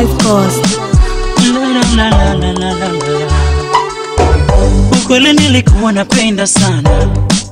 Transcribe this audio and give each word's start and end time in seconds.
25 0.00 0.06
Cost. 0.22 0.66
Ukweli 5.02 5.32
nilikuwa 5.32 5.92
napenda 5.92 6.46
sana 6.46 6.90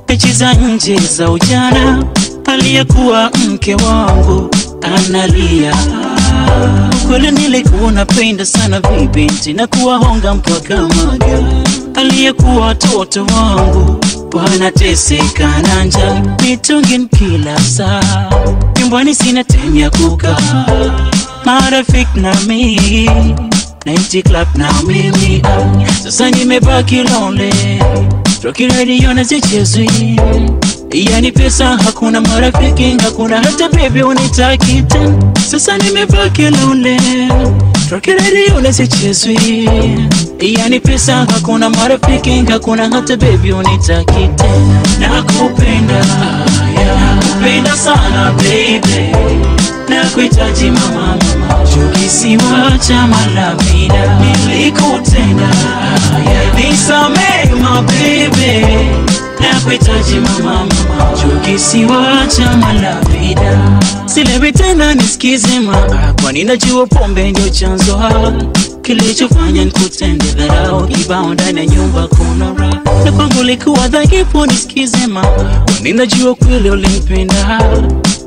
mechi 0.09 0.31
za 0.33 0.53
nje 0.53 0.99
za 0.99 1.31
ujana, 1.31 2.03
aliyekuwa 2.45 3.31
mke 3.49 3.75
wangu 3.75 4.49
analia. 4.81 5.73
Ukweli 7.03 7.31
nilikuwa 7.31 7.91
napenda 7.91 8.45
sana 8.45 8.79
vibinti 8.81 9.53
na 9.53 9.67
kuwahonga 9.67 10.33
mpaka 10.35 10.75
maga, 10.81 11.43
aliyekuwa 11.95 12.65
watoto 12.65 13.25
wangu 13.25 13.95
wanateseka 14.33 15.61
na 15.61 15.83
njaa, 15.83 16.21
mitungin 16.43 17.07
kila 17.09 17.59
saa, 17.59 18.29
nyumbani 18.79 19.15
sina 19.15 19.43
time 19.43 19.79
ya 19.79 19.89
kukaa, 19.89 20.65
marafiki 21.53 22.19
na 22.19 22.33
mimi. 22.47 23.09
Night 23.85 24.23
club 24.23 24.47
na 24.55 24.69
mimi. 24.87 25.41
Sasa 26.03 26.29
nimebaki 26.31 27.03
lonely. 27.03 27.79
Rocky 28.43 28.67
radio 28.67 29.13
na 29.13 29.23
zichezwi 29.23 30.19
Yani 30.91 31.31
pesa 31.31 31.77
hakuna 31.85 32.21
marafiki 32.21 32.97
hakuna. 33.03 33.37
Hata 33.41 33.69
bebi 33.69 34.03
unitaki 34.03 34.81
tena. 34.81 35.13
Sasa 35.51 35.77
nimebaki 35.77 36.41
lonely. 36.49 36.99
Na 38.61 38.71
zichezwi 38.71 39.69
Yani 40.41 40.79
pesa 40.79 41.15
hakuna 41.33 41.69
marafiki 41.69 42.43
hakuna. 42.51 42.89
Hata 42.89 43.17
bebi 43.17 43.51
unitaki 43.53 44.29
tena. 44.35 44.81
Nakupenda 44.99 45.93
yeah, 46.75 47.15
nakupenda 47.15 47.75
sana 47.77 48.31
baby 48.31 49.15
Nakuhitaji 49.89 50.71
mama. 50.71 51.17
Mama 51.39 51.65
Chukisiwa 51.73 52.77
cha 52.87 53.07
malavida 53.07 54.19
Nilikutenda. 54.19 55.49
Nisamee 56.55 57.61
mabebe 57.63 58.67
Nakuhitaji 59.39 60.15
mama. 60.19 60.65
Mama 61.87 62.27
cha 62.27 62.57
malavida 62.57 63.59
Silewi 64.05 64.51
tena 64.51 64.93
nisikize 64.93 65.59
mama, 65.59 66.13
Kwani 66.21 66.43
najua 66.43 66.87
pombe 66.87 67.31
ndio 67.31 67.49
chanzo 67.49 67.99
Kilichofanya 68.81 69.65
nikutende 69.65 70.25
dharau 70.25 70.87
Kibao 70.87 71.33
ndani 71.33 71.59
ya 71.59 71.65
nyumba 71.65 72.07
kuna 72.07 72.53
raha. 72.53 73.03
Na 73.05 73.11
kwangu 73.11 73.43
likuwa 73.43 73.87
dhaifu 73.87 74.45
nisikize 74.45 75.07
mama, 75.07 75.63
Kwani 75.65 75.93
najua 75.93 76.35
kweli 76.35 76.69
ulimpenda 76.69 77.59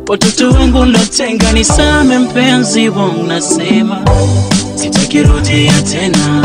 Watoto 0.08 0.50
wangu 0.50 0.84
natenga 0.84 1.53
nisame 1.53 2.19
mpenzi 2.19 2.89
wangu 2.89 3.22
nasema 3.22 4.05
sitakirudia 4.75 5.72
tena 5.83 6.41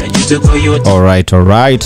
najuta 0.00 0.38
kwa 0.38 0.58
yote 0.58 0.90
Alright, 0.90 1.32
alright. 1.32 1.84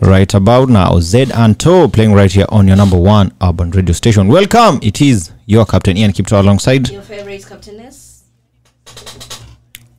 Right 0.00 0.34
about 0.34 0.70
now, 0.70 1.00
Z 1.00 1.26
and 1.34 1.58
Toe 1.58 1.88
playing 1.88 2.14
right 2.14 2.32
here 2.32 2.46
on 2.48 2.68
your 2.68 2.76
number 2.76 2.98
one 3.00 3.30
urban 3.42 3.70
radio 3.72 3.92
station. 3.92 4.28
Welcome. 4.30 4.78
It 4.82 5.00
is 5.00 5.32
your 5.46 5.66
captain 5.66 5.96
Ian 5.96 6.12
Kipto 6.12 6.38
alongside 6.38 6.88
Your 6.92 7.02
favorite 7.02 7.44
captainess? 7.48 8.22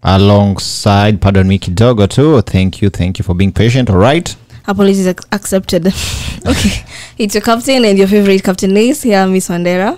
alongside 0.01 1.19
pardon 1.19 1.45
me 1.47 1.59
Kidogo 1.59 2.07
too. 2.07 2.41
Thank 2.41 2.81
you, 2.81 2.89
thank 2.89 3.19
you 3.19 3.23
for 3.23 3.35
being 3.35 3.51
patient. 3.51 3.89
All 3.89 3.97
right. 3.97 4.33
Apologies 4.69 5.07
ac- 5.07 5.27
accepted. 5.31 5.87
okay. 6.45 6.83
It's 7.17 7.33
your 7.35 7.41
captain 7.43 7.83
and 7.85 7.97
your 7.97 8.07
favorite 8.07 8.43
captainess 8.43 9.01
here, 9.03 9.25
Miss 9.27 9.49
Wandera. 9.49 9.97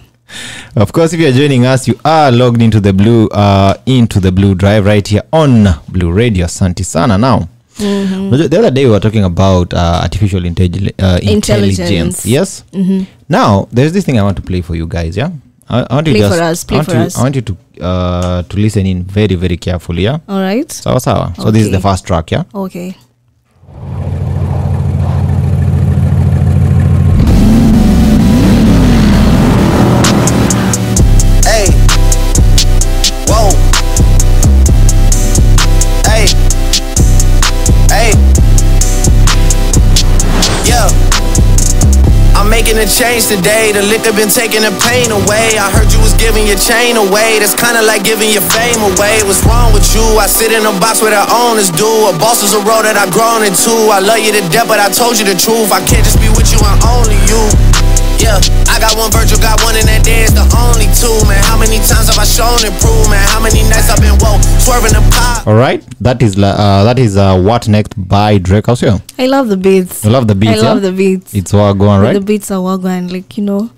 Of 0.77 0.93
course, 0.93 1.11
if 1.13 1.19
you're 1.19 1.33
joining 1.33 1.65
us, 1.65 1.87
you 1.89 1.95
are 2.05 2.31
logged 2.31 2.61
into 2.61 2.79
the 2.79 2.93
blue 2.93 3.27
uh, 3.29 3.73
into 3.85 4.21
the 4.21 4.31
blue 4.31 4.55
drive 4.55 4.85
right 4.85 5.05
here 5.05 5.23
on 5.33 5.67
Blue 5.89 6.09
Radio. 6.11 6.47
Santi 6.47 6.83
sana. 6.83 7.17
Now, 7.17 7.49
Unajua, 7.79 8.49
the 8.49 8.59
other 8.59 8.71
day 8.71 8.85
we 8.85 8.91
were 8.91 8.99
talking 9.01 9.25
about 9.25 9.73
uh, 9.73 9.99
artificial 10.03 10.39
intelli- 10.41 10.93
uh, 11.03 11.19
intelligence. 11.21 11.79
Intelligence. 11.79 12.25
Yes. 12.25 12.63
Now, 13.27 13.67
there's 13.71 13.91
this 13.91 14.05
thing 14.05 14.17
I 14.19 14.23
want 14.23 14.38
to 14.38 14.43
play 14.43 14.61
for 14.61 14.75
you 14.75 14.88
guys. 14.88 15.17
Yeah. 15.17 15.31
I, 15.69 15.85
I 15.89 15.95
want 15.95 16.07
you 16.07 16.13
just, 16.17 16.38
for 16.38 16.43
us, 16.43 16.63
play 16.63 16.77
I 16.77 16.79
want 16.79 16.89
for 16.89 16.95
you, 16.95 17.01
us. 17.01 17.17
I 17.17 17.21
want 17.23 17.35
you 17.35 17.41
to 17.41 17.57
uh, 17.81 18.43
to 18.43 18.57
listen 18.57 18.85
in 18.85 19.03
very 19.03 19.35
very 19.35 19.57
carefully. 19.57 20.03
Yeah. 20.03 20.19
All 20.29 20.39
right. 20.39 20.71
Sawa 20.71 20.99
sawa. 21.01 21.33
So 21.35 21.51
this 21.51 21.63
is 21.65 21.71
the 21.71 21.81
first 21.81 22.05
track. 22.07 22.31
Yeah. 22.31 22.43
Okay. 22.55 22.95
Making 42.71 42.87
a 42.87 42.89
change 42.89 43.27
today. 43.27 43.75
The 43.75 43.83
liquor 43.83 44.15
been 44.15 44.31
taking 44.31 44.63
the 44.63 44.71
pain 44.87 45.11
away. 45.11 45.59
I 45.59 45.67
heard 45.75 45.91
you 45.91 45.99
was 45.99 46.15
giving 46.15 46.47
your 46.47 46.55
chain 46.55 46.95
away. 46.95 47.39
That's 47.39 47.55
kinda 47.55 47.81
like 47.83 48.03
giving 48.03 48.31
your 48.31 48.43
fame 48.47 48.79
away. 48.79 49.23
What's 49.27 49.43
wrong 49.43 49.73
with 49.73 49.83
you? 49.91 50.03
I 50.15 50.27
sit 50.27 50.51
in 50.51 50.63
a 50.65 50.71
box 50.79 51.01
where 51.01 51.11
the 51.11 51.23
owners 51.27 51.69
do. 51.71 51.89
A 52.07 52.13
boss 52.15 52.43
is 52.43 52.53
a 52.53 52.61
role 52.63 52.83
that 52.83 52.95
I've 52.95 53.11
grown 53.11 53.43
into. 53.43 53.91
I 53.91 53.99
love 53.99 54.19
you 54.19 54.31
to 54.31 54.41
death, 54.49 54.67
but 54.67 54.79
I 54.79 54.87
told 54.87 55.19
you 55.19 55.25
the 55.25 55.35
truth. 55.35 55.71
I 55.71 55.83
can't 55.83 56.05
just 56.05 56.19
be 56.19 56.29
with 56.31 56.47
you 56.51 56.59
and 56.63 56.79
only 56.87 57.19
you. 57.27 57.41
Yeah, 58.23 58.39
I 58.69 58.79
got 58.79 58.95
one 58.95 59.11
Virgil, 59.11 59.41
got 59.41 59.59
one 59.65 59.75
in 59.75 59.85
that 59.89 60.05
day, 60.05 60.21
it's 60.21 60.31
the 60.31 60.45
only 60.53 60.85
two, 60.93 61.17
man. 61.25 61.41
How 61.41 61.57
many 61.57 61.81
times 61.81 62.05
have 62.05 62.21
I 62.21 62.23
shown 62.23 62.61
and 62.61 62.75
proved, 62.77 63.09
man? 63.09 63.25
How 63.33 63.41
many 63.41 63.65
nights 63.65 63.89
I've 63.89 63.99
been 63.99 64.13
woke, 64.21 64.45
swerving 64.61 64.93
the? 64.93 65.10
All 65.47 65.56
right. 65.56 65.84
That 66.00 66.22
is 66.22 66.38
uh, 66.38 66.84
that 66.84 67.00
is 67.00 67.18
uh, 67.18 67.38
what 67.41 67.68
next 67.68 67.94
by 67.97 68.38
Drake. 68.38 68.68
How's? 68.68 68.84
I 68.84 69.25
love 69.28 69.47
the 69.50 69.57
beats. 69.57 70.06
I 70.06 70.09
love 70.09 70.28
the 70.28 70.35
beats. 70.35 70.62
I 70.62 70.66
love 70.66 70.81
the 70.81 70.91
beats. 70.91 71.34
It's 71.34 71.53
all 71.53 71.74
going 71.74 72.02
right. 72.02 72.13
The 72.13 72.22
beats 72.22 72.52
are 72.52 72.59
wagwan. 72.62 73.12
Like, 73.12 73.38
you 73.38 73.44
know, 73.44 73.69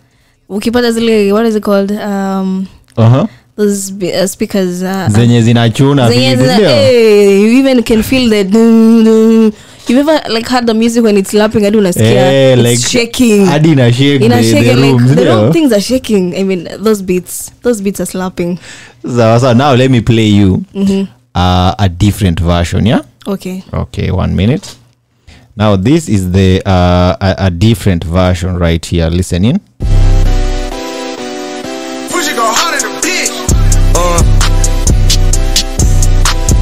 ukipata 0.49 0.91
zile, 0.91 1.33
what 1.33 1.45
is 1.45 1.55
it 1.55 1.63
called? 1.63 1.91
Um, 1.91 2.67
Uh 2.97 3.09
huh. 3.09 3.27
those 3.55 3.91
uh, 4.03 4.27
speakers. 4.27 4.83
Uh, 4.83 5.07
Zenye 5.09 5.41
zinachuna. 5.41 6.09
zenye 6.11 6.35
zina- 6.35 6.53
hey, 6.69 7.41
you 7.41 7.47
even 7.59 7.83
can 7.83 8.03
feel 8.03 8.29
the 8.29 8.43
dun, 8.43 9.03
dun. 9.03 9.53
You've 9.87 10.07
ever 10.07 10.29
like 10.29 10.47
had 10.47 10.65
the 10.65 10.73
music 10.73 11.03
when 11.03 11.17
it's 11.17 11.31
slapping 11.31 11.63
hadi 11.63 11.77
unasikia 11.77 12.53
it's 12.53 12.63
like, 12.63 12.79
shaking. 12.79 13.45
hadi 13.45 13.71
ina 13.71 13.91
shake 13.93 14.21
Ina 14.25 14.43
shake 14.43 14.63
the 14.63 14.71
and, 14.71 14.81
room, 14.81 14.97
like 15.07 15.15
the 15.15 15.21
ndio? 15.21 15.51
things 15.53 15.73
are 15.73 15.81
shaking. 15.81 16.35
I 16.35 16.43
mean 16.43 16.69
those 16.79 17.01
beats, 17.03 17.51
those 17.61 17.81
beats 17.81 17.99
are 17.99 18.05
slapping. 18.05 18.57
Sawa 19.05 19.39
sawa. 19.39 19.53
Now 19.53 19.73
let 19.75 19.91
me 19.91 20.01
play 20.01 20.27
you 20.27 20.63
uh, 21.35 21.75
a 21.79 21.89
different 21.89 22.39
version. 22.39 22.85
Yeah. 22.85 23.01
Okay. 23.27 23.63
Okay, 23.73 24.11
one 24.11 24.35
minute. 24.35 24.77
Now 25.55 25.75
this 25.75 26.09
is 26.09 26.31
the 26.31 26.61
uh, 26.65 27.15
a, 27.21 27.35
a 27.47 27.49
different 27.51 28.03
version 28.03 28.57
right 28.57 28.83
here. 28.83 29.09
Listen 29.09 29.45
in. 29.45 29.59
Fuji 32.09 32.33
go 32.35 32.51
hard 32.51 32.75
in 32.75 32.81
the 32.89 32.93
bitch. 33.05 33.31
Uh. 33.95 34.21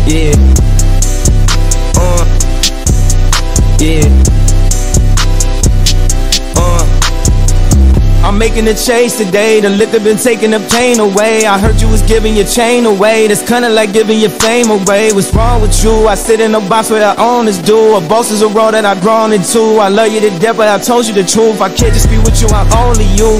Yeah. 0.07 0.36
Uh. 1.96 2.25
Yeah. 3.80 4.11
I'm 8.31 8.38
making 8.38 8.66
a 8.69 8.74
change 8.74 9.18
today. 9.18 9.60
The 9.60 9.68
liquor 9.69 10.00
been 10.00 10.16
taking 10.16 10.51
the 10.51 10.60
pain 10.72 11.01
away. 11.01 11.45
I 11.45 11.60
heard 11.60 11.81
you 11.81 11.89
was 11.89 12.01
giving 12.01 12.33
your 12.33 12.45
chain 12.45 12.86
away. 12.86 13.28
That's 13.28 13.45
kinda 13.45 13.68
like 13.68 13.92
giving 13.92 14.22
your 14.22 14.30
fame 14.30 14.69
away. 14.72 15.12
What's 15.12 15.33
wrong 15.33 15.62
with 15.62 15.83
you? 15.83 16.07
I 16.07 16.16
sit 16.16 16.39
in 16.39 16.56
a 16.56 16.62
box 16.62 16.89
where 16.89 17.01
the 17.01 17.22
owners 17.22 17.57
do. 17.57 17.98
A 17.98 18.00
boss 18.00 18.31
is 18.31 18.42
a 18.42 18.48
role 18.48 18.72
that 18.72 18.86
I've 18.86 19.01
grown 19.01 19.33
into. 19.33 19.80
I 19.80 19.89
love 19.89 20.13
you 20.13 20.22
to 20.22 20.30
death, 20.39 20.56
but 20.56 20.69
I 20.69 20.78
told 20.81 21.07
you 21.07 21.13
the 21.13 21.25
truth. 21.25 21.60
I 21.60 21.68
can't 21.75 21.94
just 21.94 22.10
be 22.10 22.19
with 22.19 22.42
you, 22.42 22.48
I'm 22.56 22.72
only 22.72 23.04
you. 23.19 23.38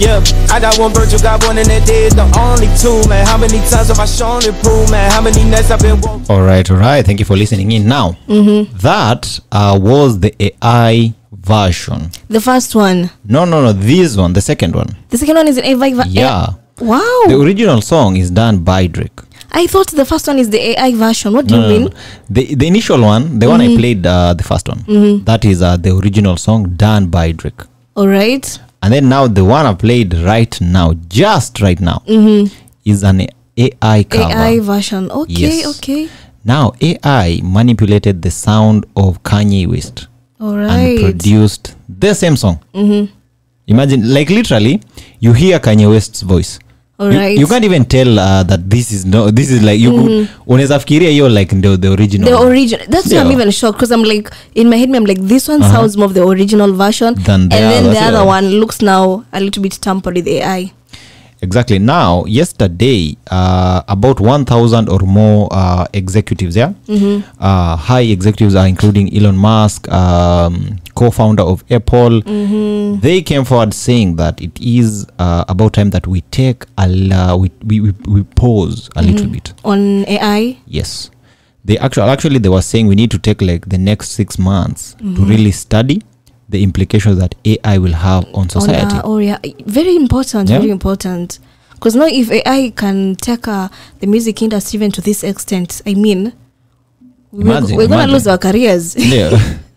Yeah, 0.00 0.24
I 0.50 0.58
got 0.58 0.78
one 0.78 0.94
Virgil, 0.94 1.20
got 1.20 1.44
one 1.44 1.58
in 1.58 1.68
that 1.68 1.86
day, 1.86 2.06
it's 2.06 2.14
the 2.16 2.24
only 2.40 2.66
two, 2.80 3.06
man. 3.08 3.26
How 3.26 3.36
many 3.36 3.58
times 3.68 3.88
have 3.88 4.00
I 4.00 4.06
shown 4.06 4.40
it, 4.42 4.54
prove, 4.64 4.90
man? 4.90 5.10
How 5.12 5.20
many 5.20 5.44
nights 5.44 5.70
I've 5.70 5.80
been 5.80 6.00
woke? 6.00 6.22
All 6.30 6.40
right, 6.42 6.68
all 6.70 6.78
right. 6.78 7.04
Thank 7.04 7.18
you 7.20 7.26
for 7.26 7.36
listening 7.36 7.72
in. 7.72 7.86
Now 7.86 8.16
that 8.26 9.38
uh, 9.52 9.78
was 9.80 10.18
the 10.20 10.34
AI 10.40 11.12
version. 11.44 12.10
The 12.28 12.40
first 12.40 12.74
one. 12.74 13.10
No, 13.24 13.44
no, 13.44 13.62
no. 13.62 13.72
This 13.72 14.16
one, 14.16 14.32
the 14.32 14.40
second 14.40 14.74
one. 14.74 14.88
The 15.10 15.18
second 15.18 15.36
one 15.36 15.48
is 15.48 15.58
an 15.58 15.64
AI. 15.64 15.94
va- 15.94 16.04
Yeah. 16.08 16.46
Wow. 16.80 17.22
The 17.28 17.38
original 17.40 17.80
song 17.80 18.16
is 18.16 18.30
done 18.30 18.58
by 18.58 18.86
Drake. 18.88 19.20
I 19.52 19.68
thought 19.68 19.88
the 19.92 20.04
first 20.04 20.26
one 20.26 20.38
is 20.40 20.50
the 20.50 20.60
AI 20.70 20.94
version. 20.94 21.32
What 21.32 21.46
do 21.46 21.54
No, 21.56 21.60
you 21.60 21.66
no, 21.68 21.72
mean? 21.78 21.82
no. 21.84 21.90
The 22.28 22.54
the 22.56 22.66
initial 22.66 23.00
one, 23.00 23.38
the 23.38 23.48
one 23.48 23.60
I 23.60 23.76
played, 23.76 24.04
uh, 24.04 24.34
the 24.34 24.42
first 24.42 24.68
one, 24.68 25.24
that 25.24 25.44
is 25.44 25.62
uh, 25.62 25.76
the 25.76 25.94
original 25.96 26.36
song 26.36 26.74
done 26.76 27.06
by 27.06 27.30
Drake. 27.32 27.62
All 27.94 28.08
right. 28.08 28.44
And 28.82 28.92
then 28.92 29.08
now 29.08 29.28
the 29.28 29.44
one 29.44 29.64
I 29.64 29.74
played 29.74 30.12
right 30.14 30.60
now, 30.60 30.94
just 31.08 31.60
right 31.60 31.80
now, 31.80 32.02
is 32.84 33.04
an 33.04 33.26
AI 33.56 34.02
cover. 34.04 34.34
AI 34.34 34.58
version. 34.60 35.10
Okay. 35.10 35.32
Yes. 35.32 35.78
Okay. 35.78 36.08
Now 36.44 36.72
AI 36.80 37.40
manipulated 37.44 38.22
the 38.22 38.30
sound 38.32 38.84
of 38.96 39.22
Kanye 39.22 39.66
West 39.68 40.08
All 40.44 40.70
and 40.70 41.00
produced 41.00 41.74
the 42.00 42.14
same 42.14 42.36
song. 42.36 42.56
Imagine, 43.66 44.00
like 44.14 44.28
literally, 44.30 44.80
you 45.20 45.32
hear 45.32 45.58
Kanye 45.58 45.88
West's 45.88 46.20
voice, 46.22 46.58
you, 46.98 47.04
alright. 47.06 47.38
you 47.38 47.46
can't 47.46 47.64
even 47.64 47.84
tell 47.84 48.18
uh, 48.18 48.42
that 48.42 48.68
this 48.70 48.92
is 48.92 49.04
no 49.06 49.30
this 49.30 49.50
is 49.50 49.62
like 49.62 49.80
you 49.80 49.90
could 49.90 50.28
unaweza 50.46 50.78
fikiria 50.78 51.10
hiyo 51.10 51.28
like 51.28 51.60
the, 51.60 51.76
the 51.76 51.88
original. 51.88 52.28
The 52.28 52.36
original. 52.46 52.86
That's 52.88 53.12
why 53.12 53.18
i'm 53.20 53.32
even 53.32 53.50
shocked 53.52 53.78
because 53.80 53.94
i'm 53.94 54.04
like 54.04 54.30
in 54.54 54.68
my 54.68 54.78
head 54.78 54.96
i'm 54.96 55.06
like 55.06 55.22
this 55.22 55.48
one 55.48 55.62
sounds 55.62 55.96
more 55.96 56.06
of 56.06 56.14
the 56.14 56.22
original 56.22 56.72
version. 56.72 57.14
Than 57.14 57.48
the 57.48 57.56
and 57.56 57.74
then 57.74 57.94
the 57.94 58.00
other 58.00 58.18
yeah. 58.18 58.36
one 58.36 58.46
looks 58.60 58.82
now 58.82 59.24
a 59.32 59.40
little 59.40 59.62
bit 59.62 59.80
tampered 59.80 60.14
with 60.16 60.28
ai 60.28 60.72
exactly. 61.44 61.78
Now 61.78 62.24
yesterday 62.24 63.16
uh, 63.30 63.82
about 63.88 64.18
1000 64.20 64.88
or 64.88 64.98
more 65.00 65.48
uh, 65.52 65.86
executives 65.92 66.56
yeah? 66.56 66.72
Uh, 67.38 67.76
high 67.76 68.00
executives 68.16 68.54
are 68.54 68.66
including 68.66 69.14
elon 69.16 69.36
musk 69.36 69.88
um, 69.92 70.78
co-founder 70.94 71.42
of 71.42 71.62
apple. 71.70 72.20
They 73.00 73.22
came 73.22 73.44
forward 73.44 73.74
saying 73.74 74.16
that 74.16 74.40
it 74.40 74.58
is 74.60 75.06
uh, 75.18 75.44
about 75.48 75.74
time 75.74 75.90
that 75.90 76.06
we 76.06 76.22
take 76.22 76.64
a 76.78 77.36
we, 77.36 77.50
we, 77.64 77.80
we, 78.08 78.22
pause 78.36 78.88
a 78.96 79.02
little 79.02 79.28
bit. 79.28 79.52
On 79.64 80.04
ai 80.08 80.56
yes. 80.66 81.10
They 81.66 81.78
actually 81.78 82.10
actually 82.10 82.38
they 82.38 82.48
were 82.50 82.62
saying 82.62 82.88
we 82.88 82.94
need 82.94 83.10
to 83.12 83.18
take 83.18 83.40
like 83.40 83.68
the 83.68 83.78
next 83.78 84.10
six 84.10 84.38
months 84.38 84.94
to 85.00 85.24
really 85.24 85.50
study 85.50 86.02
the 86.48 86.62
implications 86.62 87.18
that 87.18 87.34
ai 87.44 87.78
will 87.78 87.92
have 87.94 88.26
on 88.34 88.48
society 88.48 88.96
On, 88.96 89.04
uh, 89.04 89.08
or 89.08 89.22
yeah, 89.22 89.38
very 89.66 89.96
important, 89.96 90.50
Yeah. 90.50 90.58
very 90.58 90.70
important. 90.70 91.38
Because 91.72 91.96
now, 91.96 92.06
if 92.06 92.30
AI 92.30 92.70
can 92.74 93.14
take 93.16 93.46
uh, 93.46 93.68
the 94.00 94.06
music 94.06 94.40
industry 94.40 94.78
even 94.78 94.90
to 94.92 95.00
this 95.02 95.22
extent, 95.22 95.82
I 95.86 95.92
mean, 95.94 96.32
we're, 97.30 97.42
Imagine, 97.42 97.76
we're 97.76 97.88
going 97.88 98.06
to 98.06 98.12
lose 98.12 98.26
our 98.26 98.38
careers. 98.38 98.94
yeah 99.14 99.30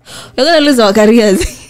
we're 0.37 0.45
gonna 0.45 0.61
lose 0.65 0.79
our 0.79 0.93
careers. 0.93 1.43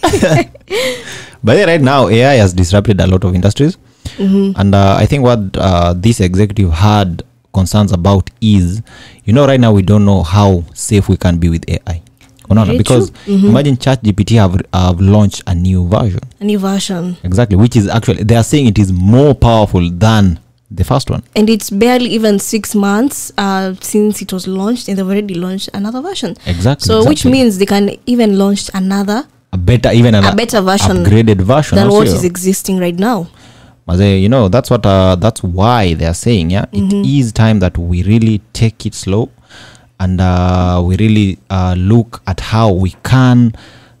but 1.42 1.56
yeah, 1.56 1.64
right 1.64 1.80
now 1.80 2.08
ai 2.08 2.34
has 2.34 2.52
disrupted 2.52 3.00
a 3.00 3.06
lot 3.06 3.24
of 3.24 3.34
industries 3.34 3.76
and 4.18 4.74
uh, 4.74 4.96
i 4.98 5.06
think 5.06 5.22
what 5.24 5.40
uh, 5.56 5.92
this 5.96 6.20
executive 6.20 6.70
had 6.72 7.22
concerns 7.52 7.92
about 7.92 8.30
is 8.40 8.82
you 9.24 9.32
know 9.32 9.46
right 9.46 9.60
now 9.60 9.72
we 9.72 9.82
don't 9.82 10.04
know 10.04 10.22
how 10.22 10.62
safe 10.74 11.08
we 11.08 11.16
can 11.16 11.38
be 11.38 11.48
with 11.48 11.64
ai 11.68 12.00
unaona 12.50 12.74
because 12.74 13.12
imagine 13.26 13.76
chat 13.76 14.02
gpt 14.02 14.36
have, 14.36 14.60
have 14.72 15.00
launched 15.00 15.42
a 15.46 15.54
new 15.54 15.88
version. 15.88 16.20
A 16.40 16.44
new 16.44 16.58
version, 16.58 17.16
exactly 17.22 17.56
which 17.56 17.76
is 17.76 17.88
actually 17.88 18.22
they 18.24 18.36
are 18.36 18.44
saying 18.44 18.66
it 18.66 18.78
is 18.78 18.92
more 18.92 19.34
powerful 19.34 19.90
than 19.90 20.38
the 20.70 20.84
first 20.84 21.10
one. 21.10 21.22
And 21.34 21.48
it's 21.48 21.70
barely 21.70 22.10
even 22.10 22.38
six 22.38 22.74
months 22.74 23.32
uh, 23.38 23.74
since 23.80 24.22
it 24.22 24.32
was 24.32 24.46
launched, 24.46 24.88
and 24.88 24.98
they've 24.98 25.06
already 25.06 25.34
launched 25.34 25.70
another 25.74 26.00
version. 26.02 26.36
exactly 26.46 26.86
So, 26.86 27.04
which 27.08 27.24
means 27.24 27.58
they 27.58 27.66
can 27.66 27.96
even 28.06 28.38
launch 28.38 28.70
another 28.74 29.26
a 29.52 29.56
better 29.56 29.90
even 29.92 30.14
an 30.14 30.24
a 30.24 30.34
better 30.34 30.60
version 30.60 30.98
upgraded 30.98 31.40
version 31.40 31.76
than 31.76 31.88
what 31.88 32.06
also. 32.06 32.16
is 32.16 32.24
existing 32.24 32.78
right 32.78 32.98
now. 32.98 33.28
Maze, 33.86 34.20
you 34.22 34.28
know 34.28 34.48
that's 34.48 34.70
what 34.70 34.84
uh, 34.84 35.16
that's 35.16 35.42
why 35.42 35.94
they 35.94 36.04
are 36.04 36.14
saying 36.14 36.50
yeah 36.50 36.66
it 36.72 36.92
is 37.06 37.32
time 37.32 37.58
that 37.60 37.78
we 37.78 38.02
really 38.02 38.42
take 38.52 38.84
it 38.84 38.94
slow 38.94 39.30
and 40.00 40.20
uh, 40.20 40.82
we 40.84 40.96
really 40.96 41.38
uh, 41.50 41.74
look 41.76 42.22
at 42.26 42.40
how 42.40 42.72
we 42.72 42.90
can 43.02 43.52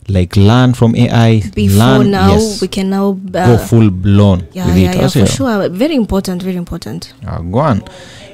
like 0.08 0.36
learn 0.36 0.72
from 0.72 0.94
ai 0.96 1.42
Before 1.54 1.78
learn, 1.78 2.10
now, 2.10 2.32
yes, 2.32 2.62
we 2.62 2.68
can 2.68 2.88
now 2.90 3.10
uh, 3.10 3.46
go 3.46 3.58
full 3.58 3.90
blown 3.90 4.46
yeah, 4.52 4.66
with 4.66 4.76
yeah, 4.76 4.92
it 4.92 4.96
yeah, 4.96 5.08
for 5.08 5.26
sure. 5.26 5.68
Very 5.68 5.94
important, 5.94 6.42
very 6.42 6.56
important. 6.56 7.12
Uh, 7.26 7.40
go 7.40 7.58
on. 7.58 7.84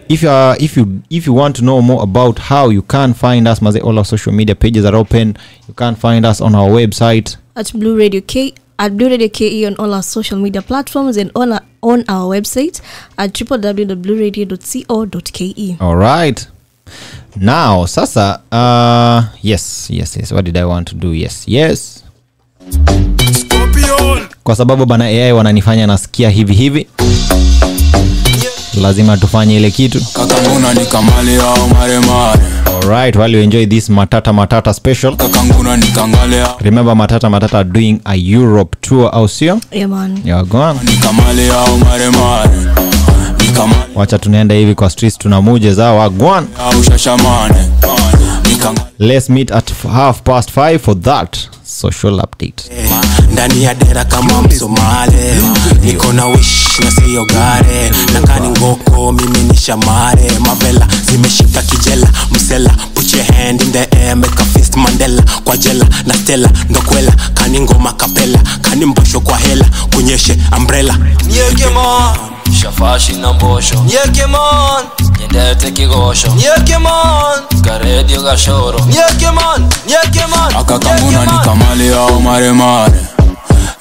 If 0.08 0.22
you 0.22 0.28
are 0.28 0.56
if 0.60 0.76
you 0.76 1.02
if 1.10 1.26
you 1.26 1.32
want 1.32 1.56
to 1.56 1.64
know 1.64 1.80
more 1.82 2.02
about 2.02 2.38
how 2.38 2.68
you 2.68 2.82
can 2.82 3.14
find 3.14 3.48
us 3.48 3.60
maze 3.62 3.80
all 3.80 3.98
our 3.98 4.04
social 4.04 4.32
media 4.32 4.54
pages 4.54 4.84
are 4.84 4.94
open. 4.94 5.36
You 5.66 5.74
can 5.74 5.94
find 5.96 6.24
us 6.26 6.40
on 6.40 6.54
our 6.54 6.68
website. 6.68 7.36
At 7.56 7.72
Blue 7.72 7.96
Radio 7.96 8.20
K 8.20 8.54
at 8.78 8.96
Blue 8.96 9.08
Radio 9.08 9.28
KE 9.28 9.64
on 9.66 9.74
all 9.76 9.94
our 9.94 10.02
social 10.02 10.38
media 10.38 10.62
platforms 10.62 11.16
and 11.16 11.30
on 11.34 11.52
our, 11.52 11.62
on 11.82 12.04
our 12.08 12.34
website 12.36 12.80
at 13.18 13.32
www.blueradio.co.ke. 13.32 15.80
all 15.80 15.96
right 15.96 16.46
now 17.36 17.86
sasa 17.86 18.40
uh 18.52 19.24
yes 19.42 19.86
yes 19.90 20.16
yes. 20.16 20.32
What 20.32 20.44
did 20.44 20.56
i 20.56 20.64
want 20.64 20.88
to 20.88 20.94
do? 20.96 21.14
Yes 21.14 21.42
yes. 21.46 22.04
Kwa 24.44 24.56
sababu 24.56 24.86
bana 24.86 25.04
ai 25.04 25.32
wananifanya 25.32 25.86
nasikia 25.86 26.30
hivi 26.30 26.54
hivi. 26.54 26.86
Lazima 28.82 29.16
tufanye 29.16 29.56
ile 29.56 29.70
kitu. 29.70 30.00
Kakanguna 30.12 30.74
ni 30.74 30.86
kamali 30.86 31.36
au 31.36 31.68
maremare 31.68 32.40
alright 32.82 33.16
while 33.16 33.36
you 33.36 33.42
enjoy 33.42 33.66
this 33.66 33.90
matata 33.90 34.32
matata 34.32 34.74
special. 34.74 35.16
Remember 36.60 36.96
matata 36.96 37.30
matata 37.30 37.58
are 37.58 37.68
doing 37.68 38.00
a 38.04 38.16
europe 38.16 38.76
tour 38.80 39.10
au 39.12 39.28
sio? 39.28 39.60
Yeah, 39.72 39.88
man. 39.88 40.20
Wacha 43.94 44.18
tunaenda 44.18 44.54
hivi 44.54 44.74
kwa 44.74 44.90
streets 44.90 45.18
tunamuje 45.18 45.74
za 45.74 45.92
wagwan. 45.92 46.46
Let's 48.98 49.30
meet 49.30 49.52
at 49.52 49.72
half 49.92 50.20
past 50.22 50.50
5 50.56 50.78
for 50.78 51.00
that 51.00 51.36
social 51.80 52.20
update. 52.20 52.70
Ndani 53.32 53.62
ya 53.64 53.74
dera 53.74 54.04
kama 54.04 54.42
msomale 54.42 55.34
niko 55.82 56.12
na 56.12 56.26
wish 56.26 56.78
na 56.84 56.90
siyo 56.90 57.24
gare. 57.24 57.92
Na 58.12 58.20
kani 58.20 58.48
ngoko 58.48 59.12
mimi 59.12 59.38
ni 59.38 59.56
shamare. 59.56 60.30
Mavela 60.38 60.86
zimeshika 61.10 61.62
kijela. 61.62 62.08
Msela 62.30 62.70
puche 62.94 63.16
your 63.16 63.26
hand 63.26 63.60
in 63.62 63.72
the 63.72 63.88
air 63.96 64.16
make 64.16 64.42
a 64.42 64.44
fist 64.44 64.76
mandela. 64.76 65.22
Kwa 65.44 65.56
jela 65.56 65.86
na 66.06 66.14
stela 66.14 66.50
ndokwela 66.70 67.12
kani 67.34 67.60
ngoma 67.60 67.92
kapela. 67.92 68.38
Kani 68.62 68.84
mbosho 68.86 69.20
kwa 69.20 69.38
hela. 69.38 69.64
Kunyeshe 69.94 70.38
umbrella. 70.58 70.98
Nyekemon, 71.26 72.16
shafashi 72.62 73.12
na 73.12 73.32
mbosho. 73.32 73.84
Nyekemon, 73.84 74.84
nyendete 75.20 75.70
kigosho. 75.70 76.28
Nyekemon, 76.28 77.40
karedio 77.64 78.22
gashoro. 78.22 78.78
Nyekemon, 78.80 79.68
Nyekemon, 79.88 80.56
akakambuna 80.58 81.26
ni 81.26 81.38
kamali 81.64 81.88
au 81.92 82.20
maremare 82.20 82.92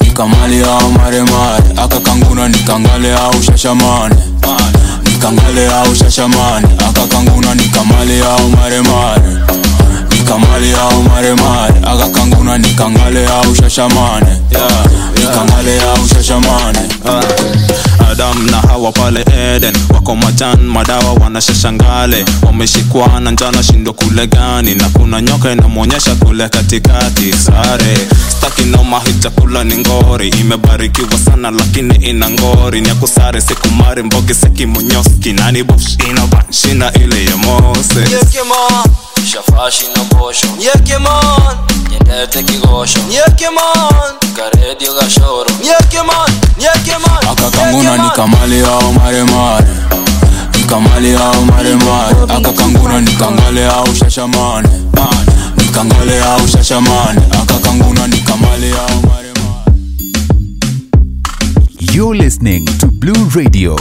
ni 0.02 0.12
au 0.64 0.92
maremare 0.92 1.64
akakanguna 1.78 2.48
ni 2.50 2.58
kangale 2.58 3.14
au 3.14 3.42
shashamane. 3.44 4.16
Ni 5.06 5.12
au 5.68 5.96
shashamane. 5.96 6.68
Akakanguna 6.90 7.56
ni 7.56 7.64
au 8.22 8.50
maremare 8.50 9.22
ni 10.40 10.40
kamali 10.46 10.74
au 10.74 11.04
maremare 11.04 11.74
akakanguna 11.84 12.58
nikangale 12.58 13.28
au 13.28 13.56
shashamane. 13.56 14.42
Yeah. 14.52 14.86
ni 15.18 15.22
kangale 15.28 15.82
au 15.82 16.08
shashamane 16.08 16.80
adam 18.12 18.46
na 18.52 18.58
hawa 18.58 18.92
pale 18.92 19.26
eden. 19.56 19.76
Wako 19.94 20.16
majan 20.16 20.62
madawa 20.62 21.14
wanashashangale. 21.14 22.26
Wameshikwa 22.46 23.20
na 23.20 23.32
njana 23.32 23.64
shindo 23.64 23.94
kule 23.94 24.28
gani? 24.28 24.76
Na 24.76 24.90
kuna 24.90 25.22
nyoka 25.22 25.52
inamwonyesha 25.52 26.16
kule 26.16 26.50
katikati. 26.50 27.34
Sare 27.34 27.98
staki 28.38 28.64
noma 28.64 29.00
hii 29.00 29.14
chakula 29.20 29.64
ni 29.64 29.78
ngori. 29.78 30.30
Imebarikiwa 30.30 31.18
sana 31.26 31.52
lakini 31.52 31.96
ina 31.96 32.30
ngori. 32.30 32.82
Ni 32.82 32.90
akusare 32.90 33.42
sikumari 33.42 34.04
mbogi 34.04 34.34
sekimonyoski 34.34 35.34
nani 35.34 35.64
bush 35.64 35.98
inabanshina 36.10 36.94
ile 36.94 37.26
ya 37.26 37.38
mose 37.38 38.00
yes, 38.00 38.38
shafashi 39.32 39.86
na 40.24 40.30
mbosho 40.30 40.48
Nyekemon, 40.58 41.58
nyendete 41.92 42.44
kigosho. 42.44 43.00
Nyekemon, 43.10 44.14
karedio 44.36 44.94
gashoro. 44.94 45.50
Nyekemon, 45.64 46.30
Nyekemon, 46.60 47.28
akakanguna 47.32 47.98
ni 47.98 48.10
kamali 48.16 48.60
au 48.62 48.94
maremare 48.94 49.68
Nikamali 50.58 51.14
au 51.16 51.46
maremare 51.46 52.16
akakanguna 52.38 53.02
ni 53.02 53.12
kangale 53.12 53.66
au 53.68 53.96
shashamane 53.96 54.70
Nikangale 55.58 56.20
au 56.22 56.48
shashamane 56.48 57.22
akakanguna 57.42 58.08
ni 58.08 58.18
kamali 58.18 58.72
au 58.72 59.02
maremare 59.02 59.34
You're 61.94 62.16
listening 62.16 62.66
to 62.80 62.88
Blue 62.88 63.26
Radio, 63.36 63.76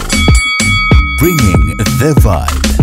bringing 1.19 1.77
the 1.99 2.15
vibe. 2.21 2.82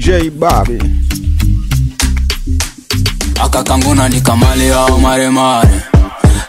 Dj 0.00 0.30
Bobby. 0.30 0.78
akakanguna 3.42 4.08
ni 4.08 4.20
kamali 4.20 4.70
au 4.70 4.98
maremare 5.00 5.68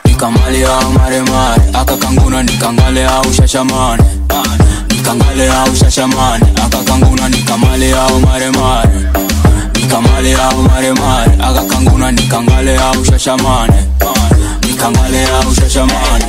ni 0.05 0.13
kamali 0.15 0.63
au 0.63 0.91
maremare 0.93 1.61
akakanguna 1.73 2.43
nikangale 2.43 3.05
au 3.05 3.33
shashamane. 3.33 4.03
Nikangale 4.89 5.47
au 5.49 5.75
shashamane. 5.75 6.45
Akakanguna 6.65 7.29
ni 7.29 7.37
kamali 7.37 7.91
au 7.91 8.19
maremare 8.19 8.89
ni 9.75 9.81
kamali 9.87 10.33
au 10.33 10.61
maremare 10.63 11.31
akakanguna 11.41 12.11
ni 12.11 12.21
kangale 12.27 12.77
au 12.77 13.05
shashamane 13.05 13.73
ni 14.81 14.93
kangale 14.93 15.25
au 15.27 15.55
shashamane 15.55 16.25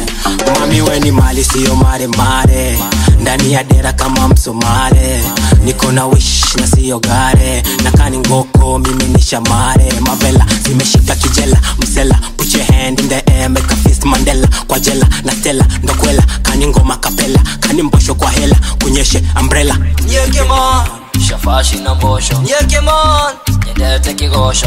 mami 0.61 0.81
weni 0.83 1.11
mali 1.11 1.45
siyo 1.45 1.77
mare 1.77 2.07
mare 2.07 2.79
ndani 3.21 3.53
ya 3.53 3.65
dera 3.65 3.93
kama 3.93 4.29
msomare 4.29 5.23
niko 5.65 5.93
na 5.93 6.07
wish 6.07 6.55
na 6.57 6.67
siyo 6.67 6.99
gare. 6.99 7.63
Nakani 7.85 8.19
ngoko 8.19 8.79
mimi 8.79 9.05
ni 9.05 9.23
shamare. 9.23 9.93
Mavela 10.01 10.47
zimeshika 10.69 11.15
kijela. 11.15 11.61
Msela 11.79 12.19
puche 12.37 12.59
your 12.59 12.67
hand 12.73 13.01
in 13.01 13.09
the 13.09 13.23
air 13.33 13.49
make 13.51 13.71
a 13.73 13.77
fist 13.77 14.05
mandela. 14.05 14.49
Kwa 14.67 14.81
jela 14.81 15.07
na 15.25 15.33
stela 15.33 15.67
ndokwela 15.83 16.23
kani 16.43 16.67
ngoma 16.67 16.97
kapela. 16.97 17.41
Kani 17.61 17.83
mbosho 17.83 18.15
kwa 18.15 18.31
hela. 18.31 18.57
Kunyeshe 18.83 19.23
umbrella. 19.41 19.77
Nyekemon 20.09 20.87
Shafashi 21.29 21.77
na 21.77 21.95
mbosho. 21.95 22.43
Nyekemon 22.43 23.33
Nyendete 23.67 24.15
kigosho 24.15 24.67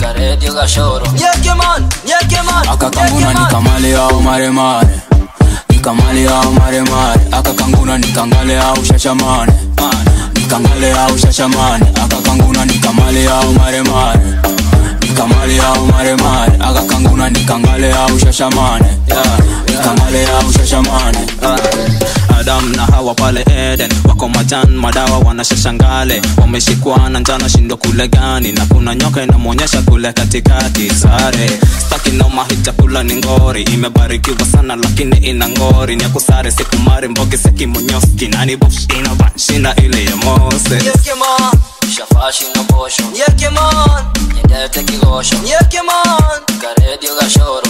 Karedio 0.00 0.52
gashoro. 0.54 1.06
Akakanguna 2.72 3.32
nikamale 3.34 3.96
au 3.96 4.20
maremare. 4.20 4.88
Nikamale 5.70 6.28
au 6.28 6.52
maremare. 6.52 7.20
Akakanguna 7.32 7.98
nikangale 7.98 8.58
au 8.58 8.84
shashamane. 8.84 9.52
Nikangale 10.34 10.92
au 10.92 11.18
shashamane. 11.18 11.86
Akakanguna 12.04 12.64
nikamale 12.64 13.28
au 13.28 13.52
maremare. 13.52 14.20
Nikamale 15.02 15.58
au 15.60 15.86
maremare. 15.86 16.52
Akakanguna 16.60 17.30
nikangale 17.30 17.92
au 17.92 18.18
shashamane. 18.18 18.86
Nikangale 19.68 20.26
au 20.26 20.52
shashamane 20.52 21.18
adam 22.40 22.72
na 22.76 22.86
hawa 22.86 23.14
pale 23.14 23.40
eden. 23.72 23.90
Wako 24.08 24.28
majan 24.28 24.76
madawa 24.76 25.18
wanashashangale. 25.18 26.22
Wameshikwana 26.36 27.20
njana 27.20 27.48
shindo 27.48 27.76
kule 27.76 28.08
gani? 28.08 28.52
Na 28.52 28.66
kuna 28.66 28.94
nyoka 28.94 29.22
inamwonyesha 29.22 29.82
kule 29.82 30.12
katikati 30.12 30.90
sare. 30.90 31.50
Staki 31.86 32.10
noma 32.10 32.44
hii 32.44 32.56
chakula 32.56 33.02
ni 33.02 33.16
ngori. 33.16 33.62
Imebarikiwa 33.62 34.46
sana 34.52 34.76
lakini 34.76 35.16
ina 35.16 35.48
ngori. 35.48 35.96
Ni 35.96 36.04
akusare 36.04 36.50
sikumari 36.50 37.08
mbogi 37.08 37.38
sekimonyoski 37.38 38.28
nani 38.28 38.56
bush 38.56 38.86
inabanshinda 38.98 39.74
ile 39.76 40.04
ya 40.04 40.16
mose. 40.16 40.78
Shafashi 41.96 42.44
na 42.54 42.62
Karedio 46.60 47.14
gashoro. 47.20 47.62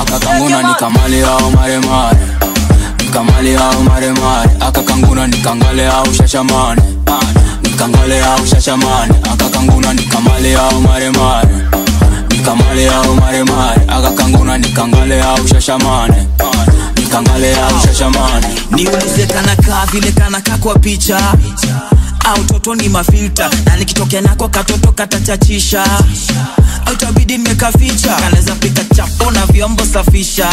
Akakanguna 0.00 0.62
nikamale 0.68 1.22
au 1.24 1.50
maremare 1.50 2.18
nikamale 3.08 3.56
au 3.56 3.82
maremare 3.82 4.50
akakanguna 4.60 5.26
nikangale 5.26 5.86
au 5.86 6.14
shashamane. 6.14 6.82
Nikangale 7.62 8.20
au 8.24 8.46
shashamane 8.46 9.14
akakanguna 9.32 9.92
nikamale 9.94 10.54
au 10.56 10.80
maremare. 10.80 11.48
Nikamale 12.30 12.88
au 12.88 13.14
maremare 13.14 13.80
akakanguna 13.88 14.58
nikangale 14.58 15.22
au 15.22 15.48
shashamane. 15.48 16.26
Nikangale 16.96 17.54
au 17.56 17.80
shashamane. 17.86 18.46
Niulize 18.70 19.26
kanakaa 19.26 19.86
vile 19.92 20.12
kanakaa 20.12 20.56
kwa 20.58 20.78
picha 20.78 21.32
au 22.28 22.44
toto 22.44 22.74
ni 22.74 22.88
mafilta 22.88 23.50
na 23.64 23.76
nikitokea 23.76 24.20
nako 24.20 24.48
katoto 24.48 24.92
katachachisha. 24.92 25.84
Au 26.86 26.96
tabidi 26.96 27.38
nimekaficha 27.38 28.14
kanaweza 28.14 28.54
pika 28.54 28.84
chapo 28.96 29.30
na 29.30 29.46
vyombo 29.46 29.84
safisha. 29.86 30.50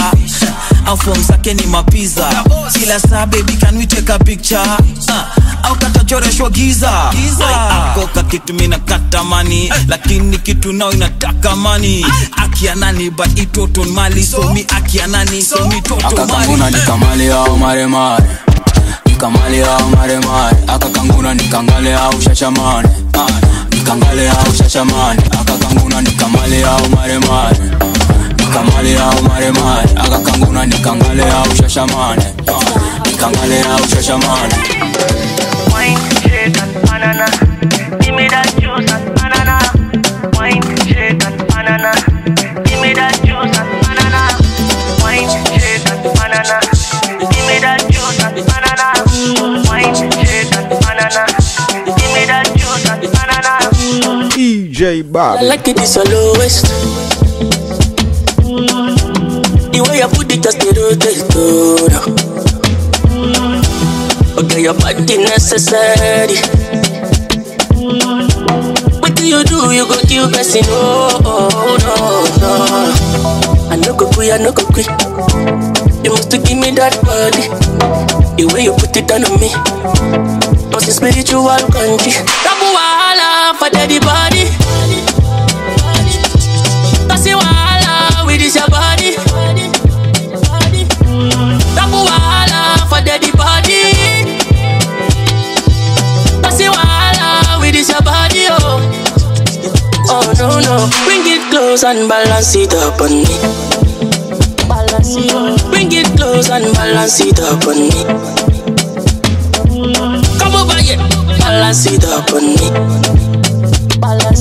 Au 0.85 0.97
fom 0.97 1.23
zake 1.23 1.53
ni 1.53 1.65
mapiza. 1.65 2.43
Kila 2.79 2.99
saa 2.99 3.25
bebi 3.25 3.53
can 3.53 3.77
we 3.77 3.85
take 3.85 4.09
a 4.13 4.19
picture? 4.19 4.59
Uh, 4.59 5.65
au 5.69 5.75
katachoreshwa 5.75 6.49
giza. 6.49 7.11
Akoka 7.69 8.23
kitu 8.23 8.53
mina 8.53 8.79
katamani 8.79 9.71
lakini 9.87 10.37
kitu 10.37 10.73
nao 10.73 10.91
inataka 10.91 11.55
mani 11.55 12.05
akianani 12.37 13.09
but 13.09 13.39
itoton 13.39 13.89
mali. 13.89 14.23
Somi 14.25 14.65
akianani 14.77 15.41
somi 15.41 15.81
toto 15.81 16.07
akakanguna 16.07 16.57
mali. 16.57 16.75
nikamale 16.75 17.33
au 17.33 17.57
maremare 17.57 18.25
nikamale 19.05 19.63
au 19.63 19.89
maremare 19.89 20.57
akakanguna 20.67 21.33
nikangale 21.33 21.93
au 21.95 22.21
shashamane 22.21 22.89
nikangale 23.71 24.29
au 24.29 24.53
shashamane 24.57 25.21
akakanguna 25.41 26.01
maremare 29.29 29.89
akakanguna 29.95 30.65
nikangale 30.65 31.23
au 31.23 31.55
shashamane 31.55 32.25
nikangale 33.05 33.61
au 33.61 33.87
shashamane 33.89 34.55
Wine, 35.75 35.97
shake 36.21 36.57
and 36.61 36.85
banana. 36.87 37.25
Give 37.99 38.15
me 38.15 38.27
that 38.29 38.47
juice 38.59 38.91
and 38.91 39.04
DJ 54.85 55.01
I 55.15 55.41
like 55.41 55.67
it, 55.67 55.79
it's 55.81 55.95
your 55.95 56.05
lowest. 56.05 56.65
The 59.73 59.81
way 59.81 59.97
you 59.97 60.07
put 60.13 60.29
it 60.29 60.43
just 60.43 60.59
the 60.61 60.69
rotate 60.77 61.25
good. 61.33 61.89
Okay, 64.37 64.61
your 64.61 64.75
body 64.75 65.17
necessary. 65.17 66.37
What 69.01 69.15
do 69.15 69.25
you 69.25 69.43
do? 69.43 69.73
You 69.73 69.87
go 69.87 69.97
kill 70.05 70.29
person? 70.29 70.61
Oh, 70.69 71.17
oh, 71.25 71.77
no, 71.81 71.95
no. 72.37 73.71
I 73.71 73.77
no 73.77 73.97
go 73.97 74.05
quit, 74.11 74.33
I 74.33 74.37
no 74.37 74.51
go 74.51 74.65
quit. 74.67 74.85
You 76.05 76.11
must 76.11 76.29
give 76.29 76.57
me 76.61 76.69
that 76.77 76.93
body. 77.01 77.49
The 78.37 78.45
way 78.53 78.65
you 78.65 78.73
put 78.73 78.95
it 78.95 79.09
on 79.09 79.25
me. 79.41 79.49
Must 80.69 80.85
be 80.85 80.91
spiritual 80.91 81.49
country. 81.73 82.54
Wahala 83.55 83.59
for 83.59 83.69
daddy 83.69 83.99
body. 83.99 84.43
Kasi 87.07 87.31
wahala 87.31 88.25
with 88.25 88.39
this 88.39 88.55
your 88.55 88.67
body. 88.67 89.15
Rabu 91.75 91.99
wahala 92.03 92.83
for 92.89 92.99
daddy 93.01 93.31
body. 93.31 93.95
Kasi 96.43 96.67
wahala 96.67 97.59
with 97.61 97.73
this 97.73 97.89
your 97.89 98.01
body, 98.01 98.47
oh. 98.51 98.81
Oh 100.07 100.33
no 100.37 100.59
no, 100.59 100.87
bring 101.05 101.23
it 101.25 101.41
close 101.49 101.83
and 101.83 102.07
balance 102.09 102.55
it 102.55 102.73
up 102.75 102.99
on 103.01 103.23
me. 103.23 103.35
Balance 104.67 105.15
it 105.15 105.31
up. 105.33 105.71
Bring 105.71 105.91
it 105.91 106.07
close 106.17 106.49
and 106.49 106.73
balance 106.75 107.19
it 107.21 107.39
up 107.39 107.63
on 107.65 107.79
me. 107.79 108.03
Come 110.37 110.55
over 110.55 110.77
here, 110.81 110.97
balance 111.39 111.85
it 111.87 112.03
up 112.05 112.31
on 112.33 112.43
me. 112.43 113.24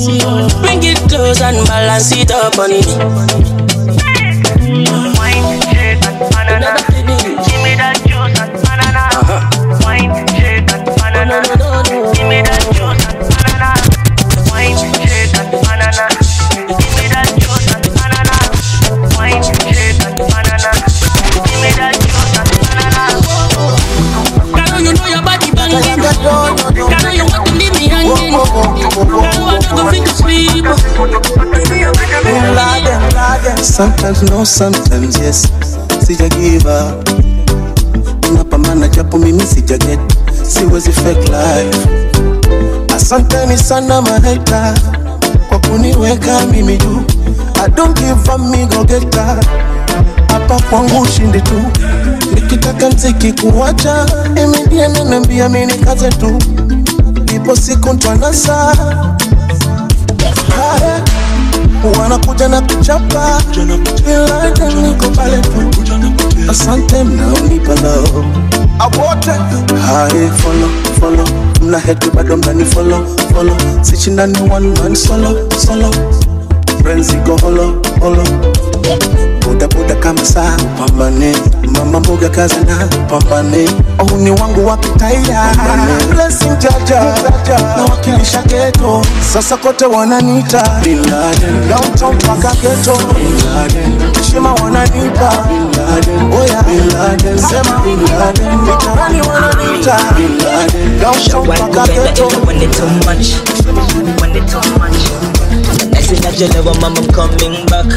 Bring 0.06 0.82
it 0.82 0.99
close 1.08 1.40
and 1.40 1.66
balance 1.66 2.12
it 2.12 2.30
up 2.30 2.58
on 2.58 2.70
me. 2.70 5.13
Sometimes 34.04 34.30
no, 34.30 34.44
sometimes 34.44 35.16
yes. 35.18 35.46
Sija 36.04 36.28
give 36.28 36.66
up. 36.66 37.04
Napambana 38.34 38.88
japo 38.88 39.18
mimi 39.18 39.40
sija 39.46 39.78
get. 39.78 39.99
Siwezi 40.42 40.92
fake 40.92 41.28
life. 41.28 41.88
Asanteni 42.96 43.58
sana 43.58 44.02
maheta 44.02 44.75
kwa 45.49 45.58
kuniweka 45.58 46.40
mimi 46.46 46.76
juu. 46.76 47.02
I 47.64 47.68
don't 47.70 47.96
give 47.99 48.28
a 48.32 48.38
me 48.38 48.66
go 48.66 48.84
get 48.84 49.11
that. 49.11 49.46
Hapa 50.32 50.61
kwangu 50.70 51.00
ushindi 51.00 51.40
tu. 51.40 51.62
Nikitaka 52.34 52.90
mziki 52.90 53.32
kuwacha, 53.32 54.06
imedie 54.44 54.88
naniambia 54.88 55.49
mimi 55.49 55.66
nikaze 55.66 56.08
tu. 56.11 56.38
Ipo 57.37 57.56
siku 57.56 57.92
ntwanasa. 57.92 58.54
Haya 60.56 61.00
wanakuja 61.88 62.49
na 62.49 62.61
kuchapa. 62.61 63.41
Ila 64.07 64.50
niko 64.83 65.09
pale 65.17 65.38
tu. 65.38 65.50
Asante 66.50 67.05
mnaonipa 67.05 67.75
lao 67.75 68.25
awote 68.79 69.31
hai 69.87 70.31
follow 70.37 70.69
follow. 71.00 71.29
Mna 71.62 71.79
heti 71.79 72.11
bado 72.11 72.37
mnani 72.37 72.64
follow 72.64 73.07
follow. 73.35 73.57
Sichindani 73.83 74.38
one 74.50 74.69
man 74.81 74.95
solo 74.95 75.49
solo 75.67 75.91
friends 76.83 77.14
go 77.25 77.37
holo 77.38 77.83
holo 78.00 78.25
buda 79.45 79.69
buda 79.69 79.95
kama 79.95 80.25
saa 80.25 80.57
pambane 80.78 81.37
mama 81.78 82.00
mboga 82.00 82.28
kazi 82.28 82.54
na 82.66 82.76
pambane 83.09 83.69
uhuni 84.02 84.31
wangu 84.31 84.66
wakitaira 84.66 85.47
blessing 86.11 86.57
jaja 86.59 87.00
na 87.76 87.83
wakilisha 87.90 88.43
geto 88.43 89.02
sasa 89.33 89.57
kote 89.57 89.85
wananiita 89.87 90.81
Bin 90.85 90.99
Laden. 90.99 91.69
downtown 91.69 92.14
mpaka 92.16 92.54
geto 92.54 92.97
Bin 93.14 93.54
Laden. 93.54 94.12
heshima 94.19 94.52
wananipa 94.54 95.33
Bin 95.49 95.66
Laden. 95.87 96.33
oya 96.40 96.62
Bin 96.62 96.88
Laden. 96.99 97.38
sema 97.38 97.78
Bin 97.85 97.99
Laden. 98.19 98.59
mitaani 98.61 99.21
wananiita 99.28 99.97
Bin 100.16 100.38
Laden. 100.38 101.00
downtown 101.00 101.47
mpaka 101.47 101.87
geto 101.93 102.28
when 102.47 102.62
it's 102.62 102.78
too 102.78 102.87
much. 102.87 103.26
When 104.21 104.37
it's 104.37 104.52
too 104.52 104.78
much. 104.78 105.44
That 106.23 106.38
you 106.40 106.49
know, 106.49 106.62
mom, 106.80 106.97
I'm 106.97 107.09
coming 107.12 107.66
back. 107.68 107.88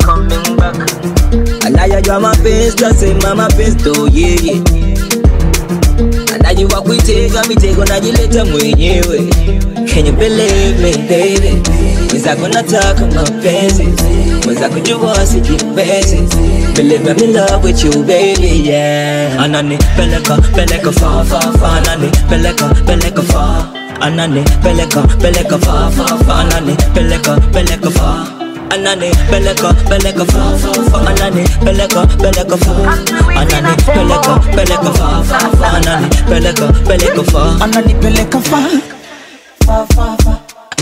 Coming 0.00 0.56
back. 0.56 0.76
And 1.64 1.74
now 1.76 1.84
you 1.86 2.00
got 2.02 2.22
my 2.22 2.34
face, 2.42 2.74
just 2.74 3.00
say 3.00 3.14
mama 3.20 3.48
face, 3.50 3.74
do 3.74 4.08
yeah, 4.10 4.36
yeah. 4.40 4.60
And 6.32 6.42
now 6.42 6.50
you 6.50 6.66
walk 6.68 6.84
with 6.86 7.04
take, 7.06 7.32
and 7.32 7.48
me 7.48 7.54
take 7.56 7.78
on 7.78 8.02
you 8.04 8.12
later 8.12 8.44
mwenyewe. 8.44 9.30
Can 9.88 10.06
you 10.06 10.12
believe 10.12 10.80
me, 10.80 10.92
baby? 11.08 11.62
Mwenzako 12.10 12.48
nataka 12.48 13.06
mapenzi 13.06 13.88
Mwenzako 14.44 14.78
jua 14.80 15.26
sijiwezi 15.26 16.18
Believe 16.76 17.10
I'm 17.10 17.18
in 17.18 17.32
love 17.32 17.64
with 17.64 17.84
you, 17.84 18.02
baby, 18.04 18.68
yeah 18.68 19.40
Anani 19.42 19.78
peleka, 19.96 20.36
peleka 20.36 20.92
far, 20.92 21.24
far, 21.24 21.58
far 21.58 21.76
Anani 21.82 22.10
peleka, 22.28 22.68
peleka 22.86 23.22
far 23.22 23.66
Anani 24.00 24.42
peleka, 24.62 25.02
peleka 25.20 25.58
fa 25.58 25.90
fa 25.90 26.04
fa. 26.24 26.34
Anane 26.40 26.74
peleka, 26.94 27.36
peleka 27.52 27.90
fa. 27.90 28.26
Anane 28.70 29.10
peleka, 29.30 29.72
peleka 29.88 30.24
fa 30.24 30.42
fa 30.62 30.72
fa. 30.90 30.98
Anane 31.10 31.44
peleka, 31.64 32.06
peleka 32.22 32.56
fa. 32.56 32.72
Anane 33.40 33.72
peleka, 33.94 34.34
peleka 34.54 34.92
fa 34.98 35.22
fa 35.22 35.38
fa. 35.60 35.68
Anane 35.76 36.08
peleka, 36.28 36.66
peleka 36.88 37.22
fa. 37.32 37.42
Anane 37.64 37.94
peleka 38.02 38.40
fa. 38.40 38.60
Fa, 39.66 39.86
fa, 39.94 40.16
fa. 40.24 40.32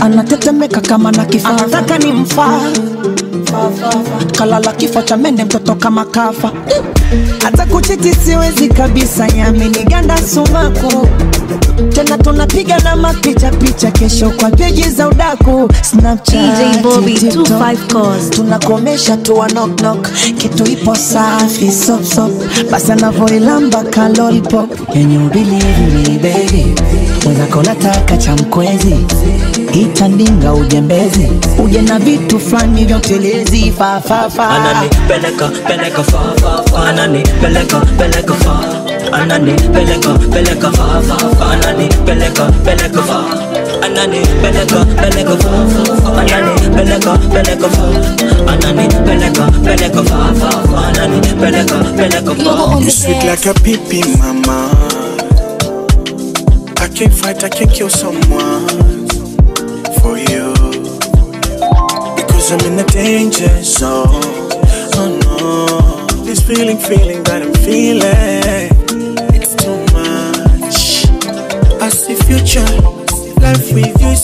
anatetemeka 0.01 0.81
kama 0.81 1.11
na 1.11 1.25
kifaa 1.25 1.49
anataka 1.49 1.97
ni 1.97 2.11
mfaa 2.13 2.59
kalala 4.37 4.71
kifo 4.73 5.01
cha 5.01 5.17
mende 5.17 5.43
mtoto 5.43 5.75
kama 5.75 6.05
kafa. 6.05 6.51
Hata 7.43 7.65
kuchiti 7.65 8.15
siwezi 8.15 8.67
kabisa. 8.69 9.27
Yameniganda 9.27 10.17
sumaku 10.17 11.07
tena 11.93 12.17
tunapiga 12.17 12.77
na 12.79 12.95
mapicha 12.95 13.51
picha 13.51 13.91
kesho 13.91 14.29
kwa 14.29 14.49
peji 14.51 14.89
za 14.89 15.07
udaku. 15.07 15.69
Snapchat, 15.81 16.35
DJ 16.75 16.81
Bobby, 16.83 17.13
TikTok. 17.13 17.47
25 17.47 17.87
calls. 17.87 18.29
tunakomesha 18.29 19.17
tu 19.17 19.35
wa 19.37 19.47
knock 19.47 19.75
knock. 19.75 20.07
Kitu 20.37 20.65
ipo 20.71 20.95
safi 20.95 21.71
sop 21.71 22.03
sop. 22.03 22.31
Basi 22.71 22.91
anavoilamba 22.91 23.83
kalolpop 23.83 24.95
yenye 24.95 25.13
you 25.15 25.29
believe 25.29 25.79
me 25.93 26.17
baby? 26.17 26.75
Mwenzako 27.25 27.63
nataka 27.63 28.17
cha 28.17 28.35
mkwezi. 28.35 28.95
Itandinga 29.73 30.53
ujembezi. 30.53 31.31
Uje 31.63 31.81
na 31.81 31.99
vitu 31.99 32.39
fulani 32.39 32.85
vya 32.85 32.97
utelezi. 32.97 33.73
Fafafa 33.77 34.49
Anani 34.49 34.89
peleka, 35.07 35.47
peleka 35.67 36.03
far, 36.03 36.35
far, 36.41 36.63
far 36.69 36.87
Anani 36.87 37.23
peleka, 37.41 37.79
peleka 37.79 38.33
far 38.33 38.78
Anani 39.11 39.55
peleka, 39.73 40.13
peleka 40.31 40.71
far, 40.71 41.01
far, 41.03 41.35
far 41.35 41.55
Anani 41.55 41.87
peleka, 42.05 42.45
peleka 42.63 43.01
far 43.03 43.25
Anani 43.83 44.21
peleka, 44.41 44.85
peleka 45.01 45.35
far, 45.41 45.69
far, 45.73 46.01
far 46.01 46.15
Anani 46.21 46.53
peleka, 46.75 47.13
peleka 47.33 47.69
far 47.75 47.93
Anani 48.51 48.85
peleka, 49.05 49.45
peleka 49.65 50.03
far, 50.09 50.35
far, 50.35 50.67
far 50.67 50.93
Anani 50.93 51.19
peleka, 51.41 51.77
peleka 51.97 52.33
far 52.43 52.81
You 52.81 52.89
sweet 52.91 53.23
like 53.25 53.45
a 53.45 53.53
pippin, 53.53 54.17
mama. 54.19 54.69
I 56.77 56.87
can't 56.87 57.13
fight, 57.13 57.43
I 57.43 57.49
can't 57.49 57.71
kill 57.71 57.89
someone 57.89 59.07
for 59.99 60.17
you. 60.17 60.53
Because 62.15 62.51
I'm 62.51 62.59
in 62.71 62.79
a 62.79 62.85
danger 62.85 63.63
zone. 63.63 64.07
Oh 64.95 65.09
no. 65.23 66.23
This 66.23 66.41
feeling, 66.45 66.77
feeling 66.77 67.23
that 67.23 67.41
I'm 67.41 67.53
feeling. 67.65 68.38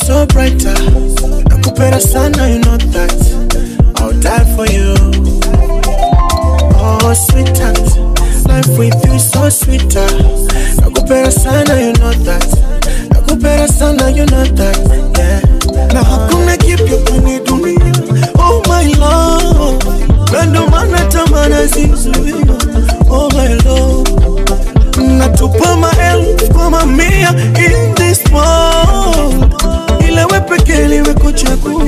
So 0.06 0.26
brighter. 0.28 0.74
Nakupenda 1.50 2.00
sana, 2.00 2.48
you 2.50 2.60
know 2.60 2.78
that. 2.78 3.14
I'll 3.98 4.14
die 4.20 4.46
for 4.56 4.66
you. 4.68 4.94
Oh, 6.78 7.14
sweetheart. 7.14 7.80
Life 8.48 8.78
with 8.78 9.06
you 9.06 9.20
so 9.20 9.50
sweeter. 9.50 10.08
Nakupenda 10.82 11.32
sana, 11.32 11.80
you 11.82 11.94
know 11.94 12.12
that. 12.26 12.46
Nakupenda 13.10 13.68
sana, 13.68 14.10
you 14.10 14.26
know 14.26 14.44
that. 14.44 14.78
Yeah. 15.18 15.42
Na 15.94 16.04
hakuna 16.04 16.58
kipya 16.58 16.98
kwenye 16.98 17.40
dunia. 17.40 18.30
Oh 18.40 18.62
my 18.68 18.94
love. 18.94 19.86
Na 20.34 20.46
ndo 20.46 20.68
maana 20.68 21.00
tamana 21.06 21.66
zizuia. 21.66 22.36
Oh 23.10 23.30
my 23.34 23.56
love. 23.66 24.12
Natupa 25.18 25.76
maelfu 25.76 26.54
kwa 26.54 26.70
mamia 26.70 27.30
in 27.58 27.96
this 27.96 28.20
world. 28.32 29.65
Ila 30.16 30.26
we 30.28 30.40
pekee 30.40 30.88
liwe 30.88 31.14
kuchagua. 31.14 31.84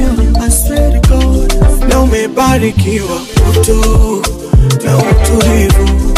I. 0.45 1.47
Na 1.89 1.99
umebarikiwa. 1.99 3.17
Utu 3.49 3.75
na 4.85 4.97
utulivu. 4.97 6.13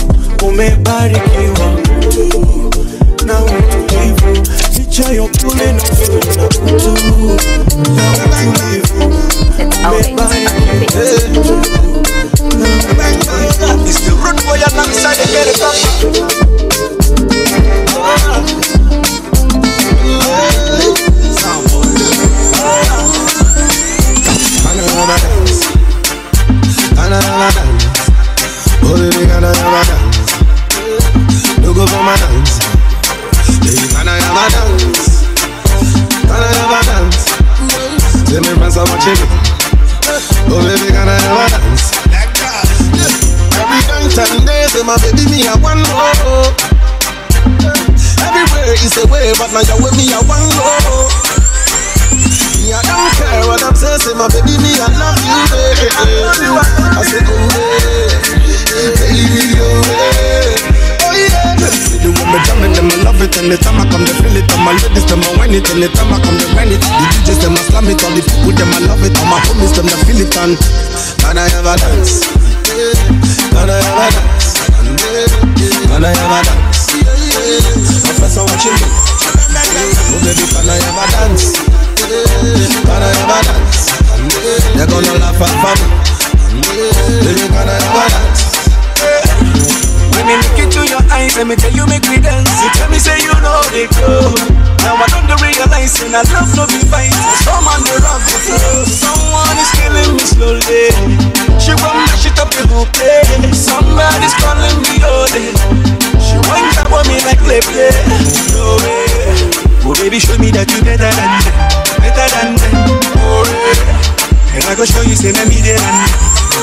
Umebarikiwa. 0.47 1.73
Utu 1.99 2.71
na 3.25 3.39
utulivu. 3.43 4.43
Licha 4.77 5.03
ya 5.13 5.23
na 5.73 5.83
utu 6.03 6.35
na 6.37 6.43
utulivu. 6.45 7.39
Umebarikiwa 9.83 10.39
belly 27.09 27.25
Another 27.25 27.49
dance, 27.57 27.85
oh 28.85 28.93
baby, 28.93 29.25
another 29.33 29.81
dance. 29.89 30.29
No 31.57 31.73
go 31.73 31.87
for 31.87 32.03
my 32.05 32.13
dance, 32.21 32.61
baby, 33.65 33.89
can 33.89 34.05
I 34.07 34.21
have 34.21 34.37
a 34.37 34.45
dance? 34.53 35.25
Can 36.21 36.37
I 36.37 36.53
have 36.53 36.69
a 36.69 36.81
dance? 36.85 37.33
Tell 38.29 38.41
me, 38.45 38.53
man, 38.61 38.69
so 38.71 38.85
much 38.85 39.09
it. 39.09 39.19
Oh 40.53 40.61
baby, 40.61 40.93
can 40.93 41.09
I 41.09 41.17
have 41.17 41.33
a 41.33 41.57
dance? 41.57 41.97
Every 43.57 43.81
night 44.13 44.31
and 44.31 44.45
day, 44.45 44.65
say 44.69 44.83
my 44.83 44.95
baby, 45.01 45.25
me 45.33 45.47
a 45.49 45.57
one 45.57 45.81
oh. 45.89 46.53
Everywhere 48.21 48.73
is 48.77 48.97
a 49.01 49.07
way, 49.09 49.33
but 49.37 49.49
now 49.51 49.61
you're 49.65 49.81
with 49.81 49.97
me 49.97 50.13
a 50.13 50.21
one 50.29 50.45
oh. 50.61 51.38
Me 52.69 52.77
I 52.77 52.85
don't 52.85 53.09
care 53.17 53.41
what 53.49 53.65
I'm 53.65 53.73
saying, 53.73 53.97
say 53.97 54.13
my 54.13 54.29
baby, 54.29 54.53
me 54.61 54.77
I 54.77 54.93
love 54.93 55.17
you, 55.25 55.41
baby. 55.49 55.89
I 55.89 57.01
say, 57.01 57.17
oh 57.25 57.49
yeah, 57.49 58.93
baby, 58.93 59.57
oh 59.57 59.81
yeah. 59.89 61.01
Oh 61.01 61.09
yeah. 61.09 61.57
The 61.97 62.13
way 62.13 62.29
me 62.29 62.37
jam 62.45 62.61
it, 62.61 62.77
them 62.77 62.93
I 62.93 63.01
love 63.01 63.17
it 63.25 63.33
Anytime 63.41 63.81
I 63.81 63.89
come, 63.89 64.05
they 64.05 64.13
feel 64.21 64.37
it 64.37 64.45
All 64.53 64.61
my 64.61 64.77
ladies, 64.77 65.01
them 65.09 65.25
I 65.25 65.33
whine 65.41 65.57
it 65.57 65.65
Anytime 65.65 66.13
I 66.13 66.21
come, 66.21 66.37
they 66.37 66.45
whine 66.53 66.69
it 66.69 66.85
The 66.85 67.05
DJs, 67.25 67.41
them 67.41 67.57
I 67.57 67.61
slam 67.73 67.89
it 67.89 68.05
All 68.05 68.13
the 68.13 68.21
people, 68.21 68.53
them 68.53 68.69
I 68.69 68.85
love 68.85 69.01
it 69.01 69.17
All 69.17 69.25
my 69.25 69.41
homies, 69.49 69.73
them 69.73 69.89
they 69.89 69.97
feel 70.05 70.21
it 70.21 70.29
And 70.37 70.53
can 71.25 71.41
I 71.41 71.49
a 71.49 71.73
dance? 71.73 72.29
Can 72.69 73.65
I 73.65 73.81
a 73.81 74.13
dance? 74.13 74.61
Can 75.89 76.05
I 76.05 76.13
a 76.13 76.37
dance? 76.45 76.85
Professor, 78.05 78.45
watching 78.45 78.77
me 78.77 78.85
Oh 78.85 80.21
baby, 80.21 80.45
can 80.53 80.69
I 80.69 80.77
have 80.85 81.01
a 81.01 81.05
dance? 81.17 81.88
I 82.09 83.05
have 83.05 83.29
a 83.29 83.39
dance? 83.45 83.93
They're 84.73 84.89
gonna 84.89 85.13
laugh 85.21 85.37
at 85.45 85.53
me 85.61 85.93
can 87.53 87.69
I 87.69 87.77
have 87.77 88.01
a 88.01 88.05
dance? 88.09 88.49
When 90.17 90.25
me 90.25 90.33
look 90.41 90.57
into 90.57 90.89
your 90.89 91.05
eyes, 91.13 91.37
let 91.37 91.45
me 91.45 91.53
tell 91.53 91.69
you 91.69 91.85
make 91.85 92.09
me 92.09 92.17
dance. 92.17 92.49
You 92.65 92.69
tell 92.81 92.89
me 92.89 92.97
say 92.97 93.21
you 93.21 93.29
know 93.45 93.61
the 93.69 93.85
go. 93.93 94.33
Now 94.81 94.97
I 94.97 95.05
don't 95.05 95.29
realize 95.37 96.01
and 96.01 96.17
I 96.17 96.25
love 96.33 96.49
no 96.57 96.65
be 96.65 96.81
fight. 96.89 97.13
Some 97.45 97.69
on 97.69 97.85
the 97.85 98.01
rock. 98.01 98.25
Someone 98.89 99.57
is 99.61 99.69
killing 99.77 100.17
me 100.17 100.25
slowly. 100.25 100.89
She 101.61 101.77
want 101.77 102.09
mash 102.09 102.25
it 102.25 102.41
up 102.41 102.49
the 102.49 102.65
place. 102.89 103.53
Somebody's 103.53 104.33
calling 104.41 104.81
me 104.81 104.97
all 105.05 105.29
day. 105.29 105.53
She 106.17 106.41
want 106.49 106.73
tap 106.73 106.89
on 106.89 107.05
me 107.05 107.21
like 107.21 107.37
play 107.45 107.61
play. 107.61 107.93
No 108.57 108.81
way. 108.81 109.69
Oh 109.85 109.93
baby, 109.93 110.17
show 110.17 110.37
me 110.41 110.49
that 110.57 110.69
you 110.73 110.81
better 110.81 111.05
than 111.05 111.29
them, 111.45 111.78
better 111.99 112.27
than 112.35 112.55
them. 112.55 112.75
Oh, 113.19 113.43
yeah. 113.45 114.57
And 114.57 114.65
I 114.65 114.73
go 114.75 114.83
show 114.83 115.05
you, 115.05 115.15
say, 115.15 115.31
me 115.47 115.61
there 115.61 115.77
and 115.77 115.97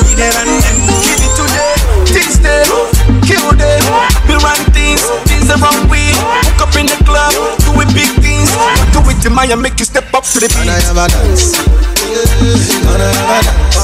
me 0.05 0.13
there 0.19 0.35
and 0.35 0.51
them. 0.51 0.77
Give 1.01 1.23
it 1.23 1.33
today, 1.39 1.75
this 2.11 2.37
day, 2.43 2.67
them, 2.67 3.23
kill 3.23 3.47
them. 3.55 3.85
We 4.27 4.35
run 4.43 4.59
things, 4.75 5.07
things 5.31 5.49
are 5.49 5.61
wrong 5.63 5.87
way. 5.89 6.13
Hook 6.19 6.67
up 6.67 6.75
in 6.77 6.91
the 6.91 6.99
club, 7.07 7.33
doing 7.63 7.89
big 7.95 8.11
things. 8.19 8.51
Do 8.91 9.01
it 9.07 9.23
to 9.23 9.31
and 9.31 9.63
make 9.63 9.79
you 9.79 9.87
step 9.87 10.13
up 10.13 10.25
to 10.25 10.41
the 10.41 10.49
beat. 10.51 10.67
And 10.67 10.71
I 10.71 10.81
have 10.83 10.99
a 10.99 11.07
dance. 11.07 11.55
And 11.57 13.01
I 13.01 13.11
have 13.15 13.33
a 13.33 13.41
dance. 13.47 13.79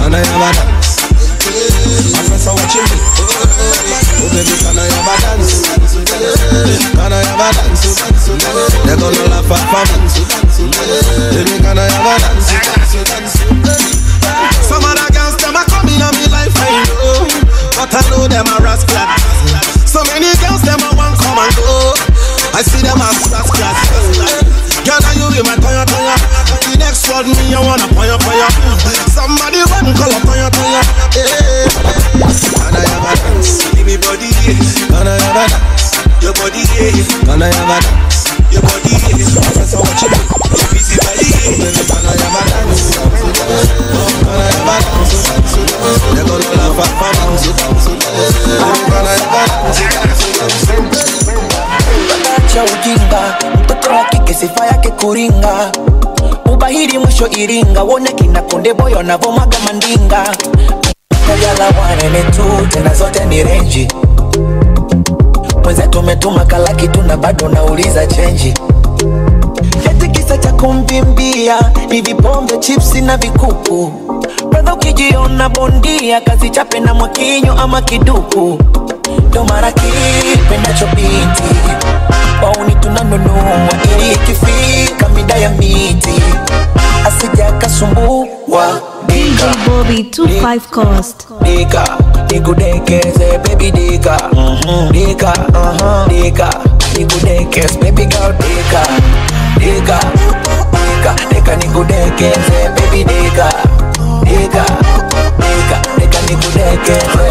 And 0.00 0.14
I 0.14 0.24
have 0.24 0.40
a 0.40 0.50
dance. 0.56 1.04
My 2.16 2.22
friends 2.24 2.46
are 2.48 2.56
watching 2.56 2.86
me. 2.88 2.96
Oh 4.18 4.28
baby, 4.32 4.54
can 4.56 4.78
I 4.78 4.88
have 4.88 5.08
a 5.08 5.16
dance? 5.20 6.03
Can 6.54 7.10
I 7.10 7.18
have 7.18 7.42
a 7.42 7.48
dance? 7.50 7.82
They're 8.86 8.94
gonna 8.94 9.26
laugh 9.26 9.50
at 9.50 9.90
me. 9.90 10.06
Baby, 11.34 11.58
can 11.58 11.78
I 11.78 11.90
have 11.90 12.06
a 12.06 12.14
dance? 12.22 12.54
Some 14.62 14.86
other 14.86 15.10
girls 15.10 15.34
them 15.42 15.58
a 15.58 15.66
coming 15.66 15.98
on 15.98 16.14
me 16.14 16.30
life, 16.30 16.54
I 16.54 16.70
know, 16.86 17.26
but 17.74 17.90
I 17.90 18.00
know 18.06 18.30
them 18.30 18.46
a 18.46 18.62
rascal. 18.62 19.02
So 19.82 19.98
many 20.14 20.30
girls 20.38 20.62
them 20.62 20.78
a 20.78 20.94
want 20.94 21.18
come 21.18 21.42
and 21.42 21.54
go. 21.58 21.94
I 22.54 22.62
see 22.62 22.82
them 22.86 23.02
as 23.02 23.18
rascals. 23.34 24.14
Girl, 24.86 25.00
now 25.00 25.14
you 25.18 25.26
be 25.34 25.42
my 25.42 25.58
toya 25.58 25.82
toya. 25.90 26.14
The 26.70 26.78
next 26.78 27.10
one 27.10 27.26
me 27.34 27.50
I 27.50 27.58
wanna 27.62 27.90
poya 27.94 28.14
poya. 28.22 28.46
Somebody 29.10 29.58
run 29.74 29.90
call 29.98 30.14
up 30.14 30.22
poya 30.22 30.48
toya. 30.54 30.82
Yeah. 31.18 31.66
Can 32.14 32.74
I 32.74 32.82
have 32.94 33.06
a 33.06 33.12
dance? 33.22 33.66
Give 33.74 33.86
me 33.86 33.96
body, 33.98 34.30
yeah. 37.48 37.60
Can 37.60 37.70
I 37.70 37.80
have 37.80 37.84
a 37.84 37.92
dance? 38.00 38.24
Your 38.52 38.62
body, 38.62 38.94
yeah. 38.94 39.28
My 39.34 39.48
friends 39.52 39.74
are 39.74 39.82
watching 39.82 40.10
me. 40.10 40.18
Your 40.54 40.68
busy 40.72 40.96
body. 41.00 41.28
Baby, 41.60 41.82
can 41.84 42.04
I 42.04 42.14
dance? 42.14 42.94
Can 42.94 43.12
I 44.34 44.48
have 44.48 44.64
a 44.64 44.76
dance? 44.84 45.14
They're 46.14 46.24
gonna 46.24 46.48
laugh 46.58 46.80
at 46.80 46.92
me. 46.94 47.44
Baby, 47.44 48.82
can 48.84 49.04
I 49.04 49.14
have 49.14 49.28
a 49.28 49.34
dance? 49.34 49.82
cha 52.54 52.62
ujinga 52.64 53.36
mtoto 53.64 53.90
yake 54.64 54.88
kuringa 54.90 55.72
ubahiri 56.52 56.98
mwisho 56.98 57.28
iringa 57.28 57.82
wone 57.82 58.12
kina 58.12 58.42
konde 58.42 58.74
boyo 58.74 59.02
navomaga 59.02 59.58
mandinga 59.66 60.36
kajala 61.26 61.64
wanene 61.80 62.22
tu 62.22 62.66
tena 62.70 62.94
zote 62.94 63.24
ni 63.24 63.42
renji 63.44 63.88
mwenzetu 65.64 65.88
tumetuma 65.88 66.44
kalaki 66.44 66.88
tu 66.88 67.02
na 67.02 67.16
bado 67.16 67.48
nauliza 67.48 68.06
chenji 68.06 68.54
eti 69.90 70.08
kisa 70.08 70.38
cha 70.38 70.52
kumvimbia 70.52 71.56
ni 71.90 72.00
vipombe 72.00 72.58
chipsi 72.58 73.00
na 73.00 73.16
vikuku. 73.16 73.92
Bradha 74.50 74.74
ukijiona 74.74 75.48
bondia 75.48 76.20
kazi 76.20 76.50
chape 76.50 76.80
na 76.80 76.94
mwakinyo 76.94 77.52
ama 77.52 77.82
kiduku. 77.82 78.58
Ndo 79.28 79.44
mara 79.44 79.72
kipendacho 79.72 80.86
binti 80.86 81.42
wauni 82.42 82.74
tunanunua 82.74 83.68
ili 83.98 84.12
ikifika 84.12 85.08
mida 85.08 85.34
ya 85.36 85.50
miti. 85.50 86.22
Asija 87.06 87.52
kasumbua. 87.52 88.26
Bobby 89.66 90.02
25 90.02 90.60
Cost. 90.70 91.26
dika 91.42 91.98
nikudekeze 92.34 93.38
baby 93.46 93.70
dika. 93.70 94.16
Mhm. 94.32 94.90
dika 94.92 95.32
uh-huh. 95.52 96.08
dika. 96.08 96.50
Nikudekeze 96.98 97.78
baby 97.80 98.06
girl 98.06 98.32
dika. 98.42 98.82
Dika. 99.58 99.98
Dika. 100.74 101.14
Dika 101.30 101.56
nikudekeze 101.56 102.58
baby 102.76 103.04
dika. 103.04 103.48
Dika. 104.24 104.64
Dika. 105.38 105.78
Dika 105.98 106.18
nikudekeze. 106.28 107.30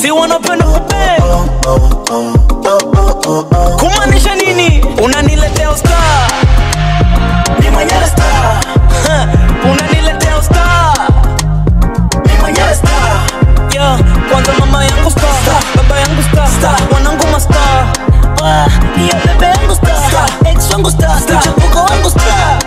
Si 0.00 0.10
wanapenda 0.10 0.64
kupe 0.64 1.22
kumaanisha 3.78 4.34
nini? 4.34 4.84
Unaniletea 5.04 5.70
usta. 5.70 5.98
Ni 7.60 7.70
mwenyewe 7.70 8.06
sta 8.06 8.24
Ah, 18.64 18.98
hiyo 18.98 19.14
bebe 19.26 19.46
yangu 19.46 19.74
sta 19.74 19.94
ex 20.50 20.70
wangu 20.72 20.90
sta 20.90 21.16
mchepuko 21.38 21.78
wangu 21.78 22.10
sta 22.10 22.58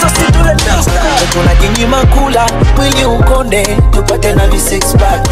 sosituletea 0.00 0.82
sta 0.82 1.02
tunajinyima 1.32 2.04
mwili 2.76 3.04
ukonde 3.04 3.62
tupate 3.90 4.32
na 4.32 4.46
visixpack 4.46 5.28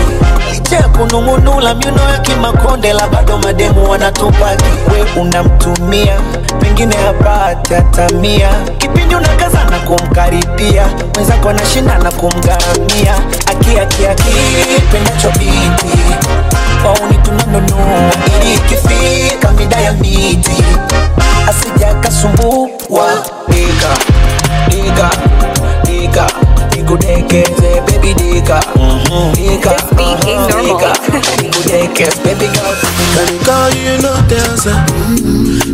licha 0.53 0.77
ya 0.77 0.89
kunung'unula 0.89 1.75
miuno 1.75 2.11
ya 2.13 2.19
kimakonde 2.19 2.93
la 2.93 3.09
bado 3.09 3.39
mademu 3.39 3.91
wanatupaki 3.91 4.65
we 4.93 5.23
unamtumia 5.23 6.17
pengine 6.61 6.97
hapati 6.97 7.75
hatamia 7.75 8.49
kipindi 8.79 9.15
unakaza 9.15 9.65
na 9.65 9.79
kumkaribia 9.79 10.87
mwenzako 11.15 11.49
anashinda 11.49 11.99
na 11.99 12.11
kumgharamia 12.13 13.15
aki 13.51 13.79
pendacho 14.93 15.31
binti 15.39 15.99
wauni 16.85 17.19
tunanunua 17.23 18.11
ili 18.43 18.55
ikifika 18.55 19.53
mida 19.53 19.77
ya 19.77 19.93
miti 19.93 20.65
asija 21.49 21.95
kasumbua 21.95 23.09
dika 23.49 23.97
dika 24.69 25.11
dika 25.85 26.27
nikudekeze 26.77 27.81
baby 27.87 28.15
dika 28.15 28.63
dika 29.35 29.75
dika 30.63 30.97
nikudekeze 31.43 32.17
baby 32.25 32.47
girl 32.47 32.75
Can 33.15 33.39
call 33.45 33.71
you 33.75 34.03
no 34.03 34.15
dancer? 34.29 34.77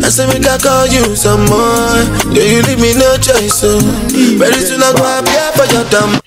I 0.05 0.09
say 0.11 0.27
make 0.27 0.47
I 0.49 0.59
call 0.59 0.87
you 0.87 1.15
some 1.17 1.45
more. 1.47 2.05
Do 2.35 2.41
you 2.41 2.63
leave 2.63 2.81
me 2.81 2.95
no 2.95 3.17
choice? 3.19 3.55
So 3.55 3.79
very 4.39 4.61
soon 4.61 4.83
I 4.83 4.93
go 4.97 5.05
up 5.05 5.29
here 5.29 5.53
for 5.53 5.67
your 5.73 5.85
dumb. 5.91 6.21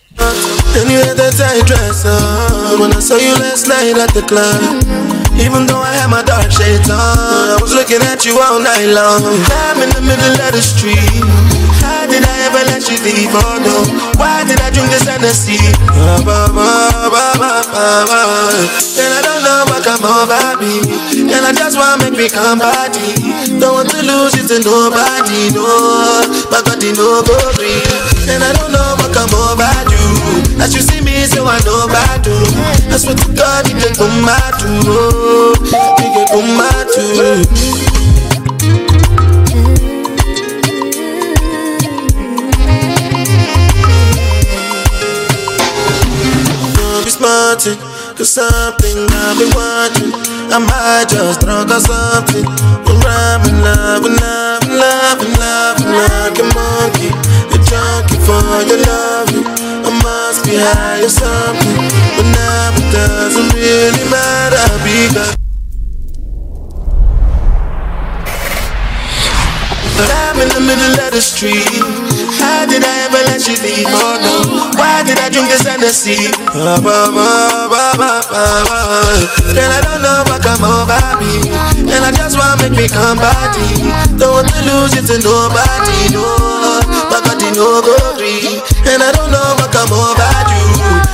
And 0.78 0.90
you 0.90 1.00
had 1.02 1.18
that 1.18 1.34
tight 1.34 1.66
dress 1.66 2.06
on 2.06 2.80
when 2.80 2.94
I 2.94 3.00
saw 3.00 3.18
you 3.18 3.34
last 3.42 3.68
night 3.68 3.98
at 3.98 4.14
the 4.14 4.22
club. 4.22 4.62
Even 5.40 5.66
though 5.66 5.82
I 5.82 5.94
had 5.96 6.10
my 6.10 6.22
dark 6.22 6.52
shades 6.52 6.90
on, 6.90 6.98
I 7.00 7.58
was 7.62 7.74
looking 7.74 8.02
at 8.06 8.26
you 8.26 8.38
all 8.40 8.60
night 8.60 8.92
long. 8.92 9.24
I'm 9.50 9.82
in 9.82 9.90
the 9.90 10.02
middle 10.02 10.36
of 10.40 10.52
the 10.54 10.62
street. 10.62 11.59
Did 12.10 12.26
I 12.26 12.50
ever 12.50 12.64
let 12.66 12.84
you 12.90 12.98
leave? 13.06 13.30
Oh 13.34 13.56
no, 13.62 13.76
why 14.18 14.44
did 14.44 14.60
I 14.62 14.70
drink 14.74 14.90
this 14.90 15.06
Hennessy? 15.06 15.58
Ah, 15.94 16.22
ba. 16.26 16.50
And 19.00 19.12
I 19.14 19.22
don't 19.22 19.42
know 19.46 19.64
what 19.70 19.84
come 19.86 20.04
over 20.04 20.58
me. 20.58 20.82
And 21.30 21.46
I 21.46 21.54
just 21.54 21.78
wanna 21.78 22.04
make 22.04 22.18
me 22.18 22.28
come 22.30 22.60
body. 22.60 23.14
Don't 23.62 23.74
want 23.74 23.90
to 23.94 24.02
lose 24.02 24.34
it 24.36 24.50
to 24.50 24.58
nobody, 24.66 25.54
no. 25.54 25.64
My 26.50 26.62
body 26.66 26.92
no 26.98 27.22
go 27.24 27.38
green. 27.56 27.86
And 28.28 28.44
I 28.44 28.52
don't 28.58 28.72
know 28.74 28.98
what 29.00 29.14
come 29.14 29.32
over 29.34 29.70
you. 29.94 30.60
As 30.60 30.74
you 30.76 30.82
see 30.82 31.02
me, 31.02 31.26
so 31.30 31.46
I 31.46 31.62
know 31.64 31.86
about 31.86 32.26
you. 32.26 32.42
I 32.92 32.98
swear 32.98 33.16
to 33.16 33.28
God, 33.38 33.70
you 33.70 33.76
get 33.78 34.00
on 34.02 34.12
my 34.26 34.36
too. 34.60 35.54
You 36.02 36.10
get 36.18 36.34
on 36.34 36.58
my 36.58 36.70
too. 36.90 37.99
Smarting, 47.20 47.78
cause 48.16 48.32
something 48.32 48.96
I've 49.12 49.36
been 49.36 49.52
watching. 49.52 50.12
I 50.52 51.06
just 51.08 51.42
drunk 51.42 51.70
or 51.70 51.80
something. 51.84 52.46
I'm 53.10 53.42
in 53.44 53.60
love, 53.62 54.06
in 54.06 54.16
love, 54.16 54.64
in 54.64 54.76
love, 54.80 55.20
in 55.20 55.32
love, 55.36 55.78
like 55.84 56.40
a 56.40 56.48
monkey. 56.56 57.10
A 57.52 57.58
junkie 57.68 58.20
for 58.24 58.64
your 58.64 58.80
loving. 58.88 59.46
I 59.84 59.92
must 60.04 60.46
be 60.46 60.56
high 60.56 61.04
or 61.04 61.10
something. 61.10 61.76
But 62.16 62.28
now 62.32 62.72
it 62.80 62.88
doesn't 62.94 63.54
really 63.54 64.06
matter 64.10 64.68
because. 64.84 65.49
Hennessy? 75.80 76.28
Ah, 76.52 76.76
ba, 76.84 77.08
ba, 77.08 77.72
ba, 77.72 77.96
ba, 77.96 78.20
ba, 78.28 78.44
ba. 78.68 79.00
Girl, 79.56 79.72
I 79.72 79.80
don't 79.80 80.04
know 80.04 80.28
what 80.28 80.44
come 80.44 80.60
over 80.68 81.00
me. 81.24 81.48
And 81.88 82.04
I 82.04 82.12
just 82.12 82.36
wanna 82.36 82.60
make 82.60 82.76
me 82.76 82.92
come 82.92 83.16
body. 83.16 83.88
Don't 84.20 84.28
want 84.28 84.52
to 84.52 84.60
lose 84.68 84.92
it 85.00 85.08
to 85.08 85.16
nobody, 85.24 86.12
no. 86.12 86.20
My 87.08 87.24
body 87.24 87.56
no 87.56 87.80
go 87.80 87.96
free. 88.20 88.60
And 88.92 89.00
I 89.00 89.16
don't 89.16 89.32
know 89.32 89.56
what 89.56 89.72
come 89.72 89.88
over 89.96 90.20
you. 90.52 90.68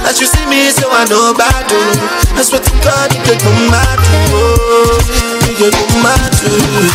As 0.09 0.17
you 0.17 0.25
see 0.25 0.49
me, 0.49 0.73
so 0.73 0.89
I 0.89 1.05
know 1.13 1.29
about 1.29 1.69
you. 1.69 1.85
I 2.33 2.41
swear 2.41 2.65
to 2.65 2.73
God, 2.81 3.13
you 3.13 3.21
get 3.21 3.45
on 3.45 3.69
my 3.69 3.85
too. 4.01 4.97
You 5.45 5.53
get 5.61 5.77
on 5.77 5.93
my 6.01 6.17
too. 6.41 6.89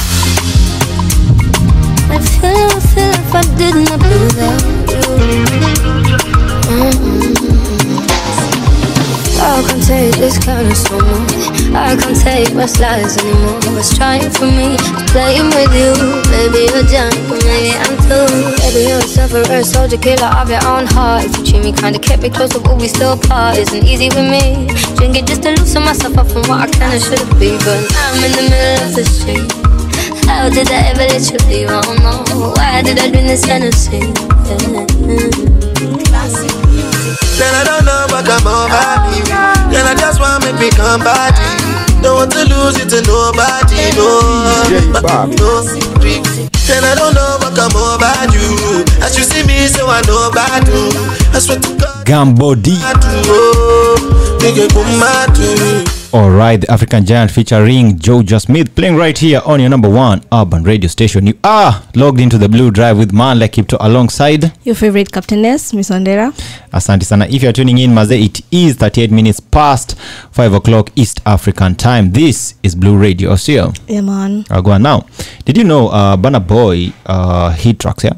I 2.11 2.19
feel, 2.19 2.51
I 2.51 2.83
feel 2.83 3.15
if 3.15 3.31
I 3.31 3.47
did 3.55 3.79
not 3.87 4.03
do 4.03 4.19
without 4.27 4.59
you. 9.63 9.69
can't 9.69 9.85
take 9.85 10.15
this 10.17 10.39
kind 10.39 10.69
of 10.69 10.77
someone 10.77 11.27
I 11.75 11.97
can't 11.97 12.17
take 12.17 12.55
my 12.55 12.67
slides 12.67 13.17
anymore. 13.19 13.59
It's 13.79 13.97
trying 13.97 14.31
for 14.31 14.47
me, 14.47 14.77
playing 15.13 15.49
with 15.53 15.73
you. 15.73 15.93
Maybe 16.29 16.69
you're 16.69 16.85
junk, 16.85 17.15
maybe 17.29 17.77
I'm 17.77 17.97
too. 18.05 18.27
Baby, 18.61 18.89
you're 18.89 18.99
a 18.99 19.09
sufferer, 19.09 19.63
soldier, 19.63 19.97
killer 19.97 20.31
of 20.37 20.51
your 20.51 20.65
own 20.67 20.87
heart. 20.87 21.25
If 21.25 21.39
you 21.39 21.45
treat 21.45 21.63
me 21.65 21.73
kinda, 21.73 21.99
kept 21.99 22.23
me 22.23 22.31
closer, 22.31 22.61
but 22.61 22.77
we 22.77 22.89
still 22.89 23.17
part. 23.17 23.59
Isn't 23.59 23.85
easy 23.85 24.09
with 24.09 24.29
me. 24.29 24.69
Drinking 24.97 25.27
just 25.27 25.43
to 25.43 25.51
loosen 25.51 25.85
myself 25.85 26.19
up 26.19 26.29
from 26.29 26.43
what 26.49 26.69
I 26.81 26.95
and 26.95 27.03
should 27.03 27.25
be. 27.39 27.57
But 27.65 27.85
I'm 27.97 28.25
in 28.25 28.33
the 28.33 28.45
middle 28.51 28.87
of 28.87 28.95
the 28.97 29.05
street. 29.05 29.51
How 30.27 30.49
did 30.49 30.71
I 30.71 30.91
ever 30.91 31.07
let 31.07 31.25
you 31.31 31.39
leave? 31.49 31.69
I 31.69 31.81
don't 31.83 32.03
know. 32.03 32.55
Why 32.57 32.83
did 32.83 32.99
I 32.99 33.11
drink 33.11 33.27
this 33.27 33.45
Hennessy? 33.45 34.01
Then 37.41 37.55
I 37.55 37.65
don't 37.65 37.85
know 37.87 38.07
what 38.11 38.27
come 38.27 38.47
over 38.47 39.11
me. 39.11 39.23
Then 39.25 39.50
I 40.31 40.39
just 40.39 40.55
me 40.55 40.71
become 40.71 41.01
body. 41.01 42.03
Don't 42.03 42.15
want 42.15 42.33
to 42.33 42.45
lose 42.45 42.79
it 42.79 42.89
to 42.91 43.03
nobody, 43.03 43.91
no. 43.97 45.01
But 45.03 45.27
no 45.39 45.63
secret. 45.63 46.60
Then 46.71 46.85
I 46.85 46.95
don't 46.95 47.15
know 47.15 47.37
what 47.43 47.53
come 47.59 47.75
over 47.75 48.15
you. 48.31 48.85
As 49.03 49.19
you 49.19 49.25
see 49.25 49.43
me, 49.45 49.67
so 49.67 49.89
I 49.89 50.01
know 50.07 50.31
about 50.31 50.63
you. 50.71 50.95
I 51.35 51.41
swear 51.41 51.59
to 51.59 51.71
God, 51.77 52.07
Gambo 52.07 52.55
D. 52.63 52.79
oh. 52.79 54.21
Alright, 56.13 56.63
the 56.63 56.71
African 56.73 57.05
Giant 57.05 57.31
featuring 57.31 57.97
Jojo 57.99 58.41
Smith 58.41 58.75
playing 58.75 58.97
right 58.97 59.17
here 59.17 59.41
on 59.45 59.61
your 59.61 59.69
number 59.69 59.89
one 59.89 60.23
urban 60.33 60.65
radio 60.65 60.89
station. 60.89 61.27
You 61.27 61.35
are 61.45 61.83
logged 61.95 62.19
into 62.21 62.37
the 62.37 62.49
blue 62.49 62.71
drive 62.73 62.99
with 62.99 63.13
man 63.13 63.39
like 63.39 63.53
Kipto 63.53 63.77
alongside 63.79 64.51
Your 64.65 64.75
favorite 64.75 65.13
captainess, 65.13 65.73
Miss 65.73 65.91
Wandera. 65.91 66.33
Asante 66.73 67.05
sana. 67.05 67.27
If 67.27 67.43
you're 67.45 67.53
tuning 67.53 67.79
in, 67.79 67.95
Maze, 67.95 68.11
it 68.13 68.41
is 68.51 68.75
38 68.77 69.13
minutes 69.13 69.39
past 69.39 69.97
5 70.33 70.55
o'clock 70.55 70.91
East 70.97 71.21
African 71.27 71.77
time. 71.77 72.11
This 72.11 72.55
is 72.65 72.75
Blue 72.75 72.97
Radio 72.99 73.31
Osio. 73.31 73.73
Yeah, 73.87 74.01
man. 74.01 74.47
I'll 74.51 74.63
go 74.63 74.73
on 74.73 74.83
now. 74.83 75.07
Did 75.45 75.59
you 75.59 75.65
know 75.65 75.89
uh, 75.91 76.17
Burna 76.17 76.45
Boy 76.61 76.93
uh, 77.07 77.51
hit 77.53 77.79
tracks, 77.79 78.05
yeah? 78.05 78.13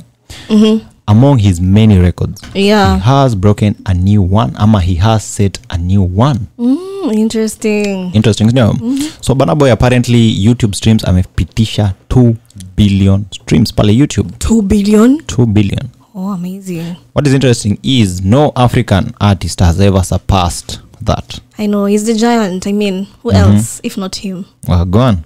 Mm-hmm. 0.48 0.88
Among 1.08 1.38
his 1.38 1.60
many 1.60 1.98
records, 1.98 2.42
Yeah. 2.54 2.94
he 2.96 3.00
has 3.02 3.34
broken 3.36 3.74
a 3.86 3.94
new 3.94 4.22
one. 4.22 4.54
Ama 4.58 4.80
he 4.80 4.94
has 4.96 5.22
set 5.24 5.58
a 5.70 5.78
new 5.78 6.02
one. 6.02 6.48
Mm, 6.58 7.12
interesting. 7.14 8.12
interesting 8.14 8.46
no 8.54 8.72
so 9.20 9.34
banaboy 9.34 9.58
boy 9.58 9.72
apparently 9.72 10.32
youtube 10.46 10.74
streams 10.74 11.02
amepitisha 11.04 11.94
2 12.08 12.36
billion 12.76 13.26
streams 13.32 13.72
pale 13.72 13.90
youtube 13.92 14.30
2 14.38 14.62
billion. 14.62 15.18
2 15.26 15.46
billion 15.46 15.88
Oh, 16.14 16.28
amazing. 16.32 16.94
what 17.12 17.26
is 17.26 17.34
interesting 17.34 17.78
is 17.82 18.22
no 18.22 18.52
african 18.56 19.12
artist 19.20 19.60
has 19.60 19.80
ever 19.80 20.04
surpassed 20.04 20.80
that 21.04 21.40
I 21.58 21.66
know 21.66 21.86
he's 21.86 22.04
the 22.06 22.14
giant. 22.14 22.66
I 22.66 22.72
mean, 22.72 23.06
who 23.22 23.30
Mhm. 23.32 23.36
else 23.36 23.80
if 23.82 23.96
not 23.98 24.16
him? 24.16 24.44
well 24.68 24.84
go 24.84 25.00
on 25.00 25.16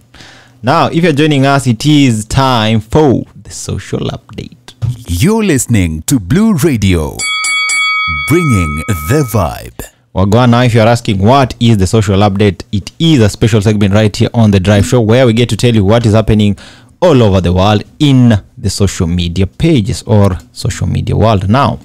now 0.67 0.87
if 0.89 1.03
you're 1.05 1.13
joining 1.13 1.47
us 1.47 1.67
it 1.67 1.85
is 1.87 2.25
time 2.25 2.81
for 2.81 3.25
the 3.45 3.51
social 3.51 4.01
update 4.17 4.53
You're 5.09 5.45
listening 5.45 6.03
to 6.03 6.19
Blue 6.21 6.55
Radio, 6.55 7.17
bringing 8.29 8.73
the 9.11 9.21
vibe. 9.33 9.81
well 10.13 10.27
go 10.27 10.39
on 10.39 10.51
now 10.51 10.63
if 10.63 10.75
you're 10.75 10.87
asking 10.97 11.19
what 11.19 11.55
is 11.61 11.79
the 11.79 11.87
social 11.87 12.19
update 12.29 12.63
it 12.73 12.91
is 12.99 13.21
a 13.21 13.29
special 13.29 13.61
segment 13.63 13.95
right 13.95 14.15
here 14.17 14.31
on 14.35 14.51
the 14.51 14.61
drive 14.61 14.87
show 14.87 15.01
where 15.01 15.27
we 15.27 15.33
get 15.33 15.49
to 15.49 15.57
tell 15.57 15.75
you 15.75 15.85
what 15.85 16.05
is 16.07 16.15
happening 16.15 16.57
all 17.01 17.23
over 17.23 17.41
the 17.41 17.53
world 17.53 17.83
in 17.99 18.33
the 18.59 18.71
social 18.71 19.07
media 19.07 19.47
pages 19.47 20.03
or 20.03 20.37
social 20.53 20.87
media 20.87 21.17
world 21.17 21.49
now 21.49 21.79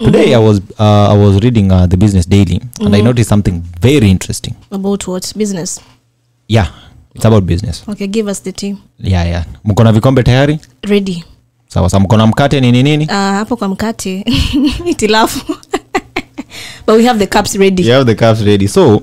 today 0.00 0.34
i 0.34 0.38
was 0.38 0.60
uh, 0.78 1.08
i 1.12 1.16
was 1.16 1.40
reading 1.42 1.70
uh, 1.72 1.86
the 1.86 1.96
business 1.96 2.26
daily 2.26 2.60
and 2.80 2.94
i 2.94 3.00
Mhm. 3.00 3.04
noticed 3.04 3.28
something 3.28 3.60
very 3.80 4.10
interesting 4.10 4.54
About 4.70 5.06
what 5.06 5.32
business? 5.36 5.80
yeah 6.48 6.68
it's 7.18 7.26
about 7.26 7.44
business. 7.44 7.82
Okay 7.88 8.06
give 8.06 8.28
us 8.30 8.42
the 8.42 8.52
tea 8.52 8.76
yeah 8.98 9.24
yeah. 9.26 9.44
Mko 9.64 9.84
na 9.84 9.92
vikombe 9.92 10.22
tayari? 10.22 10.58
Ready. 10.82 11.24
Sawa 11.68 11.90
sawa. 11.90 12.00
Mko 12.02 12.16
na 12.16 12.26
mkate 12.26 12.60
nini? 12.60 12.78
Ah, 12.78 12.82
nini 12.82 13.08
uh, 13.50 13.58
kwa 13.58 13.68
mkate. 13.68 14.24
Itilafu 14.90 15.40
but 16.86 16.96
we 16.96 17.04
have 17.04 17.18
the 17.18 17.26
cups 17.26 17.54
ready. 17.56 17.82
You 17.82 17.92
have 17.92 18.04
the 18.04 18.14
cups 18.14 18.42
ready. 18.42 18.68
So 18.68 19.02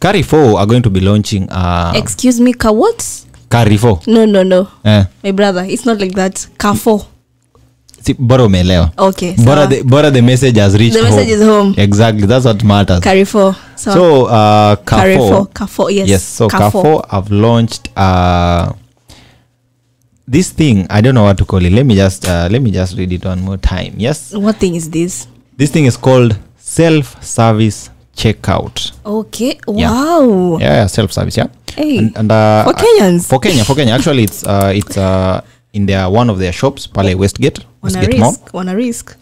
carry 0.00 0.22
4 0.22 0.58
are 0.58 0.66
going 0.66 0.82
to 0.82 0.90
be 0.90 1.00
launching 1.00 1.48
uh, 1.50 1.92
excuse 1.94 2.40
me 2.42 2.52
ka 2.52 2.70
what? 2.72 3.04
Carry 3.50 3.76
4 3.76 4.00
no 4.06 4.26
no 4.26 4.42
no. 4.42 4.66
Eh. 4.84 5.04
my 5.24 5.32
brother 5.32 5.64
it's 5.68 5.86
not 5.86 6.00
like 6.00 6.14
that. 6.14 6.48
Car 6.58 6.74
4 6.74 7.06
See, 8.00 8.14
me, 8.18 8.62
Leo. 8.62 8.90
okay, 8.98 9.34
bora, 9.44 9.62
so 9.62 9.66
the, 9.68 10.10
the 10.12 10.22
message 10.22 10.56
has 10.56 10.78
reached 10.78 10.94
the 10.94 11.02
message 11.02 11.28
home. 11.28 11.40
is 11.40 11.42
home 11.42 11.74
exactly 11.76 12.26
that's 12.26 12.44
what 12.44 12.62
matters 12.62 13.00
Carrefour. 13.00 13.54
So, 13.74 13.92
so 13.92 14.26
uh 14.26 14.76
Carrefour, 14.76 15.46
Carrefour. 15.46 15.90
Yes 15.90 16.08
yes 16.08 16.22
so 16.22 16.48
Carrefour. 16.48 17.04
I've 17.10 17.30
launched 17.30 17.90
uh 17.96 18.72
this 20.28 20.50
thing 20.50 20.86
i 20.90 21.00
don't 21.00 21.14
know 21.14 21.22
what 21.22 21.38
to 21.38 21.44
call 21.44 21.64
it 21.64 21.72
let 21.72 21.86
me 21.86 21.94
just 21.94 22.26
uh, 22.26 22.48
let 22.50 22.60
me 22.60 22.70
just 22.70 22.96
read 22.98 23.12
it 23.12 23.24
one 23.24 23.40
more 23.40 23.56
time 23.56 23.94
yes 23.96 24.34
what 24.34 24.56
thing 24.56 24.74
is 24.74 24.90
this 24.90 25.28
this 25.56 25.70
thing 25.70 25.84
is 25.84 25.96
called 25.96 26.36
self 26.58 27.22
service 27.22 27.90
checkout 28.16 28.92
okay 29.06 29.58
wow 29.68 30.56
yeah, 30.58 30.82
yeah 30.82 30.86
self 30.86 31.12
service 31.12 31.36
yeah 31.36 31.46
hey. 31.76 31.98
and, 31.98 32.16
and 32.16 32.32
uh, 32.32 32.64
for 32.64 32.72
kenyans 32.72 33.28
for 33.28 33.38
kenya 33.38 33.64
for 33.64 33.76
kenya 33.76 33.92
actually 33.94 34.24
it's 34.24 34.44
uh 34.44 34.72
it's 34.74 34.96
uh 34.96 35.40
in 35.72 35.86
their 35.86 36.08
one 36.08 36.32
of 36.32 36.38
their 36.38 36.52
shops 36.52 36.88
pale 36.88 37.18
westgate 37.18 37.60
westgate 37.82 38.18
mall 38.18 38.36
risk 38.64 38.74
risk 38.76 39.16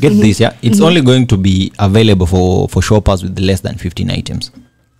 get 0.00 0.12
Mhm. 0.12 0.20
this 0.22 0.40
yeah 0.40 0.52
it's 0.62 0.78
Mhm. 0.80 0.86
only 0.86 1.00
going 1.02 1.26
to 1.26 1.36
be 1.36 1.72
available 1.78 2.26
for 2.26 2.68
for 2.68 2.82
shoppers 2.82 3.22
with 3.22 3.38
less 3.38 3.62
than 3.62 3.74
15 3.76 4.10
items 4.10 4.52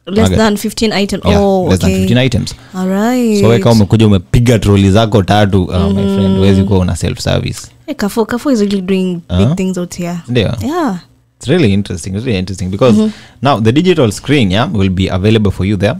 less 0.07 0.27
Okay. 0.27 0.37
than 0.37 0.57
15 0.57 0.93
item 0.93 1.21
yeah, 1.25 1.41
oh 1.43 1.69
less 1.69 1.81
than 1.81 1.91
15 1.91 2.19
items 2.19 2.55
all 2.75 2.89
right 2.89 3.41
so 3.41 3.49
we 3.49 3.63
umekuja 3.63 4.07
umepiga 4.07 4.59
troli 4.59 4.91
zako 4.91 5.23
tatu 5.23 5.65
uh, 5.65 5.75
my 5.75 6.03
Mhm. 6.03 6.15
friend 6.15 6.37
huwezi 6.37 6.63
kuwa 6.65 6.79
una 6.79 6.97
self 6.97 7.19
service 7.19 7.61
hey, 7.87 7.95
Carrefour, 7.95 8.27
Carrefour 8.27 8.53
is 8.53 8.61
really 8.61 8.81
doing 8.81 9.21
Uh-huh. 9.29 9.47
big 9.47 9.57
things 9.57 9.79
out 9.79 9.97
here 9.97 10.17
ndio 10.29 10.43
yeah 10.67 10.99
it's 11.41 11.49
really 11.49 11.73
interesting 11.73 12.11
it's 12.15 12.25
really 12.25 12.39
interesting 12.39 12.67
because 12.69 12.99
Mhm. 12.99 13.11
now 13.43 13.61
the 13.63 13.73
digital 13.73 14.13
screen 14.13 14.53
yeah 14.53 14.75
will 14.75 14.91
be 14.91 15.11
available 15.11 15.51
for 15.51 15.67
you 15.67 15.77
there 15.77 15.95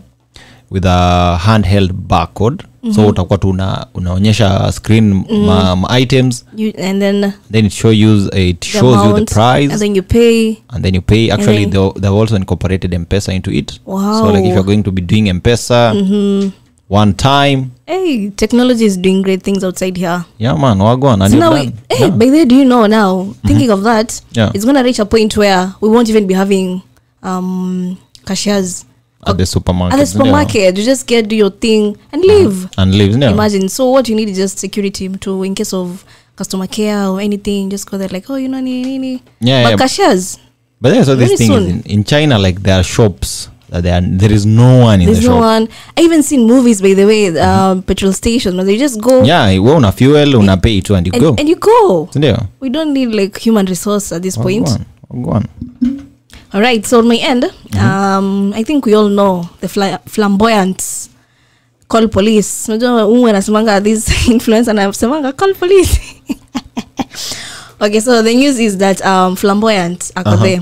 with 0.71 0.85
a 0.87 1.39
handheld 1.47 1.93
barcode. 1.93 2.65
So 2.95 3.01
Mhm. 3.03 3.07
utakuwa 3.09 3.39
tu 3.39 3.49
una, 3.51 3.87
unaonyesha 3.95 4.73
screen 4.73 5.25
ma, 5.47 5.77
ma 5.77 5.89
items. 5.99 6.45
You 6.57 6.73
and 6.79 7.01
then 7.03 7.33
then 7.53 7.67
it 7.67 7.73
show 7.73 7.93
you 7.93 8.29
it 8.33 8.61
the 8.61 8.67
shows 8.67 9.05
you 9.07 9.13
the 9.25 9.25
price. 9.35 9.73
and 9.73 9.79
then 9.81 9.97
you 9.97 10.03
pay. 10.03 10.57
And 10.69 10.85
then 10.85 10.95
you 10.95 11.01
pay. 11.03 11.31
And 11.31 11.41
actually 11.41 11.67
then- 11.67 11.93
they, 11.95 12.01
they've 12.01 12.15
also 12.21 12.37
incorporated 12.37 12.95
mpesa 12.95 13.33
into 13.35 13.51
it. 13.51 13.81
Wow 13.87 14.21
so 14.21 14.33
like 14.33 14.45
if 14.49 14.55
you're 14.55 14.63
going 14.67 14.83
to 14.83 14.91
be 14.91 15.03
doing 15.03 15.33
mpesa 15.35 15.93
Mhm. 15.95 16.51
one 16.91 17.13
time. 17.13 17.65
Hey 17.87 18.31
technology 18.31 18.85
is 18.85 18.99
doing 18.99 19.23
great 19.23 19.43
things 19.43 19.65
outside 19.65 19.99
here. 20.01 20.21
Yeah 20.39 20.59
man 20.59 20.81
wagwan 20.81 21.23
and 21.23 21.33
so 21.35 21.39
now 21.39 21.53
we, 21.55 21.61
hey, 21.89 22.01
Yeah. 22.01 22.11
by 22.11 22.27
the 22.27 22.33
way, 22.33 22.45
do 22.45 22.55
you 22.57 22.65
know 22.65 22.87
now 22.89 23.27
thinking 23.47 23.71
of 23.71 23.83
that 23.83 24.23
Yeah. 24.33 24.51
it's 24.55 24.65
gonna 24.67 24.83
reach 24.83 24.99
a 25.01 25.05
point 25.05 25.37
where 25.37 25.69
we 25.81 25.89
won't 25.89 26.09
even 26.09 26.27
be 26.27 26.35
having 26.35 26.81
um 27.23 27.97
cashiers 28.25 28.85
at 29.27 29.37
the 29.37 29.45
supermarket 29.47 29.95
at 29.99 30.01
the 30.01 30.07
supermarket 30.07 30.55
yeah. 30.63 30.69
you 30.71 30.85
just 30.85 31.07
get 31.07 31.29
do 31.29 31.37
your 31.37 31.51
thing 31.51 31.97
and 32.13 32.23
leave 32.23 32.65
Uh-huh. 32.65 32.83
and 32.83 32.95
leave. 32.95 33.17
Yeah. 33.19 33.31
imagine 33.31 33.69
so 33.69 33.91
what 33.91 34.09
you 34.09 34.15
need 34.17 34.29
is 34.29 34.37
just 34.39 34.59
security 34.59 35.09
to 35.09 35.43
in 35.43 35.55
case 35.55 35.73
of 35.75 36.05
customer 36.37 36.67
care 36.67 37.07
or 37.07 37.21
anything 37.21 37.69
just 37.71 37.91
go 37.91 37.99
there 37.99 38.09
like 38.09 38.29
oh 38.31 38.37
you 38.37 38.49
know 38.49 38.61
nini, 38.61 38.99
nini. 38.99 39.23
Yeah, 39.41 39.63
but 39.65 39.71
yeah. 39.71 39.77
cashiers 39.77 40.39
But 40.81 40.91
then 40.95 41.05
so 41.05 41.15
this 41.15 41.29
Very 41.29 41.37
thing 41.37 41.49
soon. 41.49 41.63
is 41.65 41.69
in, 41.73 41.83
in 41.99 42.05
China, 42.05 42.39
like 42.39 42.63
there 42.63 42.81
are 42.81 42.83
shops 42.83 43.51
that 43.69 43.83
there 43.83 43.95
are, 43.99 44.01
there 44.01 44.33
is 44.33 44.47
no 44.47 44.79
one 44.89 45.01
in 45.03 45.07
there's 45.07 45.21
the 45.21 45.29
no 45.29 45.35
shop. 45.35 45.45
one 45.45 45.69
i 45.97 46.01
even 46.01 46.23
seen 46.23 46.47
movies 46.47 46.81
by 46.81 46.95
the 46.95 47.05
way 47.05 47.27
um, 47.29 47.35
mm-hmm. 47.37 47.81
petrol 47.83 48.13
stations 48.15 48.57
where 48.57 48.65
they 48.65 48.79
just 48.79 48.99
go 49.01 49.23
Yeah, 49.23 49.47
we 49.61 49.71
una 49.71 49.93
fuel, 49.93 50.35
una 50.37 50.57
pay 50.57 50.81
to 50.81 50.95
and 50.95 51.07
you 51.07 51.13
and, 51.13 51.23
go. 51.23 51.35
and 51.39 51.47
you 51.49 51.57
go 51.57 52.09
Ndio. 52.15 52.49
we 52.61 52.71
don't 52.71 52.93
need 52.95 53.11
like 53.15 53.37
human 53.39 53.67
resource 53.67 54.11
at 54.17 54.23
this 54.23 54.39
Oh, 54.39 54.43
point 54.43 54.67
go 54.67 54.73
on, 54.73 54.87
oh, 55.11 55.21
go 55.23 55.31
on. 55.33 56.10
All 56.53 56.61
right, 56.61 56.85
so 56.85 56.99
on 56.99 57.07
my 57.07 57.17
end, 57.17 57.45
um, 57.79 58.53
I 58.55 58.65
think 58.65 58.85
we 58.85 58.95
all 58.95 59.09
know 59.09 59.49
the 59.61 59.69
fly- 59.69 59.99
flamboyant 60.07 61.09
call 61.89 62.09
police. 62.09 62.69
Unajua 62.69 63.03
huyu 63.03 63.29
anasemanga 63.29 63.81
this 63.81 64.09
influencer 64.29 64.71
anasemanga 64.71 65.33
call 65.33 65.55
police. 65.55 66.01
okay, 67.81 68.01
so 68.01 68.23
the 68.23 68.35
news 68.35 68.59
is 68.59 68.79
that 68.79 69.01
um, 69.07 69.37
flamboyant 69.37 70.11
ako 70.17 70.31
Uh-huh. 70.31 70.43
there 70.43 70.61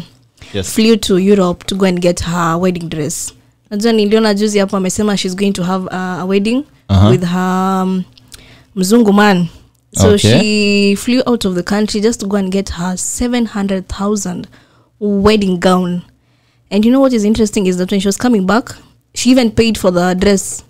Yes. 0.55 0.73
flew 0.75 0.97
to 0.97 1.19
Europe 1.19 1.65
to 1.67 1.75
go 1.75 1.85
and 1.87 2.01
get 2.01 2.21
her 2.21 2.57
wedding 2.59 2.89
dress. 2.89 3.33
Najua 3.71 3.93
niliona 3.93 4.35
juzi 4.35 4.59
hapo 4.59 4.77
amesema 4.77 5.17
she's 5.17 5.35
going 5.37 5.53
to 5.53 5.63
have 5.63 5.87
uh, 5.87 6.21
a 6.21 6.27
wedding 6.27 6.65
Uh-huh. 6.89 7.11
with 7.11 7.25
her 7.25 7.83
um, 7.83 8.05
mzungu 8.77 9.13
man. 9.13 9.47
So 9.95 10.09
Okay. 10.09 10.19
she 10.41 10.97
flew 10.97 11.23
out 11.27 11.45
of 11.45 11.55
the 11.55 11.63
country 11.63 12.01
just 12.01 12.21
to 12.21 12.27
go 12.27 12.37
and 12.37 12.53
get 12.53 12.69
her 12.71 12.97
700,000 12.97 14.47
wedding 15.01 15.59
gown. 15.61 16.03
And 16.71 16.85
you 16.85 16.91
know 16.91 17.01
what 17.01 17.13
is 17.13 17.25
interesting 17.25 17.67
is 17.67 17.77
that 17.79 17.91
when 17.91 18.01
she 18.01 18.09
was 18.09 18.17
coming 18.17 18.47
back, 18.47 18.71
she 19.15 19.31
even 19.31 19.51
paid 19.51 19.79
for 19.79 19.91
the 19.91 20.15
dress 20.15 20.65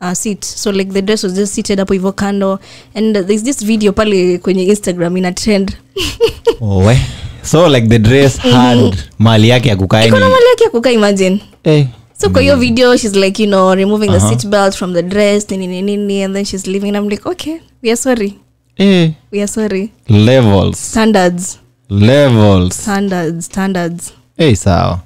uh, 0.00 0.14
seat. 0.14 0.44
So 0.44 0.70
like 0.70 0.92
the 0.92 1.02
dress 1.02 1.22
was 1.22 1.34
just 1.34 1.54
seated 1.54 1.80
up 1.80 1.88
hivyo 1.88 2.12
kando. 2.12 2.58
And 2.94 3.14
there's 3.16 3.42
this 3.42 3.62
video 3.62 3.92
pale 3.92 4.38
kwenye 4.38 4.66
Instagram 4.66 5.18
in 5.18 5.24
a 5.24 5.32
trend. 5.32 5.76
Oh, 6.60 6.86
we. 6.86 6.94
So 7.42 7.66
like 7.68 7.88
the 7.88 7.98
dress 7.98 8.36
had 8.38 8.96
mali 9.18 9.48
yake 9.48 9.68
ya 9.68 9.76
kukaa 9.76 10.04
Iko 10.04 10.18
na 10.18 10.28
mali 10.28 10.44
yake 10.50 10.64
ya 10.64 10.70
kukaa 10.70 10.90
imagine. 10.90 11.40
eh, 11.64 11.86
so 12.18 12.30
kwa 12.30 12.40
hiyo 12.42 12.56
video 12.56 12.96
she's 12.96 13.14
like 13.16 13.42
you 13.42 13.48
know 13.48 13.74
removing 13.74 14.06
the 14.10 14.16
Uh-huh. 14.16 14.28
seat 14.30 14.46
belt 14.46 14.74
from 14.76 14.92
the 14.94 15.02
dress 15.02 15.50
nini 15.50 15.66
nini 15.66 15.96
nini 15.96 16.22
and 16.22 16.34
then 16.34 16.44
she's 16.44 16.66
leaving 16.66 16.88
and 16.88 16.96
i'm 16.96 17.08
like 17.08 17.28
okay 17.28 17.60
we 17.82 17.90
are 17.90 17.96
sorry 17.96 18.38
Eh, 18.78 19.10
we 19.32 19.38
are 19.40 19.46
sorry 19.48 19.92
levels 20.08 20.78
standards 20.90 21.58
levels. 21.88 22.76
Standards 22.76 23.46
standards. 23.46 24.12
Hey 24.36 24.54
sawa. 24.54 25.04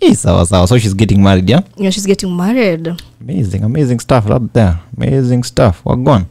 Hey 0.00 0.14
sawa 0.14 0.46
sawa. 0.46 0.66
So 0.68 0.78
she's 0.78 0.94
getting 0.94 1.22
married 1.22 1.48
yeah? 1.48 1.60
Yeah 1.76 1.90
she's 1.90 2.06
getting 2.06 2.36
married. 2.36 2.88
Amazing 3.20 3.64
amazing 3.64 4.00
stuff 4.00 4.28
up 4.30 4.52
there 4.52 4.80
amazing 4.96 5.42
stuff. 5.42 5.82
Wagwan 5.84 6.26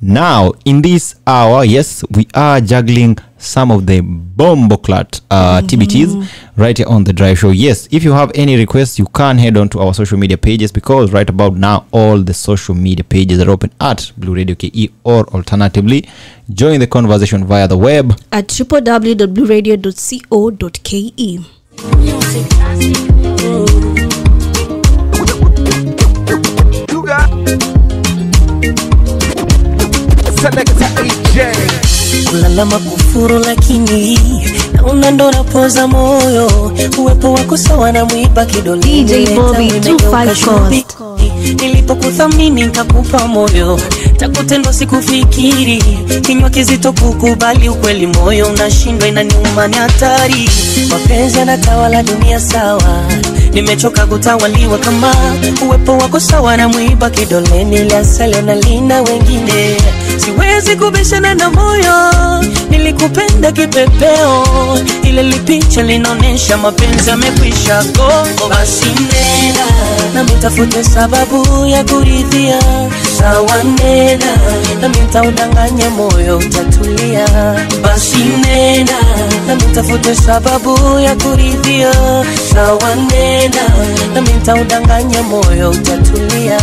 now 0.00 0.52
in 0.64 0.82
this 0.82 1.14
hour 1.26 1.64
yes 1.64 2.04
we 2.10 2.26
are 2.34 2.60
juggling 2.60 3.16
some 3.38 3.70
of 3.70 3.86
the 3.86 4.00
bomboclat 4.00 5.20
uh, 5.30 5.60
tbts 5.62 6.28
right 6.56 6.78
here 6.78 6.86
on 6.88 7.04
the 7.04 7.12
drive 7.12 7.38
show. 7.38 7.50
Yes 7.50 7.88
if 7.90 8.02
you 8.02 8.12
have 8.12 8.30
any 8.34 8.56
requests 8.56 8.98
you 8.98 9.06
can 9.06 9.38
head 9.38 9.56
on 9.56 9.68
to 9.70 9.80
our 9.80 9.94
social 9.94 10.18
media 10.18 10.36
pages 10.38 10.72
because 10.72 11.12
right 11.12 11.28
about 11.28 11.54
now 11.54 11.86
all 11.92 12.18
the 12.22 12.34
social 12.34 12.74
media 12.74 13.04
pages 13.04 13.40
are 13.40 13.50
open 13.50 13.70
at 13.80 14.10
blue 14.16 14.34
radio 14.34 14.54
ke 14.54 14.90
or 15.04 15.26
alternatively 15.28 16.08
join 16.50 16.80
the 16.80 16.86
conversation 16.86 17.44
via 17.44 17.68
the 17.68 17.76
web. 17.76 18.18
At 18.32 18.50
www.bluradio.co.ke 30.46 31.52
kulalama 32.30 32.78
makufuru 32.80 33.38
lakini 33.38 34.18
naona 34.72 35.10
ndo 35.10 35.30
napoza 35.30 35.86
moyo. 35.86 36.72
Uwepo 36.98 37.32
wako 37.32 37.56
sawa 37.56 37.92
na 37.92 38.04
mwiba 38.04 38.46
kidoleni 38.46 39.04
DJ 39.04 39.30
Bobby, 39.34 39.62
umegeuka 39.70 40.24
25 40.24 40.84
nilipokuthamini 41.60 42.62
nikakupa 42.62 43.26
moyo. 43.28 43.80
Takutendo 44.16 44.72
sikufikiri. 44.72 45.82
Kinywa 46.22 46.50
kizito 46.50 46.92
kukubali 46.92 47.68
ukweli. 47.68 48.06
Moyo 48.06 48.46
unashindwa 48.46 49.08
inaniuma 49.08 49.68
ni 49.68 49.76
hatari. 49.76 50.48
Mapenzi 50.90 51.38
yanatawala 51.38 52.02
dunia 52.02 52.40
sawa. 52.40 53.02
Nimechoka 53.52 54.06
kutawaliwa 54.06 54.78
kama 54.78 55.14
uwepo 55.66 55.98
wako 55.98 56.20
sawa 56.20 56.56
na 56.56 56.68
mwiba. 56.68 57.10
Kidoleni 57.10 57.78
la 57.78 58.02
na 58.42 58.54
lina 58.54 59.02
wengine 59.02 59.76
siwezi 60.18 60.76
kubishana 60.76 61.34
na 61.34 61.50
moyo. 61.50 62.12
Nilikupenda 62.70 63.52
kipepeo. 63.52 64.44
Ile 65.02 65.22
lipicha 65.22 65.82
linaonyesha 65.82 66.56
mapenzi 66.56 67.10
yamekwisha. 67.10 67.82
Gongo 67.84 68.48
basi 68.50 68.84
nena. 68.86 69.66
Na 70.14 70.24
mitafute 70.24 70.84
sababu 70.84 71.66
ya 71.66 71.84
kuridhia. 71.84 72.58
Sawa 73.18 73.62
nena. 73.64 74.36
Na 74.80 74.88
mitaudanganya 74.88 75.90
moyo 75.90 76.38
utatulia. 76.38 77.26
Basi 77.82 78.18
nena. 78.18 78.92
Na 79.46 79.54
mitafute 79.54 80.14
sababu 80.14 80.98
ya 81.00 81.14
kuridhia. 81.16 81.92
Sawa 82.54 82.94
nena. 82.94 83.62
Na 84.14 84.20
mitaudanganya 84.20 85.22
moyo 85.22 85.70
utatulia 85.70 86.58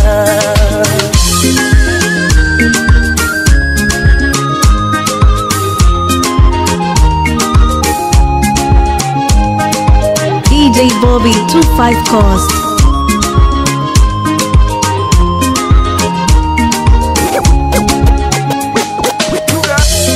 DJ 10.74 10.90
Bobby 11.00 11.30
25 11.46 12.04
Cost. 12.10 12.50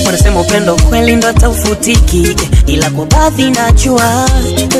wanasema 0.06 0.40
upendo 0.40 0.76
kweli 0.76 1.16
ndo 1.16 1.32
taufutiki 1.32 2.36
ila 2.66 2.90
kwa 2.90 3.06
baadhi 3.06 3.50
najua 3.50 4.28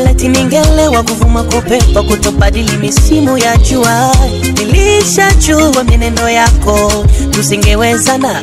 leti 0.05 0.29
ningelewa 0.29 1.03
kuvuma 1.03 1.43
kwa 1.43 1.63
pepo 1.63 2.03
kutobadili 2.03 2.77
misimu 2.77 3.39
ya 3.39 3.57
jua 3.57 4.17
nilishajua 4.55 5.85
mienendo 5.85 6.29
yako 6.31 7.05
tusingewezana 7.31 8.43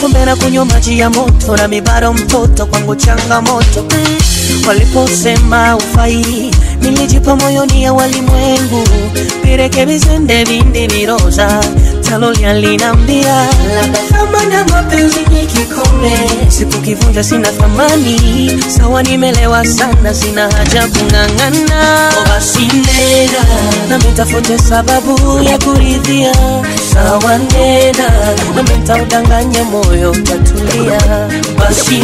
kumbe 0.00 0.24
na 0.24 0.36
kunywa 0.36 0.64
maji 0.64 0.98
ya 0.98 1.10
moto 1.10 1.56
na 1.56 1.68
mibaro 1.68 2.12
mtoto 2.12 2.66
kwangu 2.66 2.96
changamoto 2.96 3.82
mm. 3.82 4.18
Waliposema 4.68 5.76
ufai. 5.76 6.50
Nilijipa 6.80 7.36
moyoni 7.36 7.82
ya 7.82 7.92
walimwengu 7.92 8.84
virekebizende 9.44 10.44
vindi 10.44 10.86
viroza. 10.86 11.60
Talo 12.08 12.32
linambia 12.32 13.46
labda 13.76 13.98
thamani 14.10 14.54
ya 14.54 14.64
mapenzi 14.64 15.18
ni 15.30 15.46
kikombe. 15.46 16.12
Sikukivunja 16.48 17.24
sina 17.24 17.48
thamani 17.52 18.62
sawa 18.78 19.02
nimelewa 19.02 19.64
sana 19.66 20.14
sina 20.14 20.42
haja 20.50 20.82
kung'ang'ana 20.88 22.10
O 22.20 22.28
basi 22.28 22.60
nena 22.66 23.44
na 23.88 23.98
mitafute 23.98 24.58
sababu 24.58 25.42
ya 25.42 25.58
kuridhia. 25.58 26.32
Sawa 26.94 27.38
nena 27.38 28.08
na 28.56 28.62
mitaudanganya 28.62 29.64
moyo 29.64 30.10
utatulia 30.10 31.00
basi 31.68 32.02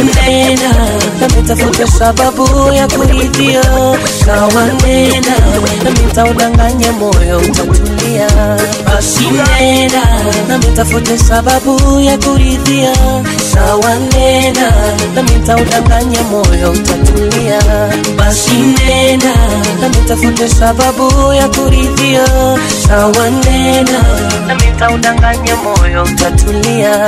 nametafuta 1.21 1.87
sababu 1.87 2.73
ya 2.73 2.87
kuridhia. 2.87 3.61
Sawa 4.25 4.63
nena 4.85 5.35
na 5.83 5.89
moyo 6.91 7.37
utatulia 7.37 8.27
Washindena, 8.95 10.03
nametafuta 10.47 11.17
sababu 11.17 11.99
ya 11.99 12.17
kuridhia. 12.17 12.93
Sawa 13.53 13.95
nena 13.95 14.71
na 15.15 16.23
moyo 16.23 16.71
utatulia 16.71 17.59
Washindena, 18.19 19.33
nametafuta 19.81 20.49
sababu 20.49 21.33
ya 21.33 21.47
kuridhia. 21.47 22.25
Sawa 22.87 23.29
nena 23.29 23.99
na 24.47 24.55
moyo 25.55 26.03
utatulia 26.03 27.07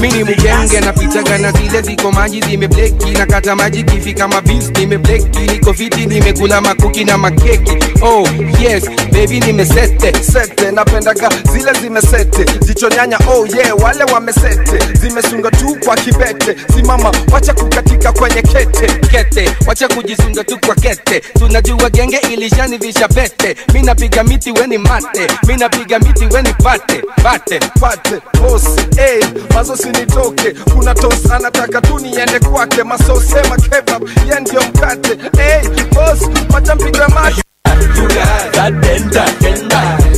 mini 0.00 0.24
mgenge 0.24 0.80
napitaga 0.80 1.38
na 1.38 1.52
zile 1.52 1.82
ziko 1.82 2.12
maji 2.12 2.40
zimebleki 2.40 3.10
na 3.10 3.26
kata 3.26 3.56
maji 3.56 3.82
kifika 3.84 4.28
mabis 4.28 4.70
nimebleki 4.78 5.38
niko 5.38 5.74
fiti 5.74 6.06
nimekula 6.06 6.60
makuki 6.60 7.04
na 7.04 7.18
makeki. 7.18 7.76
Oh 8.02 8.26
yes 8.60 8.84
baby 9.12 9.40
nimesete 9.40 10.12
sete 10.24 10.70
napendaga 10.70 11.28
zile 11.52 11.72
zimesete. 11.82 12.44
Zichonyanya 12.60 13.18
oh 13.28 13.46
yeah 13.56 13.78
wale 13.82 14.04
wamesete. 14.04 14.78
Zimesunga 15.00 15.50
tu 15.50 15.76
kwa 15.84 15.96
kibete. 15.96 16.56
Simama 16.74 17.12
wacha 17.32 17.54
kukatika 17.54 18.12
kwenye 18.12 18.42
kete 18.42 18.86
kete. 19.10 19.50
Wacha 19.66 19.88
kujisunga 19.88 20.44
tu 20.44 20.58
kwa 20.66 20.74
kete. 20.74 21.20
Tunajua 21.20 21.90
genge 21.90 22.16
ilishanivisha 22.32 23.08
pete. 23.08 23.56
Mi 23.74 23.82
napiga 23.82 24.24
miti 24.24 24.52
weni 24.52 24.78
mate. 24.78 25.26
Mi 25.48 25.56
napiga 25.56 25.98
miti 25.98 26.26
weni 26.26 26.52
pate 26.62 27.02
pate 27.22 27.58
pate. 27.80 28.20
Bos 28.42 28.62
hey, 28.96 29.20
mazo 29.54 29.76
sinitoke 29.94 30.54
kuna 30.74 30.94
tos 30.94 31.30
anataka 31.30 31.80
tu 31.80 31.98
niende 31.98 32.38
kwake 32.38 32.82
masosema 32.82 33.56
kebab 33.56 34.02
ye 34.28 34.40
ndio 34.40 34.60
mkate 34.60 35.08
hey, 35.36 35.68
bos 35.94 36.20
wacha 36.54 36.74
mpiga 36.74 37.08
maji. 37.08 37.42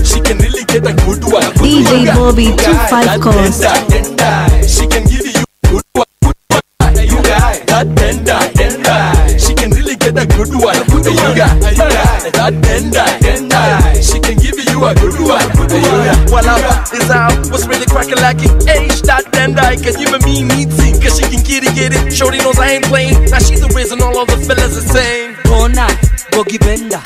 She 0.05 0.21
can 0.21 0.39
really 0.39 0.65
get 0.65 0.87
a 0.87 0.93
good 1.05 1.25
one. 1.25 1.53
DJ. 1.55 2.15
Bobby, 2.15 2.47
25 2.53 3.05
that 3.05 3.21
cost. 3.21 3.63
Tender, 3.63 3.87
tender. 3.89 4.69
She 4.69 4.87
can 4.87 5.05
give 5.05 5.27
you 5.27 5.45
good 5.71 5.85
one. 5.95 6.07
You 7.07 7.17
got 7.23 7.67
that 7.67 7.87
tender, 7.97 8.39
tender. 8.55 9.39
She 9.39 9.55
can 9.55 9.71
really 9.71 9.97
get 9.97 10.19
a 10.19 10.27
good 10.27 10.53
one. 10.55 10.77
Good 10.91 11.07
one. 11.07 11.31
You 11.31 11.37
got, 11.37 11.55
you 11.73 11.79
got 11.79 12.33
that 12.33 12.53
tender, 12.63 13.07
tender. 13.21 14.03
She 14.03 14.21
can 14.21 14.37
give 14.95 15.15
you 15.19 15.31
a 15.33 15.39
good 15.49 15.59
one. 15.59 15.69
Good 15.69 15.83
one. 15.83 16.33
Well, 16.33 16.49
I 16.49 16.85
is 16.93 17.11
out. 17.11 17.33
What's 17.51 17.67
really 17.67 17.87
cracking 17.87 18.21
like 18.21 18.41
it? 18.41 18.53
Age 18.69 19.03
that 19.03 19.31
then 19.33 19.59
I 19.59 19.77
can 19.77 19.99
you 20.01 20.09
and 20.15 20.25
me 20.25 20.45
meeting. 20.45 21.01
Cause 21.01 21.19
she 21.19 21.25
can 21.29 21.43
get 21.45 21.65
it, 21.65 21.75
get 21.75 21.93
it. 21.93 22.13
Shorty 22.13 22.39
knows 22.39 22.59
I 22.59 22.79
ain't 22.79 22.85
playing. 22.85 23.31
Now 23.31 23.39
she's 23.39 23.61
the 23.61 23.73
reason 23.75 24.01
all 24.03 24.19
of 24.19 24.29
the 24.29 24.37
fellas 24.47 24.75
the 24.75 24.83
same. 24.83 25.35
kona 25.49 25.87
bogi 26.33 26.59
benda 26.59 27.01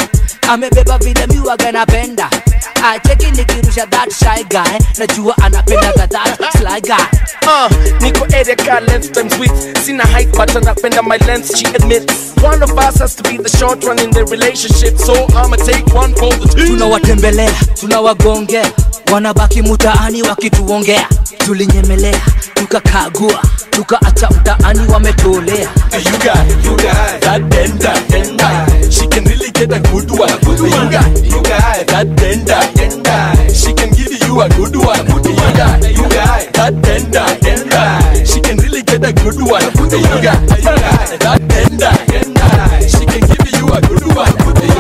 amebeba 0.49 0.99
vile 0.99 1.27
miwaga 1.27 1.73
napenda 1.73 2.31
I 2.31 2.56
cheki 2.81 3.31
nikirusha 3.31 3.87
that 3.91 4.13
shy 4.13 4.43
guy 4.45 4.79
najua 4.99 5.35
anapendaga 5.39 6.07
that 6.07 6.53
sly 6.59 6.81
guy 6.81 7.07
Uh, 7.47 7.69
niko 8.01 8.27
car 8.67 8.81
length 8.81 9.13
times 9.13 9.39
width. 9.39 9.79
sina 9.85 10.05
height, 10.07 10.29
but 10.33 10.49
anapenda 10.57 11.01
my 11.03 11.17
length. 11.29 11.57
She 11.57 11.65
admits 11.77 12.33
one 12.43 12.61
of 12.61 12.71
us 12.77 12.99
has 12.99 13.15
to 13.15 13.23
be 13.23 13.37
the 13.39 13.49
short 13.49 13.85
one 13.85 14.01
in 14.03 14.11
the 14.11 14.25
relationship. 14.25 14.99
So 14.99 15.15
I'ma 15.37 15.55
take 15.57 15.87
one 15.95 16.13
for 16.15 16.31
the 16.35 16.49
team. 16.49 16.67
tunawatembelea 16.77 17.53
tunawagongea 17.81 18.67
wanabaki 19.13 19.63
mutaani 19.63 20.23
wakituongea 20.23 21.09
tulinyemelea 21.39 22.21
tukakagua 22.55 23.43
tukaacha 23.71 24.29
mtaani 24.31 24.93
wametolea 24.93 25.69
You 25.93 26.13
got, 26.19 26.65
you 26.65 26.77
got 26.77 27.21
that 27.21 27.51
tender, 27.51 27.95
tender. 28.09 28.91
She 28.91 29.07
can 29.09 29.25
really 29.25 29.51
get 29.51 29.73
a 29.73 29.79
good 29.81 30.11
one. 30.11 30.33
You 30.47 30.91
got, 30.91 31.25
you 31.25 31.43
got 31.43 31.87
that 31.87 32.17
tender, 32.17 32.61
tender. 32.75 33.55
She 33.55 33.73
can 33.73 33.91
give 33.91 34.13
you 34.27 34.41
a 34.43 34.49
good 34.49 34.77
one. 34.77 35.07
You 35.07 35.57
got, 35.57 35.83
you 35.89 36.03
got 36.09 36.53
that 36.53 36.75
tender, 36.83 37.27
tender. 37.41 38.27
She 38.27 38.41
can 38.41 38.57
really 38.59 38.83
get 38.83 39.05
a 39.05 39.13
good 39.13 39.41
one. 39.41 39.63
You 39.63 40.23
got, 40.23 40.41
you 40.43 40.65
got 40.77 41.19
that 41.21 41.41
tender, 41.49 41.93
tender. 42.07 42.89
She 42.89 43.07
can 43.07 43.21
give 43.21 43.49
you 43.59 43.67
a 43.73 43.81
good 43.81 44.05
one. 44.15 44.33
She 44.37 44.69
can 44.69 44.76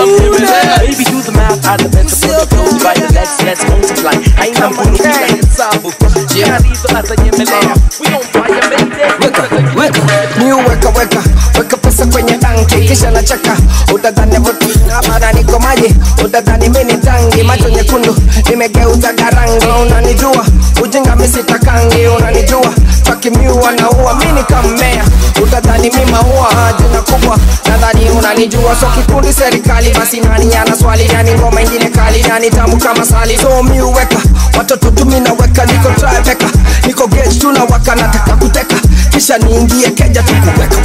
Baby, 0.00 1.04
do 1.12 1.20
the 1.20 1.32
mouth, 1.36 1.60
I 1.68 1.76
depend 1.76 2.08
upon 2.08 2.32
the 2.40 2.48
flow. 2.48 2.64
Divide 2.72 3.04
the 3.04 3.12
legs, 3.12 3.36
let's 3.44 3.60
multiply. 3.68 4.16
I 4.40 4.48
ain't 4.48 4.56
number 4.56 4.80
one, 4.80 4.96
I 4.96 5.28
ain't 5.36 5.44
sabo. 5.52 5.92
Yeah, 6.32 6.56
these 6.64 6.80
are 6.88 7.04
the 7.04 7.20
yellow. 7.20 7.76
We 8.00 8.08
don't 8.08 8.24
buy 8.32 8.48
your 8.48 8.64
medicine. 8.72 9.20
Wake 9.20 9.36
up, 9.36 9.52
wake 9.76 9.92
up, 10.00 10.40
new 10.40 10.56
wake 10.56 10.84
up, 10.88 10.96
wake 10.96 11.12
weka, 11.12 11.20
weka. 11.20 11.58
Weka 11.58 11.76
pesa 11.76 12.06
kwenye 12.06 12.38
tanki, 12.38 12.80
kisha 12.88 13.10
na 13.10 13.22
chaka. 13.22 13.56
Utadhani 13.94 14.38
voti, 14.38 14.68
hapana 14.90 15.32
niko 15.32 15.58
maji. 15.60 15.94
Utadhani 16.24 16.68
mimi 16.68 16.94
tangi, 16.94 17.42
macho 17.42 17.68
nyekundu. 17.68 18.16
Nimegeuza 18.50 19.12
garangi, 19.12 19.66
unanijua. 19.82 20.46
Ujinga 20.82 21.16
mimi 21.16 21.28
sitakangi, 21.28 22.06
unanijua. 22.06 22.72
Takimiua 23.20 23.72
naua 23.72 24.14
mini 24.14 24.42
kammea 24.44 25.04
utadhani 25.42 25.90
mi 25.90 26.04
maua 26.12 26.72
jina 26.78 27.02
kubwa. 27.02 27.38
Nadhani 27.68 28.10
unanijua 28.10 28.76
so 28.80 28.86
kikundi 28.86 29.32
serikali 29.32 29.90
basi 29.90 30.20
nani 30.20 30.54
ana 30.56 30.76
swali? 30.76 31.10
Yani 31.14 31.34
ngoma 31.34 31.60
ingine 31.62 31.88
kali 31.88 32.20
yani 32.28 32.50
tamu 32.50 32.76
kama 32.78 33.04
sali. 33.06 33.38
So 33.38 33.62
miuweka 33.62 34.16
watoto 34.58 34.90
tumi 34.90 35.20
naweka 35.20 35.64
niko 35.66 35.88
tribeka 35.90 36.46
niko 36.86 37.06
gage 37.06 37.38
tunawaka 37.38 37.94
nataka 37.94 38.36
kuteka. 38.36 38.74
Kisha 39.10 39.38
niingie 39.38 39.90
keja 39.90 40.22
tukuweka 40.22 40.76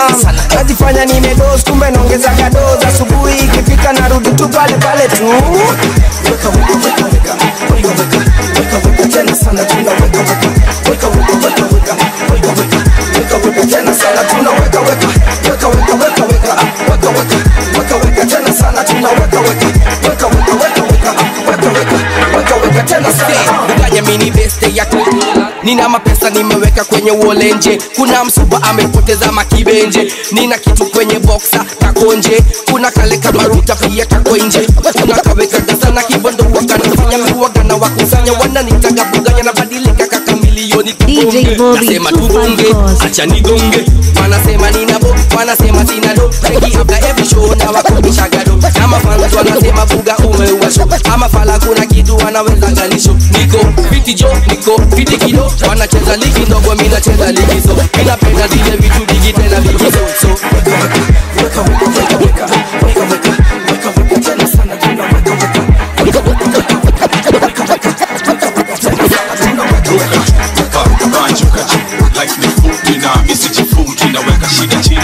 Ah, 0.00 0.32
najifanya 0.54 1.04
nimedos 1.04 1.64
kumbe 1.70 1.90
naongeza 1.90 2.28
gados 2.28 2.84
asubuhi 2.88 3.38
ikifika 3.38 3.92
narudi 3.92 4.30
tu 4.30 4.48
pale 4.48 4.74
pale 4.74 5.08
tu. 5.08 5.26
Weka, 5.26 6.48
weka, 6.48 6.48
weka, 6.48 7.04
weka, 7.04 7.32
weka, 7.64 7.88
weka, 7.88 8.04
weka, 8.60 8.88
weka, 8.88 9.08
tena 9.08 9.34
sana 9.36 9.64
tunaweka 9.64 10.11
weka 14.86 16.56
nina 25.62 25.88
mapesa 25.88 26.30
nimeweka 26.30 26.84
kwenye 26.84 27.10
uolenje 27.10 27.78
kuna 27.96 28.24
msuba 28.24 28.62
amepoteza 28.62 29.32
makibenje 29.32 30.12
nina 30.32 30.58
kitu 30.58 30.86
kwenye 30.86 31.18
boksa 31.18 31.64
kakonje 31.80 32.42
kuna 32.70 32.90
kale 32.90 33.16
kamaruta 33.18 33.74
pia 33.76 34.06
kako 34.06 34.36
nje 34.36 34.66
gasa 35.66 35.90
na 35.90 36.02
kibondo 36.02 36.44
wakanafanya 36.54 37.18
miwagana 37.18 37.74
wakusanya 37.76 38.32
wananitaga 38.32 39.04
buganya 39.04 39.42
na 39.42 39.52
DJ 40.82 41.56
Bobby, 41.56 41.86
nasema 41.86 42.12
tugonge 42.12 42.74
acha 43.06 43.26
nigonge. 43.26 43.84
Wanasema 44.22 44.70
nina 44.70 44.98
bo 44.98 45.14
wanasema 45.36 45.86
sina 45.86 46.14
do. 46.14 46.30
After 46.80 47.04
every 47.10 47.24
show 47.28 47.54
na 47.54 47.70
wakumbishaga 47.70 48.44
do 48.44 48.58
kama 48.74 49.00
fans 49.00 49.34
wanasema 49.34 49.86
buga 49.86 50.16
umeuwasho 50.16 50.88
ama 51.14 51.28
fala 51.28 51.58
kuna 51.58 51.86
kitu 51.86 52.16
wanaweza 52.16 52.66
ganisho 52.66 53.16
niko 53.38 53.58
fiti 53.90 54.14
jo 54.14 54.28
niko 54.50 54.82
fiti 54.96 55.16
kido 55.16 55.52
wanacheza 55.68 56.16
ligi 56.16 56.40
ndogo 56.40 56.74
mimi 56.74 56.88
nacheza 56.88 57.32
ligi 57.32 57.60
so. 57.66 57.76
Mimi 58.22 58.42
zile 58.48 58.76
vitu 58.76 59.06
digi 59.12 59.32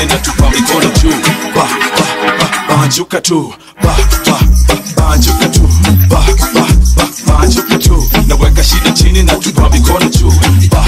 chini 0.07 0.51
mikono 0.51 0.91
juu? 1.03 1.11
Ba, 1.55 1.67
ba, 1.97 2.37
ba, 2.39 2.77
banjuka 2.77 3.21
tu. 3.21 3.55
Ba, 3.83 3.97
ba, 4.27 4.39
ba, 4.69 4.77
banjuka 4.97 5.49
tu. 5.49 5.63
Ba, 6.09 6.21
ba, 6.55 6.67
ba, 6.97 7.09
banjuka 7.27 7.79
tu. 7.79 8.09
Naweka 8.27 8.63
shida 8.65 8.91
chini 8.93 9.23
natupa 9.23 9.69
mikono 9.71 10.09
juu. 10.11 10.33
Ba, 10.71 10.85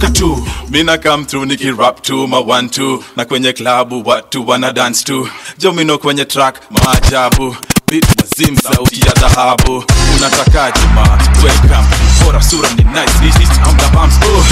banjuka 0.00 0.10
tu 0.18 0.46
mina 0.70 0.98
come 0.98 1.24
through 1.26 1.46
nikirap 1.46 2.02
tu 2.02 2.26
ma 2.26 2.40
one 2.40 2.68
two. 2.68 3.02
Na 3.16 3.24
kwenye 3.24 3.52
klabu 3.52 4.02
watu 4.08 4.48
wana 4.48 4.72
dance 4.72 5.04
tu 5.04 5.28
jomino 5.58 5.98
kwenye 5.98 6.24
track 6.24 6.60
maajabu. 6.70 7.56
Beat 7.90 8.04
mazim 8.20 8.56
sauti 8.56 9.00
ya 9.00 9.12
dhahabu. 9.12 9.84
Unatakaje 10.16 10.80
ma 10.94 11.02
welcome. 11.42 11.86
Bora 12.24 12.42
sura 12.42 12.68
ni 12.70 12.84
nice 12.84 13.12
this 13.22 13.36
is 13.42 13.58
amda 13.64 13.88
bumps 13.88 14.14
oh 14.26 14.44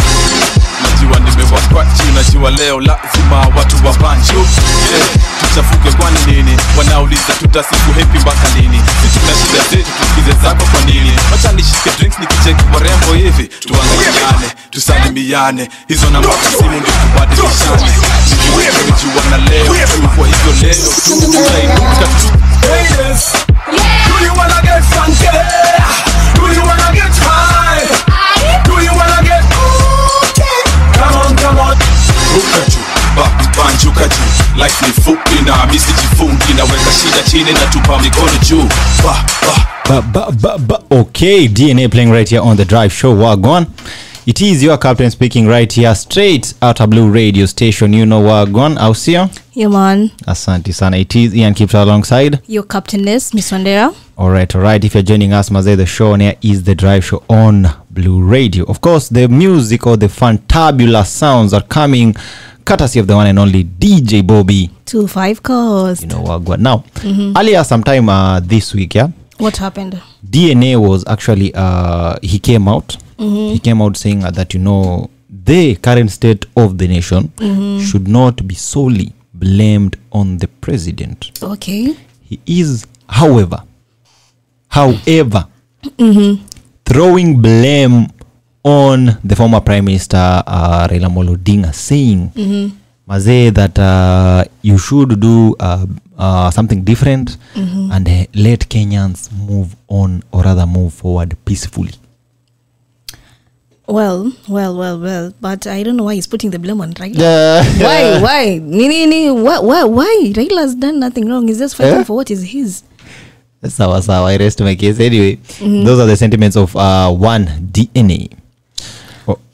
najua 0.82 1.18
nimewakwachi 1.20 2.02
najua 2.14 2.50
leo 2.50 2.80
lazima 2.80 3.36
watu 3.56 3.76
wapanchu 3.86 4.46
wanauliza 7.28 7.34
tutasiku 7.34 7.92
hepi 7.92 8.18
mpaka 8.18 8.48
lini? 8.56 8.78
Si 9.02 9.18
tuna 9.18 9.32
shida 9.32 9.62
zetu 9.70 9.90
tusikize 10.00 10.32
zako 10.42 10.64
kwa 10.72 10.80
nini? 10.80 11.12
Wacha 11.32 11.52
nishike 11.52 11.90
drinks 11.98 12.18
nikicheki 12.18 12.64
warembo 12.74 13.12
hivi. 13.14 13.48
Tuangaliane 13.66 14.48
tusalimiane. 14.70 15.68
Hizo 15.88 16.10
namba 16.10 16.28
za 16.30 16.58
simu 16.58 16.70
ndio 16.80 16.92
tubadilishane. 17.02 17.92
Nimejua 18.50 19.22
na 19.30 19.36
leo 19.36 19.74
kwa 20.16 20.26
hivyo 20.26 20.52
leo. 20.62 20.92
Tu 21.04 21.20
tutainuka 21.32 22.06
tu. 22.20 22.28
Ladies, 22.68 23.32
do 24.08 24.24
you 24.24 24.32
wanna 24.38 24.60
get 24.62 24.82
funky? 24.84 25.28
Do 26.34 26.52
you 26.54 26.62
wanna 26.68 26.92
get 26.92 27.12
high? 27.24 27.86
Do 28.64 28.80
you 28.82 28.92
wanna 28.98 29.22
get 29.22 29.44
okay? 30.22 30.58
Come 30.98 31.16
on, 31.20 31.36
come 31.36 31.60
on. 31.60 31.76
ruka 32.34 32.70
juu 32.70 32.87
ba, 33.18 33.52
banjuka 33.56 34.08
juu 34.08 34.62
life 34.62 34.86
ni 34.86 34.92
fupi 34.92 35.44
na 35.46 35.66
misijifungi 35.66 36.52
naweka 36.56 36.92
shida 37.02 37.22
chini 37.30 37.52
na 37.52 37.66
tupa 37.72 37.98
mikono 38.02 38.32
juu 38.48 38.64
ba, 39.04 39.24
ba, 39.46 39.64
Ba, 39.88 40.02
ba, 40.02 40.30
ba, 40.32 40.58
ba. 40.58 40.80
Okay, 40.90 41.48
DNA 41.48 41.88
playing 41.90 42.10
right 42.10 42.28
here 42.28 42.42
on 42.42 42.58
the 42.58 42.64
Drive 42.66 42.92
Show. 42.92 43.14
Wagwan. 43.16 43.66
It 44.26 44.42
is 44.42 44.62
your 44.62 44.76
captain 44.76 45.10
speaking 45.10 45.46
right 45.46 45.72
here, 45.72 45.94
straight 45.94 46.52
out 46.60 46.82
of 46.82 46.90
Blue 46.90 47.10
Radio 47.10 47.46
Station. 47.46 47.94
You 47.94 48.04
know 48.04 48.20
Wagwan, 48.20 48.76
Ausia. 48.76 49.30
Yeah, 49.54 49.68
man. 49.68 50.10
Asante 50.26 50.74
sana. 50.74 50.98
It 50.98 51.16
is 51.16 51.34
Ian 51.34 51.54
keeps 51.54 51.72
alongside. 51.72 52.42
Your 52.46 52.64
captainess, 52.64 53.32
Miss 53.32 53.50
Wandera. 53.50 53.94
All 54.18 54.28
right, 54.28 54.54
all 54.54 54.60
right. 54.60 54.84
If 54.84 54.92
you're 54.92 55.02
joining 55.02 55.32
us, 55.32 55.48
Mazay, 55.48 55.74
the 55.74 55.86
show 55.86 56.12
on 56.12 56.20
air 56.20 56.36
is 56.42 56.64
the 56.64 56.74
Drive 56.74 57.06
Show 57.06 57.22
on 57.30 57.68
Blue 57.90 58.22
Radio. 58.22 58.66
Of 58.66 58.82
course, 58.82 59.08
the 59.08 59.26
music 59.28 59.86
or 59.86 59.96
the 59.96 60.08
fantabulous 60.08 61.06
sounds 61.06 61.54
are 61.54 61.62
coming 61.62 62.14
courtesy 62.68 62.98
of 63.00 63.06
the 63.06 63.14
one 63.16 63.26
and 63.26 63.38
only 63.38 63.64
DJ 63.64 64.20
Bobby. 64.26 64.70
Two 64.84 65.06
five 65.08 65.42
cost. 65.42 66.02
You 66.02 66.08
know 66.08 66.22
Wagwan. 66.22 66.58
Now, 66.60 66.84
Mhm. 66.96 67.34
earlier 67.38 67.64
sometime 67.64 68.08
uh, 68.10 68.40
this 68.40 68.74
week, 68.74 68.94
yeah, 68.94 69.08
What 69.38 69.56
happened? 69.56 69.98
DNA 70.28 70.76
was 70.76 71.04
actually 71.06 71.52
uh, 71.54 72.16
he 72.22 72.38
came 72.38 72.68
out. 72.68 72.96
Mhm. 73.18 73.52
He 73.52 73.58
came 73.58 73.80
out 73.80 73.96
saying 73.96 74.22
uh, 74.24 74.30
that 74.32 74.52
you 74.54 74.60
know 74.60 75.08
the 75.44 75.76
current 75.76 76.10
state 76.10 76.44
of 76.56 76.76
the 76.76 76.86
nation 76.88 77.30
Mhm. 77.38 77.80
should 77.86 78.06
not 78.08 78.42
be 78.46 78.54
solely 78.54 79.12
blamed 79.32 79.96
on 80.12 80.38
the 80.38 80.46
president. 80.60 81.30
Okay. 81.42 81.94
He 82.28 82.38
is, 82.46 82.84
however, 83.08 83.62
however, 84.68 85.46
Mhm. 85.98 86.38
throwing 86.84 87.36
blame 87.40 88.08
on 88.68 89.16
the 89.24 89.34
former 89.36 89.60
prime 89.60 89.84
minister 89.84 90.42
uh, 90.46 90.86
Raila 90.90 91.08
molodinga 91.08 91.72
saying 91.72 92.30
Mhm. 92.36 92.70
Mazee 93.08 93.50
that 93.54 93.78
uh, 93.78 94.44
you 94.62 94.76
should 94.76 95.18
do 95.20 95.56
uh, 95.58 95.86
uh, 96.18 96.50
something 96.50 96.84
different 96.84 97.38
Mhm. 97.56 97.88
and 97.92 98.08
uh, 98.08 98.24
let 98.34 98.68
Kenyans 98.68 99.30
move 99.32 99.68
on 99.88 100.22
or 100.32 100.42
rather 100.44 100.66
move 100.66 100.92
forward 100.92 101.34
peacefully. 101.46 101.94
Well, 103.86 104.32
well, 104.48 104.76
well, 104.76 105.00
well. 105.00 105.32
But 105.40 105.66
I 105.66 105.82
don't 105.82 105.96
know 105.96 106.04
why 106.04 106.14
he's 106.16 106.26
putting 106.26 106.50
the 106.50 106.58
blame 106.58 106.80
on 106.82 106.92
Raila. 106.92 107.16
Yeah. 107.16 107.64
Why? 107.86 108.20
Why? 108.20 108.58
Nini, 108.58 109.06
nini, 109.06 109.30
why? 109.30 109.58
Why? 109.60 109.84
Why? 109.84 110.32
Raila's 110.36 110.74
done 110.74 111.00
nothing 111.00 111.26
wrong. 111.30 111.48
He's 111.48 111.58
just 111.58 111.76
fighting 111.76 111.94
Yeah. 111.94 112.04
for 112.04 112.16
what 112.16 112.30
is 112.30 112.42
his. 112.44 112.82
sawa 113.66 114.00
sawa 114.02 114.28
i 114.30 114.36
rest 114.38 114.60
my 114.60 114.74
case 114.76 115.00
anyway 115.00 115.34
Mhm. 115.58 115.84
those 115.84 115.98
are 115.98 116.06
the 116.06 116.16
sentiments 116.16 116.54
of 116.56 116.76
uh, 116.76 117.10
one 117.10 117.44
dna 117.74 118.30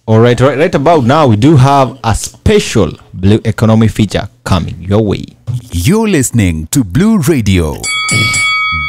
all 0.06 0.20
right, 0.20 0.38
right 0.40 0.58
right 0.58 0.74
about 0.74 1.04
now 1.04 1.26
we 1.26 1.36
do 1.36 1.56
have 1.56 1.98
a 2.04 2.14
special 2.14 2.90
blue 3.14 3.40
economy 3.44 3.88
feature 3.88 4.28
coming 4.44 4.80
your 4.82 5.00
way 5.02 5.24
You're 5.72 6.08
listening 6.08 6.66
to 6.68 6.84
Blue 6.84 7.18
Radio, 7.18 7.74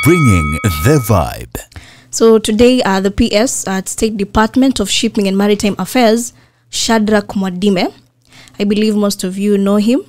bringing 0.03 0.59
the 0.84 1.03
vibe. 1.07 1.57
So 2.09 2.38
today, 2.39 2.82
uh, 2.84 3.01
the 3.01 3.11
PS 3.11 3.68
at 3.68 3.89
State 3.89 4.18
Department 4.18 4.80
of 4.80 4.89
Shipping 4.89 5.28
and 5.28 5.38
Maritime 5.38 5.76
Affairs, 5.78 6.34
Shadrach 6.70 7.28
Mwadime, 7.30 7.93
I 8.59 8.63
believe 8.63 8.95
most 8.95 9.24
of 9.24 9.38
you 9.38 9.57
know 9.57 9.78
him. 9.78 10.01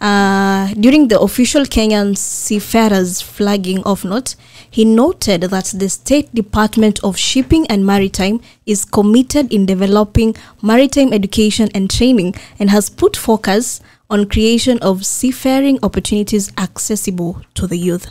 Uh, 0.00 0.72
during 0.74 1.08
the 1.08 1.18
official 1.20 1.62
Kenyan 1.64 2.16
seafarers 2.16 3.20
flagging 3.20 3.82
off 3.84 4.04
note, 4.04 4.36
he 4.70 4.84
noted 4.84 5.42
that 5.42 5.66
the 5.74 5.88
State 5.88 6.32
Department 6.34 7.00
of 7.02 7.18
Shipping 7.18 7.66
and 7.66 7.84
Maritime 7.84 8.40
is 8.66 8.84
committed 8.84 9.52
in 9.52 9.66
developing 9.66 10.36
maritime 10.62 11.12
education 11.12 11.68
and 11.74 11.90
training 11.90 12.34
and 12.58 12.70
has 12.70 12.88
put 12.88 13.16
focus 13.16 13.80
on 14.08 14.28
creation 14.28 14.78
of 14.78 15.04
seafaring 15.04 15.78
opportunities 15.82 16.52
accessible 16.56 17.42
to 17.54 17.66
the 17.66 17.76
youth. 17.76 18.10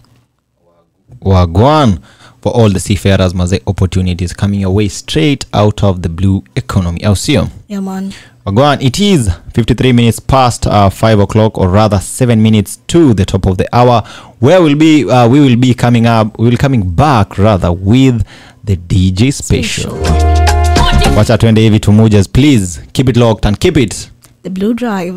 wagwan 1.22 2.00
for 2.42 2.52
all 2.54 2.70
the 2.70 2.80
seafarers 2.80 3.34
maze 3.34 3.60
opportunities 3.68 4.34
coming 4.34 4.60
your 4.62 4.74
way 4.74 4.88
straight 4.90 5.46
out 5.54 5.84
of 5.84 6.02
the 6.02 6.10
blue 6.10 6.44
economy. 6.56 7.04
I'll 7.04 7.12
au 7.12 7.16
sio 7.16 7.48
Yeah, 7.68 7.82
man. 7.82 8.14
wagwan 8.46 8.82
it 8.82 9.00
is 9.00 9.30
53 9.54 9.94
minutes 9.94 10.20
past 10.22 10.66
uh, 10.68 10.90
5 10.90 11.20
o'clock 11.20 11.58
or 11.58 11.68
rather 11.70 12.00
7 12.00 12.42
minutes 12.42 12.80
to 12.88 13.14
the 13.14 13.26
top 13.26 13.46
of 13.46 13.58
the 13.58 13.68
hour 13.76 14.04
where 14.40 14.62
we'll 14.62 14.78
be 14.78 15.04
uh, 15.10 15.28
we 15.28 15.40
will 15.40 15.58
be 15.58 15.74
coming 15.74 16.08
up 16.08 16.40
we 16.40 16.50
will 16.50 16.58
coming 16.58 16.82
back 16.90 17.38
rather 17.38 17.72
with 17.72 18.24
the 18.64 18.78
dj 18.78 19.32
special. 19.34 19.94
Watch 19.96 21.18
wacha 21.18 21.38
twende 21.38 21.62
hivi 21.62 21.80
tumujas 21.80 22.28
please. 22.30 22.80
Keep 22.94 23.10
it 23.10 23.18
locked 23.18 23.46
and 23.46 23.58
keep 23.60 23.78
it. 23.78 24.10
The 24.44 24.50
Blue 24.50 24.74
Drive. 24.74 25.16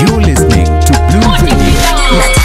You're 0.00 0.20
listening 0.20 0.66
to 0.66 0.92
Blue 1.10 1.35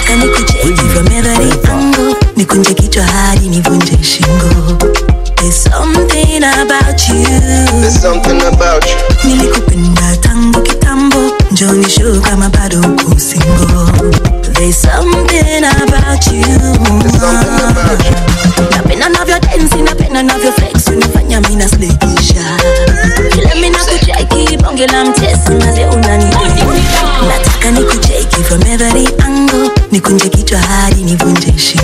Nataka 0.10 0.16
nikucheki 0.16 1.66
from 1.66 1.94
nikunje 2.36 2.74
kichwa 2.74 3.04
hadi 3.04 3.48
nivunje 3.50 3.98
shingo. 4.04 4.78
There's 5.36 5.64
something 5.64 6.44
about 6.44 7.08
you. 7.10 7.24
There's 7.82 8.02
something 8.02 8.42
about 8.42 8.86
you. 8.86 8.98
nilikupenda 9.30 10.18
tangu 10.22 10.62
kitambo. 10.62 11.18
Njoni 11.52 11.90
show 11.90 12.22
kama 12.22 12.50
bado 12.50 12.80
uko 12.80 13.20
single. 13.20 14.12
There's 14.54 14.82
something 14.82 15.66
about 15.66 16.28
you. 16.28 16.46
napenda 18.72 19.10
navyo 19.10 19.40
densi 19.40 19.76
napenda 19.82 20.24
navyo 20.24 20.52
flex. 20.52 20.88
Unafanya 20.88 21.42
mina 21.42 21.68
slekisha 21.70 22.58
kila 23.32 23.56
mina 23.56 23.78
kucheki 23.86 24.58
bonge 24.58 24.88
la 24.88 25.06
mtesi 25.06 25.52
maze 25.66 25.86
unanidedi 25.86 26.62
nikunje 30.02 30.30
kichwa 30.30 30.60
hadi 30.60 31.04
nivunje 31.04 31.54
shingo 31.58 31.81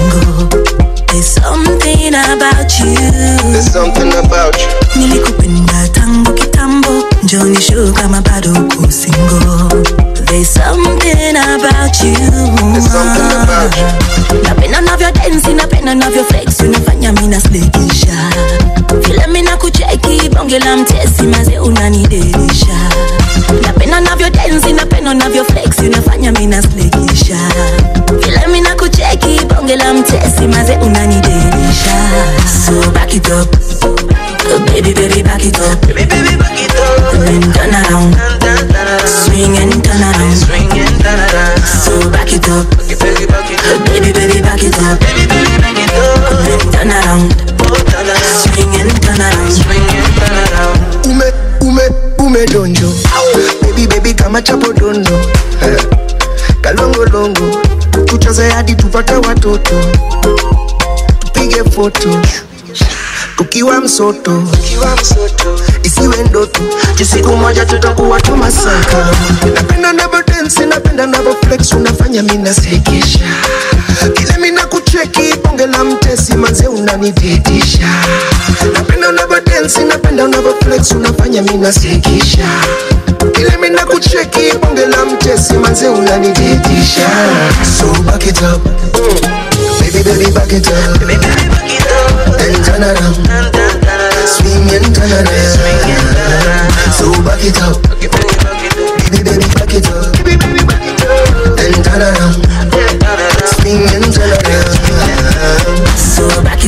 watoto 59.52 59.76
tupige 61.20 61.64
foto. 61.64 62.10
Tukiwa 63.38 63.82
msoto. 63.82 64.44
Isiwe 65.84 66.24
ndoto. 66.30 66.62
Jisiku 66.98 67.30
moja 67.38 67.66
tutakuwa 67.66 68.22
tumasaka 68.22 69.08
napenda 69.56 69.94
navo 69.94 70.18
densi 70.28 70.66
napenda 70.66 71.06
navo 71.08 71.36
flex 71.46 71.74
unafanya 71.74 72.24
mi 72.24 72.38
nasikisha. 72.38 73.20
Kile 74.14 74.37
manze 76.38 76.68
unanididisha 76.68 77.88
napenda 78.74 79.10
unavyo 79.10 79.40
densi 79.42 79.80
napenda 79.80 80.24
unavyo 80.24 80.56
flex 80.66 80.92
unafanya 80.92 81.42
mina 81.42 81.72
sekesha 81.72 82.48
kile 83.32 83.58
mina 83.62 83.86
kucheki 83.86 84.58
bonge 84.62 84.86
la 84.86 85.06
mtesi 85.06 85.54
manze 85.54 85.88
unanididisha 85.88 87.08
so 87.80 88.02
back 88.04 88.28
it 88.28 88.42
up. 88.42 88.62
Baby 89.80 90.04
baby 90.04 90.32
back 90.32 90.52
it 90.52 90.68
up. 90.68 91.00
Baby 91.00 91.16
baby 91.16 91.50
back 91.50 91.72
it 91.72 91.86
up. 91.88 92.38
Then 92.38 92.64
turn 92.64 92.84
around. 92.84 93.16
Swing 94.28 94.70
and 94.76 94.96
turn 94.96 95.12
around. 95.12 95.58
So 96.98 97.22
back 97.24 97.44
it 97.44 97.58
up. 97.62 97.82
Baby 99.12 99.24
baby 99.24 99.46
back 99.56 99.74
it 99.74 99.88
up. 99.88 100.12
Baby 100.24 100.36
baby 100.38 100.64
back 100.66 100.84
it 100.86 101.02
up. 101.02 101.58
Then 101.58 101.84
turn 101.84 102.02
around. 102.02 102.36
Swing 103.62 103.88
and 103.96 104.07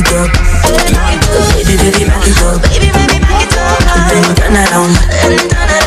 it 0.00 0.12
up. 0.12 0.30
Baby, 1.54 1.76
baby, 1.76 2.04
back 2.08 2.26
it 2.26 2.40
up. 2.42 2.62
Baby, 2.62 2.88
baby, 2.96 3.18
back 3.20 3.44
it 3.44 3.56
up. 3.56 3.78
Then 4.08 4.24
turn 4.36 4.56
around. 4.56 4.94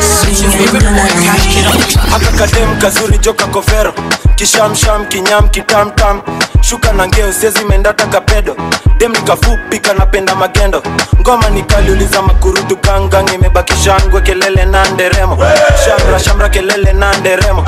Swing 0.00 0.44
and 0.44 0.70
turn 0.70 0.86
around. 0.86 1.94
haka 2.10 2.30
kadem 2.38 2.78
kazuri 2.80 3.18
joka 3.18 3.46
kovero 3.46 3.92
kishamsham 4.36 5.06
kinyam 5.08 5.48
kitamtam 5.50 6.22
shuka 6.68 6.92
na 6.92 7.06
ngeo 7.06 7.32
siezi 7.32 7.64
mendata 7.64 8.06
kapedo. 8.06 8.56
Dem 8.98 9.12
nikafupika 9.12 9.92
napenda 9.94 10.34
magendo. 10.34 10.82
Ngoma 11.20 11.50
nikaliuliza 11.50 12.22
makurutu 12.22 12.76
gangang 12.76 13.34
imebaki 13.34 13.72
shangwe 13.84 14.20
kelele 14.20 14.64
na 14.64 14.84
nderemo. 14.90 15.38
Shamra 15.84 16.18
shamra 16.20 16.48
kelele 16.48 16.92
na 16.92 17.12
nderemo. 17.16 17.64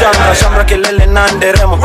Shamra 0.00 0.34
shamra 0.34 0.64
kelele 0.64 1.06
na 1.06 1.30
nderemo. 1.32 1.78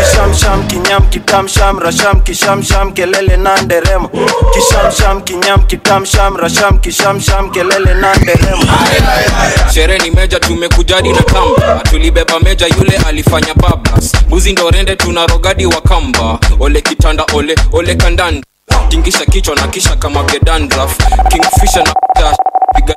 Kishamsham 0.00 0.66
kinyam 0.66 1.02
kitam 1.10 1.48
shamra 1.48 1.92
sham 1.92 2.20
kishamsham 2.20 2.92
kelele 2.92 3.36
na 3.36 3.62
nderemo. 3.62 4.10
Kishamsham 4.54 5.22
kinyam 5.22 5.62
kitam 5.66 6.04
shamra 6.06 6.48
sham 6.50 6.78
kishamsham 6.78 7.50
kelele 7.50 7.94
na 7.94 8.14
nderemo. 8.14 8.62
Sherehe 9.74 9.98
ni 9.98 10.10
meja 10.10 10.40
tumekujadi 10.40 11.08
na 11.12 11.22
kamba. 11.22 11.80
Tulibeba 11.90 12.40
meja 12.40 12.66
yule 12.66 12.96
alifanya 13.08 13.54
babas 13.54 14.12
mbuzi 14.26 14.52
ndo 14.52 14.70
rende 14.70 14.96
tuna 14.96 15.26
rogadi 15.26 15.66
wa 15.66 15.80
kamba 15.80 16.11
ole 16.60 16.80
kitanda 16.80 17.24
ole 17.34 17.54
ole 17.72 17.94
kandanda. 17.94 18.46
Tingisha 18.88 19.24
kichwa 19.26 19.56
na 19.56 19.66
kisha 19.68 19.96
kama 19.96 20.22
gedandraf 20.22 20.96
kingfisha 21.28 21.82
na 21.82 21.94
piga 22.74 22.94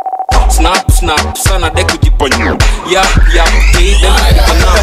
snap 0.50 0.92
snap 0.92 1.38
sana 1.38 1.70
de 1.70 1.84
kujiponya. 1.84 2.58
Ya 2.90 3.02
ya 3.34 3.46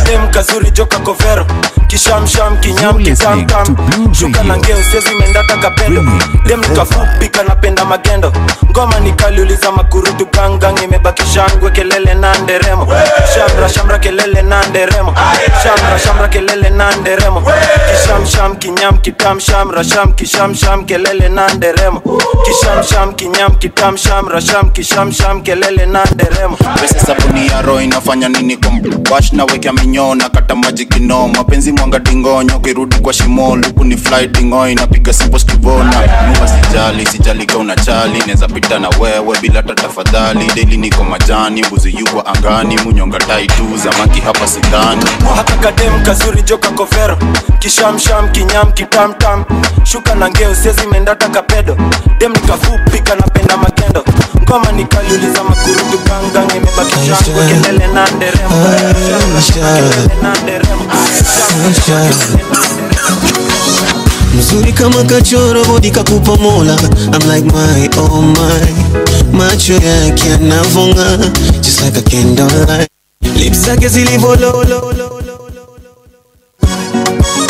dem 0.06 0.28
kazuri 0.30 0.70
joka 0.70 0.98
kovero 0.98 1.46
kishamsham 1.88 2.56
kinyam 2.60 2.98
kitamtam 3.04 3.76
shuka 4.14 4.42
na 4.42 4.56
ngeo 4.56 4.82
sezi 4.82 5.14
mendata 5.14 5.56
kapedo 5.56 6.02
dem 6.46 6.60
nikafupi 6.60 7.28
kanapenda 7.28 7.84
magendo. 7.84 8.32
Ngoma 8.70 9.00
nikaliuliza 9.00 9.72
makurutu 9.72 10.26
gangang 10.26 10.82
imebaki 10.84 11.22
shangwe 11.26 11.70
kelele 11.70 12.14
na 12.14 12.34
nderemo. 12.38 12.86
Shamra 13.34 13.68
shamra 13.68 13.98
kelele 13.98 14.42
na 14.42 14.62
nderemo. 14.66 15.14
Shamra 15.62 15.98
shamra 15.98 16.28
kelele 16.28 16.70
na 16.70 16.90
nderemo. 16.96 17.42
Kishamsham 17.90 18.56
kinyam 18.56 18.98
kitam 18.98 19.40
shamra 19.40 19.84
sham 19.84 20.12
kishamsham 20.12 20.84
kelele 20.86 21.28
na 21.28 21.48
nderemo. 21.54 22.00
Kishamsham 22.44 23.14
kinyam 23.14 23.54
kitam 23.58 23.96
shamra 23.96 24.40
sham 24.40 24.70
kishamsham 24.70 25.42
kelele 25.52 25.86
na 25.86 26.04
nderemo 26.14 26.56
pesa 26.56 27.00
sabuni 27.00 27.46
ya 27.46 27.62
roho 27.62 27.80
inafanya 27.80 28.28
nini 28.28 28.56
kumbash 28.56 29.10
bash 29.10 29.32
na 29.32 29.44
wekea 29.44 29.72
minyoo 29.72 30.14
na 30.14 30.28
kata 30.28 30.54
maji 30.54 30.86
kinoo 30.86 31.28
mapenzi 31.28 31.72
mwanga 31.72 31.98
dingonyo 31.98 32.58
kirudi 32.58 32.96
kwa 32.96 33.12
shimo 33.12 33.56
luku 33.56 33.84
ni 33.84 33.96
fly 33.96 34.26
dingo 34.28 34.68
inapiga 34.68 35.12
simple 35.12 35.38
skivona. 35.40 35.94
Nyumba 36.30 36.48
sijali 36.48 37.06
sijali 37.06 37.46
ka 37.46 37.58
unachali. 37.58 38.18
Naweza 38.18 38.48
pita 38.48 38.78
na 38.78 38.88
wewe 38.88 39.38
bila 39.40 39.62
tatafadhali 39.62 40.38
tafadhali. 40.38 40.52
Deli 40.54 40.76
niko 40.76 41.04
majani 41.04 41.62
mbuzi 41.62 41.96
yuko 41.98 42.22
angani. 42.26 42.78
Munyonga 42.84 43.18
tai 43.18 43.46
tu 43.46 43.76
zamaki 43.84 44.20
hapa 44.20 44.46
sidhani. 44.46 45.04
Haka 45.36 45.56
kadem 45.56 46.02
kazuri 46.02 46.42
joka 46.42 46.68
kofero 46.68 47.18
kishamsham 47.58 48.28
kinyam 48.32 48.72
kitamtam 48.72 49.44
shuka 49.84 50.14
na 50.14 50.28
ngeo 50.30 50.54
sezi 50.54 50.86
mendata 50.86 51.28
kapedo. 51.28 51.76
Dem 52.18 52.32
nikafupi 52.32 52.98
kanapenda 52.98 53.56
magendo 53.56 54.04
ngoma 54.52 54.72
nikaliuliza 54.72 55.44
makurutu 55.44 55.98
gangang 56.06 56.56
imebaki 56.56 56.96
kelele 57.48 57.86
na 57.86 58.06
nderemo. 58.10 58.54
Nderemo. 60.42 60.82
Mzuri 64.38 64.72
kama 64.72 65.04
kachoro 65.04 65.64
bodi 65.64 65.90
kakupa 65.90 66.36
mola. 66.36 66.76
I'm 67.12 67.28
like 67.28 67.44
my 67.46 67.88
oh 67.96 68.20
my. 68.22 68.66
Macho 69.32 69.72
yake 69.74 70.28
yanavonga. 70.28 71.18
Just 71.62 71.80
like 71.82 71.96
a 71.98 72.02
candlelight. 72.02 72.88
Lips 73.36 73.58
zake 73.66 73.88
zilivololo 73.88 74.92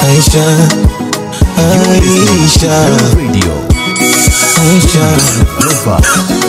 Aisha. 0.06 0.44
Aisha. 1.58 2.86
Aisha 4.62 6.41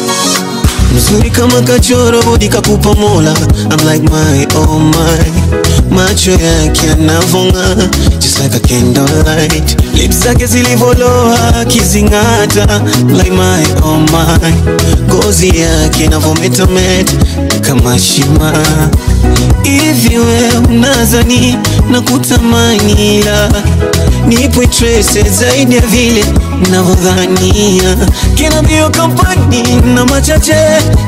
mzuri 0.94 1.30
kama 1.32 1.62
kachoro 1.62 2.24
bodi 2.24 2.48
kakupa 2.50 2.94
mola 2.94 3.34
I'm 3.72 3.86
like 3.88 4.04
my 4.12 4.46
oh 4.56 4.80
my. 4.80 5.24
Macho 5.90 6.32
yake 6.32 6.88
yanavonga 6.88 7.76
just 8.20 8.40
like 8.40 8.56
a 8.56 8.60
candlelight 8.60 9.76
lips 9.94 10.24
zake 10.24 10.46
zilivoloa 10.46 11.66
kizingata 11.68 12.82
like 13.18 13.32
my 13.32 13.64
oh 13.84 13.98
my. 13.98 14.54
Ngozi 15.14 15.48
yake 15.60 16.04
inavometameta 16.04 17.14
kama 17.62 18.00
shima. 18.00 18.54
Hivi 19.64 20.18
we 20.18 20.50
na 21.92 22.02
kutamani 22.02 23.18
ila 23.20 23.50
nipo 24.28 24.66
trace 24.66 25.30
zaidi 25.30 25.76
ya 25.76 25.82
vile 25.82 26.26
navyodhania 26.72 27.96
kina 28.36 28.62
kampani 28.90 29.64
na 29.96 30.06
machache 30.06 30.52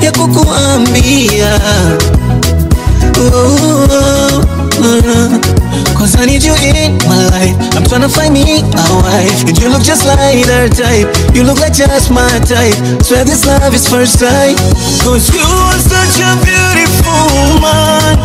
ya 0.02 0.12
kukuambia 0.18 1.60
Cause 5.96 6.20
I 6.20 6.26
need 6.26 6.44
you 6.44 6.52
in 6.60 6.98
my 7.08 7.16
life. 7.32 7.56
I'm 7.72 7.88
tryna 7.88 8.14
find 8.14 8.34
me 8.34 8.60
a 8.60 8.88
wife. 9.08 9.48
And 9.48 9.58
you 9.58 9.70
look 9.70 9.84
just 9.84 10.06
like 10.06 10.44
her 10.46 10.68
type. 10.68 11.08
You 11.34 11.44
look 11.44 11.60
like 11.60 11.72
just 11.72 12.12
my 12.12 12.28
type. 12.44 12.76
Swear 13.02 13.24
this 13.24 13.46
love 13.46 13.74
is 13.74 13.88
first 13.88 14.20
sight. 14.20 14.58
Cause 15.00 15.34
you 15.34 15.48
are 15.48 15.80
such 15.80 16.20
a 16.20 16.36
beautiful 16.44 17.24
woman. 17.40 18.20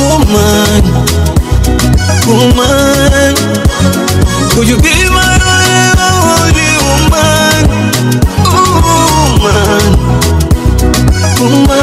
Woman. 0.00 0.82
Woman. 2.24 3.36
Could 4.56 4.66
you 4.66 4.80
be 4.80 4.96
my 5.12 5.36
only 5.44 6.72
woman? 6.88 7.68
Woman. 9.44 9.92
Woman 11.38 11.81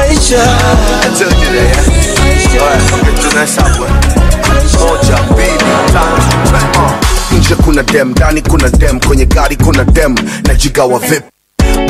Aisha 0.00 0.42
Aisha 2.24 2.58
tunasabwe 3.30 3.88
moja 4.80 5.18
mbili 5.32 5.58
tatu 5.92 7.36
nje 7.38 7.54
kuna 7.54 7.82
dem 7.82 8.10
ndani 8.10 8.42
kuna 8.42 8.68
dem 8.68 9.00
kwenye 9.00 9.26
gari 9.26 9.56
kuna 9.56 9.84
dem 9.84 10.14
najigawa 10.46 10.98
vip 10.98 11.24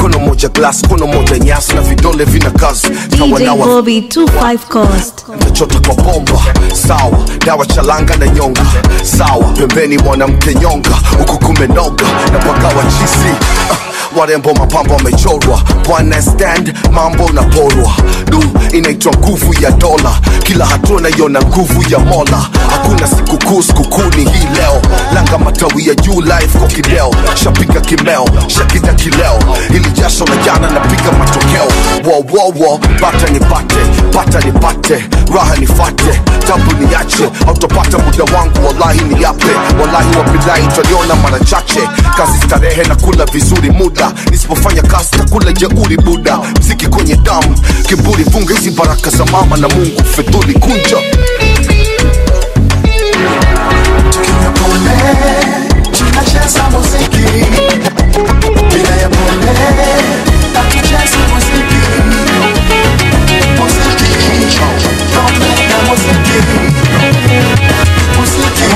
kono 0.01 0.19
moja 0.19 0.49
glass 0.49 0.83
kono 0.89 1.07
moja 1.07 1.39
nyasi 1.39 1.73
na 1.75 1.81
vidole 1.81 2.25
vina 2.25 2.51
kazi. 2.51 2.87
Sawa 3.19 3.39
DJ 3.39 3.45
nawa 3.45 3.67
Bobby 3.67 4.01
25 4.01 4.59
Coast. 4.69 5.25
nachota 5.45 5.79
kwa 5.81 5.95
bomba. 6.05 6.39
Sawa 6.89 7.19
dawa 7.47 7.67
chalanga 7.67 8.17
na 8.17 8.27
nyonga. 8.27 8.63
Sawa 9.19 9.45
pembeni 9.45 9.99
mwanamke 9.99 10.55
nyonga. 10.55 10.91
Huku 11.19 11.39
kumenoga 11.39 12.05
na 12.33 12.39
pakawa 12.39 12.83
chisi 12.85 13.29
uh, 13.71 14.19
warembo 14.19 14.55
mapambo 14.55 14.95
wamechorwa. 14.95 15.63
Bwana 15.89 16.23
stand 16.23 16.75
mambo 16.93 17.29
na 17.33 17.43
porwa 17.43 17.93
du 18.31 18.45
inaitwa 18.73 19.13
nguvu 19.17 19.55
ya 19.63 19.71
dola. 19.71 20.19
Kila 20.43 20.67
hatua 20.67 21.01
naiona 21.01 21.41
nguvu 21.43 21.93
ya 21.93 21.99
mola. 21.99 22.47
Hakuna 22.71 23.07
sikukuu 23.09 23.63
sikukuuni 23.63 24.25
hii 24.31 24.47
leo. 24.57 24.83
Langa 25.15 25.39
matawi 25.39 25.89
ya 25.89 25.95
juu 25.95 26.21
life 26.21 26.59
kwa 26.59 26.69
kideo 26.69 27.15
shapika 27.35 27.81
kimeo 27.81 28.25
shakita 28.47 28.95
kileo 28.95 29.39
ili 29.83 29.91
jasho 29.91 30.25
la 30.25 30.37
jana 30.37 30.71
napiga 30.71 31.13
matokeo. 31.13 31.69
Wowowo 32.05 32.81
bata 33.01 33.29
nipate 33.33 33.77
pata 34.13 34.41
nipate 34.41 35.05
raha 35.35 35.57
nifate 35.57 36.21
tabu 36.47 36.73
niache. 36.81 37.31
Autopata 37.49 37.99
muda 37.99 38.25
wangu 38.39 38.67
wallahi 38.67 39.01
ni 39.05 39.23
yape 39.23 39.47
wallahi 39.81 40.17
wabilahi 40.17 40.67
twaliona 40.75 41.15
mara 41.15 41.39
chache. 41.41 41.81
Kazi 42.17 42.39
starehe 42.47 42.83
na 42.85 42.95
kula 42.97 43.25
vizuri 43.25 43.71
muda. 43.71 44.13
Nisipofanya 44.31 44.83
kazi 44.83 45.11
takula 45.11 45.53
jeuri 45.53 45.97
buda 45.97 46.39
mziki 46.61 46.87
kwenye 46.87 47.17
damu 47.17 47.59
kiburi 47.89 48.25
funga 48.25 48.55
hizi 48.55 48.71
baraka 48.71 49.11
za 49.11 49.25
mama 49.25 49.57
na 49.57 49.69
mungu. 49.69 50.03
Fedhuli 50.17 50.55
kunja 50.55 50.97
tunacheza 56.13 56.71
muziki. 56.71 57.47
Bila 58.75 58.97
ya 58.97 59.09
pombe 59.09 59.53
hatuchezi 60.55 61.19
muziki. 61.35 61.83
Muziki 63.59 64.59
pombe 65.15 65.51
na 65.69 65.79
muziki. 65.89 66.39
Muziki 68.17 68.69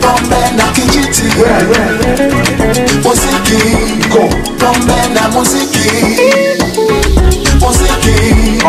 pombe 0.00 0.36
na 0.56 0.64
kijiti. 0.72 1.22
Muziki 3.04 3.76
pombe 4.58 5.08
na 5.14 5.28
muziki. 5.28 5.90
Muziki 7.60 8.62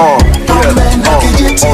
pombe 0.48 0.84
na 1.04 1.18
kijiti. 1.18 1.66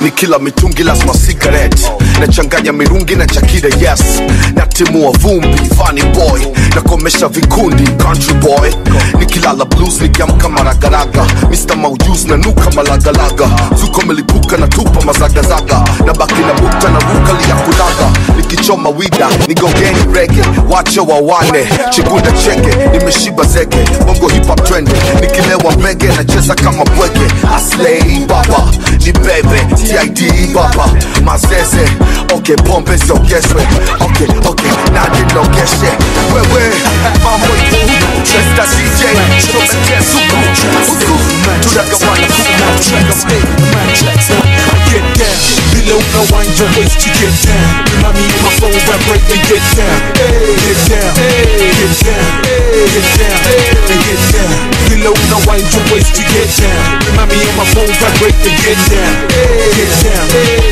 ni 0.00 0.10
kila 0.10 0.38
mitungi 0.38 0.82
lazima 0.82 1.14
sigaret 1.14 1.92
nachanganya 2.20 2.72
mirungi 2.72 3.14
na 3.16 3.26
chakida 3.26 3.68
yes. 3.68 4.22
Natimua 4.54 5.10
vumbi 5.12 5.58
funny 5.76 6.02
boy. 6.02 6.40
Nakomesha 6.74 7.28
vikundi 7.28 7.84
country 8.02 8.34
boy. 8.34 8.70
Nikilala 9.18 9.64
blues 9.64 10.00
nikiamka 10.00 10.48
maragaraga. 10.48 11.26
Mr 11.50 11.76
maujus 11.76 12.24
na 12.24 12.36
nuka 12.36 12.70
malagalaga 12.70 13.48
zuko 13.80 14.02
melipuka 14.02 14.56
na 14.56 14.68
tupa 14.68 15.00
mazagazaga 15.04 15.84
na 16.06 16.12
baki 16.14 16.40
na 16.40 16.52
bukta 16.54 16.88
na 16.90 16.98
rukali 16.98 17.48
ya 17.48 17.56
kichoma 18.48 18.88
wida 18.88 19.28
nigongeni 19.48 19.96
rege 20.14 20.42
wache 20.70 21.00
wawane 21.00 21.68
chikunda 21.90 22.32
cheke 22.32 22.76
nimeshiba 22.98 23.44
zege 23.44 23.76
bongo 24.06 24.28
hip 24.28 24.46
hop 24.46 24.64
trend 24.68 24.88
nikilewa 25.20 25.76
mege 25.76 26.06
nacheza 26.06 26.54
kama 26.54 26.84
bweke 26.84 27.20
aslei 27.56 28.24
baba 28.28 28.64
ni 29.06 29.12
bebe 29.12 29.66
tid 30.14 30.52
baba 30.54 30.88
mazeze 31.24 31.88
ok 32.34 32.56
pombe 32.56 32.96
ziongezwe 32.96 33.66
ok 34.00 34.24
ok 34.48 34.62
nadinogeshe 34.92 35.90
wewe 36.34 36.72
mambo 37.24 37.46
get 38.26 38.82
down, 39.00 39.16
Chopin 39.40 40.02
Suku, 40.02 40.38
Suku, 40.86 41.14
tunagawana, 41.62 42.26
tunagawana. 42.82 43.36
I 44.66 44.90
get 44.90 45.06
down, 45.18 45.38
bila 45.72 45.94
waist, 46.76 47.06
you 47.06 47.12
get 47.14 47.34
down, 47.46 48.02
mami 48.02 48.24
my 48.42 48.50
phone 48.58 48.72
vibrate 48.86 49.24
and 49.32 49.42
get 49.48 49.64
down. 49.76 50.00
Get 50.14 50.78
down, 50.88 51.14
get 51.14 51.48
down, 51.60 51.80
get 51.80 51.94
down, 52.04 52.55
and 52.76 54.00
get 54.04 54.20
down. 54.36 54.52
Below 54.92 55.14
now 55.32 55.40
wind 55.48 55.64
your 55.72 55.84
waste 55.92 56.12
to 56.16 56.22
get 56.28 56.48
down. 56.60 57.00
Remind 57.08 57.30
me 57.32 57.40
of 57.40 57.56
my 57.56 57.64
phone 57.72 57.88
vibrate 58.00 58.36
to 58.44 58.50
get 58.52 58.78
down. 58.92 59.14
Get 59.76 59.92
down, 60.04 60.26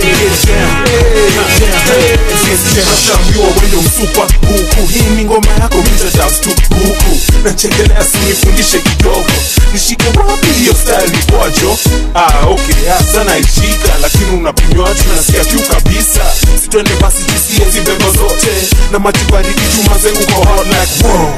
get 0.04 0.36
down, 0.44 0.84
get 0.84 1.40
down, 1.48 2.04
get 2.44 2.60
down. 2.76 2.84
Nashambiwa 2.90 3.46
wewe 3.46 3.82
msupa 3.82 4.22
huku, 4.48 4.86
hii 4.92 5.02
ni 5.16 5.24
ngoma 5.24 5.52
yako, 5.60 5.76
mita 5.76 6.18
dance 6.18 6.36
tu 6.40 6.50
huku. 6.74 7.20
Nachekelea 7.44 8.04
sinifundishe 8.04 8.78
kidogo, 8.78 9.24
nishike 9.72 10.04
wapi 10.18 10.46
hiyo 10.58 10.74
style 10.74 11.18
kwacho? 11.32 11.78
Ah, 12.14 12.46
okay, 12.46 12.88
hasa 12.88 13.24
naishika, 13.24 13.88
lakini 14.02 14.30
unapimwaje? 14.30 15.00
Nasikia 15.16 15.44
kiu 15.44 15.60
kabisa, 15.60 16.20
sitwende 16.62 16.90
basi 17.00 17.18
tusie 17.24 17.70
zibebo 17.70 18.10
zote 18.10 18.52
na 18.92 18.98
majibaridi 18.98 19.60
tumaze 19.76 20.08
uko 20.10 20.32
hot 20.44 20.66
like 20.66 21.08
wow. 21.08 21.30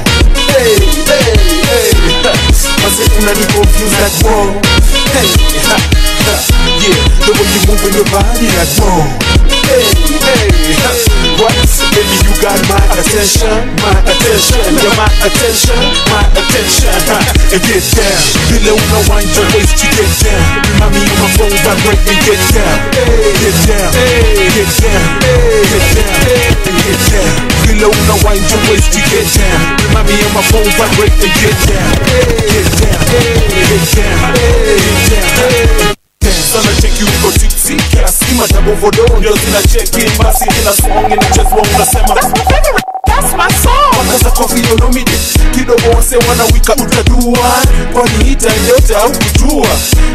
Hey, 0.57 0.73
hey, 1.05 1.37
hey. 1.69 1.91
Maze 2.83 3.03
unani 3.19 3.45
confuse 3.45 3.95
like 4.01 4.25
wow. 4.25 4.49
Hey, 5.13 5.29
ha, 5.61 5.77
yeah, 6.81 6.97
the 7.25 7.33
moving 7.67 7.93
your 7.93 8.05
body 8.05 8.47
like. 8.57 9.46
Hey, 9.67 9.83
hey, 9.83 10.47
what? 11.43 11.51
Baby, 11.91 12.15
you 12.23 12.33
got 12.39 12.55
my 12.71 12.79
attention, 12.95 13.51
my 13.83 13.91
attention, 14.07 14.63
you're 14.79 14.95
my 14.95 15.11
attention, 15.27 15.75
my 16.07 16.23
attention. 16.39 16.95
Ha. 17.11 17.19
And 17.51 17.61
get 17.67 17.83
down, 17.91 18.15
below 18.47 18.79
no 18.79 18.99
wind 19.11 19.27
your 19.35 19.43
waist, 19.51 19.75
you 19.83 19.91
get 19.91 20.07
down. 20.23 20.87
Me 20.87 21.03
of 21.03 21.19
my 21.19 21.27
phone 21.35 21.51
vibrate 21.67 21.99
and 22.07 22.19
get 22.23 22.39
down, 22.55 22.79
get 22.95 23.57
down, 23.67 23.91
get 24.55 24.71
down, 24.79 25.03
get 25.67 25.83
down, 25.99 26.15
and 26.63 26.77
get 26.87 27.01
down. 27.11 27.31
Below 27.67 27.91
no 28.07 28.15
wind 28.23 28.47
your 28.47 28.61
waist, 28.71 28.95
you 28.95 29.03
get 29.11 29.27
down. 29.35 30.07
Me 30.07 30.15
of 30.15 30.31
my 30.31 30.43
phone 30.47 30.71
vibrate 30.79 31.11
and 31.11 31.33
get 31.43 31.57
down, 31.67 31.91
get 32.47 32.67
down, 32.79 33.03
get 33.67 33.83
down, 33.99 34.31
get 35.11 35.27
down. 35.35 35.96
Sana 36.53 36.81
cheki 36.81 37.03
uko 37.03 37.31
tipsy 37.31 37.73
kiasi 37.75 38.25
vodo 38.81 39.17
ndio 39.17 39.35
zina 39.45 39.61
cheki 39.61 40.17
basi 40.23 40.45
kila 40.45 40.73
song 40.73 41.11
inachezwa 41.13 41.57
unasema. 41.75 42.15
That's 43.07 43.33
my 43.33 43.49
song. 43.63 43.97
Wakaza 43.99 44.31
kofi 44.31 44.61
yonomide 44.69 45.11
kidogo 45.53 45.89
wase 45.97 46.17
wanawika 46.17 46.73
utadua 46.75 47.51
kwani 47.93 48.37
yote 48.69 48.95
au 48.95 49.11
kujua 49.11 49.67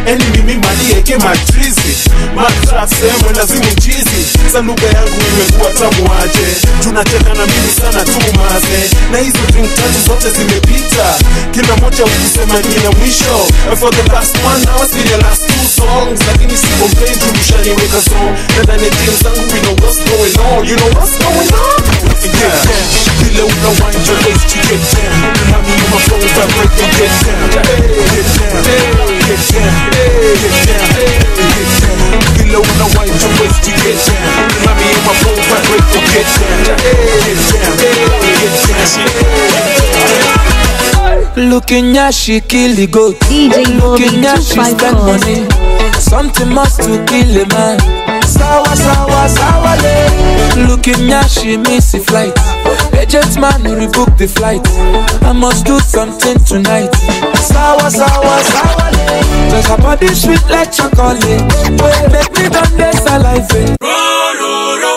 eni 0.07 0.25
mimi 0.25 0.55
malieke 0.55 1.17
matrizi 1.17 1.95
matrasemo 2.37 3.31
lazimu 3.37 3.65
mchizi 3.77 4.23
sa 4.53 4.61
lugha 4.61 4.87
yangu 4.87 5.17
imekuwa 5.33 5.71
tamu 5.71 6.11
aje? 6.23 6.47
Tunacheka 6.83 7.35
na 7.35 7.47
mimi 7.47 7.71
sana 7.81 8.05
tumaze 8.05 8.81
na 9.13 9.19
hizo 9.19 9.39
drink 9.53 9.75
tatu 9.75 9.99
zote 10.09 10.31
zimepita. 10.31 11.15
Kila 11.51 11.77
moja 11.77 12.05
ukisema 12.05 12.59
ni 12.59 12.97
mwisho. 12.99 13.47
And 13.71 13.79
for 13.79 13.91
the 13.91 14.03
last 14.13 14.37
one 14.45 14.65
now 14.65 14.85
see 14.87 15.03
the 15.09 15.17
last 15.17 15.43
two 15.47 15.67
songs 16.03 16.21
lakini 16.27 16.57
si 16.57 16.67
complain 16.81 17.15
tu 17.19 17.27
mshaniweka 17.41 18.01
song. 18.11 18.33
Na 18.57 18.63
ndani 18.63 18.85
ya 18.85 18.91
jeans 18.91 19.23
zangu 19.23 19.43
we 19.53 19.59
know 19.61 19.75
what's 19.83 19.99
going 20.11 20.37
on. 20.49 20.61
You 20.69 20.77
know 20.77 20.91
what's 20.99 21.17
going 21.19 21.53
on? 21.63 21.79
Yeah. 22.43 22.59
Below 23.23 23.49
the 23.63 23.71
wind 23.83 24.03
your 24.09 24.19
waist 24.27 24.49
you 24.57 24.63
get 24.69 24.83
down. 24.93 25.15
Remind 25.47 25.65
me 25.67 25.75
of 25.85 25.89
my 25.93 25.99
phone 26.07 26.27
vibrate 26.35 26.77
and 26.83 26.93
get 26.99 27.13
down. 27.23 27.39
Get 27.53 28.27
down, 28.35 28.63
get 29.27 29.43
down, 29.53 29.79
get 30.43 30.55
down, 30.63 30.99
get 31.23 31.71
down 31.83 31.99
Below 32.39 32.65
the 32.81 32.87
wind 32.99 33.17
your 33.23 33.33
waist 33.39 33.63
you 33.67 33.75
get 33.83 33.99
down. 34.07 34.27
Remind 34.59 34.79
me 34.79 34.87
of 34.97 35.03
my 35.07 35.15
phone 35.23 35.41
vibrate 35.49 35.91
and 35.99 36.07
get 36.13 36.29
down. 36.39 36.59
Get 37.27 37.39
down, 37.53 37.75
get 37.79 38.55
down. 38.75 39.11
Looking 41.37 41.97
at 41.97 42.15
she 42.15 42.41
kill 42.41 42.75
the 42.75 42.87
goat. 42.87 43.17
Looking 43.31 44.25
at 44.27 44.43
she 44.43 44.53
spend 44.53 44.99
money. 44.99 45.62
Something 46.13 46.53
must 46.53 46.83
to 46.83 47.03
kill 47.07 47.41
a 47.41 47.47
man. 47.49 47.79
Sawa 48.23 48.77
sawa 48.77 49.29
sawa 49.29 49.73
le. 49.81 50.67
Looking 50.69 51.11
at 51.11 51.27
she 51.31 51.57
miss 51.57 51.93
the 51.93 52.01
flight. 52.01 52.37
Agent 52.93 53.41
man 53.41 53.63
rebook 53.65 54.17
the 54.19 54.29
flight. 54.29 54.61
I 55.25 55.33
must 55.33 55.65
do 55.65 55.81
something 55.81 56.39
tonight. 56.45 56.93
Sawa 57.35 57.91
sawa 57.91 58.45
sawa 58.45 58.91
le. 58.93 59.63
Her 59.63 59.79
body 59.79 60.09
sweet 60.09 60.45
like 60.51 60.71
chocolate. 60.71 61.25
Wait, 61.81 62.13
make 62.13 62.31
me 62.37 62.49
done 62.53 62.77
this 62.77 63.01
alive. 63.09 63.49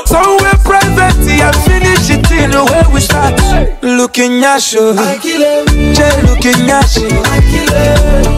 Somewhere 0.05 0.59
private, 0.68 1.16
I 1.26 1.51
finish 1.63 1.82
it 1.82 1.85
in 2.46 2.52
the 2.52 2.62
way 2.64 2.84
we 2.93 3.00
start. 3.02 3.34
Looking 3.82 4.43
at 4.46 4.62
you, 4.72 4.93
Jay 5.98 6.14
looking 6.30 6.70
at 6.70 6.93
you. 6.96 7.10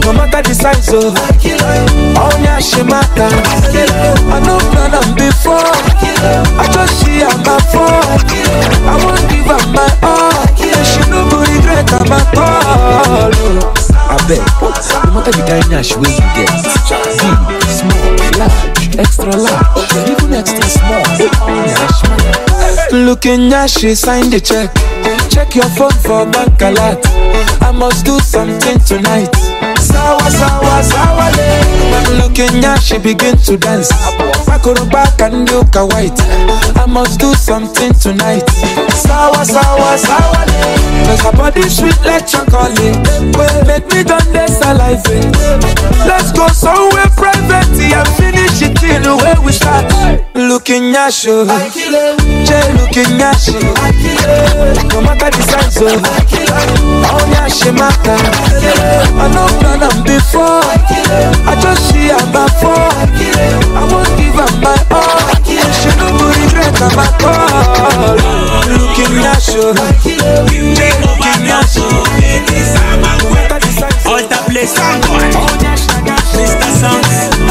No 0.04 0.12
matter 0.16 0.40
the 0.48 0.54
size 0.56 0.88
of, 0.96 1.12
all 2.16 2.36
ya 2.40 2.58
she 2.58 2.82
matter. 2.82 3.28
I 3.28 4.40
know 4.44 4.58
plan 4.72 4.94
on 4.96 5.08
before. 5.14 5.60
I 5.60 6.64
just 6.72 7.04
see 7.04 7.20
her 7.20 7.36
my 7.44 7.60
phone. 7.68 8.00
I 8.88 8.96
won't 9.04 9.24
give 9.28 9.44
her 9.46 9.60
my 9.76 9.88
all. 10.02 10.32
And 10.56 10.86
she 10.86 11.00
no 11.12 11.28
go 11.28 11.44
regret 11.44 11.90
her 11.92 12.04
my 12.08 12.20
call. 12.32 13.28
I 14.08 14.16
bet, 14.24 14.40
no 15.04 15.12
matter 15.12 15.32
the 15.36 15.44
kind 15.44 15.68
of 15.68 15.84
wey 16.00 16.16
you 16.16 16.37
Looking 23.08 23.50
at 23.54 23.70
she 23.70 23.94
sign 23.94 24.28
the 24.28 24.38
check. 24.38 24.68
Check 25.32 25.54
your 25.54 25.64
phone 25.72 25.96
for 26.04 26.28
bank 26.28 26.60
alert. 26.60 27.00
I 27.64 27.72
must 27.72 28.04
do 28.04 28.20
something 28.20 28.78
tonight. 28.84 29.32
Sawa 29.80 30.28
sawa 30.28 30.82
sawa. 30.84 31.32
When 31.88 32.20
looking 32.20 32.62
at 32.62 32.84
she 32.84 32.98
begin 32.98 33.38
to 33.48 33.56
dance. 33.56 33.88
Bakoro 34.44 34.84
back 34.92 35.22
and 35.22 35.48
yoka 35.48 35.86
white. 35.88 36.20
I 36.76 36.84
must 36.84 37.18
do 37.18 37.32
something 37.32 37.94
tonight. 37.94 38.44
Sawa 38.92 39.40
sawa 39.40 39.96
sawa. 39.96 40.44
Cause 41.08 41.22
her 41.24 41.32
body 41.32 41.64
sweet 41.64 41.96
like 42.04 42.28
chocolate. 42.28 42.76
Well, 43.32 43.64
make 43.64 43.88
me 43.88 44.04
done 44.04 44.28
this 44.36 44.60
alive. 44.60 45.00
Let's 46.04 46.30
go 46.36 46.46
somewhere 46.48 47.08
private 47.16 47.72
and 47.72 48.08
finish 48.20 48.60
it 48.60 48.76
in 48.84 49.00
the 49.00 49.16
way 49.16 49.32
we 49.42 49.52
start. 49.52 50.27
Looking 50.38 50.94
at 50.94 51.24
you, 51.24 51.44
Jay 52.46 52.62
looking 52.78 53.18
at 53.18 53.42
you. 53.50 53.58
No 54.86 55.02
matter 55.02 55.34
the 55.34 55.42
size 55.42 55.82
of, 55.82 55.98
oh 57.10 57.26
yeah, 57.26 57.48
she 57.50 57.72
matter. 57.74 58.14
I 59.18 59.26
know 59.34 59.50
plan 59.58 59.82
on 59.82 59.98
before. 60.06 60.62
I 60.62 61.58
just 61.60 61.90
see 61.90 62.14
her 62.14 62.22
phone. 62.62 63.10
I 63.74 63.82
won't 63.90 64.14
give 64.14 64.38
her 64.38 64.46
my 64.62 64.78
all. 64.94 65.26
She 65.42 65.90
no 65.98 66.06
go 66.14 66.30
regret 66.30 66.78
her 66.78 66.90
my 66.94 67.10
call. 67.18 68.14
Looking 68.70 69.18
at 69.26 69.42
you, 69.50 69.74
Jay 70.78 70.94
looking 71.02 71.50
at 71.50 71.66
you. 71.74 71.90
No 72.94 73.26
matter 73.34 73.58
the 73.58 73.70
size 73.74 74.06
of, 74.06 74.12
Alter 74.14 74.42
place 74.46 74.78
Mr. 76.38 76.70
Songs 76.78 77.47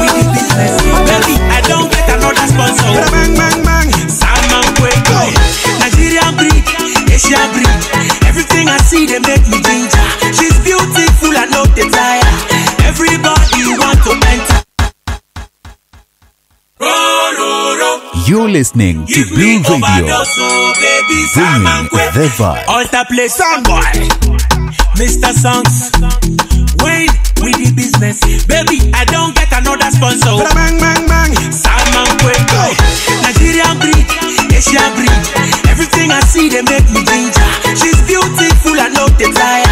we 0.00 0.06
did 0.14 0.28
business 0.34 0.74
Baby, 1.08 1.34
I 1.50 1.60
don't 1.66 1.88
get 1.90 2.06
another 2.10 2.46
sponsor 2.46 2.92
Bang, 3.12 3.34
bang, 3.34 3.60
bang 3.64 3.88
Salman 4.08 4.66
Kweko 4.78 5.20
Nigerian 5.82 6.32
breed, 6.38 6.62
Asian 7.10 7.48
breed 7.54 7.76
Everything 8.26 8.68
I 8.68 8.78
see, 8.86 9.06
they 9.06 9.20
make 9.20 9.44
me 9.48 9.58
ginger 9.62 10.06
She's 10.36 10.56
beautiful, 10.62 11.32
I 11.34 11.46
know 11.50 11.64
the 11.74 11.84
tire 11.90 12.24
Everybody 12.86 13.76
want 13.78 13.98
to 14.04 14.12
enter 14.30 14.56
You're 18.26 18.48
listening 18.48 19.06
to 19.06 19.24
Blue 19.28 19.62
Radio, 19.62 20.06
oh, 20.10 20.72
bringing 21.06 21.88
the 22.12 22.28
vibe. 22.36 22.66
Alter 22.66 23.04
place 23.08 23.38
oh, 23.40 23.62
Soundboy 23.62 24.36
Mr. 24.98 25.32
Songs 25.32 25.92
Wait, 26.82 27.10
we 27.42 27.52
the 27.56 27.72
business. 27.74 28.20
Baby, 28.46 28.90
I 28.94 29.04
don't 29.04 29.34
get 29.34 29.50
another 29.52 29.90
sponsor. 29.90 30.36
Bang, 30.54 30.78
bang, 30.78 31.04
bang. 31.06 31.32
Salman 31.52 32.08
Kweko 32.22 32.62
Nigerian 33.22 33.76
breed, 33.80 34.04
Asian 34.52 34.88
breed. 34.96 35.20
Everything 35.68 36.10
I 36.12 36.20
see, 36.24 36.48
they 36.48 36.62
make 36.62 36.86
me 36.92 37.04
ginger. 37.04 37.48
She's 37.76 38.00
beautiful, 38.08 38.76
I 38.78 38.88
know 38.94 39.08
the 39.20 39.28
tire. 39.32 39.68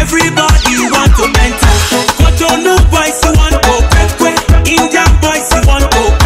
Everybody 0.00 0.86
want 0.90 1.12
to 1.18 1.24
enter. 1.42 1.72
Cotonou 2.18 2.78
boys, 2.90 3.18
you 3.24 3.32
want 3.38 3.54
to 3.54 3.74
kwekwe. 3.90 4.30
Indian 4.66 5.10
boys, 5.22 5.46
you 5.52 5.60
want 5.66 5.84
to 5.90 6.25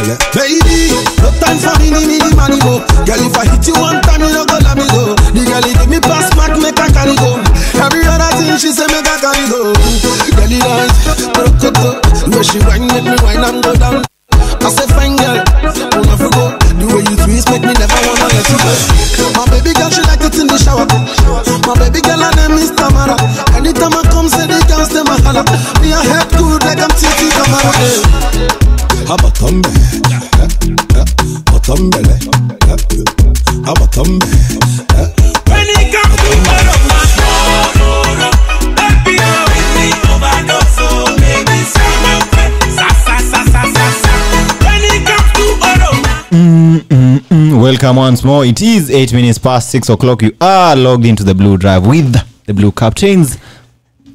Girl, 3.11 3.27
if 3.27 3.35
I 3.35 3.45
hit 3.45 3.67
you 3.67 3.90
Welcome 47.81 47.97
once 47.97 48.23
more. 48.23 48.45
It 48.45 48.61
is 48.61 48.91
eight 48.91 49.11
minutes 49.11 49.39
past 49.39 49.71
six 49.71 49.89
o'clock. 49.89 50.21
You 50.21 50.35
are 50.39 50.75
logged 50.75 51.03
into 51.03 51.23
the 51.23 51.33
Blue 51.33 51.57
Drive 51.57 51.87
with 51.87 52.15
the 52.45 52.53
Blue 52.53 52.71
Captains. 52.71 53.39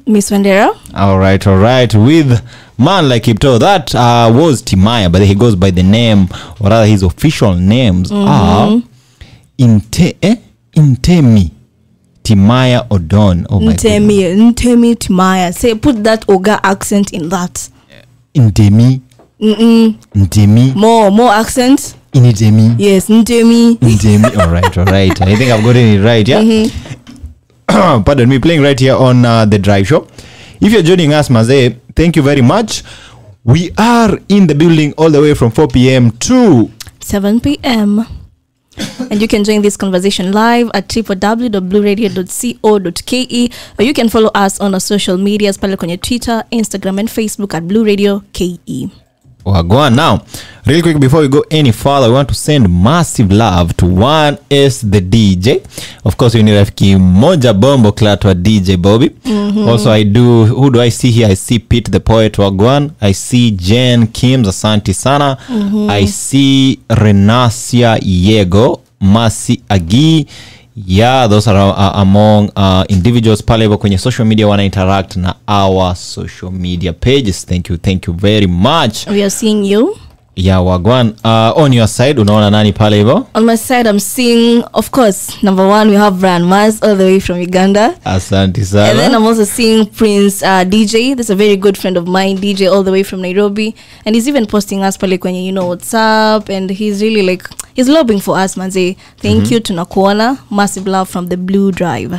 Miss 0.05 0.29
Wandera. 0.29 0.69
All 0.93 1.19
right, 1.19 1.45
all 1.45 1.57
right. 1.57 1.93
With 1.93 2.41
man 2.77 3.09
like 3.09 3.23
Kipto, 3.23 3.59
that 3.59 3.93
uh, 3.93 4.31
was 4.33 4.61
Timaya, 4.63 5.11
but 5.11 5.21
he 5.21 5.35
goes 5.35 5.57
by 5.57 5.71
the 5.71 5.83
name, 5.83 6.29
or 6.61 6.69
rather, 6.69 6.85
his 6.85 7.03
official 7.03 7.55
names 7.55 8.09
are 8.09 8.67
Mhm. 8.69 8.83
Inte 9.59 10.15
eh? 10.21 10.35
Intemi 10.77 11.51
Timaya 12.23 12.87
Odon. 12.89 13.45
Oh 13.49 13.59
my 13.59 13.73
Ntemi, 13.73 14.33
Ntemi 14.53 14.95
Timaya. 14.95 15.53
Say, 15.53 15.75
put 15.75 16.05
that 16.05 16.25
Oga 16.27 16.61
accent 16.63 17.11
in 17.11 17.27
that. 17.27 17.67
Intemi, 18.33 19.01
Mm-mm. 19.41 19.97
Intemi, 20.15 20.73
More, 20.73 21.11
more 21.11 21.33
accent. 21.33 21.95
Initemi, 22.17 22.75
Yes, 22.79 23.09
Ntemi. 23.09 23.77
Intemi. 23.79 24.37
All 24.37 24.49
right, 24.49 24.77
all 24.77 24.85
right. 24.85 25.21
I 25.21 25.35
think 25.35 25.51
I've 25.51 25.63
gotten 25.63 25.85
it 25.95 26.01
right. 26.03 26.27
Yeah. 26.27 26.41
Mhm. 26.41 26.71
pardon 28.05 28.29
me, 28.29 28.39
playing 28.39 28.61
right 28.63 28.79
here 28.79 28.95
on 28.95 29.25
uh, 29.25 29.45
the 29.45 29.59
Drive 29.59 29.87
Show. 29.87 30.07
If 30.61 30.71
you're 30.73 30.81
joining 30.81 31.13
us, 31.13 31.29
Maze, 31.29 31.75
thank 31.95 32.15
you 32.15 32.23
very 32.23 32.41
much. 32.41 32.83
We 33.43 33.71
are 33.77 34.17
in 34.29 34.47
the 34.47 34.55
building 34.55 34.93
all 34.97 35.09
the 35.11 35.21
way 35.21 35.33
from 35.33 35.51
4 35.51 35.67
p.m. 35.67 36.11
to 36.27 36.69
7 36.99 37.39
p.m. 37.39 38.05
and 39.09 39.21
you 39.21 39.27
can 39.27 39.43
join 39.43 39.61
this 39.61 39.77
conversation 39.77 40.31
live 40.31 40.69
at 40.73 40.87
www.blueradio.co.ke 40.89 43.51
or 43.79 43.83
you 43.85 43.93
can 43.93 44.09
follow 44.09 44.29
us 44.35 44.59
on 44.59 44.73
our 44.73 44.79
social 44.79 45.17
medias 45.17 45.57
pale 45.57 45.77
kwenye 45.77 45.97
Twitter, 45.97 46.43
Instagram 46.51 46.99
and 46.99 47.09
Facebook 47.09 47.53
at 47.53 47.63
Blue 47.67 47.83
Radio 47.85 48.21
KE. 48.33 48.89
Wagwan. 49.51 49.95
Now, 49.95 50.19
real 50.65 50.81
quick 50.81 50.99
before 50.99 51.21
we 51.21 51.27
go 51.27 51.43
any 51.51 51.71
further, 51.71 52.07
we 52.07 52.13
want 52.13 52.29
to 52.29 52.35
send 52.35 52.67
massive 52.83 53.31
love 53.31 53.73
to 53.77 53.85
one 53.85 54.37
S 54.51 54.81
the 54.91 55.01
DJ. 55.01 55.61
Of 56.05 56.15
course, 56.17 56.35
you 56.37 56.43
ni 56.43 56.51
rafiki 56.51 56.95
moja 56.95 57.53
bombo 57.53 57.91
klatwa 57.91 58.33
DJ 58.35 58.77
Bobby. 58.77 59.11
Mhm. 59.25 59.67
Also, 59.69 59.91
I 59.91 60.03
do. 60.03 60.45
Who 60.45 60.69
do 60.69 60.81
I 60.81 60.91
see 60.91 61.11
here? 61.11 61.27
I 61.31 61.35
see 61.35 61.59
Pete 61.59 61.91
the 61.91 61.99
poet 61.99 62.37
Wagwan. 62.37 62.89
I 63.01 63.13
see 63.13 63.51
Jen 63.51 64.07
Kims. 64.07 64.47
Asante 64.47 64.93
sana. 64.93 65.37
Mhm. 65.49 65.89
I 65.89 66.07
see 66.07 66.79
Renasia 66.89 67.97
Yego, 68.01 68.79
Masi 69.01 69.61
Agi. 69.69 70.25
Yeah, 70.85 71.25
those 71.27 71.47
are 71.47 71.57
uh, 71.57 72.01
among 72.01 72.51
uh, 72.55 72.85
individuals 72.89 73.43
pale 73.43 73.61
hivyo 73.63 73.77
kwenye 73.77 73.97
social 73.97 74.27
media 74.27 74.47
wana 74.47 74.63
interact 74.63 75.15
na 75.15 75.35
our 75.47 75.95
social 75.95 76.51
media 76.51 76.93
pages. 76.93 77.45
Thank 77.45 77.69
you, 77.69 77.77
thank 77.77 78.07
you 78.07 78.13
very 78.13 78.47
much. 78.47 79.07
We 79.07 79.21
are 79.21 79.29
seeing 79.29 79.65
you. 79.65 79.97
Yeah, 80.39 80.57
Wagwan. 80.61 81.17
Uh, 81.25 81.51
on 81.55 81.73
your 81.73 81.87
side, 81.87 82.19
unaona 82.19 82.49
nani 82.51 82.71
pale 82.71 82.95
hivo 82.97 83.27
On 83.33 83.43
my 83.43 83.55
side, 83.57 83.87
I'm 83.87 83.99
seeing, 83.99 84.63
of 84.75 84.91
course, 84.91 85.41
number 85.41 85.65
one, 85.67 85.89
we 85.89 85.95
have 85.95 86.19
Brian 86.19 86.43
Mars 86.43 86.79
all 86.83 86.95
the 86.95 87.05
way 87.05 87.19
from 87.19 87.39
Uganda. 87.41 87.97
Asante 88.05 88.63
sana 88.63 88.89
And 88.91 88.99
then. 88.99 89.15
I'm 89.15 89.25
also 89.25 89.45
seeing 89.45 89.87
Prince 89.87 90.43
uh, 90.43 90.63
DJ. 90.63 91.17
This 91.17 91.31
a 91.31 91.35
very 91.35 91.55
good 91.57 91.75
friend 91.75 91.97
of 91.97 92.07
mine, 92.07 92.37
DJ, 92.37 92.71
all 92.71 92.83
the 92.83 92.91
way 92.91 93.01
from 93.01 93.21
Nairobi. 93.23 93.75
And 94.05 94.13
he's 94.13 94.27
even 94.27 94.45
posting 94.45 94.83
us 94.83 94.95
pale 94.95 95.17
kwenye, 95.17 95.43
you 95.43 95.51
know, 95.51 95.69
whatsapp. 95.69 96.47
And 96.49 96.69
he's 96.69 97.01
really 97.01 97.23
like, 97.23 97.43
he's 97.73 97.89
lobbying 97.89 98.19
for 98.21 98.37
us, 98.37 98.55
manze. 98.57 98.95
Thank 99.17 99.45
mm-hmm. 99.45 99.53
you, 99.53 99.59
tunakuona. 99.59 100.37
Massive 100.51 100.85
love 100.85 101.09
from 101.09 101.29
the 101.29 101.37
Blue 101.37 101.71
Drive. 101.71 102.11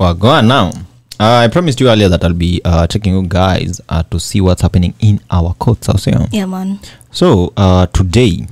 Wagwan 0.00 0.48
now. 0.48 0.72
Uh, 1.20 1.44
I 1.44 1.46
promised 1.46 1.80
you 1.80 1.88
earlier 1.88 2.08
that 2.08 2.24
I'll 2.24 2.32
be 2.34 2.60
uh, 2.64 2.88
checking 2.88 3.14
you 3.14 3.22
guys 3.22 3.80
uh, 3.88 4.02
to 4.10 4.18
see 4.18 4.40
what's 4.40 4.60
happening 4.62 4.92
in 4.98 5.20
our 5.30 5.54
courts. 5.54 5.88
I'll. 5.88 6.26
Yeah, 6.32 6.46
man. 6.46 6.80
So 7.12 7.52
uh, 7.56 7.86
today, 7.86 8.46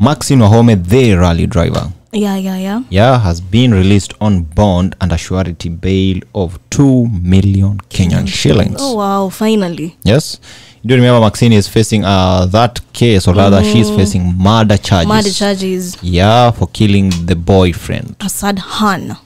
Maxine 0.00 0.40
Wahome, 0.40 0.84
the 0.86 1.14
rally 1.14 1.46
driver, 1.46 1.92
Yeah, 2.12 2.36
yeah, 2.36 2.56
yeah. 2.56 2.82
yeah, 2.90 3.18
has 3.20 3.40
been 3.40 3.72
released 3.72 4.14
on 4.20 4.42
bond 4.42 4.96
and 5.00 5.12
a 5.12 5.16
surety 5.18 5.68
bail 5.68 6.20
of 6.34 6.58
two 6.70 7.06
million 7.08 7.78
Kenyan 7.90 8.26
shillings. 8.26 8.76
Oh, 8.80 8.94
wow, 8.96 9.28
finally. 9.28 9.96
Yes. 10.02 10.40
You 10.82 10.88
do 10.88 10.96
remember 10.96 11.20
Maxine 11.20 11.52
is 11.52 11.66
facing 11.68 12.04
uh, 12.04 12.46
that 12.46 12.80
case, 12.92 13.26
or 13.26 13.34
rather, 13.34 13.62
she's 13.64 13.90
Mhm. 13.90 13.96
facing 13.96 14.34
murder 14.36 14.76
charges. 14.76 15.08
Murder 15.08 15.30
charges. 15.30 15.96
Yeah, 16.02 16.50
for 16.50 16.66
killing 16.68 17.10
the 17.26 17.34
boyfriend. 17.36 18.16
Assad 18.20 18.58
Khan. 18.60 19.16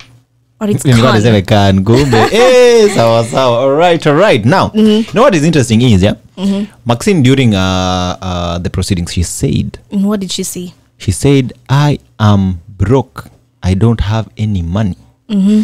Khan, 0.59 1.85
kumbe. 1.85 2.29
hey, 2.31 2.89
sawa 2.95 3.25
sawa. 3.25 3.59
All 3.61 3.77
right, 3.77 4.05
all 4.07 4.15
right. 4.15 4.45
Now, 4.45 4.71
you 4.75 5.05
know 5.15 5.23
what 5.23 5.35
is 5.35 5.45
interesting 5.45 5.81
is, 5.83 6.03
yeah, 6.03 6.15
Mhm. 6.37 6.67
Maxine 6.87 7.23
during 7.23 7.55
uh, 7.55 8.17
uh, 8.21 8.59
the 8.59 8.71
proceedings, 8.71 9.13
she 9.13 9.23
said, 9.23 9.79
what 9.91 10.21
did 10.21 10.33
she 10.33 10.43
say? 10.45 10.73
she 10.99 11.13
said, 11.13 11.53
I 11.69 11.99
am 12.19 12.61
broke. 12.77 13.27
I 13.63 13.75
don't 13.75 14.01
have 14.01 14.29
any 14.37 14.63
money. 14.63 14.97
Mm-hmm. 15.31 15.63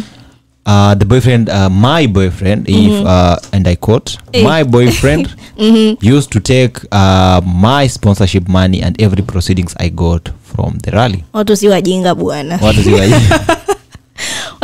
Uh, 0.65 0.95
the 0.95 1.05
boyfriend, 1.05 1.49
uh, 1.49 1.69
my 1.69 2.07
boyfriend, 2.07 2.67
if 2.69 2.75
Mhm. 2.75 3.05
uh, 3.05 3.37
and 3.53 3.67
I 3.67 3.75
quote, 3.75 4.17
hey. 4.33 4.43
my 4.43 4.63
boyfriend 4.63 5.27
Mhm. 5.59 5.97
used 6.01 6.31
to 6.31 6.39
take 6.39 6.79
uh, 6.91 7.41
my 7.45 7.87
sponsorship 7.87 8.47
money 8.49 8.81
and 8.81 8.99
every 9.01 9.23
proceedings 9.23 9.75
I 9.79 9.89
got 9.89 10.29
from 10.43 10.77
the 10.83 10.91
rally. 10.91 11.23
watu 11.33 11.55
si 11.55 11.67
wajinga 11.67 12.15
bwana 12.15 12.59
Watu 12.61 12.83
si 12.83 12.93
wajinga. 12.93 13.57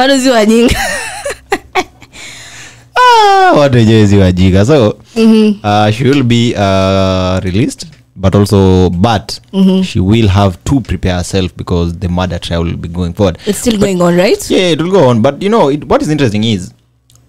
watu 0.02 0.20
si 0.22 0.30
wajinga 0.30 0.76
Ah, 2.96 3.52
watu 3.54 3.78
wenyewe 3.78 4.08
si 4.08 4.18
wajinga. 4.18 4.66
So 4.66 4.96
Mhm. 5.16 5.48
uh, 5.64 5.92
she 5.94 6.04
will 6.04 6.24
be 6.24 6.54
uh, 6.56 7.44
released, 7.44 7.86
but 8.16 8.36
also, 8.36 8.90
but 8.90 9.32
Mhm. 9.54 9.84
she 9.84 10.00
will 10.00 10.28
have 10.28 10.58
to 10.64 10.80
prepare 10.80 11.16
herself 11.16 11.52
because 11.58 11.94
the 12.00 12.08
murder 12.08 12.40
trial 12.40 12.64
will 12.64 12.78
be 12.78 12.88
going 12.88 13.14
forward. 13.14 13.38
it's 13.48 13.60
still 13.60 13.78
going 13.78 14.02
on 14.02 14.16
right 14.18 14.52
Yeah, 14.52 14.72
it 14.72 14.82
will 14.82 14.92
go 14.92 15.10
on. 15.10 15.22
But 15.22 15.44
you 15.44 15.50
know, 15.50 15.72
it, 15.72 15.84
what 15.90 16.02
is 16.02 16.10
interesting 16.10 16.44
is 16.44 16.72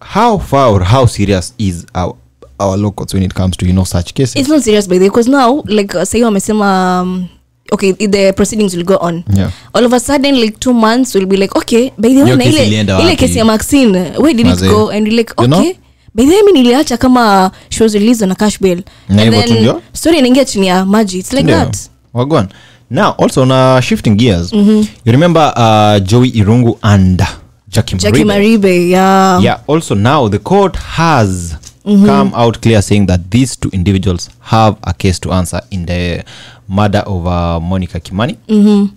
how 0.01 0.39
far 0.39 0.69
or 0.73 0.85
how 0.85 1.07
serious 1.07 1.55
is 1.59 1.87
our 1.95 2.15
our 2.59 2.77
locals 2.79 3.15
when 3.15 3.23
it 3.23 3.35
comes 3.35 3.57
to 3.57 3.67
you 3.67 3.73
know 3.73 3.85
such 3.85 4.15
cases. 4.15 4.37
it's 4.37 4.49
not 4.49 4.63
serious 4.63 4.89
by 4.89 4.95
the 4.99 5.05
way 5.05 5.09
because 5.09 5.31
now 5.31 5.63
like 5.67 5.95
uh, 5.99 6.05
say 6.05 6.23
wamesema 6.23 7.01
um, 7.01 7.27
okay 7.73 7.93
the 7.93 8.33
proceedings 8.33 8.75
will 8.77 8.85
go 8.85 8.97
on 9.01 9.25
yeah. 9.37 9.51
all 9.75 9.85
of 9.85 9.93
a 9.93 10.01
sudden 10.01 10.35
like 10.41 10.59
two 10.61 10.73
months 10.73 11.15
will 11.15 11.27
be 11.27 11.37
like 11.37 11.57
okay 11.57 11.91
by 11.99 12.09
the 12.09 12.23
way 12.23 12.37
na 12.37 12.45
ile, 12.45 12.67
ile 13.03 13.17
kesi 13.17 13.39
ya 13.39 13.45
maxine 13.45 13.99
where 14.19 14.35
did 14.35 14.47
Maze. 14.47 14.67
it 14.67 14.71
go 14.73 14.91
and 14.91 15.09
like 15.09 15.33
You 15.39 15.45
okay 15.45 15.73
know? 15.73 15.75
by 16.15 16.25
the 16.25 16.31
way 16.35 16.43
mi 16.43 16.53
niliacha 16.53 16.97
kama 16.97 17.51
she 17.71 17.83
was 17.83 17.95
na 17.95 18.27
on 18.27 18.35
cash 18.35 18.59
bail 18.61 18.83
Na 19.09 19.23
and 19.23 19.33
then 19.35 19.81
story 19.93 20.19
inaingia 20.19 20.45
chini 20.45 20.67
ya 20.67 20.85
maji 20.87 21.19
it's 21.19 21.33
like 21.33 21.47
that 21.49 21.77
Wagwan. 22.15 22.49
Now, 22.91 23.15
also 23.19 23.43
uh, 23.47 23.81
shifting 23.81 24.17
gears, 24.17 24.53
Mhm. 24.53 24.87
you 25.05 25.13
remember 25.13 25.53
uh, 25.57 25.99
Joey 26.07 26.29
Irungu 26.35 26.79
and 26.83 27.23
Jackie, 27.69 27.97
jackie 27.97 28.25
Maribe? 28.25 28.59
maribe 28.61 28.89
yeah 28.91 29.41
Yeah. 29.43 29.61
Also, 29.67 29.95
now 29.95 30.29
the 30.29 30.39
court 30.39 30.77
has 30.77 31.55
Mhm. 31.87 32.07
come 32.07 32.33
out 32.35 32.61
clear 32.61 32.83
saying 32.83 33.07
that 33.07 33.21
these 33.31 33.57
two 33.61 33.71
individuals 33.73 34.29
have 34.41 34.77
a 34.83 34.93
case 34.93 35.19
to 35.21 35.33
answer 35.33 35.63
in 35.71 35.87
the 35.87 36.23
murder 36.69 37.03
of 37.07 37.27
uh, 37.27 37.61
Monica 37.69 38.01
Kimani. 38.01 38.37
Mhm. 38.49 38.89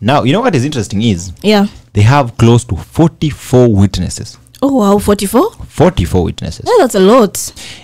Now, 0.00 0.24
you 0.24 0.32
know 0.32 0.42
what 0.42 0.54
is 0.54 0.64
interesting 0.64 1.02
is 1.02 1.32
yeah 1.42 1.66
they 1.92 2.02
have 2.04 2.32
close 2.36 2.66
to 2.66 2.76
44 2.76 3.68
witnesses. 3.80 4.38
oh 4.62 4.72
wow 4.76 4.98
44 4.98 5.42
44 5.68 6.24
witnesses. 6.24 6.64
yeah, 6.66 6.78
that's 6.78 6.94
a 6.94 7.00
lot 7.00 7.38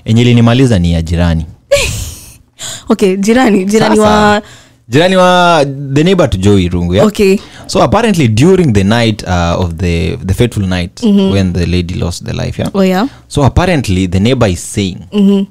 Enye 0.04 0.22
ilinimaliza 0.22 0.78
ni 0.78 0.92
ya 0.92 1.02
jirani. 1.02 1.46
okay 2.88 3.16
jirani 3.16 3.64
jirani 3.64 3.96
Sasa, 3.96 4.08
wa 4.08 4.42
jirani 4.88 5.16
wa 5.16 5.64
the 5.94 6.04
neighbor 6.04 6.30
to 6.30 6.38
Joey 6.38 6.64
Irungu. 6.64 6.94
Yeah? 6.94 7.06
okay 7.06 7.38
So 7.66 7.82
apparently 7.82 8.28
during 8.28 8.72
the 8.72 8.84
night 8.84 9.22
uh, 9.24 9.60
of 9.64 9.74
the 9.76 10.16
the 10.24 10.34
fateful 10.34 10.66
night 10.66 11.02
Mhm. 11.02 11.30
when 11.32 11.52
the 11.52 11.66
lady 11.66 11.94
lost 11.94 12.24
the 12.24 12.32
life, 12.32 12.58
yeah. 12.62 12.70
oh 12.74 12.82
yeah 12.84 13.06
So 13.28 13.42
apparently 13.44 14.06
the 14.08 14.20
neighbor 14.20 14.48
is 14.50 14.72
saying 14.72 14.98
Mhm. 15.12 15.46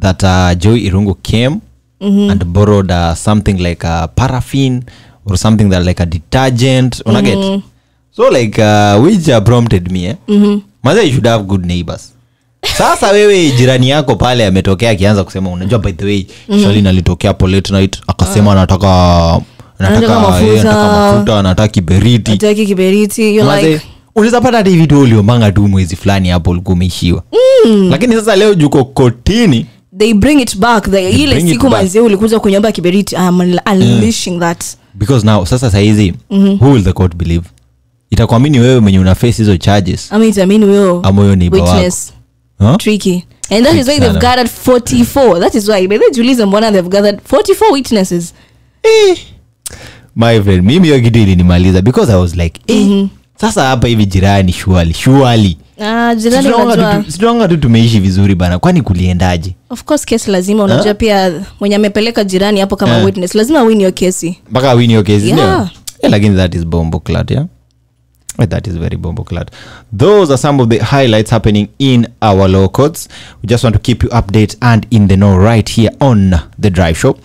that 0.00 0.22
uh, 0.24 0.54
joy 0.58 0.78
irungu 0.78 1.14
came 1.14 1.56
Mhm. 2.00 2.30
and 2.30 2.44
borrowed 2.44 2.90
uh, 2.92 3.14
something 3.14 3.52
like 3.54 3.86
a 3.86 4.08
paraffin 4.08 4.82
or 5.26 5.38
something 5.38 5.64
that 5.70 5.86
like 5.86 6.02
a 6.02 6.06
detergent 6.06 7.02
unaget 7.06 7.38
get 7.38 7.60
so 8.16 8.30
like 8.30 8.62
uh, 8.62 9.04
which 9.04 9.28
uh, 9.28 9.40
prompted 9.42 9.92
me 9.92 10.04
eh? 10.04 10.14
Mhm. 10.28 10.60
Maza 10.82 11.02
you 11.02 11.10
should 11.12 11.26
have 11.26 11.44
good 11.44 11.64
neighbors 11.66 12.12
sasa 12.78 13.10
wewe 13.10 13.50
jirani 13.58 13.88
yako 13.88 14.16
pale 14.16 14.46
ametokea 14.46 14.90
akianza 14.90 15.24
kusema 15.24 15.50
unajua 15.50 15.78
by 15.78 15.92
the 15.92 16.04
way 16.04 16.26
Mhm. 16.48 16.62
shalin 16.62 16.86
alitokea 16.86 17.34
late 17.48 17.72
night 17.72 17.98
akasema 18.06 18.52
anataka 18.52 19.40
nataka 19.78 20.16
anataka 20.16 20.84
mafuta. 21.00 21.32
eh, 21.32 21.38
anataka 21.38 21.68
kiberiti 21.68 22.32
ataki 22.32 22.66
kiberiti 22.66 23.32
like 23.32 23.80
unaweza 24.16 24.40
pata 24.40 24.56
hata 24.56 24.70
hivi 24.70 24.86
tu 24.86 25.00
uliomanga 25.00 25.52
tu 25.52 25.68
mwezi 25.68 25.96
fulani 25.96 26.28
hapo 26.28 26.50
ulikuwa 26.50 26.72
umeishiwa 26.74 27.22
mm. 27.66 27.90
lakini 27.90 28.14
sasa 28.14 28.36
leo 28.36 28.54
juko 28.54 28.84
kotini 28.84 29.66
they 29.98 30.14
bring 30.14 30.40
it 30.40 30.56
back. 30.56 30.90
The, 30.90 31.10
ile 31.10 31.40
siku 31.40 31.70
manzie 31.70 32.00
ulikuja 32.00 32.40
kunyamba 32.40 32.72
kiberiti 32.72 33.16
I'm 33.16 33.40
unleashing 33.66 34.40
that. 34.40 34.64
Because 34.94 35.26
now 35.26 35.44
sasa 35.44 35.70
sahizi 35.70 36.14
-hmm. 36.30 36.58
who 36.60 36.72
will 36.72 36.84
the 36.84 36.92
court 36.92 37.16
believe? 37.16 37.44
Itakuamini 38.10 38.58
wewe 38.60 38.80
mwenye 38.80 38.98
una 38.98 39.14
face 39.14 39.36
hizo 39.36 39.56
charges. 39.56 40.12
Ama 40.12 40.26
itaamini 40.26 40.64
wewe 40.64 41.00
ama 41.02 41.22
huyo 41.22 41.36
neighbor 41.36 41.62
witness. 41.62 42.12
Huh? 42.58 42.76
tricky. 42.76 43.24
And 43.50 43.66
that 43.66 43.74
is 43.74 43.88
why 43.88 43.98
they've 43.98 44.18
gathered 44.18 44.50
44 44.66 45.40
that 45.40 45.54
is 45.54 45.68
why. 45.68 45.88
By 45.88 45.98
the 45.98 46.10
juliza 46.10 46.46
mbona 46.46 46.72
they've 46.72 46.88
gathered 46.88 47.20
44 47.32 47.72
witnesses. 47.72 48.34
My 50.16 50.42
friend 50.42 50.64
mimi 50.64 50.86
hiyo 50.86 51.00
kitu 51.00 51.18
ilinimaliza 51.18 51.82
because 51.82 52.12
i 52.12 52.20
was 52.20 52.36
like 52.36 52.60
eh, 52.66 53.06
sasa 53.40 53.62
hapa 53.66 53.88
hivi 53.88 54.06
jirani 54.06 54.52
shuali 54.52 54.94
shuali 54.94 55.56
ah 55.80 56.14
situanga 57.08 57.48
tu 57.48 57.56
tumeishi 57.56 58.00
vizuri 58.00 58.34
bana. 58.34 58.58
Kwani 58.58 58.82
kuliendaje? 58.82 59.54
Of 59.70 59.84
course 59.84 60.04
kesi 60.04 60.30
lazima 60.30 60.64
unajua 60.64 60.84
Huh? 60.92 60.94
pia 60.96 61.32
mwenye 61.60 61.76
amepeleka 61.76 62.24
jirani 62.24 62.60
hapo 62.60 62.76
kama 62.76 62.98
Eh. 62.98 63.04
witness 63.04 63.34
lazima 63.34 63.62
win 63.62 63.78
hiyo 63.78 63.92
kesi. 63.92 64.38
Mpaka 64.50 64.72
win 64.72 64.90
your 64.90 65.04
case 65.04 65.26
Yeah. 65.26 65.38
yeah, 65.38 65.70
lakini 66.10 66.36
that 66.36 66.54
is 66.54 66.64
bombo 66.66 67.00
clat 67.00 67.30
yeah? 67.30 67.44
Eh, 68.38 68.48
that 68.48 68.66
is 68.66 68.72
very 68.74 68.96
bombo 68.96 69.22
clat 69.24 69.50
those 69.98 70.32
are 70.32 70.38
some 70.42 70.62
of 70.62 70.68
the 70.68 70.78
highlights 70.78 71.30
happening 71.30 71.68
in 71.78 72.06
our 72.20 72.48
law 72.50 72.68
codes. 72.68 73.08
we 73.42 73.48
just 73.48 73.64
want 73.64 73.76
to 73.76 73.82
keep 73.82 74.02
you 74.04 74.08
update 74.10 74.56
and 74.60 74.86
in 74.90 75.08
the 75.08 75.16
know 75.16 75.38
right 75.38 75.70
here 75.70 75.90
on 76.00 76.34
the 76.60 76.70
drive 76.70 76.94
show. 76.98 77.16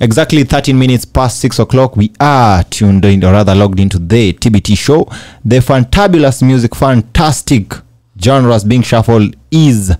Exactly 0.00 0.44
13 0.44 0.76
minutes 0.76 1.06
past 1.06 1.40
6 1.44 1.60
o'clock 1.60 1.96
we 1.96 2.10
are 2.18 2.64
tuned 2.70 3.04
in 3.04 3.24
or 3.24 3.32
rather 3.32 3.54
logged 3.56 3.80
into 3.80 3.98
the 3.98 4.32
tbt 4.32 4.76
show. 4.76 5.08
The 5.48 5.60
fantabulous 5.60 6.42
music 6.42 6.74
fantastic 6.74 7.74
genres 8.20 8.64
being 8.64 8.82
shuffled 8.82 9.34
is 9.50 9.94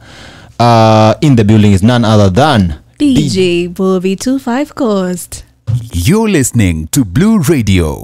uh, 0.60 1.14
in 1.20 1.36
the 1.36 1.44
building 1.44 1.72
is 1.72 1.82
none 1.82 2.04
other 2.04 2.30
than 2.30 2.78
dj 2.98 3.72
bobby 3.74 4.16
25 4.16 4.74
coast. 4.74 5.44
You're 5.92 6.28
listening 6.28 6.88
to 6.88 7.04
Blue 7.04 7.38
Radio, 7.40 8.02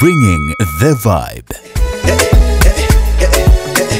bringing 0.00 0.54
the 0.80 0.94
vibe. 1.04 1.50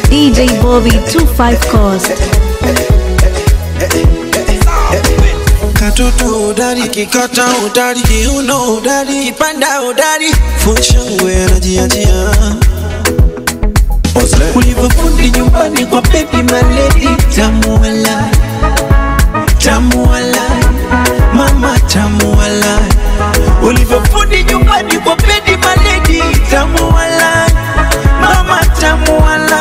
dj 0.08 0.62
bobby 0.62 0.90
25 1.10 1.60
coast. 1.68 2.10
Katoto 5.74 6.48
udari 6.48 6.88
kikata 6.88 7.46
udari 7.66 8.00
kiuno 8.00 8.74
udari 8.76 9.24
kipanda 9.24 9.82
udari 9.82 10.32
funshangwe 10.58 11.44
anajiachia 11.44 12.34
ulivyofundi 14.54 15.30
nyumbani 15.30 15.86
kwa 15.86 16.02
bebi 16.02 16.42
maledi 16.52 17.08
tamuala 17.36 18.24
tamuala 19.58 20.42
mama 21.34 21.78
tamuala 21.80 22.78
ulivyofundi 23.62 24.44
nyumbani 24.44 24.98
kwa 24.98 25.16
bebi 25.16 25.56
maledi 25.56 26.22
tamuala 26.50 27.46
mama 28.20 28.60
tamuala 28.80 29.60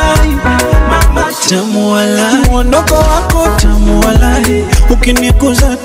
mama 0.89 1.25
tamuala 1.49 2.31
mwondoko 2.51 2.95
wako 2.95 3.47
tamuala 3.61 4.37
ukinikuza 4.93 5.77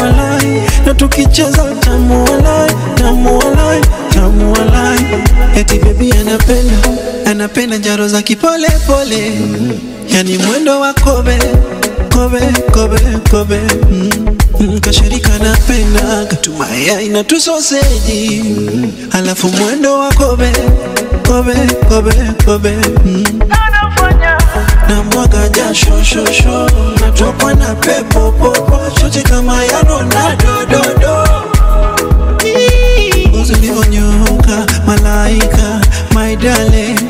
walai, 0.00 0.62
na 0.86 0.94
tukicheza 0.94 1.64
tamuala 1.80 2.66
tamuala 2.94 3.80
tamuala 4.14 4.96
eti 5.56 5.78
bebi 5.78 6.12
anapenda 6.12 6.76
anapenda 7.26 7.76
njaro 7.76 8.08
za 8.08 8.22
kipolepole 8.22 9.32
yani 10.08 10.38
mwendo 10.38 10.80
wa 10.80 10.94
kobe 10.94 11.38
kobe 12.14 12.40
kobe 12.72 13.00
kobe 13.30 13.60
mm. 13.90 14.10
Mm, 14.60 14.80
kashirika 14.80 15.38
napenda 15.38 16.26
katumaya 16.26 17.00
na 17.08 17.24
tusoseji 17.24 18.44
alafu 19.10 19.48
mwendo 19.48 19.98
wa 19.98 20.12
kobe 20.12 20.52
kobe 21.26 21.54
kobe 21.88 22.14
kobe 22.44 22.72
mm. 23.04 23.24
Na 24.90 25.02
mwaga 25.02 25.48
jasho 25.48 26.04
shosho 26.04 26.70
natokwa 27.00 27.54
na 27.54 27.74
pepo 27.74 28.32
popo 28.32 28.80
chote 29.00 29.22
kama 29.22 29.64
ya 29.64 29.80
Ronaldo 29.82 30.66
dodo 30.70 31.26
ngozi 33.28 33.52
ulivyonyoka 33.52 34.66
malaika 34.86 35.80
my 36.14 36.36
darling. 36.36 37.00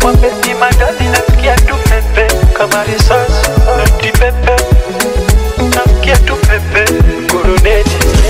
Kwa 0.00 0.12
pesi 0.12 0.54
madadi 0.54 1.04
nasikia 1.04 1.56
tu 1.56 1.74
pepe. 1.74 2.34
Kama 2.58 2.84
risasi 2.84 3.50
noti 3.76 4.12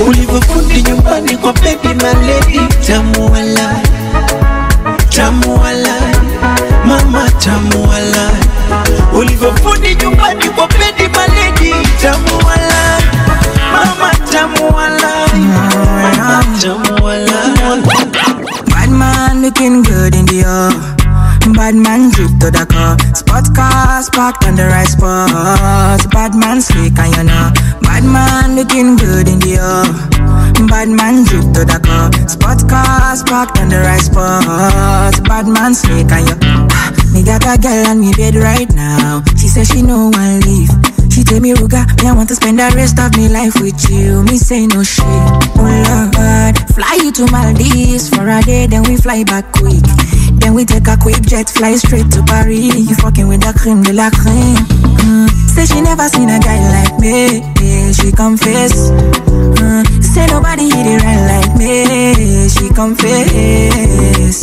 ulivyofundi 0.08 0.82
nyumbani 0.82 1.36
kwa 1.36 1.52
baby 1.52 1.94
maledi, 2.02 2.60
tamu 2.86 3.32
wala 3.32 3.74
tamu 5.08 5.60
mama 6.84 7.30
tamu 7.30 7.88
ulivyofundi 9.14 9.94
nyumbani 9.94 10.44
kwa 10.48 10.66
baby 10.66 11.08
maledi, 11.16 11.74
tamu 12.02 12.46
wala 12.46 13.00
mama 13.72 14.10
tamu 14.32 14.76
wala 14.76 15.10
Bad 18.70 18.90
man 18.90 19.42
looking 19.42 19.82
good 19.82 20.14
in 20.14 20.26
the 20.26 20.44
Bad 21.60 21.74
man 21.74 22.08
drip 22.08 22.32
to 22.40 22.48
the 22.48 22.64
car. 22.64 22.96
Spot 23.12 23.44
cars 23.52 24.08
parked 24.08 24.48
on 24.48 24.56
the 24.56 24.64
right 24.64 24.88
spot. 24.88 26.00
Bad 26.10 26.32
man 26.34 26.58
slick 26.58 26.96
and 26.96 27.12
you 27.12 27.24
know. 27.28 27.52
Bad 27.84 28.00
man 28.00 28.56
looking 28.56 28.96
good 28.96 29.28
in 29.28 29.36
the 29.44 29.60
air. 29.60 29.84
Bad 30.72 30.88
man 30.88 31.20
drip 31.28 31.44
to 31.52 31.68
the 31.68 31.76
car. 31.84 32.08
Spot 32.24 32.64
cars 32.64 33.22
parked 33.28 33.60
on 33.60 33.68
the 33.68 33.76
right 33.76 34.00
spot. 34.00 35.20
Bad 35.28 35.52
man 35.52 35.76
slick 35.76 36.08
and 36.08 36.32
you. 36.32 36.36
Me 37.12 37.20
got 37.20 37.44
a 37.44 37.60
girl 37.60 37.92
on 37.92 38.00
me 38.00 38.16
bed 38.16 38.36
right 38.36 38.72
now. 38.72 39.20
She 39.36 39.46
says 39.46 39.68
she 39.68 39.82
no 39.82 40.08
one 40.08 40.40
leave. 40.40 40.72
She 41.12 41.24
tell 41.24 41.40
me, 41.40 41.52
Ruga, 41.52 41.84
me 42.00 42.08
I 42.08 42.16
want 42.16 42.30
to 42.30 42.36
spend 42.36 42.58
the 42.58 42.72
rest 42.72 42.98
of 42.98 43.12
me 43.18 43.28
life 43.28 43.60
with 43.60 43.76
you. 43.90 44.22
Me 44.22 44.38
say 44.38 44.66
no 44.66 44.82
shit. 44.82 45.04
Oh 45.04 45.60
Lord, 45.60 46.56
fly 46.72 46.96
you 47.04 47.12
to 47.20 47.28
Maldives 47.28 48.08
for 48.08 48.24
a 48.24 48.40
day, 48.40 48.66
then 48.66 48.84
we 48.84 48.96
fly 48.96 49.24
back 49.24 49.52
quick. 49.52 49.84
Then 50.40 50.54
we 50.54 50.64
take 50.64 50.88
a 50.88 50.96
quick 50.96 51.20
jet, 51.22 51.48
fly 51.48 51.76
straight 51.76 52.10
to 52.12 52.22
Paris. 52.24 52.74
You 52.76 52.94
fucking 52.96 53.28
with 53.28 53.40
the 53.42 53.52
cream 53.58 53.82
de 53.82 53.92
la 53.92 54.10
creme. 54.10 54.56
Mm. 55.04 55.28
Say 55.54 55.66
she 55.66 55.80
never 55.80 56.08
seen 56.08 56.30
a 56.30 56.38
guy 56.40 56.58
like 56.72 56.98
me. 56.98 57.40
Yeah, 57.60 57.92
she 57.92 58.10
confess. 58.12 58.90
Mm. 58.90 59.84
Say 60.02 60.26
nobody 60.26 60.64
hit 60.64 60.86
it 60.86 61.02
right 61.04 61.24
like 61.28 61.52
me. 61.58 62.48
She 62.48 62.68
confess. 62.72 64.40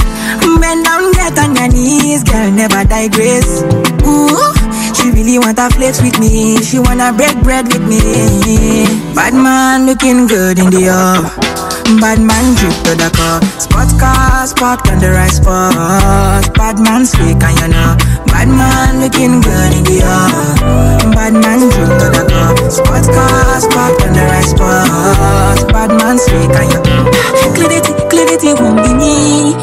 Bend 0.61 0.83
down, 0.85 1.11
get 1.13 1.37
on 1.39 1.55
your 1.55 1.67
knees, 1.69 2.23
girl, 2.23 2.51
never 2.51 2.83
digress. 2.83 3.63
Ooh, 4.05 4.53
she 4.95 5.11
really 5.11 5.39
wanna 5.39 5.69
flex 5.69 6.01
with 6.01 6.19
me. 6.19 6.57
She 6.61 6.79
wanna 6.79 7.13
break 7.13 7.37
bread 7.41 7.67
with 7.67 7.81
me. 7.87 8.85
Bad 9.13 9.33
man 9.33 9.85
looking 9.85 10.27
good 10.27 10.59
in 10.59 10.69
the 10.69 10.87
air. 10.89 11.56
Bad 11.95 12.19
man 12.19 12.53
drip 12.59 12.75
to 12.83 12.99
the 12.99 13.09
car. 13.15 13.39
Spot 13.63 13.87
cars 13.97 14.53
parked 14.53 14.91
on 14.91 14.99
the 14.99 15.09
right 15.09 15.31
spot. 15.31 16.53
Bad 16.53 16.79
man 16.83 17.05
slick 17.05 17.41
and 17.41 17.55
you 17.63 17.67
know. 17.71 17.95
Bad 18.27 18.51
man 18.51 18.99
looking 18.99 19.39
good 19.39 19.71
in 19.71 19.83
the 19.87 20.03
air. 20.03 21.11
Bad 21.15 21.31
man 21.31 21.63
drip 21.71 21.87
to 21.87 22.07
the 22.11 22.23
car. 22.27 22.51
Spot 22.69 23.05
cars 23.07 23.65
parked 23.71 24.03
on 24.03 24.11
the 24.11 24.23
right 24.27 24.43
spot. 24.43 25.71
Bad 25.71 25.95
man 25.95 26.19
slick 26.19 26.51
and 26.59 26.67
you 26.75 26.81
know. 26.83 27.07
Clarity, 27.55 27.93
clarity 28.11 28.51
won't 28.59 28.83
be 28.83 28.91
me. 28.93 29.55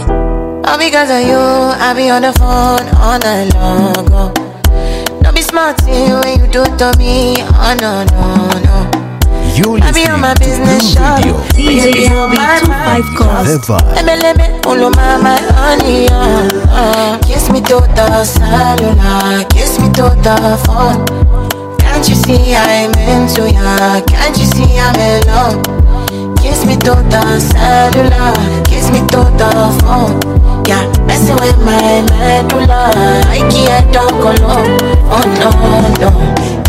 All 0.64 0.78
because 0.80 1.12
of 1.12 1.20
you, 1.28 1.36
I 1.36 1.92
be 1.94 2.08
on 2.08 2.22
the 2.22 2.32
phone 2.32 2.88
all 3.04 3.18
night 3.20 3.52
long. 3.52 4.08
Oh. 4.16 4.32
Don't 5.22 5.36
be 5.36 5.42
smart 5.42 5.76
when 5.84 6.40
you 6.40 6.46
do 6.48 6.64
to 6.64 6.88
me. 6.96 7.36
Oh 7.52 7.76
no, 7.78 8.02
no, 8.04 8.48
no. 8.64 8.93
You're 9.54 9.78
I 9.80 9.92
be 9.92 10.04
on 10.10 10.20
my 10.20 10.34
business 10.34 10.92
shop. 10.94 11.22
DJ 11.54 12.10
Bobby 12.10 12.34
25 12.34 13.04
The 13.06 13.16
cost 13.16 13.68
vibe. 13.70 13.86
Let 13.94 14.04
me, 14.04 14.14
let 14.18 14.36
me, 14.36 14.46
ulu 14.66 14.90
honey, 15.54 16.08
uh, 16.10 16.50
uh. 16.74 17.18
Kiss 17.22 17.48
to 17.64 17.78
the 17.94 18.24
cellular, 18.24 19.44
kiss 19.50 19.78
me 19.78 19.86
to 19.94 20.10
the 20.26 20.58
phone. 20.66 21.06
Can't 21.78 22.08
you 22.08 22.16
see 22.16 22.54
I'm 22.56 22.90
into 22.98 23.48
ya? 23.48 24.00
Can't 24.06 24.36
you 24.36 24.46
see 24.46 24.76
I'm 24.76 24.96
in 24.98 25.22
love? 25.28 26.03
Kiss 26.54 26.66
me 26.66 26.76
to 26.76 26.94
the 27.10 27.40
cellular, 27.40 28.30
kiss 28.62 28.86
me 28.88 29.00
to 29.10 29.26
the 29.34 29.50
phone. 29.82 30.22
Yeah, 30.64 30.86
messing 31.04 31.34
with 31.42 31.58
my 31.66 32.06
medulla. 32.14 32.94
I 33.26 33.42
can't 33.50 33.92
talk 33.92 34.14
alone. 34.14 34.78
Oh 35.10 35.26
no, 35.34 35.50
no. 35.98 36.10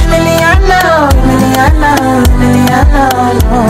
Emiliano, 0.01 1.05
Emiliano, 1.21 1.93
Emiliano, 2.33 3.05
no. 3.45 3.61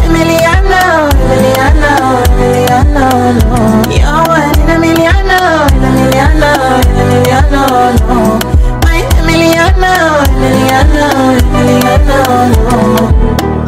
Emiliano, 0.00 1.12
Emiliano, 1.28 1.92
Emiliano, 2.32 3.06
no. 3.36 3.84
You're 3.92 4.24
one 4.32 4.56
in 4.58 4.70
a 4.70 4.80
million, 4.80 5.12
in 5.12 5.84
a 5.84 5.92
million, 5.92 6.40
in 6.40 6.96
a 6.96 7.04
million, 7.04 7.44
no. 7.52 7.62
My 8.80 9.04
Emiliano, 9.20 9.92
Emiliano, 10.40 11.36
Emiliano, 11.52 12.18
no. 12.56 13.67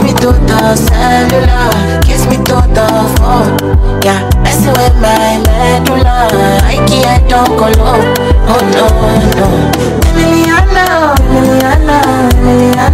Kiss 0.00 0.14
me 0.14 0.20
to 0.20 0.32
the 0.32 0.76
cellular, 0.76 2.00
kiss 2.00 2.24
me 2.26 2.36
to 2.36 2.56
the 2.72 2.88
phone. 3.20 3.52
Yeah, 4.02 4.24
messing 4.42 4.72
with 4.72 4.96
my 4.96 5.36
medulla. 5.44 6.28
I 6.64 6.80
can't 6.88 7.28
talk 7.28 7.48
alone. 7.50 8.08
Oh 8.48 8.62
no, 8.72 8.86
no. 9.36 9.46
Emiliano, 10.08 11.12
Emiliano, 11.20 12.00
Emiliano, 12.32 12.89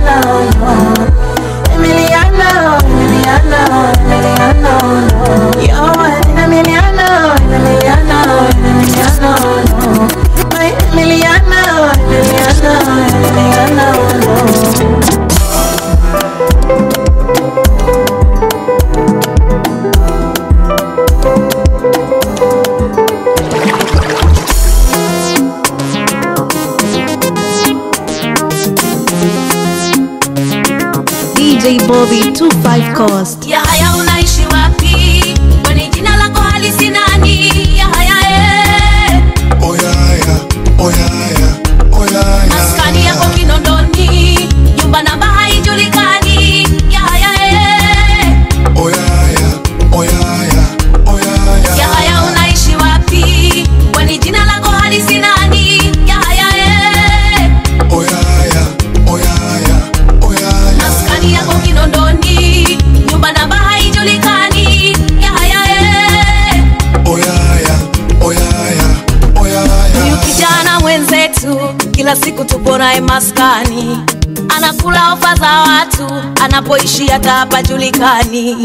hata 77.26 77.38
hapajulikani. 77.38 78.56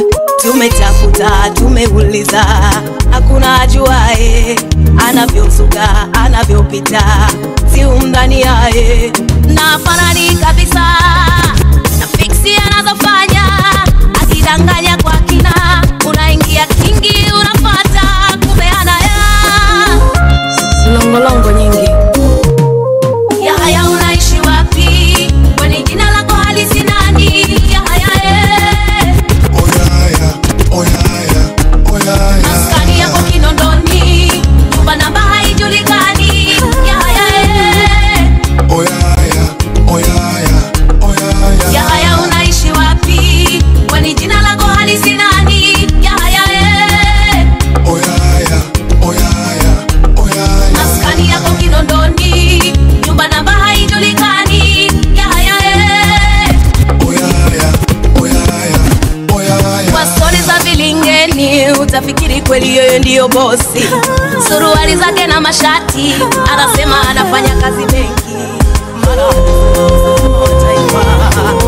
Tumetafuta 0.41 1.31
tumeuliza 1.53 2.43
hakuna 3.11 3.61
ajuae 3.61 4.55
anavyozuka 5.07 6.07
anavyopita 6.13 7.03
siumdhani 7.73 8.41
yaye 8.41 9.11
na 9.47 9.79
fanani 9.79 10.35
kabisa 10.35 10.79
na 11.99 12.07
fiksi 12.17 12.55
anazofanya. 12.55 13.43
Akidanganya 14.23 14.97
kwa 14.97 15.13
kina 15.17 15.81
unaingia 16.09 16.65
kingi 16.65 17.20
ndiyo 63.21 63.41
bosi. 63.41 63.85
Suruali 64.47 64.95
zake 64.95 65.27
na 65.27 65.41
mashati 65.41 66.13
anasema 66.53 67.07
anafanya 67.09 67.49
kazi 67.55 67.85
benki 67.85 68.23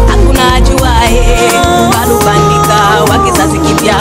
hakuna 0.07 0.53
ajuae 0.53 1.51
balubandika 1.91 3.03
wa 3.09 3.17
kizazi 3.25 3.59
kipya. 3.59 3.95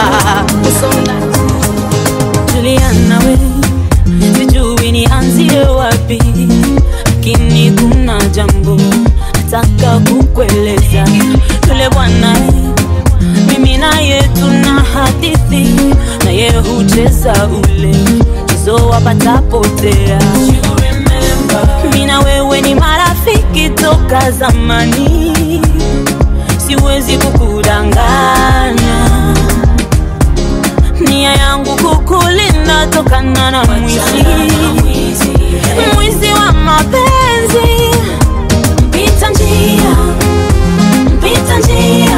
Juliana 2.55 3.19
we 3.19 3.39
sijui 4.39 4.93
nianzie 4.93 5.61
wapi 5.61 6.23
lakini 7.07 7.71
kuna 7.71 8.19
jambo 8.27 8.77
nataka 9.51 9.99
kukueleza. 9.99 11.05
Yule 11.69 11.89
bwana 11.91 12.37
mimi 13.47 13.79
naye 13.79 14.23
tuna 14.41 14.85
hadithi 14.95 15.75
naye 16.43 16.59
hucheza 16.61 17.49
ule 17.49 17.97
mchezo 18.45 18.75
wapatapotea 18.89 20.19
Mina 21.93 22.21
wewe 22.21 22.61
ni 22.61 22.75
marafiki 22.75 23.69
toka 23.71 24.31
zamani. 24.31 25.63
Siwezi 26.67 27.19
kukudanganya. 27.19 29.09
Nia 31.01 31.33
yangu 31.35 31.71
kukulinda 31.77 32.87
tokana 32.87 33.51
na 33.51 33.65
mwizi. 33.65 34.01
Mwizi 35.95 36.33
wa 36.33 36.53
mapenzi. 36.53 37.97
Mpita 38.89 39.31
njia 39.31 39.97
mpita 41.17 41.59
njia 41.59 42.12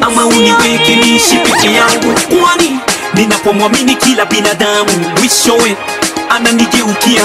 ama 0.00 0.26
uniweke 0.26 0.96
niishi 0.96 1.36
peke 1.36 1.72
yangu, 1.74 2.14
kwani 2.30 2.78
ninapomwamini 3.14 3.94
kila 3.94 4.26
binadamu 4.26 4.90
mwishowe 5.18 5.76
ananigeukia. 6.30 7.22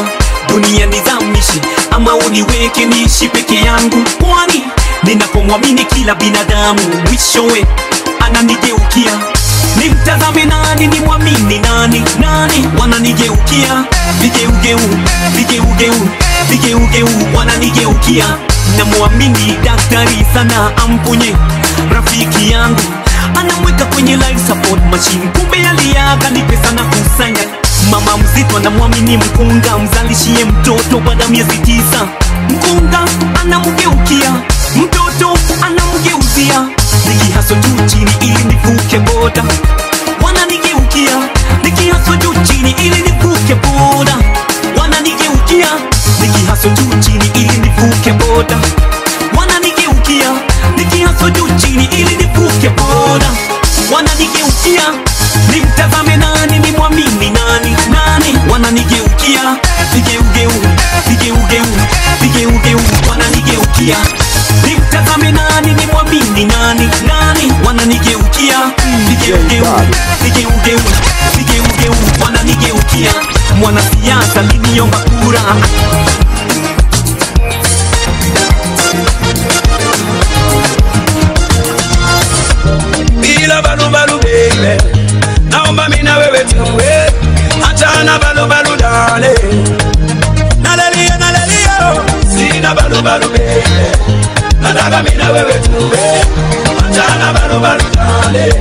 Dunia 0.50 0.86
nizamishi 0.86 1.62
ama 1.92 2.16
uniweke 2.16 2.86
niishi 2.86 3.28
peke 3.30 3.56
yangu, 3.56 4.04
kwani 4.22 4.64
ninapomwamini 5.04 5.86
kila 5.86 6.16
binadamu 6.16 6.80
mwishowe 7.08 7.66
ananigeukia 8.26 9.20
nimtazame 9.80 10.46
nani 10.46 10.88
nimwamini 10.88 11.60
nani? 11.60 12.04
Nani? 12.20 12.68
Wananigeukia 12.80 13.84
vigeugeu 14.22 14.80
vigeugeu 15.36 15.94
vigeugeu 16.50 17.08
wananigeukia 17.38 18.26
namwamini 18.78 19.58
daktari 19.64 20.26
sana 20.34 20.72
amponye 20.78 21.36
rafiki 21.94 22.52
yangu. 22.52 22.82
Anamweka 23.40 23.86
kwenye 23.86 24.16
life 24.16 24.40
support 24.48 24.82
machine. 24.92 25.28
Kumbe 25.40 25.68
aliaga 25.70 26.30
ni 26.30 26.42
pesa 26.42 26.72
na 26.72 26.84
kusanya. 26.84 27.48
Mama 27.92 28.18
mzito 28.18 28.58
anamwamini 28.58 29.18
mkunga 29.18 29.78
mzalishie 29.78 30.46
mtoto 30.46 31.00
baada 31.00 31.28
miezi 31.28 31.58
tisa. 31.58 32.08
Mkunga 32.50 33.00
anamgeukia 33.42 34.32
mtoto 34.76 35.38
anamgeuzia 35.62 36.68
nikihaso 37.10 37.56
juu 37.56 37.86
chini 37.88 38.12
ili 38.22 38.44
nivuke 38.44 39.00
boda. 39.00 39.44
Wananigeukia 40.24 41.12
nikihaso 41.64 42.16
juu 42.16 42.34
chini 42.44 42.72
ili 42.72 43.02
nivuke 43.02 43.56
boda. 43.56 44.16
Wananigeukia 44.82 45.68
nikihaso 46.22 46.70
juu 46.70 47.00
chini 47.00 47.32
ili 47.36 47.58
nivuke 47.58 48.14
boda. 48.14 48.58
Wananigeukia 49.38 50.32
nikihaso 50.78 51.30
juu 51.30 51.50
chini 51.58 51.86
ili 51.86 52.16
nivuke 52.18 52.70
boda. 52.70 53.28
Wananigeukia 53.94 54.84
nimtazame 55.54 56.18
nani 56.18 56.60
nimwamini 56.60 57.30
nani 57.30 57.78
nani? 57.92 58.38
Wananigeukia 58.52 59.42
vigeugeu 59.94 60.52
vigeugeu 61.08 61.66
vigeugeu 62.22 62.80
wananigeukia 63.10 63.96
nimtazame 65.62 65.74
ni 65.74 65.86
mwamini 65.92 66.46
nani? 66.46 66.90
Nani? 67.08 67.54
Wananigeukia 67.68 68.56
vigeugeu 69.08 69.66
nigeugeu 70.24 70.80
vigeugeu 71.38 71.96
wananigeukia 72.24 73.12
mwanasiasa 73.60 74.42
liniomba 74.42 74.98
kura. 74.98 75.42
Bila 83.22 83.62
balubalu 83.62 84.18
baby 84.20 84.84
naomba 85.50 85.90
mina 85.90 86.18
wewe 86.18 86.40
tuwe. 86.44 87.12
Achana 87.70 88.20
balubalu 88.20 88.76
dale. 88.78 89.34
Nalelia 90.62 91.18
nalelia 91.18 91.76
sina 92.36 92.76
balubalu 92.76 93.30
baby 93.30 93.86
nataka 94.74 95.04
mina 95.04 95.30
wewe 95.32 95.54
tuwe 95.54 96.00
achana 96.90 97.34
balubalu 97.34 97.84
dale 97.96 98.54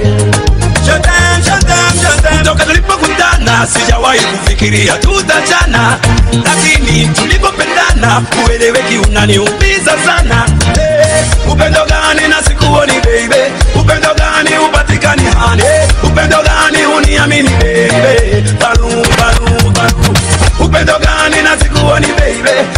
Shotem, 0.87 1.43
shotem, 1.45 2.01
shotem. 2.03 2.39
Kutoka 2.39 2.65
tulipokutana 2.65 3.67
sijawahi 3.67 4.21
kufikiria 4.21 4.93
tutachana, 4.99 5.99
lakini 6.45 7.07
tulipopendana 7.07 8.23
ueleweki 8.47 8.99
unaniumiza 8.99 9.93
sana. 10.07 10.47
Hey, 10.75 11.53
upendo 11.53 11.81
gani 11.87 12.29
na 12.29 12.43
sikuoni 12.43 12.93
baby, 12.93 13.53
upendo 13.81 14.09
gani 14.15 14.51
upatikani 14.69 15.23
hani, 15.39 15.63
upendo 16.03 16.37
gani 16.43 16.87
uniamini 16.97 17.49
baby, 17.51 18.51
balu 18.61 18.89
balu 18.89 19.71
balu, 19.71 20.17
upendo 20.61 20.99
gani 20.99 21.43
na 21.43 21.59
sikuoni 21.59 22.07
baby, 22.07 22.69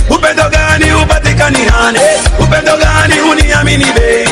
any 3.77 3.93
day. 3.93 4.26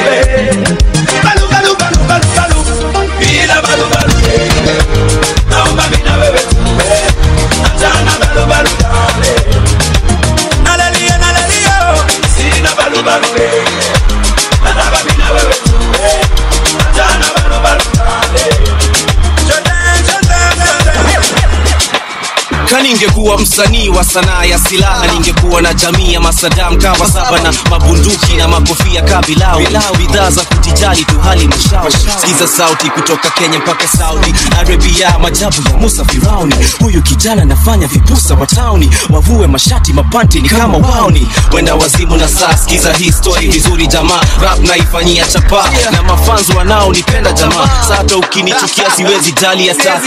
Kaningekuwa 22.75 23.39
msanii 23.39 23.89
wa 23.89 24.05
sanaa 24.05 24.45
ya 24.45 24.59
silaha 24.59 25.07
ningekuwa 25.07 25.63
na 25.63 25.75
jamii 25.75 26.13
ya 26.13 26.21
masadam 26.21 26.79
kawa 26.79 27.11
saba 27.11 27.41
na 27.41 27.53
mabunduki 27.71 28.35
na 28.37 28.49
makofia 28.49 29.03
kabilau 29.03 29.61
bidhaa 29.99 30.31
za 30.31 30.45
kutijali 30.45 31.05
tu 31.05 31.21
hali 31.21 31.49
mshao. 31.49 31.87
sikiza 32.21 32.49
sauti 32.49 32.91
kutoka 32.91 33.31
kenya 33.31 33.59
mpaka 33.59 33.89
saudi 33.89 34.35
arabia. 34.59 35.19
Majabu 35.19 35.57
ya 35.71 35.77
musa 35.77 36.05
firauni. 36.05 36.55
Huyu 36.81 37.03
kijana 37.03 37.43
anafanya 37.43 37.87
vipusa 37.87 38.35
wa 38.35 38.47
tauni. 38.47 38.91
Wavue 39.11 39.47
mashati 39.47 39.93
mapanti 39.93 40.41
ni 40.41 40.49
kama 40.49 40.79
wauni. 40.79 41.29
Wenda 41.53 41.75
wazimu 41.75 42.17
na 42.17 42.29
saa 42.29 42.57
sikiza 42.57 42.93
hii 42.93 43.13
story 43.13 43.49
vizuri 43.49 43.87
jamaa. 43.87 44.21
Rap 44.43 44.59
naifanyia 44.61 45.27
chapa. 45.27 45.65
Na 45.93 46.03
mafanzo 46.03 46.53
wanaonipenda 46.59 47.33
jamaa. 47.33 47.69
Sata 47.89 48.17
ukinichukia 48.17 48.91
siwezi 48.97 49.33
jali 49.33 49.69
hata. 49.69 50.01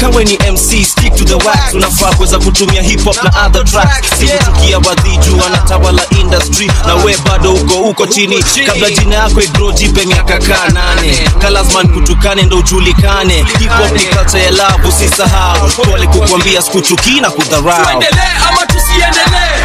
Kawe 0.00 0.24
ni 0.24 0.38
mc 0.52 0.84
stick 0.86 1.14
to 1.16 1.24
the 1.24 1.34
wax 1.34 1.74
unafaa 2.02 2.16
kuweza 2.16 2.38
kutumia 2.38 2.82
hip 2.82 3.04
hop 3.04 3.16
na 3.24 3.46
other 3.46 3.64
tracks. 3.64 4.08
Sikuchukia 4.18 4.78
wadhiju 4.78 5.38
wanatawala 5.38 6.02
industry. 6.20 6.70
Na 6.86 6.94
we 6.94 7.16
bado 7.16 7.52
uko 7.54 7.74
uko 7.74 8.06
chini. 8.06 8.44
kabla 8.66 8.90
jina 8.90 9.14
yako 9.16 9.40
igro 9.40 9.72
jipe 9.72 10.06
miaka 10.06 10.38
kaa 10.38 10.68
nane. 10.68 11.28
Kalasman 11.38 11.88
kutukane 11.88 12.42
ndo 12.42 12.56
ujulikane. 12.58 13.34
Hip 13.58 13.70
hop 13.70 13.92
ni 13.92 13.98
culture 14.00 14.42
ya 14.44 14.50
love 14.50 14.88
usisahau. 14.88 15.68
Pole 15.70 16.06
kukwambia 16.06 16.62
sikuchukii 16.62 17.20
na 17.20 17.30
kudharau. 17.30 17.84
Tuendelee 17.84 18.32
ama 18.48 18.66
tusiendelee 18.66 19.56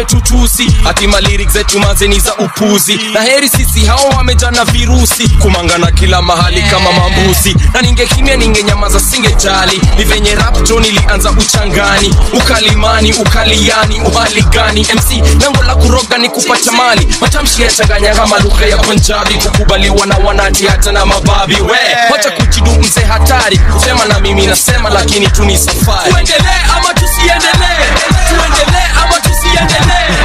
wametutusi. 0.00 0.76
Hatima 0.84 1.20
lyrics 1.20 1.52
zetu 1.52 1.80
mazeni 1.80 2.20
za 2.20 2.34
upuzi. 2.36 3.00
Na 3.14 3.20
heri 3.22 3.48
sisi 3.48 3.86
hao 3.86 4.08
wamejana 4.16 4.64
virusi. 4.64 5.28
Kumangana 5.28 5.90
kila 5.92 6.22
mahali 6.22 6.62
kama 6.62 6.92
mambuzi. 6.92 7.56
Na 7.74 7.82
ningekimya 7.82 8.36
ningenyamaza 8.36 9.00
singejali 9.00 9.80
ni 9.98 10.04
venye 10.04 10.34
rapto 10.34 10.80
nilianza 10.80 11.30
uchangani. 11.30 12.14
Ukalimani 12.32 13.12
ukaliani 13.12 14.00
uhali 14.00 14.42
gani 14.42 14.80
mc 14.94 15.40
lango 15.42 15.62
la 15.62 15.74
kuroga 15.74 16.18
ni 16.18 16.28
kupata 16.28 16.72
mali 16.72 17.08
matamshi 17.20 17.62
yachanganya 17.62 18.14
kama 18.14 18.38
lugha 18.38 18.66
ya 18.66 18.76
punjabi. 18.76 19.34
Kukubaliwa 19.34 20.06
na 20.06 20.16
wanati 20.16 20.66
hata 20.66 20.92
na 20.92 21.06
mababi. 21.06 21.54
We 21.54 21.78
wacha 22.12 22.30
kujidu 22.30 22.70
mze 22.70 23.00
hatari. 23.00 23.58
Kusema 23.58 24.04
na 24.04 24.20
mimi 24.20 24.46
nasema 24.46 24.90
lakini 24.90 25.28
tu 25.28 25.44
ni 25.44 25.58
safari. 25.58 26.10
Tuendelee 26.12 26.62
ama 26.76 26.94
tusiendelee? 26.94 27.86
Tuendelee 28.28 28.65
Yandele 29.56 30.15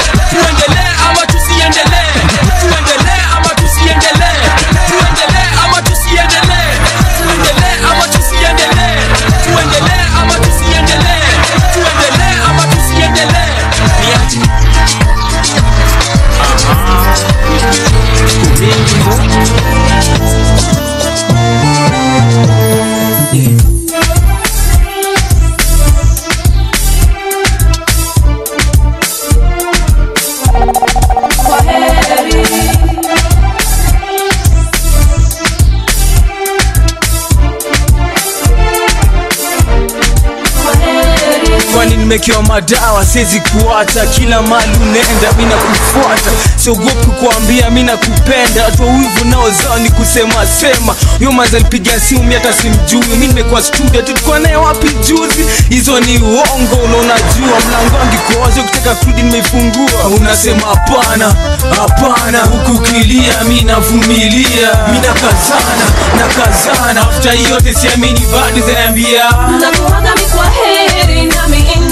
nimekewa 42.11 42.43
madawa 42.43 43.05
siwezi 43.05 43.39
kuacha. 43.41 44.05
Kila 44.05 44.41
mali 44.41 44.71
unaenda 44.81 45.31
mina 45.38 45.55
kufuata 45.55 46.31
siogopi 46.55 47.07
kuambia 47.07 47.69
mina 47.69 47.97
kupenda 47.97 48.63
watu 48.65 48.81
wa 48.88 48.93
wivu 48.93 49.25
naozao 49.25 49.77
ni 49.79 49.89
kusema 49.89 50.45
sema. 50.47 50.95
Huyo 51.17 51.31
maza 51.31 51.57
alipiga 51.57 51.99
simu 51.99 52.23
mi 52.23 52.33
hata 52.33 52.53
simjui. 52.53 53.15
Mi 53.17 53.27
nimekuwa 53.27 53.61
studio 53.63 54.01
tulikuwa 54.01 54.39
naye 54.39 54.55
wapi 54.55 54.88
juzi? 54.89 55.45
Hizo 55.69 55.99
ni 55.99 56.17
uongo 56.17 56.88
na 56.88 56.97
unajua 56.97 57.59
mlango 57.67 57.97
angikoazo 58.03 58.63
kutaka 58.63 58.95
kurudi 58.95 59.21
nimeifungua. 59.21 60.03
Unasema 60.19 60.67
hapana 60.67 61.35
hapana. 61.79 62.39
Huku 62.39 62.79
kilia 62.81 63.43
mi 63.43 63.61
navumilia. 63.61 64.69
Mi 64.91 64.97
nakazana 64.99 65.85
nakazana. 66.17 67.01
Afta 67.01 67.33
yote 67.33 67.73
siamini 67.73 68.19
bado 68.33 68.65
zinaambia 68.67 69.23
nakuaga 69.61 70.15
mi 70.15 70.21
kwa 70.35 70.45
heri 70.49 71.00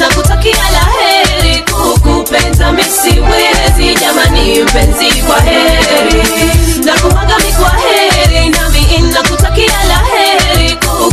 nakutakia 0.09 0.63
la 0.71 0.85
heri 0.99 1.63
kukupenda 1.71 2.71
mi 2.71 2.83
siwezi 2.83 3.95
jamani 4.01 4.63
mpenzi 4.63 5.21
kwa 5.21 5.39
heri. 5.41 6.23
Nakuaga 6.85 7.37
mi 7.39 7.51
kwa 7.53 7.69
heri 7.69 8.49
nami 8.49 9.11
nakutakia 9.13 9.83
la 9.87 9.97
heri 9.97 10.18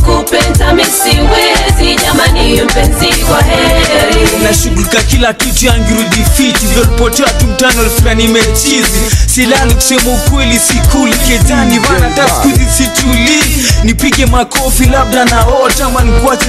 kukupenda 0.01 0.75
misiwezi 0.75 2.03
jamani 2.05 2.63
mpenzi 2.63 3.07
kwa 3.07 3.43
heri. 3.43 4.29
Nashughulika 4.43 5.03
kila 5.03 5.33
kitu 5.35 5.67
yangirudi 5.67 6.25
fiti. 6.37 6.67
Vyolipotea 6.67 7.27
tumtano 7.27 7.57
mtano 7.57 7.81
alifika 7.81 8.15
silali 9.27 9.75
kusema 9.75 10.11
ukweli 10.13 10.59
sikuli 10.59 11.15
kejani 11.17 11.79
vana 11.79 12.11
taskuzi 12.11 12.55
skuzi 12.55 12.65
situli. 12.77 13.67
Nipige 13.85 14.27
makofi 14.27 14.85
labda 14.85 15.25
naota. 15.25 15.87
Ama 15.87 16.01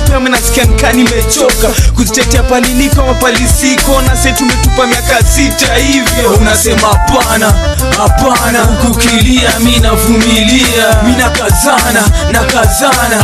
pema 0.09 0.29
nasikia 0.29 0.63
nikaa 0.63 0.91
nimechoka. 0.91 1.67
Kuzitetea 1.95 2.43
paliliko 2.43 3.03
mapalisiko 3.05 4.01
nase 4.01 4.31
tumetupa 4.31 4.87
miaka 4.87 5.23
sita 5.23 5.75
hivyo. 5.75 6.29
Unasema 6.41 6.87
hapana 6.87 7.53
hapana. 7.97 8.65
Kukilia 8.65 9.59
mi 9.59 9.79
navumilia. 9.79 11.01
Mi 11.05 11.11
nakazana 11.17 12.03
nakazana 12.31 13.23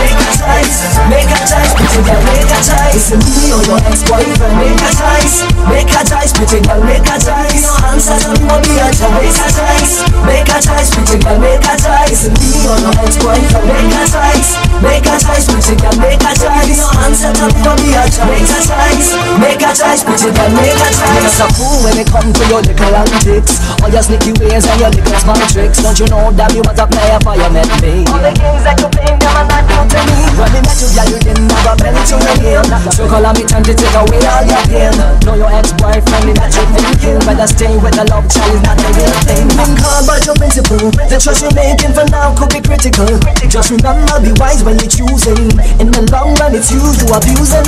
Make 0.00 0.16
a 0.16 0.32
choice, 0.40 0.80
make 1.12 1.28
a 1.28 1.40
choice, 1.44 1.72
pretty 1.76 2.00
girl, 2.08 2.22
make 2.24 2.48
a 2.48 2.58
choice. 2.64 3.12
Me 3.12 3.52
or 3.52 3.60
your 3.68 3.80
ex-boyfriend, 3.84 4.56
make 4.56 4.80
a 4.80 4.90
choice, 4.96 5.44
make 5.68 5.92
a 5.92 6.00
choice, 6.00 6.32
pretty 6.32 6.58
girl, 6.64 6.80
make 6.80 7.04
a 7.04 7.16
choice. 7.20 7.60
Your 7.60 7.76
answer 7.84 8.16
to 8.16 8.32
me 8.32 8.48
will 8.48 8.62
be 8.64 8.74
a 8.80 8.88
choice, 8.96 9.36
a 9.36 9.48
choice. 9.52 9.94
Make 10.24 10.48
a 10.48 10.58
choice, 10.64 10.88
pretty 10.96 11.16
girl, 11.20 11.36
make 11.36 11.60
a 11.68 11.74
choice. 11.76 12.32
Me 12.32 12.48
or 12.64 12.78
your 12.80 12.94
ex-boyfriend, 12.96 13.66
make 13.68 13.92
a 13.92 14.04
choice, 14.08 14.50
make 14.80 15.04
a 15.04 15.14
choice, 15.20 15.46
pretty 15.52 15.74
girl, 15.76 15.96
make 16.00 16.24
a 16.24 16.32
choice. 16.32 16.80
Your 16.80 16.92
answer 17.04 17.32
to 17.36 17.44
me 17.52 17.60
will 17.60 17.76
be 17.76 17.90
a 17.92 18.04
choice, 18.08 18.50
a 18.56 18.60
choice. 18.64 19.08
Make 19.36 19.60
a 19.60 19.70
choice, 19.76 20.00
pretty 20.00 20.30
girl, 20.32 20.50
make 20.56 20.80
a 20.80 20.88
choice. 20.96 21.20
You're 21.20 21.36
so 21.36 21.46
cool 21.60 21.76
when 21.84 22.00
it 22.00 22.08
comes 22.08 22.32
to 22.32 22.44
your 22.48 22.64
little 22.64 22.96
antics, 22.96 23.60
all 23.84 23.92
your 23.92 24.00
sneaky 24.00 24.32
ways 24.40 24.64
and 24.64 24.80
your 24.80 24.90
little 24.96 25.18
smart 25.20 25.44
tricks. 25.52 25.84
Don't 25.84 25.98
you 26.00 26.08
know 26.08 26.32
that 26.40 26.50
you 26.56 26.64
was 26.64 26.80
a 26.80 26.88
player 26.88 27.20
for 27.20 27.36
you 27.36 27.50
met 27.52 27.68
me? 27.84 28.08
All 28.08 28.20
the 28.24 28.32
games 28.32 28.64
that 28.64 28.80
you 28.80 28.88
play, 28.88 29.12
them 29.12 29.36
are 29.36 29.44
not 29.44 29.64
to 29.90 29.98
me. 30.06 30.16
When 30.38 30.48
we 30.54 30.60
met 30.62 30.78
you, 30.80 30.88
girl, 30.94 31.08
you 31.10 31.18
didn't 31.20 31.50
have 31.50 31.68
a 31.68 31.74
penny 31.76 32.02
to 32.10 32.16
name. 32.40 32.70
So 32.94 33.04
call 33.10 33.26
on 33.26 33.34
me 33.34 33.44
time 33.44 33.64
to 33.66 33.74
take 33.74 33.96
away 33.98 34.22
all 34.24 34.44
your 34.46 34.62
pain. 34.70 34.94
Know 35.26 35.34
your 35.34 35.50
ex-boyfriend, 35.50 36.24
me 36.26 36.32
that 36.38 36.54
you 36.54 36.64
thinking. 36.72 37.18
Better 37.26 37.48
stay 37.50 37.74
with 37.76 37.94
the 37.98 38.04
love 38.08 38.26
child, 38.30 38.58
not 38.64 38.78
the 38.78 38.88
real 38.94 39.14
thing. 39.26 39.46
Been 39.58 39.72
called 39.76 40.06
by 40.06 40.18
your 40.22 40.36
principle. 40.38 40.88
The 40.94 41.18
choice 41.18 41.42
you're 41.42 41.54
making 41.58 41.92
for 41.92 42.06
now 42.08 42.32
could 42.38 42.54
be 42.54 42.60
critical. 42.62 43.10
Just 43.50 43.74
remember, 43.74 44.16
be 44.22 44.32
wise 44.38 44.62
when 44.62 44.78
you're 44.78 44.92
choosing. 44.92 45.50
In 45.82 45.90
the 45.90 46.02
long 46.14 46.38
run, 46.38 46.54
it's 46.54 46.70
you 46.70 46.80
you 46.80 47.06
abusing. 47.10 47.66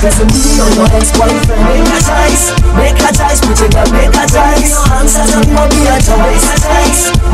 Cause 0.00 0.18
me 0.22 0.42
or 0.62 0.70
your 0.78 0.88
ex-boyfriend, 0.94 1.62
make 1.66 1.90
a 1.90 1.98
choice. 2.06 2.54
Make 2.76 3.00
a 3.02 3.10
choice, 3.10 3.40
pretty 3.42 3.66
girl, 3.72 3.88
make 3.90 4.14
a 4.14 4.24
choice. 4.28 4.70
Your 4.70 4.84
answers 4.94 5.32
on 5.34 5.44
will 5.50 5.68
be 5.74 5.82
a 5.90 5.96
choice. 5.98 6.46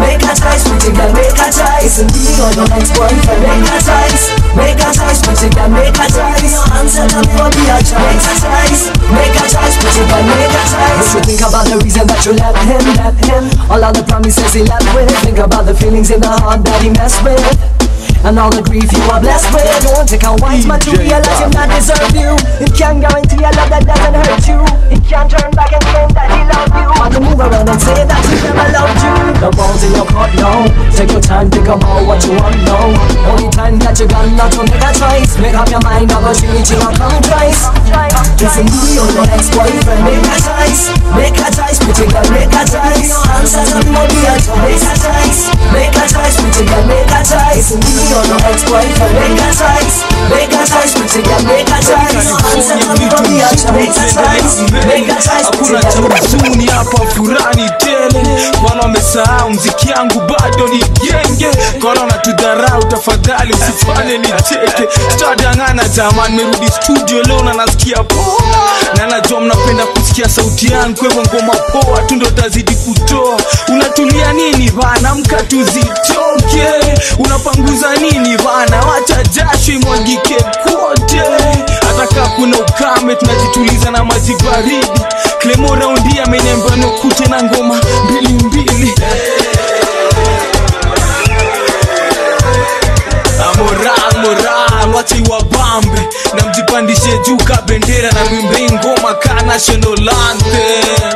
Make 0.00 0.24
a 0.24 0.32
choice, 0.32 0.62
pretty 0.64 0.90
girl, 0.96 1.12
make 1.12 1.36
a 1.36 1.48
choice. 1.52 2.00
Me 2.02 2.22
or 2.40 2.50
your 2.56 2.68
ex-boyfriend, 2.72 3.42
make 3.42 3.68
a 3.68 3.78
choice. 3.82 4.30
Make 4.54 4.78
a 4.78 4.90
choice, 4.94 5.20
pretty 5.22 5.48
girl, 5.50 5.68
make 5.68 5.96
a 5.96 6.06
choice. 6.06 6.54
Your 6.54 6.66
answer 6.78 7.06
on 7.10 7.26
will 7.34 7.50
be 7.50 7.64
a 7.66 7.78
choice. 7.82 8.24
A 8.30 8.34
choice. 8.38 8.82
Make 9.10 9.34
a 9.34 9.44
choice, 9.50 9.76
pretty 9.80 10.04
girl, 10.06 10.22
make 10.22 10.54
a 10.54 10.62
choice. 10.70 11.08
You 11.14 11.20
think 11.26 11.42
about 11.42 11.66
the 11.66 11.76
reason 11.82 12.06
that 12.06 12.22
you 12.24 12.32
left 12.38 12.62
him, 12.62 12.84
left 12.96 13.20
him. 13.26 13.44
All 13.70 13.82
of 13.82 13.92
the 13.94 14.04
promises 14.06 14.52
he 14.54 14.62
left 14.62 14.86
with. 14.94 15.10
Think 15.26 15.38
about 15.38 15.66
the 15.66 15.74
feelings 15.74 16.10
in 16.10 16.20
the 16.20 16.30
heart 16.30 16.64
that 16.64 16.82
he 16.82 16.90
messed 16.90 17.22
with. 17.24 17.81
And 18.22 18.38
all 18.38 18.50
the 18.50 18.62
grief 18.62 18.86
you 18.86 19.02
are 19.10 19.18
blessed 19.18 19.50
with. 19.50 19.66
Don't 19.82 20.06
take 20.06 20.22
a 20.22 20.32
wise 20.38 20.64
man 20.64 20.78
to 20.78 20.94
realize 20.94 21.38
him 21.42 21.50
not 21.50 21.66
deserve 21.74 22.14
you. 22.14 22.38
It 22.62 22.70
can't 22.70 23.02
guarantee 23.02 23.42
a 23.42 23.50
love 23.50 23.70
that 23.74 23.82
doesn't 23.82 24.14
hurt 24.14 24.46
you. 24.46 24.62
It 24.94 25.02
can't 25.02 25.26
turn 25.26 25.50
back 25.58 25.74
and 25.74 25.82
claim 25.90 26.10
that 26.14 26.30
he 26.30 26.40
loved 26.46 26.70
you. 26.70 26.86
Man, 27.02 27.10
to 27.10 27.18
move 27.18 27.40
around 27.42 27.66
and 27.66 27.82
say 27.82 28.06
that 28.06 28.22
he 28.30 28.36
never 28.46 28.68
loved 28.70 29.02
you. 29.02 29.22
The 29.42 29.50
ball's 29.58 29.82
in 29.82 29.90
your 29.90 30.06
court 30.06 30.30
now 30.38 30.70
Take 30.94 31.10
your 31.10 31.18
time, 31.18 31.50
think 31.50 31.66
about 31.66 32.06
what 32.06 32.22
you 32.22 32.38
want 32.38 32.54
now 32.62 32.94
Only 33.26 33.50
time 33.50 33.74
that 33.82 33.98
you 33.98 34.06
got 34.06 34.22
not 34.38 34.54
to 34.54 34.62
make 34.70 34.78
a 34.78 34.94
choice 34.94 35.34
Make 35.42 35.58
up 35.58 35.66
your 35.66 35.82
mind 35.82 36.06
each 36.06 36.70
will 36.70 36.94
come 36.94 37.18
twice. 37.26 37.66
Listen 38.38 38.70
me 38.70 39.02
or 39.02 39.10
your 39.10 39.26
ex-boyfriend 39.34 40.02
Make 40.06 40.30
a 40.30 40.36
choice. 40.38 40.94
Make 41.18 41.38
a 41.42 41.48
choice, 41.50 41.78
pretty 41.82 42.06
girl, 42.06 42.22
make 42.30 42.54
a 42.54 42.62
choice. 42.62 43.10
Your 43.10 43.22
answers 43.34 43.70
on 43.74 43.82
will 43.82 44.06
be 44.14 44.22
a 44.30 44.34
choice 44.38 44.86
A 44.86 44.94
choice. 44.94 45.40
Make 45.74 45.96
a 45.98 46.04
choice, 46.06 46.36
pretty 46.38 46.62
girl, 46.70 46.86
make 46.86 47.10
a 47.10 47.20
choice. 47.26 47.58
Listen 47.58 47.82
me 47.82 48.11
or 48.12 48.24
your 48.26 48.40
ex-boyfriend 48.46 49.14
Make 49.18 49.40
a 49.40 49.50
choice. 49.56 49.96
Make 50.30 50.52
a 50.54 50.62
pretty 50.64 51.22
girl, 51.22 51.42
make 51.44 51.68
a 51.68 51.74
answers 51.74 52.30
on 52.32 52.40
will 52.78 53.20
be 53.26 53.40
a 53.40 53.50
choice. 53.52 54.54
Make 54.86 55.08
a 55.08 55.16
pretty 55.16 55.42
hakuna 55.42 55.82
cha 55.82 55.98
huzuni 55.98 56.66
hapa 56.66 57.06
furani 57.06 57.70
tele. 57.78 58.52
Kwana 58.62 58.82
wamesahau 58.82 59.50
mziki 59.50 59.88
yangu 59.90 60.20
bado 60.20 60.68
ni 60.68 60.78
genge 60.78 61.48
Kola 61.82 62.06
na 62.06 62.12
tudharau 62.12 62.84
tafadhali 62.84 63.52
usifanye 63.54 64.18
nicheke. 64.18 64.88
Tutadangana 65.10 65.88
jamani 65.88 66.36
merudi 66.36 66.68
studio 66.70 67.22
leo 67.22 67.42
na 67.42 67.52
nasikia 67.54 68.02
poa. 68.04 68.42
Na 68.96 69.06
najua 69.06 69.40
mnapenda 69.40 69.86
kusikia 69.86 70.28
sauti 70.28 70.72
yangu 70.72 70.96
kwa 70.98 71.08
hivyo 71.08 71.22
ngoma 71.22 71.52
poa 71.54 72.02
tu 72.02 72.14
ndo 72.16 72.26
tazidi 72.30 72.74
kutoa. 72.74 73.36
Unatulia 73.68 74.32
nini 74.32 74.70
bana 74.70 75.14
mka 75.14 75.42
tuzitoke 75.42 76.68
unapanguza 77.18 77.94
nini 77.96 78.01
bana? 78.10 78.80
Wacha 78.86 79.22
jasho 79.22 79.72
imwagike 79.72 80.34
kote. 80.34 81.22
Hata 81.86 82.14
kaa 82.14 82.26
kuna 82.36 82.58
ukame 82.58 83.14
tunajituliza 83.14 83.90
na 83.90 84.04
maji 84.04 84.34
baridi. 84.34 85.00
Klemo 85.38 85.74
raundi 85.76 86.20
ameniambia 86.20 86.76
nikute 86.76 87.26
na 87.26 87.42
ngoma 87.42 87.80
mbili 88.10 88.28
mbili. 88.44 88.94
Moral 93.56 94.16
moral 94.22 94.94
wacha 94.94 95.16
iwabambe 95.16 96.08
na 96.34 96.46
mjipandishe 96.48 97.18
juu 97.26 97.36
ka 97.36 97.62
bendera 97.66 98.10
na 98.12 98.24
mwimbe 98.24 98.70
ngoma 98.72 99.14
ka 99.14 99.34
national 99.42 100.08
anthem 100.30 101.14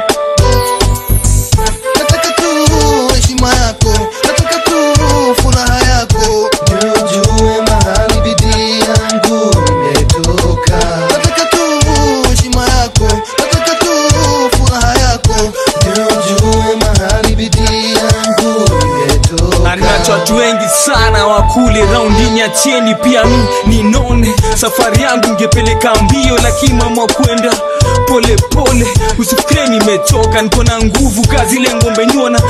furaha 5.35 5.81
yako. 5.81 6.51
Ndio 6.73 7.63
watu 20.11 20.37
wengi 20.37 20.65
sana 20.87 21.27
wakule 21.27 21.85
raundini 21.93 22.41
ya 22.41 22.49
pia 22.95 23.25
mi 23.25 23.47
ninone 23.83 24.35
safari 24.57 25.03
yangu 25.03 25.29
ngepeleka 25.29 25.95
mbio 25.95 26.39
lakini 26.43 26.73
mama 26.73 27.07
kwenda 27.07 27.53
polepole 28.07 28.37
pole. 28.37 28.87
Usifikire 29.19 29.69
nimechoka 29.69 30.43
niko 30.43 30.63
na 30.63 30.79
nguvu 30.79 31.29
kazi 31.29 31.57
ile 31.57 31.75
ngombe 31.75 32.07
nyona 32.07 32.41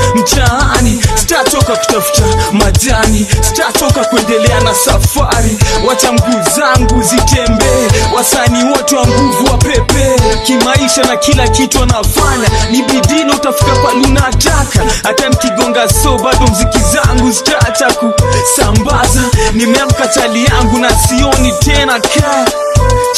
sitachoka 1.15 1.75
kutafuta 1.75 2.23
majani 2.51 3.27
sitatoka 3.41 4.05
kuendelea 4.05 4.59
na 4.61 4.75
safari. 4.75 5.57
Wacha 5.87 6.11
mguu 6.11 6.41
zangu 6.55 7.01
zitembee 7.03 7.87
wasani 8.15 8.63
wote 8.71 8.95
wa 8.95 9.07
nguvu 9.07 9.45
wa 9.51 9.57
pepe. 9.57 10.15
Kimaisha 10.45 11.03
na 11.03 11.17
kila 11.17 11.47
kitu 11.47 11.83
anafanya 11.83 12.49
ni 12.71 12.83
bidii 12.83 13.23
utafika 13.35 13.71
pale 13.75 14.05
unataka. 14.07 14.79
Hata 15.03 15.29
mkigonga 15.29 15.89
so 15.89 16.17
bado 16.17 16.47
mziki 16.51 16.79
zangu 16.79 17.31
zitaacha 17.51 17.87
kusambaza 17.93 19.21
nimeamka 19.53 20.07
chali 20.07 20.45
yangu 20.45 20.77
na 20.79 20.89
sioni 20.89 21.51
tena 21.65 21.99
ka 21.99 22.45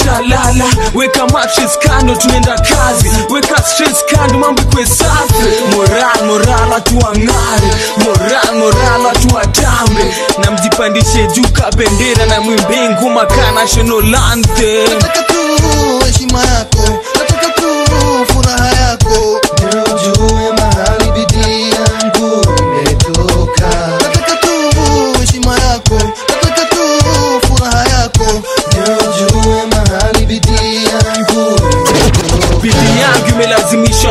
Chalala, 0.03 0.27
lala 0.29 0.65
weka 0.95 1.27
mattress 1.27 1.77
kando 1.79 2.15
tunaenda 2.15 2.55
kazi. 2.57 3.09
Weka 3.29 3.63
stress 3.63 4.05
kando 4.11 4.39
mambo 4.39 4.61
kwe 4.63 4.85
safi. 4.85 5.75
Moral 5.75 6.25
moral 6.25 6.73
atuang'are 6.73 7.69
moral 7.97 8.55
moral 8.55 9.05
atuatambe 9.11 10.15
na 10.37 10.51
mjipandishe 10.51 11.27
juu 11.35 11.47
ka 11.53 11.71
bendera 11.71 12.25
na 12.25 12.41
mwimbe 12.41 12.89
ngoma 12.89 13.25
national 13.55 14.15
anthem. 14.31 14.99
Nataka 15.01 15.23
tu 15.23 16.05
heshima 16.05 16.39
yako 16.39 16.99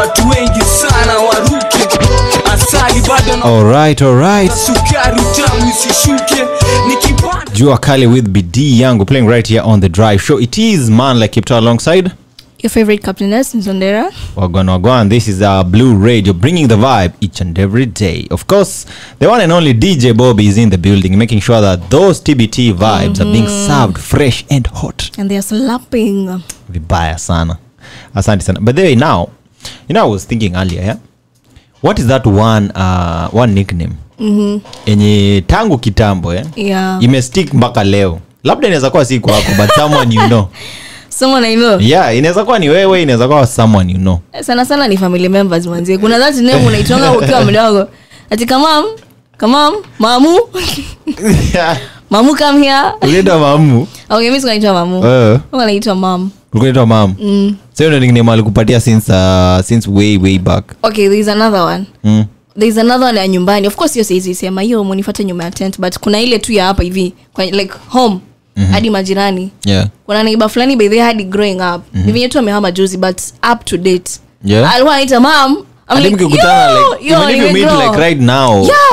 watu 0.08 0.28
wengi 0.28 0.60
sana 0.80 1.18
waruke. 1.18 1.98
Asali 2.52 3.00
bado 3.08 3.36
na 3.36 3.44
alright 3.44 4.02
alright 4.02 4.52
sukari 4.52 5.20
tamu 5.36 5.70
isishuke. 5.70 6.42
Nikipata 6.88 7.52
jua 7.52 7.78
kali 7.78 8.06
with 8.06 8.28
bd 8.28 8.80
yangu 8.80 9.04
playing 9.04 9.28
right 9.28 9.48
here 9.48 9.60
on 9.64 9.80
the 9.80 9.88
drive 9.88 10.18
show. 10.22 10.40
It 10.40 10.58
is 10.58 10.90
man 10.90 11.18
like 11.18 11.28
kept 11.34 11.50
alongside 11.50 12.10
Your 12.62 12.70
favorite 12.70 13.02
captainess, 13.04 13.54
Nzondera. 13.54 14.10
wagwan 14.36 14.68
wagwan. 14.68 15.08
This 15.08 15.28
is 15.28 15.42
our 15.42 15.64
blue 15.64 15.94
radio 16.06 16.32
bringing 16.32 16.68
the 16.68 16.74
vibe 16.76 17.12
each 17.20 17.40
and 17.40 17.58
every 17.58 17.86
day. 17.86 18.26
Of 18.30 18.46
course 18.46 18.86
the 19.18 19.28
one 19.28 19.40
and 19.42 19.52
only 19.52 19.74
dj 19.74 20.16
bobby 20.16 20.46
is 20.48 20.56
in 20.58 20.70
the 20.70 20.78
building 20.78 21.16
making 21.18 21.40
sure 21.40 21.60
that 21.60 21.90
those 21.90 22.20
tbt 22.22 22.72
vibes 22.74 23.20
are 23.20 23.32
being 23.32 23.46
served 23.48 23.98
fresh 23.98 24.44
and 24.50 24.66
hot. 24.66 25.10
And 25.18 25.30
they 25.30 25.36
are 25.36 25.42
slapping. 25.42 26.42
vibaya 26.70 27.18
sana. 27.18 27.58
Asante 28.14 28.42
sana. 28.42 28.60
By 28.60 28.72
the 28.72 28.82
way 28.82 28.94
now 28.96 29.28
you 29.88 29.94
know 29.94 30.04
i 30.04 30.10
was 30.12 30.26
thinking 30.28 30.54
earlier 30.56 30.84
yeah? 30.84 30.96
what 31.82 31.98
is 31.98 32.06
that 32.06 32.26
one 32.26 32.70
uh, 32.74 33.40
one 33.40 33.52
nickname 33.52 33.92
Mm-hmm. 34.20 34.60
Enye 34.86 35.44
tangu 35.46 35.78
kitambo 35.78 36.34
eh? 36.34 36.44
Yeah. 36.56 36.98
imestick 37.04 37.54
mpaka 37.54 37.84
leo 37.84 38.18
labda 38.44 38.66
inaweza 38.68 38.90
kuwa 38.90 39.04
si 39.04 39.20
kwako 39.20 39.52
but 39.56 39.70
someone 39.74 40.14
you 40.14 40.22
know 40.26 40.48
Someone 41.18 41.46
I 41.48 41.56
know. 41.56 41.80
yeah 41.80 42.16
inaweza 42.16 42.44
kuwa 42.44 42.58
ni 42.58 42.68
wewe 42.68 43.02
inaweza 43.02 43.28
kuwa 43.28 43.46
someone 43.46 43.92
you 43.92 43.98
know 43.98 44.18
sana 44.42 44.64
sana 44.64 44.88
ni 44.88 44.96
family 44.96 45.28
members 45.28 45.66
mwanzie 45.66 45.98
kuna 45.98 46.18
that 46.18 46.34
name 46.36 46.66
unaitonga 46.66 47.12
ukiwa 47.12 47.44
mdogo 47.44 47.88
ati 48.30 48.46
kamam 48.46 48.84
kamam 49.36 49.74
mamu 49.98 50.38
mamu 52.10 52.34
come 52.36 52.62
here. 52.62 52.92
Mamu. 53.38 53.86
Okay 54.10 54.28
mimi 54.28 54.36
sikunaitwa 54.40 54.72
mamu. 54.74 55.06
Eh. 55.06 55.38
Naitwa 55.52 55.94
mam? 55.94 56.30
Unaitwa 56.52 56.86
mam? 56.86 57.14
Mm. 57.20 57.56
so 57.72 57.84
ndio 57.86 58.00
nickname 58.00 58.32
alikupatia 58.32 58.80
since 58.80 59.12
uh, 59.12 59.60
since 59.64 59.90
way 59.90 60.16
way 60.18 60.38
back. 60.38 60.64
Okay 60.82 61.08
there 61.08 61.20
is 61.20 61.28
another 61.28 61.60
one. 61.60 61.84
Mm. 62.04 62.24
there 62.54 62.68
is 62.68 62.78
another 62.78 63.08
one 63.08 63.18
ya 63.18 63.28
nyumbani. 63.28 63.66
Of 63.66 63.76
course 63.76 63.92
hiyo 63.92 64.04
siwezi 64.04 64.34
sema. 64.34 64.62
Hiyo 64.62 64.84
munifuate 64.84 65.24
nyuma 65.24 65.44
ya 65.44 65.50
tent 65.50 65.80
but 65.80 65.98
kuna 65.98 66.20
ile 66.20 66.38
tu 66.38 66.52
ya 66.52 66.64
hapa 66.66 66.82
hivi. 66.82 67.12
Like 67.38 67.72
home. 67.88 68.18
Mhm. 68.56 68.72
hadi 68.72 68.90
majirani. 68.90 69.50
Yeah. 69.64 69.86
Kuna 70.06 70.22
neiba 70.22 70.48
fulani 70.48 70.76
by 70.76 70.88
the 70.88 71.00
hadi 71.00 71.24
growing 71.24 71.54
up. 71.74 71.82
Mhm. 71.94 72.06
ni 72.06 72.12
venye 72.12 72.28
tu 72.28 72.38
amehama 72.38 72.70
juzi 72.70 72.96
but 72.96 73.18
up 73.52 73.64
to 73.64 73.76
date. 73.76 74.10
Yeah. 74.44 74.74
Alikuwa 74.74 74.94
anaita 74.94 75.20
mam 75.20 75.56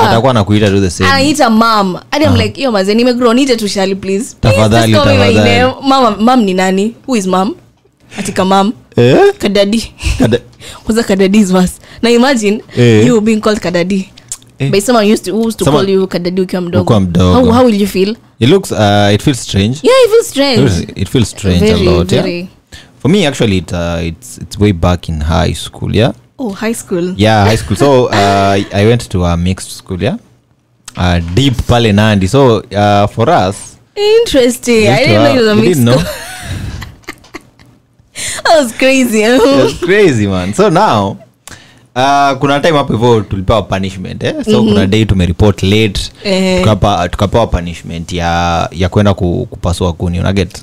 Atakuwa 0.04 0.30
anakuita 0.30 0.70
do 0.70 0.80
the 0.80 0.90
same. 0.90 1.10
Anaita 1.10 1.50
mam 1.50 1.98
hadi 2.10 2.24
I'm 2.24 2.32
Ah. 2.32 2.36
like 2.36 2.62
yo 2.62 2.72
maze 2.72 2.94
nimegrow 2.94 3.34
nite 3.34 3.56
tu 3.56 3.64
please. 3.66 3.96
Please, 3.96 4.36
Tafadhali, 4.40 4.92
just 4.92 5.04
call 5.04 5.12
me 5.12 5.18
by 5.18 5.34
tafadhali. 5.34 5.60
name. 5.60 5.74
Mama- 5.88 6.16
mam 6.20 6.44
ni 6.44 6.54
nani? 6.54 6.94
Who 7.06 7.16
is 7.16 7.26
mam 7.26 7.54
atika 8.18 8.44
mam 8.44 8.72
eh? 8.96 9.32
Kadadi. 9.38 9.92
Kada- 10.18 10.40
kwanza 10.84 11.02
kadadi 11.02 11.38
is 11.38 11.52
worse. 11.52 11.74
Na 12.02 12.10
imagine 12.10 12.62
Eh. 12.76 13.06
you 13.06 13.20
being 13.20 13.40
called 13.40 13.60
kadadi. 13.60 14.08
Eh. 14.58 14.70
by 14.70 14.80
someone 14.80 15.04
used 15.12 15.24
to, 15.24 15.32
who 15.32 15.46
used 15.46 15.58
to 15.58 15.64
Someone- 15.64 15.84
call 15.86 15.94
you 15.94 16.06
kadadi 16.06 16.40
ukiwa 16.40 16.62
mdogo. 16.62 17.00
mdogo. 17.00 17.32
how, 17.34 17.52
how 17.52 17.64
will 17.66 17.80
you 17.80 17.86
feel? 17.86 18.16
It 18.40 18.48
looks 18.48 18.72
uh, 18.72 19.10
it 19.14 19.22
feels 19.22 19.40
strange. 19.42 19.78
Yeah 19.82 19.94
it 20.04 20.10
feels 20.10 20.28
strange. 20.28 20.62
It 20.62 20.68
feels- 20.70 21.00
it 21.02 21.08
feels 21.08 21.30
strange 21.30 21.60
Very, 21.60 21.86
a 21.86 21.90
lot 21.90 22.08
very. 22.10 22.36
yeah 22.38 22.46
for 23.02 23.10
me 23.10 23.26
actually 23.26 23.58
it, 23.58 23.72
uh, 23.72 23.98
it's 24.02 24.38
it's 24.38 24.58
way 24.58 24.72
back 24.72 25.08
in 25.08 25.20
high 25.20 25.54
school 25.54 25.96
yeah 25.96 26.12
oh 26.38 26.52
high 26.52 26.72
school. 26.72 27.14
Yeah 27.16 27.44
high 27.44 27.56
school. 27.56 27.76
So 27.76 28.06
uh, 28.08 28.58
i 28.72 28.84
went 28.84 29.10
to 29.10 29.24
a 29.24 29.36
mixed 29.36 29.70
school 29.70 30.02
yeah? 30.02 30.18
Uh, 30.96 31.20
deep 31.34 31.54
pale 31.66 31.92
nandi. 31.92 32.26
So 32.26 32.60
uh, 32.60 33.06
for 33.06 33.28
us 33.28 33.78
interesting. 33.94 34.88
i 34.88 34.98
didn't 34.98 35.24
know 35.24 35.34
it 35.34 35.38
was 35.38 35.48
a 35.48 35.56
mixed 35.56 35.80
know. 35.82 35.96
school. 35.96 36.04
that 38.44 38.62
was 38.62 38.72
crazy. 38.76 39.22
It's 39.22 39.84
crazy 39.84 40.26
man. 40.26 40.54
So 40.54 40.68
now 40.68 41.25
Uh, 41.96 42.38
kuna 42.38 42.60
time 42.60 42.78
hapo 42.78 42.92
hivyo 42.92 43.20
tulipewa 43.20 43.62
punishment 43.62 44.24
eh? 44.24 44.34
so 44.44 44.62
Mhm. 44.62 44.68
kuna 44.72 44.86
day 44.86 45.04
tumereport 45.04 45.62
late 45.62 46.00
Eh. 46.24 46.60
tukapa, 46.60 47.08
tukapewa 47.08 47.46
punishment 47.46 48.12
ya 48.12 48.68
ya 48.72 48.88
kwenda 48.88 49.14
ku, 49.14 49.46
kupasua 49.50 49.92
kuni 49.92 50.20
unaget 50.20 50.62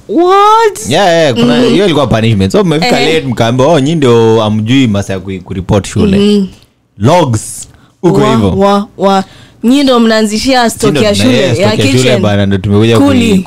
yeah, 0.90 1.08
yeah, 1.08 1.34
kuna 1.34 1.58
Mhm. 1.58 1.70
hiyo 1.74 1.86
ilikuwa 1.86 2.08
punishment 2.08 2.52
so 2.52 2.64
mmefika 2.64 3.02
Eh. 3.02 3.14
late 3.14 3.28
mkaambia 3.28 3.66
oh 3.68 3.80
nyi 3.80 3.96
ndio 3.96 4.44
amjui 4.44 4.88
masa 4.88 5.14
ya 5.14 5.20
kuripot 5.20 5.88
shule 5.88 6.18
Mhm. 6.20 6.46
logs 6.98 7.68
huko 8.02 8.32
hivyo 8.32 8.52
wa- 8.58 8.88
wa 8.98 9.24
nyi 9.64 9.84
ndo 9.84 10.00
mnaanzishia 10.00 10.70
ya 11.04 11.16
shule 11.16 11.58
ya 11.58 11.78
kitchen 11.78 12.22
bana 12.22 12.46
ndo 12.46 12.58
tumekuja 12.58 13.00
Kuni. 13.00 13.30
kui- 13.34 13.40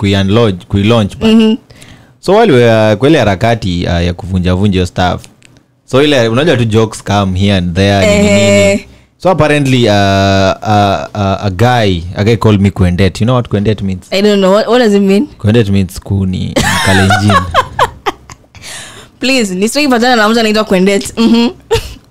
kui-launch 0.69 1.17
bana. 1.17 1.33
Mhm. 1.35 1.57
so 2.21 2.33
wale 2.33 2.53
uh, 2.53 2.99
kwa 2.99 3.09
harakati 3.19 3.87
uh, 3.87 4.05
ya 4.05 4.15
kuvunjavunja 4.15 4.73
hiyo 4.73 4.87
staff 4.87 5.23
so 5.87 6.03
ile 6.03 6.29
unajua 6.29 6.57
tu 6.57 6.65
jokes 6.65 7.05
come 7.05 7.39
here 7.39 7.53
and 7.57 7.75
there 7.75 8.07
Eh. 8.07 8.75
nini. 8.77 8.87
So 9.19 9.31
apparently 9.31 9.89
uh, 9.89 9.93
uh, 10.63 11.07
uh, 11.15 11.47
a 11.47 11.51
guy 11.51 12.03
a 12.17 12.25
guy 12.25 12.37
called 12.37 12.61
me 12.61 12.71
kuendet 12.71 13.21
you 13.21 13.25
know 13.25 13.35
what 13.37 13.49
kuendet 13.49 13.83
means? 13.83 14.13
I 14.13 14.23
don't 14.23 14.39
know. 14.41 14.53
What, 14.53 14.69
what 14.69 14.79
does 14.79 14.95
it 14.95 15.03
mean? 15.03 15.27
Kuendet 15.39 15.69
means 15.71 15.99
kuni 16.01 16.47
in 16.47 16.55
kalenjin 16.87 17.43
please 19.21 19.55
nisipatana 19.55 20.17
na 20.17 20.29
mtu 20.29 20.41
anaitwa 20.41 20.65
kwendet. 20.65 21.13
Mhm. 21.19 21.51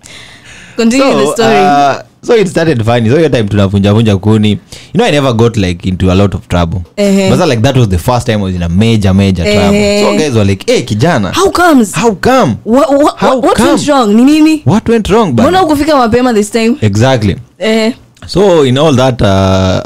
continue 0.76 1.14
the 1.26 1.32
story. 1.32 1.60
uh, 1.60 1.96
so 2.26 2.36
it 2.38 2.48
started 2.48 2.84
funny 2.84 3.10
so 3.10 3.18
hiyo 3.18 3.30
time 3.30 3.44
tunavunjavunja 3.44 4.18
kuni. 4.18 4.50
You 4.52 4.58
know 4.94 5.06
i 5.06 5.12
never 5.12 5.34
got 5.34 5.58
like 5.58 5.90
into 5.90 6.12
a 6.12 6.16
lot 6.16 6.38
of 6.38 6.48
trouble. 6.48 6.82
Ehe. 6.98 7.30
but 7.30 7.40
like 7.48 7.62
that 7.62 7.78
was 7.78 7.90
the 7.90 7.98
first 7.98 8.26
time 8.26 8.38
i 8.38 8.44
was 8.44 8.56
in 8.56 8.64
a 8.64 8.70
major 8.70 9.14
major 9.14 9.44
trouble. 9.46 10.02
So 10.02 10.18
guys 10.18 10.34
were 10.36 10.46
like 10.46 10.72
hey 10.72 10.82
kijana 10.82 11.32
how 11.32 11.52
comes? 11.52 11.94
how 11.96 12.16
come? 12.16 12.56
What, 12.64 12.90
what, 12.90 13.18
How 13.18 13.40
what 13.42 13.58
come? 13.58 13.68
went 13.68 13.88
wrong? 13.88 14.16
Ni 14.16 14.24
nini? 14.24 14.62
What 14.66 14.90
went 14.90 15.10
wrong 15.10 15.32
mbona 15.34 15.64
ukufika 15.64 15.98
mapema 15.98 16.34
this 16.34 16.52
time? 16.52 16.76
Exactly. 16.82 17.36
Eh, 17.60 17.94
so 18.28 18.66
in 18.66 18.78
all 18.78 18.96
that 18.96 19.22
uh, 19.22 19.28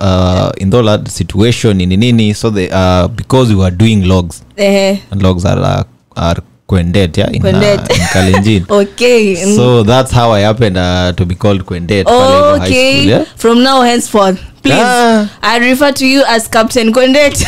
uh, 0.06 0.52
in 0.58 0.74
all 0.74 0.86
that 0.86 1.08
situation 1.10 1.78
nini 1.78 1.98
nini? 1.98 2.34
So 2.34 2.50
the 2.52 2.70
uh, 2.72 3.08
because 3.08 3.50
we 3.50 3.56
were 3.56 3.72
doing 3.76 4.08
logs. 4.08 4.44
Eh, 4.58 4.98
and 5.12 5.22
logs 5.22 5.46
are 5.46 5.60
uh, 5.62 5.84
are 6.16 6.42
kwendet 6.70 7.18
yeah 7.18 7.34
in, 7.36 7.42
Kwendet. 7.42 7.80
Uh, 7.90 7.96
in 7.96 8.02
kalenjin. 8.14 8.66
Okay. 8.82 9.36
So 9.56 9.84
that's 9.84 10.12
how 10.12 10.32
i 10.38 10.42
happened 10.46 10.78
uh, 10.78 11.12
to 11.16 11.26
be 11.26 11.36
called 11.36 11.66
hivyo 11.66 12.04
high 12.06 12.68
okay. 12.68 12.94
school, 12.98 13.10
yeah? 13.10 13.26
from 13.36 13.64
now 13.64 13.82
henceforth 13.82 14.40
please 14.64 14.86
Ah. 14.86 15.28
i 15.42 15.60
refer 15.60 15.92
to 15.94 16.06
you 16.06 16.24
as 16.28 16.48
captain 16.50 16.94
kwendet 16.94 17.46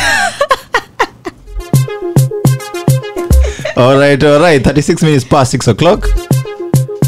all 3.76 3.96
right 3.98 4.22
all 4.24 4.40
right. 4.40 4.62
36 4.64 5.02
minutes 5.02 5.24
past 5.24 5.50
6 5.52 5.68
o'clock. 5.68 6.08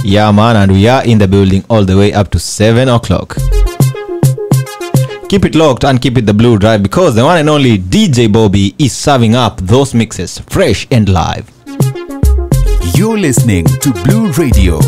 Yeah 0.05 0.32
man 0.32 0.57
and 0.57 0.73
we 0.73 0.89
are 0.89 1.05
in 1.05 1.19
the 1.19 1.27
building 1.28 1.62
all 1.69 1.85
the 1.85 1.97
way 1.97 2.12
up 2.12 2.31
to 2.31 2.39
7 2.39 2.89
o'clock. 2.89 3.36
Keep 5.28 5.45
it 5.47 5.55
locked 5.55 5.85
and 5.85 6.01
keep 6.01 6.19
it 6.19 6.27
the 6.27 6.35
blue 6.35 6.59
drive 6.59 6.82
because 6.82 7.15
the 7.15 7.24
one 7.24 7.39
and 7.39 7.49
only 7.51 7.78
dj 7.78 8.31
bobby 8.32 8.74
is 8.78 8.93
serving 8.93 9.35
up 9.35 9.61
those 9.61 9.95
mixes 9.95 10.39
fresh 10.49 10.86
and 10.91 11.09
live 11.09 11.51
You're 12.96 13.18
listening 13.18 13.64
to 13.64 13.92
Blue 14.04 14.30
Radio, 14.32 14.78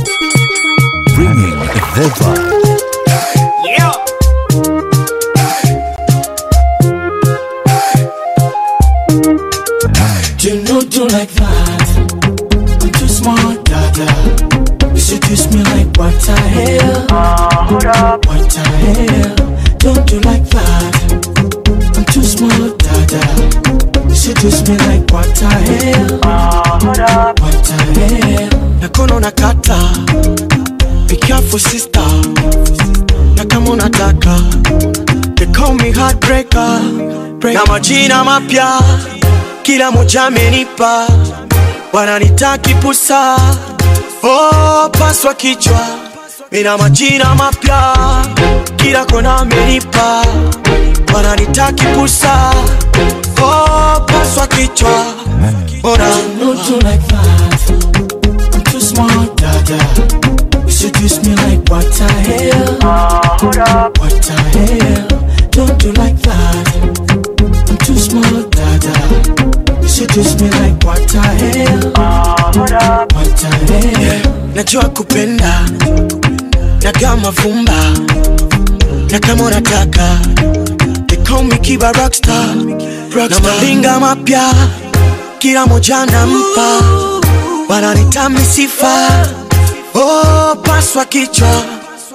bringing 1.14 1.58
the 1.96 2.08
vibe. 2.14 2.56
Know 10.66 10.80
do 10.80 11.06
like 11.08 11.30
that. 11.30 11.88
I'm 12.82 12.92
too 12.92 13.08
smart, 13.08 13.64
dada. 13.64 14.06
You 14.94 15.00
seduce 15.00 15.52
me 15.52 15.62
like 15.64 15.88
what 15.98 16.14
the 16.22 16.36
hell? 16.36 17.06
Hell? 18.82 19.36
Don't 19.78 20.06
do 20.06 20.20
like 20.20 20.44
that. 20.50 20.94
I'm 21.96 22.04
too 22.06 22.22
smart, 22.22 22.85
You 24.26 24.34
me 24.68 24.76
like 24.88 25.10
what 25.12 25.26
the 25.36 25.46
hell? 25.46 26.18
What 27.40 27.56
the 27.64 27.76
hell? 27.96 28.50
Nakono 28.80 29.20
nakata. 29.20 29.78
Be 31.08 31.16
careful, 31.16 31.58
sister. 31.58 32.00
Na 33.36 33.44
kama 33.44 33.70
unataka. 33.70 34.36
They 35.36 35.46
call 35.52 35.74
me 35.74 35.92
heartbreaker. 35.92 36.80
Na 37.54 37.64
majina 37.66 38.24
mapya 38.24 38.80
kila 39.62 39.90
moja 39.90 40.24
amenipa 40.24 41.06
wananitaki 41.92 42.74
pusa 42.74 43.36
oh, 44.22 44.88
paswa 44.98 45.34
kichwa 45.34 45.80
mina 46.52 46.78
majina 46.78 47.34
mapya 47.34 47.92
kila 48.76 49.04
kona 49.04 49.36
amenipa 49.36 50.24
wananitaki 51.14 51.84
pusa 51.86 52.54
oh, 53.42 54.00
paswa 54.06 54.46
kichwa 54.46 55.04
Bora. 55.82 56.04
Don't 56.38 56.66
do 56.66 56.74
like 56.88 57.06
that. 57.08 57.70
I'm 58.54 58.62
too 58.64 58.80
smart, 58.80 59.36
dada. 59.36 59.78
You 60.64 60.70
seduce 60.70 61.22
me 61.22 61.34
like 61.36 61.68
what 61.70 61.84
the 61.84 62.08
hell? 62.26 62.78
What 64.00 64.14
the 64.22 64.34
hell? 64.52 65.06
Don't 65.50 65.78
do 65.78 65.92
like 65.92 66.18
that. 66.22 66.66
I'm 67.70 67.76
too 67.78 67.96
smart, 67.96 68.50
dada. 68.50 68.92
You 69.82 69.88
seduce 69.88 70.40
me 70.40 70.50
like 70.50 70.82
what 70.84 70.98
the 71.08 71.20
hell? 71.20 71.92
What 73.14 73.30
the 73.36 73.48
hell? 73.72 74.32
najua 74.54 74.84
kupenda 74.88 75.60
na 76.82 76.92
kama 76.92 77.30
vumba 77.30 77.92
na 79.10 79.18
kama 79.20 79.44
unataka 79.44 80.18
call 81.26 81.42
me 81.44 81.56
kiba 81.58 81.92
rockstar 81.92 82.54
na 83.16 83.38
malinga 83.40 83.98
mapya 84.00 84.44
kila 85.38 85.66
moja 85.66 86.06
nampa 86.06 86.68
wananitami 87.68 88.40
sifa. 88.40 89.26
Oh, 89.94 90.56
paswa 90.62 91.04
kichwa 91.04 91.62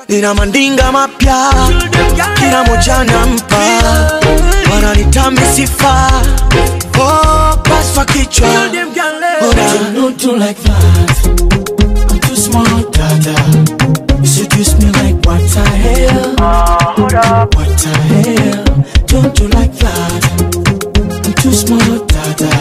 nina 0.10 0.34
mandinga 0.34 0.92
mapya. 0.92 1.38
Kila 2.36 2.64
moja 2.64 3.04
nampa 3.04 3.58
wananitami 4.74 5.42
sifa. 5.56 6.12
Oh, 7.00 7.58
paswa 7.64 8.06
kichwa. 8.06 8.50
Don't 10.18 10.40
like 10.40 10.58
that. 10.64 11.28
I'm 12.12 12.20
too 12.20 12.36
smart, 12.36 12.92
dada. 12.92 13.36
You 14.20 14.26
seduce 14.28 14.74
me 14.80 14.92
like 14.92 15.26
what 15.26 15.42
the 15.42 15.64
hell? 15.84 16.36
What 16.38 17.70
the 17.82 17.90
hell? 17.90 18.71
Don't 19.08 19.36
do 19.36 19.48
like 19.50 19.74
that. 19.74 20.22
I'm 21.26 21.34
too 21.34 21.52
small, 21.52 22.06
dada. 22.06 22.52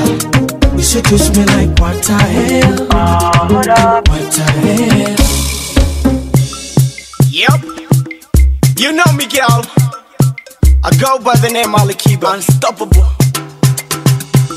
You 0.76 0.82
seduce 0.82 1.30
me 1.36 1.44
like 1.44 1.78
what 1.78 1.96
the 2.02 2.14
eh? 2.14 2.64
hell? 2.64 2.86
What 3.48 4.24
the 4.34 4.44
eh? 4.64 4.76
hell? 5.06 5.30
Yep. 7.30 7.60
You 8.78 8.92
know 8.92 9.12
me, 9.16 9.26
girl. 9.26 9.62
I 10.82 10.90
go 10.98 11.18
by 11.18 11.36
the 11.36 11.50
name 11.52 11.74
Alikiba. 11.74 12.34
Unstoppable. 12.34 13.06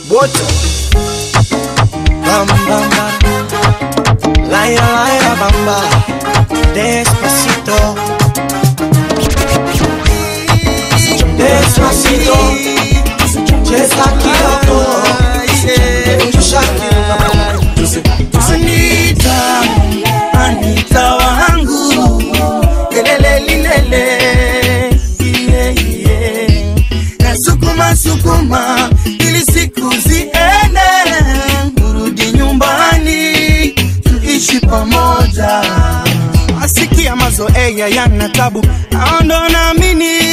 Water. 0.09 0.47
Bam, 2.23 2.47
bam, 2.47 2.89
bam. 2.89 3.11
Laila, 4.49 4.87
laila, 5.05 5.33
bamba. 5.41 5.77
Despacito. 6.73 8.22
Despacito. 11.75 12.37
Cheza 13.63 14.05
kidogo. 14.21 14.79
Kidogo. 15.61 16.73
Anita, 18.53 19.61
Anita 20.33 21.15
wangu. 21.15 22.23
Lelele, 22.91 23.39
lilele. 23.47 24.03
Yeah, 27.19 27.35
sukuma. 27.95 28.89
Ili 29.19 29.41
siku 29.41 29.89
ziende. 30.07 30.89
Urudi 31.89 32.31
nyumbani. 32.31 33.69
Tuishi 34.03 34.59
pamoja. 34.59 35.61
Asikia 36.61 37.15
mazoea 37.15 37.87
yana 37.87 38.29
tabu. 38.29 38.65
Aondo 38.99 39.49
naamini. 39.49 40.32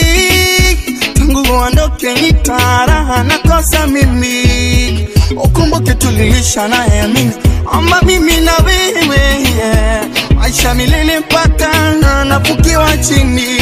Tangu 1.50 1.62
uondoke 1.62 2.14
nitaraha 2.14 3.22
nakosa 3.24 3.86
mimi. 3.86 5.08
Ukumbuke 5.36 5.94
tulilisha 5.94 6.68
naye 6.68 7.00
amini. 7.00 7.32
Mimi 8.02 8.36
na 8.40 8.52
wewe. 8.56 9.20
Maisha 10.34 10.74
milele 10.74 11.18
mpaka 11.20 11.92
nafukiwa 12.24 12.96
chini. 12.96 13.60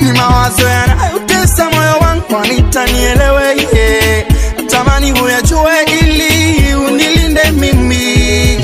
Ni 0.00 0.12
mawazo 0.12 0.68
yanayotesa 0.68 1.70
moyo 1.70 1.96
wangu, 2.00 2.36
anitanielewe 2.44 3.44
yeah. 3.74 4.24
Natamani 4.56 5.10
huyajue 5.10 5.72
ili 6.00 6.74
unilinde 6.74 7.50
mimi. 7.50 8.60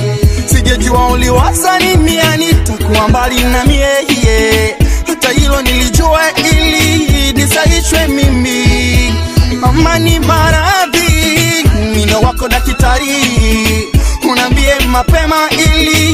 sijejua 0.46 1.06
uliwasa 1.09 1.78
nini 1.78 2.16
mbali 3.09 3.40
na 3.44 3.64
mie. 3.64 4.76
Hata 5.06 5.28
hilo 5.30 5.62
nilijua 5.62 6.20
mimi. 9.66 9.78
Ama 9.80 9.98
ni 9.98 10.18
maradhi, 10.20 11.64
mino 11.94 12.20
wako 12.20 12.48
daktari, 12.48 13.89
unambie 14.30 14.74
mapema 14.90 15.36
ili 15.51 16.07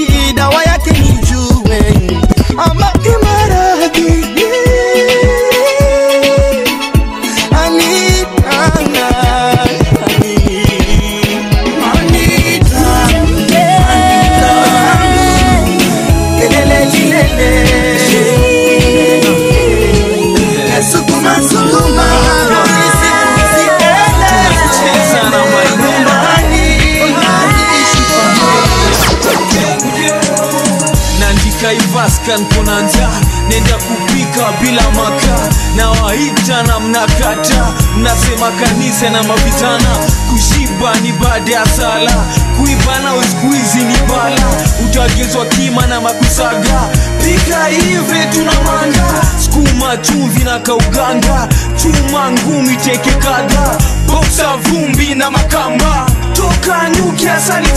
mnakata 37.44 37.74
nasema 38.02 38.50
kanisa 38.50 39.10
na 39.10 39.22
mavitana 39.22 39.96
kushiba 40.30 40.94
ni 41.02 41.12
baada 41.12 41.52
ya 41.52 41.66
sala 41.66 42.12
kuibana 42.58 43.14
uskuizi 43.14 43.78
ni 43.78 43.94
bala. 44.08 44.46
Utagezwa 44.84 45.46
kima 45.46 45.86
na 45.86 46.00
makusaga 46.00 46.80
pika 47.24 47.64
hivi 47.66 48.26
tuna 48.32 48.52
manga 48.52 49.22
skuma 49.44 49.96
chumvi 49.96 50.44
na 50.44 50.58
kauganga 50.58 51.48
chuma 51.82 52.30
ngumi 52.30 52.76
teke 52.76 53.10
kadha 53.10 53.78
boksa 54.06 54.56
vumbi 54.56 55.14
na 55.14 55.30
makamba. 55.30 56.06
Toka 56.32 56.90
nyuki 56.90 57.28
asali 57.28 57.68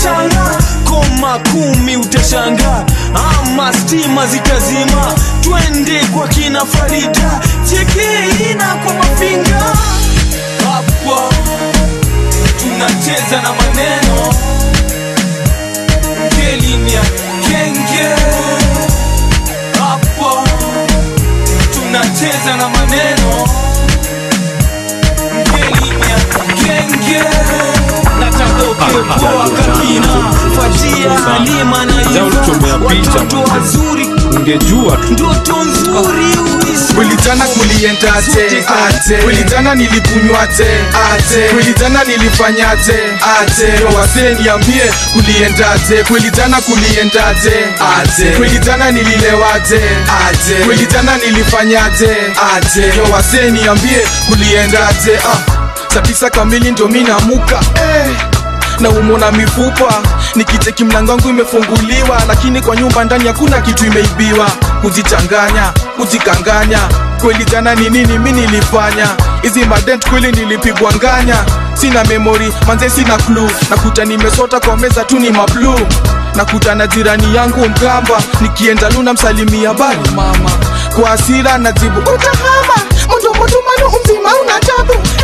koma 0.90 1.40
kumi 1.52 1.98
utashanga 1.98 2.86
ama 3.14 3.74
stima 3.74 4.28
zitazima. 4.28 5.16
Twende 5.42 6.00
kwa 6.06 6.28
kina 6.28 6.66
farida 6.66 7.40
chekeina 7.70 8.76
kwa 8.86 8.94
mafinga. 8.94 9.62
Hapa 10.66 11.30
tunacheza 12.60 13.42
na 13.42 13.50
maneno. 13.54 14.34
Ngelinia 16.34 17.02
kenge. 17.42 18.10
Hapa 19.80 20.44
tunacheza 21.74 22.56
na 22.58 22.70
maneno. 22.70 23.48
Ngelinia 25.36 26.18
kenge 26.56 27.24
natakaokepoa 28.82 29.50
kakina 29.50 30.34
fatia 30.56 31.12
halima 31.20 31.86
na 31.86 32.02
iva 32.02 32.24
watoto 32.86 33.42
wazuri 33.54 34.08
ungejua 34.36 34.98
tu 34.98 35.12
ndoto 35.14 35.64
nzuri 35.64 36.38
Kulitana 36.96 37.46
kuliendaje 37.46 38.66
ate 38.88 39.18
kwilitana 39.24 39.76
nilikunywaje 39.76 40.68
ate 41.16 41.50
kwilitana 41.54 42.04
nilifanyaje 42.04 43.00
ate 43.40 43.84
wasee 43.98 44.34
niambie 44.34 44.92
kuliendaje 45.14 46.04
kwilitana 46.04 46.62
kuliendaje 46.62 47.52
ate 48.00 48.32
ah. 55.18 55.94
saa 55.94 56.02
tisa 56.02 56.30
kamili 56.30 56.72
ndo 56.72 56.88
mi 56.88 57.04
namuka 57.04 57.60
eh 57.76 58.08
na 58.80 58.90
umona 58.90 59.32
mifupa. 59.32 59.94
Nikiteki 60.36 60.84
mlango 60.84 61.12
wangu 61.12 61.30
imefunguliwa 61.30 62.22
lakini 62.28 62.62
kwa 62.62 62.76
nyumba 62.76 63.04
ndani 63.04 63.28
hakuna 63.28 63.62
kitu 63.62 63.86
imeibiwa. 63.86 64.48
Kujichanganya 64.82 65.74
kujikanganya 65.98 66.80
kweli 67.22 67.46
jana 67.46 67.76
ni 67.76 67.90
nini 67.90 68.20
mi 68.20 68.32
nilifanya? 68.32 69.08
Hizi 69.42 69.66
madent 69.66 70.10
kweli 70.10 70.32
nilipigwa 70.32 70.94
nganya. 70.96 71.36
Sina 71.74 72.04
memori 72.04 72.54
manze 72.68 72.90
sina 72.90 73.18
klu 73.18 73.52
nakuta 73.70 74.06
nimesota 74.06 74.60
kwa 74.60 74.78
meza 74.78 75.04
tu 75.04 75.20
ni 75.20 75.30
mablu. 75.30 75.80
Nakuta 76.36 76.76
na 76.76 76.88
jirani 76.88 77.36
yangu 77.36 77.70
mgamba. 77.70 78.22
Nikienda 78.42 78.90
luna 78.90 79.14
msalimia 79.14 79.74
bali 79.74 80.10
mama. 80.16 80.52
Kwa 80.96 81.12
asira 81.12 81.58
najibu 81.58 82.00
utahama 82.00 82.74
una 83.08 83.22
tabu 83.22 84.17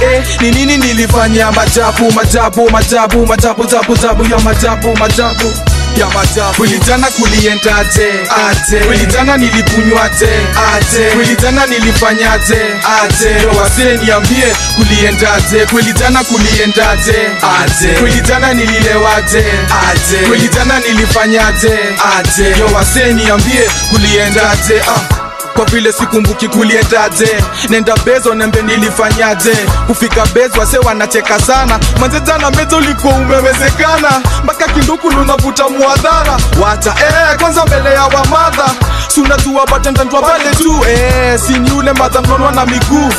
eh, 0.04 0.24
ni 0.42 0.52
nini 0.52 0.78
nilifanya? 0.78 1.52
Majabu 1.52 2.12
majabu 2.12 2.70
majabu 2.70 3.26
majabu 3.28 3.68
zabu 3.68 3.96
zabu 3.96 4.24
ya 4.24 4.40
majabu 4.40 4.98
majabu 4.98 5.54
ya 5.98 6.08
majabu. 6.08 6.62
Wilijana 6.62 7.08
kulienda 7.08 7.76
aje? 7.76 8.10
Aje? 8.50 8.80
Wilijana 8.90 9.38
nilikunywa 9.38 10.04
aje? 10.04 10.30
Aje? 10.76 11.16
Wilijana 11.18 11.66
nilifanya 11.66 12.32
aje? 12.34 12.62
Aje? 13.04 13.46
Wazee 13.60 13.98
niambie 13.98 14.54
kulienda 14.76 15.34
aje? 15.34 15.68
Wilijana 15.74 16.24
kulienda 16.24 16.90
aje? 16.90 17.16
Aje? 17.62 18.02
Wilijana 18.04 18.54
nililewa 18.54 19.16
aje? 19.16 19.46
Aje? 19.92 20.30
Wilijana 20.32 20.80
nilifanya 20.80 21.48
aje? 21.48 21.80
Aje? 22.18 22.56
Wazee 22.74 23.14
niambie 23.14 23.70
kulienda 23.90 24.50
aje? 24.52 24.82
Ah 24.82 25.23
kwa 25.54 25.66
vile 25.66 25.92
sikumbuki 25.92 26.48
kuliendaje. 26.48 27.44
Nenda 27.70 27.96
bezo 28.06 28.36
nembe 28.36 28.62
nilifanyaje. 28.62 29.56
Kufika 29.88 30.26
bezo 30.26 30.60
wase 30.60 30.78
wanacheka 30.78 31.40
sana. 31.40 31.80
Manze 32.00 32.20
jana 32.20 32.52
mezo 32.52 32.78
ulikuwa 32.78 33.14
umewezekana. 33.14 34.10
Mpaka 34.44 34.68
kinduku 34.68 35.10
lunavuta 35.12 35.70
muadhara. 35.70 36.38
Wacha 36.62 36.90
eh, 37.00 37.40
kwanza 37.40 37.66
mbele 37.66 37.94
ya 37.94 38.04
wamadha 38.04 38.66
sunajua 39.08 39.68
batendandwa 39.68 40.22
pale 40.22 40.52
tu 40.56 40.86
eh, 40.90 41.40
sini 41.40 41.72
ule 41.72 41.94
madha 41.94 42.22
mnonwa 42.22 42.52
na 42.52 42.66
miguu. 42.66 43.14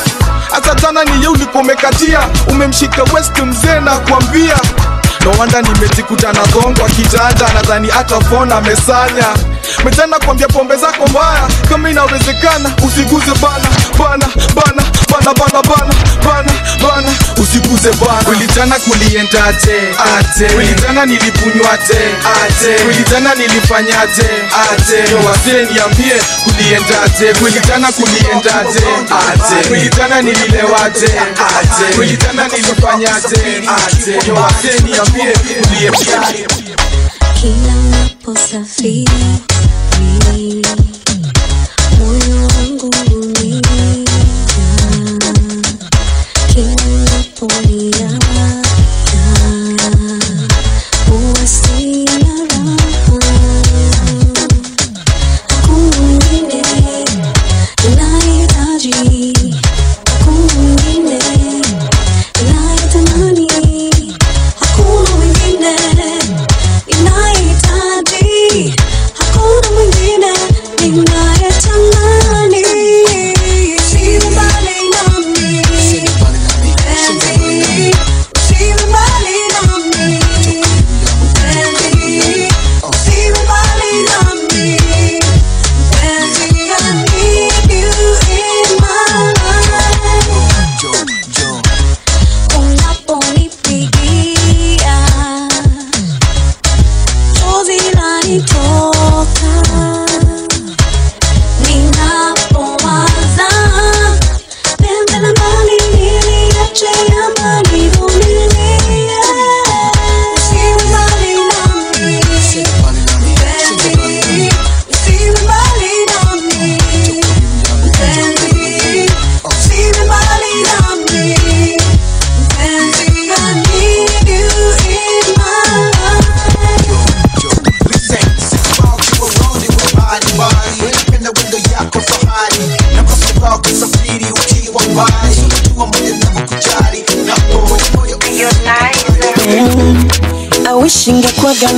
Hata 0.51 0.75
jana 0.75 1.03
niye 1.03 1.27
ulikuwa 1.27 1.63
umekatia. 1.63 2.19
Umemshika 2.47 3.03
west 3.03 3.39
mzee 3.39 3.79
na 3.79 3.97
kuambia. 3.97 4.55
No 5.25 5.31
wanda 5.39 5.61
nimejikuta 5.61 6.33
na 6.33 6.39
gongwa 6.45 6.89
kitanda 6.89 7.53
nadhani 7.53 7.87
hata 7.89 8.21
fona 8.21 8.55
amesanya 8.55 9.25
mejana 9.85 10.19
kwambia 10.19 10.47
pombe 10.47 10.75
zako 10.75 11.07
mbaya. 11.07 11.47
Kama 11.69 11.89
inawezekana 11.89 12.71
usiguze 12.87 13.31
bana 13.41 13.69
bana 13.99 14.27
bana 14.55 14.83
bana 15.11 15.33
bana 15.33 15.61
bana 15.63 15.93
bana 16.25 16.51
bana 16.81 17.11
usiguze 17.43 17.91
bana. 17.91 18.23
Kulijana 18.23 18.75
kuliendaje 18.79 19.77
aje? 20.17 20.45
Kulijana 20.53 21.05
nilikunywaje 21.05 21.99
aje? 22.43 22.73
Kulijana 22.85 23.35
nilifanyaje 23.35 24.29
aje? 24.71 25.11
Yo 25.11 25.17
wazee 25.25 25.73
niambie 25.73 26.15
kuliendaje 26.43 27.33
kulijana 27.39 27.91
kuliendaje 27.91 28.85
aje? 29.29 29.67
Kulijana 29.67 30.21
nililewaje 30.21 31.05
aje? 31.59 31.95
Kulijana 31.95 32.47
nilifanyaje 32.47 33.63
aje? 33.85 34.27
Yo 34.27 34.33
wazee 34.35 34.79
niambie 34.83 35.33
kuliendaje 35.33 36.47
kila 37.41 37.73
naposafiri 37.91 39.07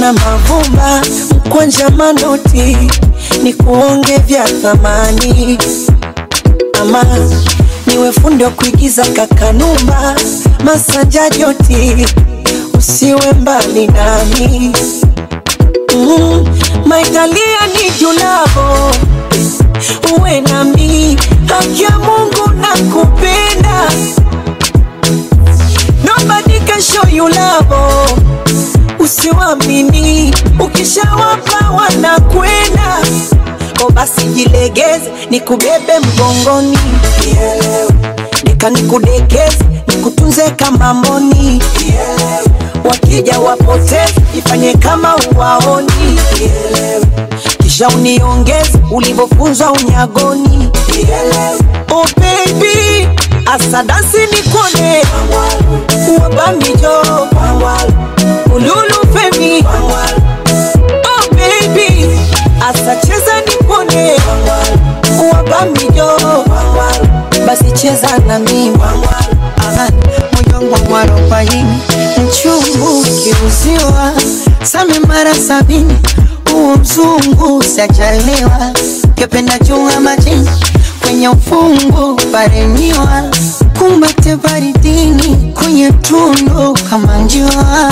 na 0.07 0.13
mavumba 0.13 1.01
mkwanja 1.45 1.89
manoti 1.89 2.77
ni 3.43 3.53
kuonge 3.53 4.17
vya 4.17 4.43
thamani. 4.43 5.57
Ama 6.81 7.03
niwe 7.87 8.11
fundi 8.11 8.43
wa 8.43 8.49
kuigiza 8.49 9.05
kakanumba 9.05 10.15
masanja 10.63 11.29
joti 11.29 12.07
usiwe 12.77 13.33
mbali 13.41 13.87
nami. 13.87 14.71
Mm, 15.95 16.45
maitalia 16.85 17.67
ni 17.73 17.91
julavo 17.99 18.91
uwe 20.19 20.41
nami 20.41 21.17
haki 21.47 21.83
ya 21.83 21.99
mungu 21.99 22.49
na 22.61 22.67
kupenda. 22.93 23.89
Nobody 26.03 26.59
can 26.65 26.81
usiwamini 29.07 30.35
ukishawapa 30.59 31.69
wanakwenda. 31.71 32.97
Ko 33.81 33.89
basi 33.89 34.21
jilegeze 34.25 35.11
nikubebe 35.29 35.93
mgongoni. 35.99 36.77
Deka 38.43 38.69
nikudekeze 38.69 39.57
nikutunze 39.87 40.49
kama 40.49 40.93
mboni. 40.93 41.63
Wakija 42.83 43.39
wapoteze 43.39 44.13
ifanye 44.37 44.73
kama 44.73 45.15
uwaoni. 45.15 46.19
Kisha 47.63 47.87
uniongeze 47.87 48.79
ulivyofunzwa 48.91 49.71
unyagoni. 49.71 50.69
Oh 51.91 52.05
baby 52.19 53.07
asadasi 53.45 54.17
nikone 54.17 55.01
wọ́n 56.07 56.31
bá 56.37 56.45
mi 56.59 56.71
jó 56.81 56.93
olólùfẹ́ 58.55 59.27
mi 59.39 59.51
cheza 67.81 68.17
na 68.27 68.39
mimi 68.39 68.77
moyo 70.33 70.71
wangu 70.71 70.95
arobaini 70.97 71.79
same 74.63 74.99
mara 75.07 75.33
sabini. 75.35 75.97
Huo 76.51 76.75
mzungu 76.77 77.63
sajaliwa 77.63 78.71
kependa 79.15 79.59
juu 79.59 79.85
majini. 79.99 80.49
Kwenye 81.01 81.29
ufungu 81.29 82.21
pareniwa 82.31 83.23
kumbate 83.87 84.35
baridini 84.35 85.51
kwenye 85.53 85.91
tundo 85.91 86.77
kama 86.89 87.17
njua. 87.17 87.91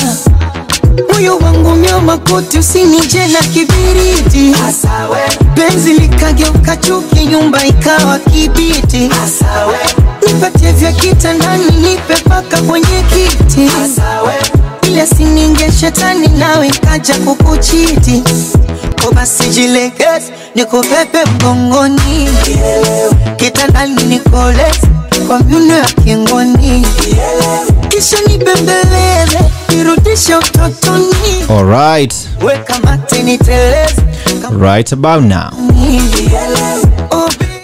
Moyo 1.13 1.38
wangu 1.38 1.72
myoma 1.76 2.01
makoti 2.01 2.57
usinije 2.59 3.27
na 3.27 3.39
kibiriti. 3.39 4.55
Penzi 5.55 5.93
likageuka 5.93 6.77
chuki 6.77 7.26
nyumba 7.26 7.65
ikawa 7.65 8.19
kibiti. 8.19 9.09
Nipatie 10.27 10.72
vya 10.72 10.91
kitandani 10.91 11.72
nipe 11.72 12.15
paka 12.30 12.61
kwenye 12.61 13.03
kiti. 13.09 13.69
Ile 14.88 15.07
sininge 15.07 15.72
shetani 15.80 16.27
nawe 16.27 16.69
kaja 16.69 17.13
kukuchiti. 17.13 18.23
Ko 19.03 19.11
basi 19.11 19.43
jilegeze 19.49 20.34
nikupepe 20.55 21.26
mgongoni. 21.26 22.30
Kitandani 23.38 24.03
nikoleze 24.03 24.88
kwa 25.27 25.39
miuno 25.39 25.73
ya 25.77 25.85
kisha 27.89 28.18
nibembeleze 28.27 29.39
nirudishe 29.69 30.35
utotoni. 30.35 31.14
Alright, 31.49 32.14
weka 32.45 32.80
mate 32.84 33.23
niteleze 33.23 33.95
right 34.60 34.93
about 34.93 35.23
now. 35.23 35.52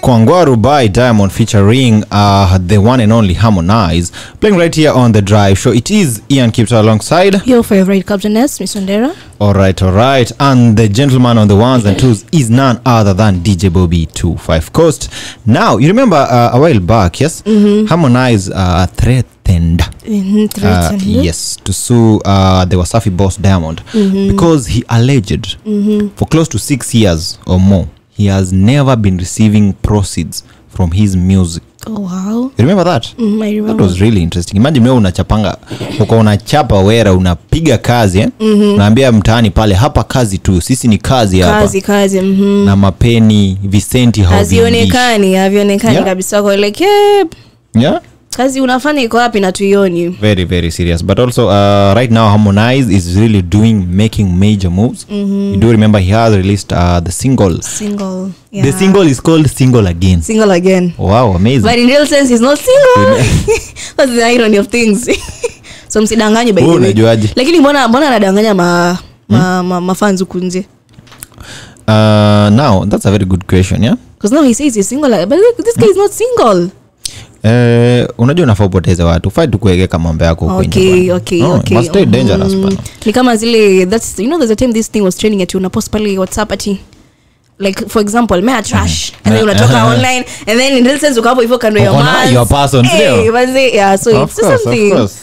Kwangwaru 0.01 0.57
by 0.61 0.87
Diamond 0.87 1.31
featuring 1.31 2.03
uh, 2.11 2.57
the 2.57 2.77
one 2.79 2.99
and 2.99 3.13
only 3.13 3.33
Harmonize 3.35 4.11
playing 4.39 4.57
right 4.57 4.73
here 4.73 4.91
on 4.91 5.11
the 5.11 5.21
drive 5.21 5.59
show. 5.59 5.71
It 5.71 5.91
is 5.91 6.21
Ian 6.29 6.51
Kipta 6.51 6.79
alongside. 6.79 7.45
Your 7.45 7.63
favorite 7.63 8.07
captainess, 8.07 8.59
Miss 8.59 8.75
Wandera. 8.75 9.15
All 9.39 9.53
right, 9.53 9.79
all 9.83 9.91
right. 9.91 10.31
And 10.39 10.75
the 10.75 10.89
gentleman 10.89 11.37
on 11.37 11.47
the 11.47 11.55
ones 11.55 11.85
and 11.85 11.99
twos 11.99 12.25
is 12.31 12.49
none 12.49 12.81
other 12.85 13.13
than 13.13 13.41
DJ 13.43 13.71
Bobby 13.71 14.07
25 14.07 14.73
Coast. 14.73 15.09
Now, 15.45 15.77
you 15.77 15.87
remember 15.87 16.15
uh, 16.15 16.49
a 16.53 16.59
while 16.59 16.79
back, 16.79 17.19
yes? 17.21 17.43
Mhm. 17.43 17.87
Harmonize 17.87 18.49
uh, 18.49 18.87
threatened. 18.87 19.81
Mhm, 20.05 20.49
Uh, 20.63 20.97
yes, 21.03 21.57
to 21.63 21.71
sue 21.73 22.19
uh, 22.25 22.65
the 22.65 22.75
Wasafi 22.75 23.15
boss 23.15 23.37
Diamond 23.37 23.83
Mhm. 23.93 24.31
because 24.31 24.65
he 24.67 24.83
alleged 24.89 25.57
Mhm. 25.65 26.09
for 26.15 26.25
close 26.27 26.47
to 26.49 26.57
six 26.57 26.93
years 26.95 27.37
or 27.45 27.59
more 27.59 27.87
he 28.22 28.30
has 28.30 28.52
never 28.52 28.95
been 28.98 29.18
receiving 29.18 29.73
proceeds 29.81 30.43
from 30.76 30.91
his 30.91 31.15
music. 31.15 31.64
Oh, 31.88 31.99
wow. 32.02 32.41
You 32.43 32.52
remember 32.57 32.84
that? 32.84 33.03
Mm, 33.18 33.41
I 33.43 33.61
That 33.61 33.81
was 33.81 33.99
really 34.02 34.22
interesting. 34.22 34.57
Imagine 34.57 34.85
wewe 34.85 34.98
unachapanga 34.98 35.57
uko 35.99 36.19
unachapa 36.19 36.80
wera 36.80 37.14
unapiga 37.14 37.77
kazi 37.77 38.19
eh? 38.19 38.30
Mhm. 38.39 38.73
Unaambia 38.73 39.11
mtaani 39.11 39.52
pale 39.52 39.76
hapa 39.76 40.03
kazi 40.03 40.38
tu, 40.38 40.61
sisi 40.61 40.88
ni 40.88 40.98
kazi 40.98 41.39
hapa. 41.41 41.60
kazi 41.60 41.81
kazi 41.81 42.19
-hmm. 42.19 42.65
Na 42.65 42.76
mapeni 42.76 43.57
Vicenti 43.64 44.22
haviingishi. 44.22 44.56
havionekani 45.35 45.93
Yeah. 45.93 46.06
kabisa 46.06 46.43
kwa 46.43 46.57
like 46.57 46.84
yeah. 46.84 47.27
Yeah? 47.76 48.02
Kazi 48.35 48.61
unafanya 48.61 49.01
iko 49.01 49.17
wapi 49.17 49.39
na 49.39 49.51
tuioni 49.51 50.09
Very 50.09 50.45
very 50.45 50.71
serious. 50.71 51.03
But 51.05 51.19
also 51.19 51.47
uh, 51.47 51.93
right 51.95 52.11
now 52.11 52.27
Harmonize 52.29 52.93
is 52.95 53.15
really 53.17 53.41
doing 53.41 53.73
making 53.91 54.39
major 54.39 54.71
moves. 54.71 55.05
Mhm. 55.09 55.53
You 55.53 55.57
do 55.59 55.71
remember 55.71 56.01
he 56.01 56.11
has 56.11 56.33
released 56.35 56.71
uh, 56.71 56.99
the 57.03 57.11
single. 57.11 57.61
single 57.61 58.29
The 58.51 58.71
single 58.71 59.07
is 59.07 59.21
called 59.21 59.47
Single 59.49 59.87
Again. 59.87 60.21
single 60.21 60.51
again 60.51 60.93
Wow, 60.97 61.35
amazing. 61.35 61.61
but 61.63 61.77
in 61.79 61.87
real 61.87 62.05
sense 62.05 62.29
he's 62.29 62.41
not 62.41 62.57
single 62.59 63.15
that's 63.97 64.11
the 64.11 64.23
irony 64.23 64.57
of 64.57 64.67
things 64.67 65.09
so 65.87 66.01
msidanganye 66.01 66.53
by 66.53 66.61
the 66.61 66.67
way 66.67 67.19
lakini 67.35 67.59
mbona 67.59 67.87
mbona 67.87 68.07
anadanganya 68.07 68.53
ma 68.53 68.97
ma, 69.29 69.63
ma, 69.63 69.81
mafans 69.81 70.19
huku 70.19 70.37
nje 70.39 70.65
Uh, 71.87 72.49
now 72.55 72.85
that's 72.85 73.05
a 73.05 73.11
very 73.11 73.25
good 73.25 73.43
question, 73.45 73.83
yeah? 73.83 73.95
because 74.15 74.35
now 74.35 74.43
he 74.43 74.53
says 74.53 74.75
he's 74.75 74.87
single 74.89 75.25
but 75.25 75.39
this 75.65 75.75
guy 75.77 75.87
is 75.89 75.97
not 75.97 76.11
single 76.11 76.69
Eh, 77.43 78.07
unajua 78.18 78.43
unafaa 78.43 78.65
upoteze 78.65 79.03
watu 79.03 79.31
fai 79.31 79.47
tukuegeka 79.47 79.99
mambo 79.99 80.23
yako 80.26 80.45
huko 80.45 80.57
okay 80.57 80.95
bwana. 81.05 81.15
okay 81.15 81.39
No, 81.41 81.55
okay 81.55 81.77
must 81.77 81.89
stay 81.89 82.05
dangerous 82.05 82.53
Mm. 82.53 82.77
ni 83.05 83.13
kama 83.13 83.35
zile 83.35 83.85
that's 83.85 84.19
you 84.19 84.26
know 84.26 84.38
there's 84.38 84.51
a 84.51 84.55
time 84.55 84.73
this 84.73 84.91
thing 84.91 85.01
was 85.01 85.18
training 85.18 85.41
ati 85.41 85.57
unapost 85.57 85.89
pale 85.89 86.18
whatsapp 86.18 86.51
ati 86.51 86.80
like 87.59 87.85
for 87.89 88.01
example 88.01 88.41
mea 88.41 88.61
trash 88.63 89.11
and 89.23 89.35
then 89.35 89.43
unatoka 89.43 89.85
online 89.93 90.26
and 90.47 90.59
then 90.59 90.77
in 90.77 90.84
real 90.85 90.99
sense 90.99 91.19
uko 91.19 91.30
hapo 91.30 91.41
hivyo 91.41 91.57
kando 91.57 91.80
ya 91.80 91.93
mans. 91.93 92.34
your 92.34 92.47
person, 92.47 92.85
hey, 92.85 93.30
ndio? 93.30 93.57
yeah 93.57 93.97
so 93.99 94.22
Of 94.23 94.30
it's 94.31 94.39
course, 94.41 94.65
of 94.68 94.89
course. 94.97 95.15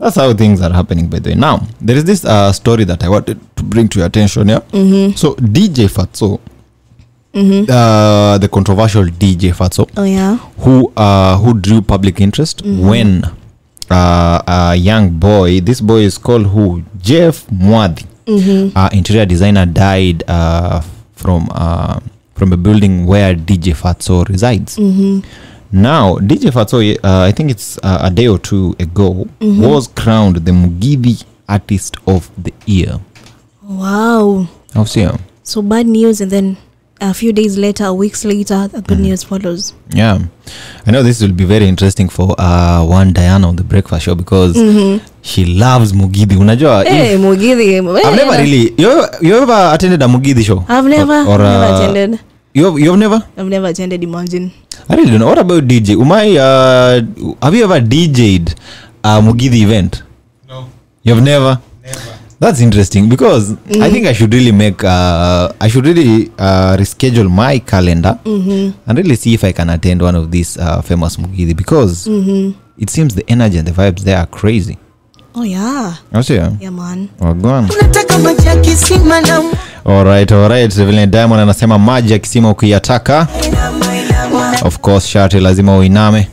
That's 0.00 0.16
how 0.16 0.34
things 0.34 0.60
are 0.62 0.74
happening 0.74 1.02
by 1.06 1.20
the 1.20 1.28
way. 1.30 1.38
Now, 1.38 1.60
there 1.86 1.98
is 1.98 2.04
this 2.04 2.24
uh, 2.24 2.52
story 2.52 2.84
that 2.84 3.02
I 3.04 3.08
wanted 3.08 3.36
to 3.56 3.62
bring 3.62 3.88
to 3.88 3.98
your 3.98 4.06
attention, 4.06 4.48
yeah? 4.48 4.60
So 5.14 5.36
DJ 5.40 5.88
Fatso, 5.88 6.38
Mhm. 7.34 7.64
uh, 7.70 8.38
the 8.38 8.48
controversial 8.48 9.04
DJ 9.04 9.52
Fatso, 9.52 9.86
oh 9.96 10.04
yeah 10.04 10.36
who 10.58 10.92
uh, 10.96 11.36
who 11.38 11.54
drew 11.54 11.80
public 11.82 12.20
interest 12.20 12.62
Mhm. 12.64 12.80
when 12.88 13.24
uh, 13.90 14.40
a 14.46 14.74
young 14.76 15.08
boy, 15.10 15.60
this 15.60 15.80
boy 15.82 16.00
is 16.00 16.18
called 16.18 16.46
who? 16.46 16.82
Jeff 17.02 17.44
Mwadhi. 17.50 18.04
Mhm. 18.26 18.72
uh, 18.76 18.88
interior 18.92 19.26
designer 19.26 19.66
died 19.66 20.24
uh, 20.28 20.80
from 21.14 21.48
uh, 21.54 21.98
from 22.34 22.52
a 22.52 22.56
building 22.56 23.06
where 23.06 23.34
DJ 23.34 23.74
Fatso 23.74 24.24
resides. 24.28 24.76
Mhm. 24.78 25.22
Now, 25.72 26.18
DJ 26.18 26.50
Fatso, 26.50 26.80
uh, 27.02 27.22
I 27.28 27.32
think 27.32 27.50
it's 27.50 27.78
uh, 27.82 27.98
a 28.02 28.10
day 28.10 28.28
or 28.28 28.38
two 28.38 28.74
ago, 28.78 29.26
Mhm. 29.40 29.58
was 29.60 29.88
crowned 29.94 30.44
the 30.44 30.52
Mugithi 30.52 31.24
Artist 31.48 31.96
of 32.06 32.30
the 32.42 32.52
Year. 32.66 32.98
wow 33.62 34.46
How 34.74 34.84
so? 34.84 35.18
so 35.42 35.62
bad 35.62 35.86
news 35.86 36.20
and 36.20 36.30
then 36.30 36.56
a 37.02 37.12
few 37.12 37.32
days 37.32 37.58
later 37.58 37.92
weeks 37.92 38.24
later 38.24 38.68
the 38.68 38.80
good 38.80 39.00
news 39.00 39.24
follows 39.24 39.74
Yeah, 39.94 40.18
I 40.86 40.90
know 40.92 41.02
this 41.02 41.20
will 41.20 41.32
be 41.32 41.44
very 41.44 41.66
interesting 41.68 42.08
for 42.08 42.34
uh, 42.38 42.84
one 42.84 43.12
Diana 43.12 43.48
on 43.48 43.56
the 43.56 43.64
breakfast 43.64 44.04
show 44.04 44.14
because 44.14 44.56
Mhm. 44.56 45.00
she 45.22 45.44
loves 45.44 45.92
Mugithi. 45.92 46.36
Unajua, 46.36 46.84
hey 46.84 47.14
if- 47.14 47.20
mugithi 47.20 47.78
I've 48.04 48.16
never 48.16 48.38
really. 48.42 48.72
You 48.78 48.90
ever, 48.90 49.18
you 49.20 49.34
ever 49.36 49.70
attended 49.74 50.02
a 50.02 50.06
Mugithi 50.06 50.44
show? 50.44 50.64
I've 50.68 50.86
never 50.88 51.20
Or, 51.28 51.34
or, 51.34 51.38
never 51.38 51.64
uh, 51.64 51.76
attended 51.78 52.20
You've 52.54 52.78
you've 52.78 52.98
never? 52.98 53.22
I've 53.36 53.48
never 53.48 53.66
attended 53.68 54.02
imagine 54.04 54.52
I 54.88 54.94
really 54.96 55.10
don't 55.10 55.20
know. 55.20 55.26
What 55.28 55.38
about 55.38 55.64
DJ? 55.68 55.96
Umai, 55.96 56.36
uh, 56.36 57.00
have 57.42 57.54
you 57.54 57.64
ever 57.64 57.80
DJ'd 57.80 58.54
a 59.04 59.20
Mugithi 59.20 59.62
event? 59.62 60.02
No. 60.48 60.66
You've 61.02 61.22
never? 61.22 61.58
That's 62.42 62.60
interesting 62.60 63.08
because 63.08 63.52
I 63.70 63.74
Mhm. 63.88 63.92
think 63.92 64.06
I 64.06 64.14
should 64.14 64.34
really 64.34 64.52
make, 64.52 64.82
uh, 64.84 65.48
I 65.60 65.68
should 65.70 65.86
really 65.86 66.30
uh, 66.38 66.74
reschedule 66.76 67.28
my 67.30 67.58
calendar 67.60 68.16
Mhm. 68.24 68.72
and 68.86 68.98
really 68.98 69.16
see 69.16 69.34
if 69.34 69.44
I 69.44 69.52
can 69.52 69.70
attend 69.70 70.02
one 70.02 70.18
of 70.18 70.30
these 70.30 70.56
uh, 70.60 70.82
famous 70.82 71.18
Mugithi 71.18 71.54
because 71.56 72.10
Mhm. 72.10 72.52
it 72.78 72.90
seems 72.90 73.14
the 73.14 73.22
energy 73.28 73.58
and 73.58 73.68
the 73.68 73.72
vibes 73.74 74.02
there 74.04 74.16
are 74.18 74.26
crazy. 74.26 74.76
oh 75.34 75.44
yeah 75.44 75.94
yeah 76.60 76.70
man 76.72 77.08
Wagwan. 77.20 77.68
unataka 77.70 78.18
maji 78.18 78.46
ya 78.46 78.56
kisima 78.56 79.20
na 79.20 79.42
Alright, 79.84 80.32
alright. 80.32 80.74
Vile 80.74 81.06
Diamond 81.06 81.40
anasema 81.40 81.78
maji 81.78 82.12
ya 82.12 82.18
kisima 82.18 82.50
ukiyataka, 82.50 83.28
of 84.62 84.78
course 84.78 85.08
shati 85.08 85.40
lazima 85.40 85.76
uiname. 85.76 86.28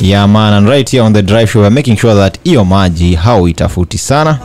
Yeah 0.00 0.28
man, 0.28 0.52
and 0.54 0.68
right 0.68 0.90
here 0.90 1.02
on 1.02 1.12
the 1.12 1.22
drive 1.22 1.46
show 1.50 1.60
we're 1.62 1.70
making 1.74 1.96
sure 1.96 2.14
that 2.14 2.38
hiyo 2.44 2.64
maji 2.64 3.14
hauitafuti 3.14 3.98
sana. 3.98 4.38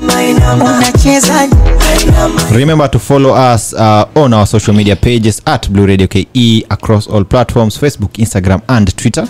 Remember 2.52 2.92
to 2.92 3.00
follow 3.00 3.54
us 3.56 3.74
uh, 3.74 4.04
on 4.16 4.34
our 4.34 4.48
social 4.48 4.76
media 4.78 4.96
pages 4.96 5.42
at 5.46 5.70
Blue 5.70 5.86
Radio 5.86 6.08
KE 6.08 6.66
across 6.70 7.08
all 7.10 7.26
platforms 7.26 7.80
Facebook, 7.82 8.12
Instagram 8.20 8.62
and 8.68 8.96
Twitter. 8.96 9.28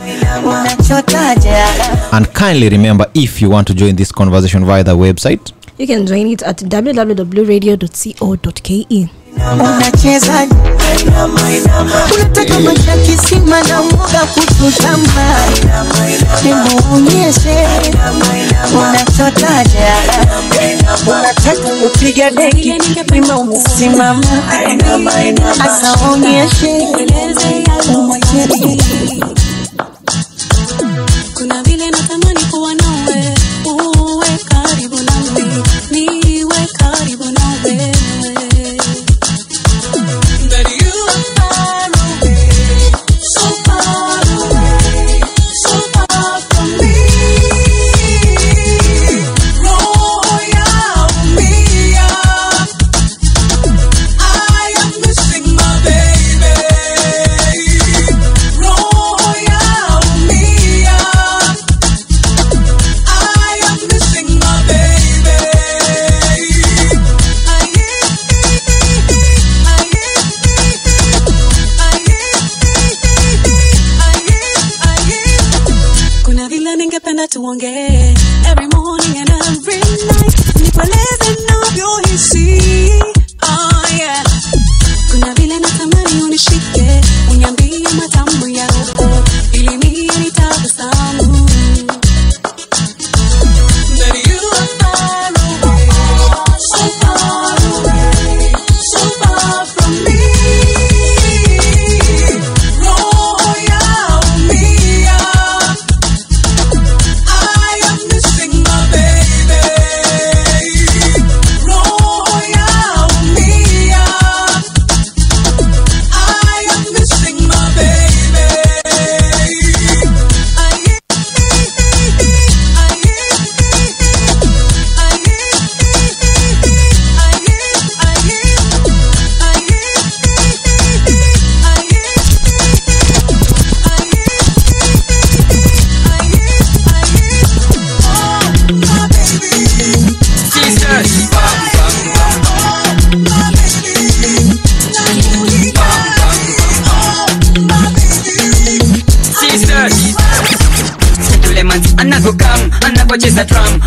And 2.12 2.28
kindly 2.34 2.70
remember 2.70 3.08
if 3.14 3.42
you 3.42 3.50
want 3.52 3.68
to 3.68 3.74
join 3.74 3.96
this 3.96 4.12
conversation 4.12 4.66
via 4.66 4.84
the 4.84 4.96
website, 4.96 5.52
you 5.78 5.88
can 5.88 6.06
join 6.06 6.28
it 6.28 6.44
at 6.44 6.58
www.radio.co.ke 6.58 9.10
unachezaje? 9.44 10.56
Unataka 12.16 12.60
maji 12.60 12.88
ya 12.88 12.98
kisima 12.98 13.62
na 13.64 13.82
mwoga 13.82 14.20
kututamba, 14.34 15.36
nimuonyeshe 16.44 17.68
unachotaja. 18.80 19.94
unataka 21.08 21.70
kupiga 21.84 22.32
deki? 22.32 22.74
Ima 23.16 23.38
umesimama 23.38 24.24
asa 25.60 26.10
onyeshe 26.12 26.88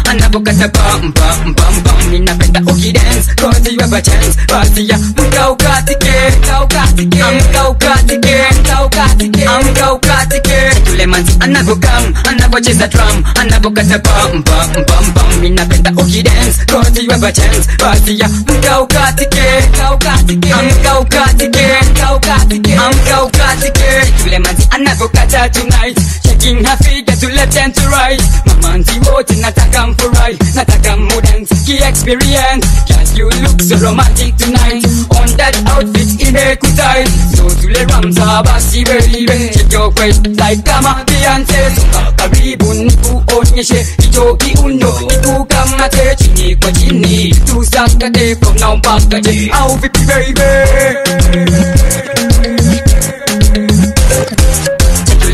drum 0.09 0.17
anavyokata 0.17 0.69
bam 0.69 1.13
bam 1.13 1.55
bam 1.55 1.83
bam. 1.85 2.11
Ninapenda 2.11 2.61
ukidance 2.61 3.35
cause 3.37 3.69
you 3.73 3.79
have 3.81 3.93
a 3.93 4.01
chance. 4.03 4.37
Basi 4.49 4.89
ya 4.89 4.99
mka 4.99 5.51
ukatike 5.51 6.13
ukatike 6.65 7.23
mka 7.25 7.69
ukatike 7.69 8.37
ukatike 8.87 9.49
mka 9.49 9.93
ukatike. 9.93 10.91
Yule 10.91 11.07
manzi 11.07 11.33
anapokam 11.41 12.15
anapocheza 12.29 12.87
drum 12.89 13.25
anapokata 13.41 13.99
bam 13.99 14.43
bam 14.43 14.73
bam 14.87 15.15
bam. 15.15 15.41
Ninapenda 15.43 15.91
ukidance 15.93 16.65
cause 16.67 17.03
you 17.03 17.11
have 17.11 17.25
a 17.27 17.33
chance. 17.33 17.69
Basi 17.79 18.19
ya 18.19 18.29
mka 18.29 18.81
ukatike 18.81 19.43
ukatike 19.95 20.55
mka 20.55 21.01
ukatike 21.01 21.67
ukatike 22.17 22.77
mka 22.77 23.25
ukatike. 23.25 23.85
Yule 24.25 24.39
manzi 24.39 24.69
anapokata 24.71 25.49
tonight 25.49 25.99
shaking 26.23 26.65
her 26.67 26.77
figure 26.79 27.08
to 27.21 27.29
left 27.35 27.57
and 27.57 27.75
to 27.75 27.89
right 27.89 28.21
mamanzi 28.47 29.01
wote 29.13 29.35
nataka 29.37 29.87
mfurahi 29.87 30.39
nataka 30.55 30.97
mudance 30.97 31.55
ki 31.67 31.73
experience. 31.77 32.67
Can 32.89 33.07
you 33.17 33.31
look 33.43 33.61
so 33.63 33.77
romantic 33.77 34.37
tonight. 34.37 34.85
On 35.19 35.27
that 35.37 35.57
outfit 35.67 36.21
imekutai 36.21 37.07
so 37.37 37.49
tule 37.61 37.85
ramsa 37.87 38.43
basi 38.45 38.85
baby. 38.85 39.53
Shake 39.53 39.73
your 39.73 39.91
waist 39.99 40.27
like 40.27 40.63
kama 40.65 41.05
Beyonce 41.07 41.71
songa 41.77 42.13
karibu 42.17 42.75
nikuonyeshe 42.75 43.87
hicho 44.03 44.37
kiuno 44.37 44.95
nikukamate 45.01 46.17
chini 46.17 46.57
kwa 46.57 46.73
chini 46.73 47.35
tusakate 47.35 48.37
from 48.37 48.57
now 48.61 48.77
mpaka 48.77 49.21
je 49.21 49.51
au 49.53 49.77
vipi 49.77 49.99
baby 49.99 50.43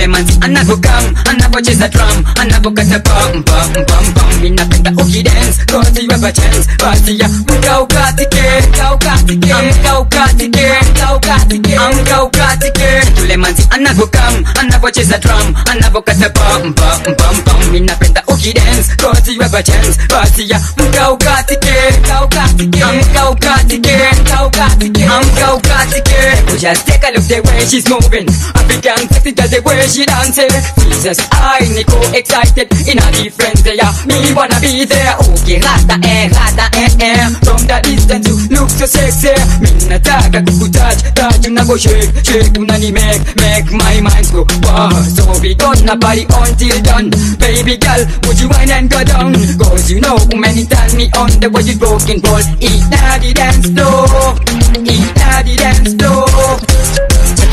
yule 0.04 0.12
manzi 0.16 0.38
anavyokam 0.40 1.14
anavyocheza 1.30 1.88
drum 1.88 2.24
anavyokata 2.40 2.98
bam 2.98 3.44
bam 3.44 3.72
bam 3.72 4.14
bam 4.14 4.40
ninapenda 4.42 4.90
ukidance 4.90 5.64
cause 5.66 6.02
you 6.02 6.10
have 6.10 6.26
a 6.26 6.32
chance 6.32 6.68
basi 6.78 7.18
ya 7.18 7.28
mka 7.28 7.80
ukatike 7.80 8.42
mka 8.68 8.92
ukatike 8.94 9.54
mka 9.54 10.00
ukatike 10.00 10.66
mka 10.92 11.14
ukatike 11.16 11.78
mka 12.02 12.22
ukatike 12.24 12.84
yule 13.20 13.36
manzi 13.36 13.66
anavyokam 13.70 14.44
anavyocheza 14.60 15.18
drum 15.18 15.54
anavyokata 15.70 16.28
bam 16.28 16.74
bam 16.74 17.02
bam 17.16 17.44
bam 17.44 17.72
ninapenda 17.72 18.22
ukidance 18.26 18.96
cause 18.96 19.32
you 19.32 19.40
have 19.42 19.56
a 19.58 19.62
chance 19.62 19.98
basi 20.08 20.50
ya 20.50 20.60
mka 20.76 21.10
ukatike 21.12 21.72
mka 22.00 22.24
ukatike 22.24 22.84
mka 22.84 23.30
ukatike 23.30 23.96
mka 24.22 24.46
ukatike 24.46 25.04
mka 25.32 25.54
ukatike 25.54 26.14
just 26.60 26.84
take 26.86 27.06
a 27.06 27.10
look 27.10 27.24
the 27.28 27.40
way 27.40 27.66
she's 27.70 27.88
moving 27.88 28.26
African 28.54 29.08
sexy 29.08 29.32
does 29.32 29.50
the 29.50 29.60
way 29.60 29.88
she 29.94 30.04
dancing 30.06 30.50
Jesus 30.82 31.22
I 31.30 31.62
Nico 31.70 31.94
excited. 32.10 32.66
In 32.90 32.98
a 32.98 33.06
different 33.14 33.62
day 33.62 33.78
Me 34.10 34.34
wanna 34.34 34.58
be 34.58 34.82
there. 34.84 35.14
Okay 35.22 35.62
rata 35.62 35.94
eh 36.02 36.26
rata 36.34 36.66
eh 36.74 36.90
eh. 36.98 37.30
From 37.46 37.62
the 37.70 37.78
distance 37.86 38.26
you 38.26 38.34
look 38.50 38.68
so 38.74 38.86
sexy. 38.90 39.30
Mi 39.62 39.70
nataka 39.86 40.42
kukutouch 40.42 41.14
touch 41.14 41.46
unavo 41.46 41.78
shake 41.78 42.10
shake 42.26 42.58
unani 42.58 42.90
make 42.90 43.22
make 43.38 43.70
my 43.70 44.00
mind 44.02 44.26
go 44.34 44.42
wow 44.66 44.90
So 45.14 45.30
we 45.38 45.54
gonna 45.54 45.94
party 45.96 46.26
until 46.26 46.74
done 46.82 47.10
Baby 47.38 47.76
girl 47.78 48.02
would 48.26 48.40
you 48.40 48.48
wine 48.50 48.74
and 48.74 48.90
go 48.90 49.04
down? 49.04 49.34
Cause 49.62 49.90
you 49.90 50.00
know 50.00 50.18
many 50.34 50.66
turn 50.66 50.90
me 50.98 51.06
on. 51.14 51.30
The 51.38 51.46
way 51.54 51.62
you 51.62 51.78
broken 51.78 52.18
ball 52.18 52.42
Eat 52.58 52.82
na 52.90 53.22
dance 53.22 53.70
floor 53.70 54.34
Eat 54.82 55.14
na 55.22 55.42
dance 55.46 55.94
floor 55.94 56.26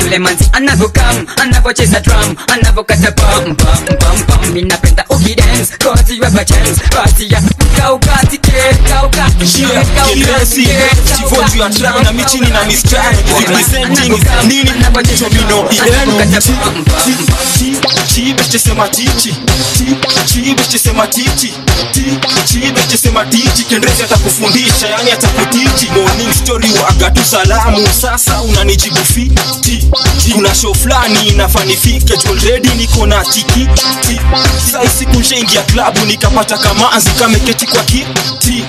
yule 0.04 0.20
manzi 0.20 0.50
anavyokam 0.52 1.26
anavyocheza 1.42 2.00
drum 2.00 2.36
anavyokata 2.54 3.12
bam 3.12 3.44
bam 3.56 3.86
bam 4.00 4.26
bam 4.28 4.54
ninapenda 4.54 5.06
ukidance 5.10 5.78
cause 5.80 6.14
you 6.16 6.24
have 6.24 6.42
a 6.42 6.46
chance. 6.46 6.82
Basi 6.96 7.34
ya 7.34 7.42
mka 7.42 7.94
ukatike 7.94 8.52
mka 8.84 9.04
ukatike 9.06 9.64
mka 9.66 10.02
Kielezi, 10.14 10.68
chivoju 11.18 11.60
ya 11.62 11.70
track 11.70 12.04
na 12.04 12.12
michini 12.14 12.48
na 12.50 12.64
mistari 12.66 13.18
Representing 13.40 14.14
nini? 14.48 14.72
Chomino 15.20 15.70
ilenu. 15.70 16.14
Chibe 17.58 17.88
chibechesema 18.14 18.90
tichi 18.90 19.36
chibe 19.78 20.08
chibechesema 20.26 21.08
tichi 21.08 21.54
chibe 21.94 22.28
chibechesema 22.46 23.26
tichi 23.26 23.64
kendrezi 23.64 24.04
atakufundisha 24.04 24.88
yani 24.90 25.12
atakutichi. 25.12 25.92
Morning 25.92 26.34
story 26.34 26.72
wa 26.74 26.82
wagatu 26.86 27.26
salamu. 27.26 27.88
Sasa 28.02 28.42
unanijibu 28.42 28.98
fiti 29.06 29.88
kuna 30.34 30.56
show 30.56 30.74
fulani 30.76 31.28
inafanifike 31.28 32.18
jolredi 32.18 32.70
niko 32.70 33.06
na 33.08 33.26
tiki. 33.26 33.68
Sai 34.72 34.88
siku 35.00 35.20
nshaingia 35.20 35.62
klabu 35.62 36.06
nikapata 36.06 36.58
kamazi 36.58 37.10
kameketi 37.10 37.66
kwa 37.68 37.84
kiti. 37.84 38.66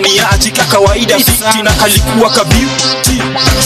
Ni 0.00 0.20
aji 0.32 0.50
kakawaida 0.50 1.18
fiti 1.18 1.62
na 1.62 1.72
kalikuwa 1.72 2.30
kabiuti 2.30 3.22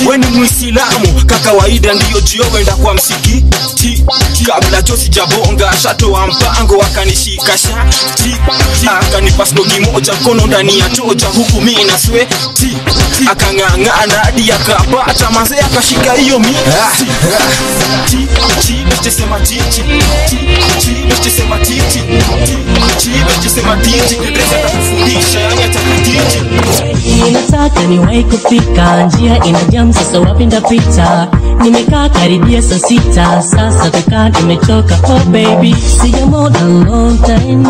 weni 0.09 0.27
muislamu 0.27 1.25
kakawaida 1.27 1.95
ndiyo 1.95 2.21
jio 2.21 2.45
wenda 2.55 2.73
kwa 2.77 2.95
msikiti 2.95 4.05
kabla 4.47 4.83
jo 4.83 4.97
sijabonga 4.97 5.73
shatoa 5.83 6.27
mpango 6.27 6.83
akanishika 6.83 7.59
shati. 7.59 8.37
Akanipa 9.01 9.47
snogi 9.47 9.81
moja 9.81 10.13
mkono 10.13 10.47
ndani 10.47 10.79
ya 10.79 10.89
toja 10.89 11.27
huku 11.27 11.61
mi 11.61 11.85
na 11.85 11.99
sweti 11.99 12.37
akang'ang'ana 13.31 14.15
hadi 14.25 14.53
akapata 14.53 15.31
mazee 15.31 15.59
akashika 15.61 16.13
hiyo 16.13 16.38
ninataka 27.17 27.83
niwahi 27.83 28.25
kufika 28.25 29.03
njia 29.07 29.45
ina 29.45 29.63
jam 29.65 29.93
sasa 29.93 30.21
wapi 30.21 30.47
ndapita 30.47 31.29
nimekaa 31.63 32.09
karibia 32.09 32.63
saa 32.63 32.79
sita 32.79 33.43
sasa 33.43 33.91
kukaa 33.91 34.29
nimechoka 34.29 34.99
oh 35.05 35.21
baby 35.31 35.75
sijamona 36.03 36.61
long 36.61 37.19
time 37.23 37.69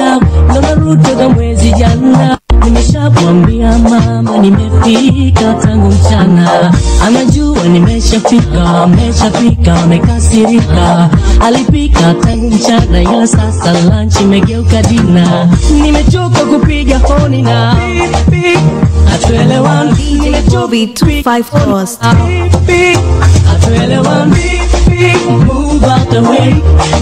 mwezi 1.28 1.72
jana 1.72 2.38
nimeshamwambia 2.64 3.78
mama 3.78 4.38
nimefika 4.38 5.54
tangu 5.54 5.86
mchana. 5.90 6.74
Anajua 7.06 7.62
nimeshafika 7.64 8.82
ameshafika 8.82 9.74
amekasirika. 9.82 11.10
Alipika 11.40 12.14
tangu 12.14 12.50
mchana 12.50 13.02
ila 13.02 13.26
sasa 13.26 13.72
lunch 13.82 14.20
imegeuka 14.20 14.82
dina 14.82 15.48
nimechoka 15.82 16.38
kupiga 16.44 16.98
honi 16.98 17.42
na 17.42 17.76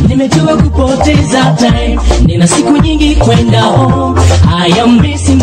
nimechoka 0.09 0.57
kupoteza 0.57 1.57
time. 1.59 1.99
Nina 2.27 2.47
siku 2.49 2.77
nyingi 2.77 3.17
kwenda 3.17 3.63
home. 3.63 4.21
I 4.49 4.81
am 4.81 5.01
missing 5.01 5.43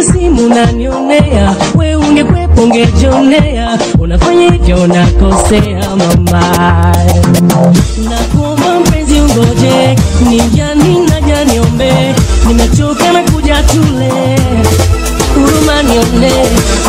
unanikatia 0.00 0.12
simu 0.12 0.46
unanionea 0.46 1.56
we 1.74 1.94
ungekwepo 1.94 2.62
ungejionea 2.62 3.78
unafanya 3.98 4.50
hivyo 4.52 4.76
unakosea 4.82 5.96
mama. 5.96 6.94
Nakuomba 8.10 8.80
mpenzi 8.80 9.20
ungoje 9.20 9.96
ni 10.30 10.40
jani 10.40 10.98
na 11.00 11.20
jani 11.20 11.58
ombe, 11.60 11.92
nimechoka 12.48 13.12
na 13.12 13.22
kuja 13.22 13.62
tule. 13.62 14.10
Huruma 15.34 15.82
nione 15.82 16.32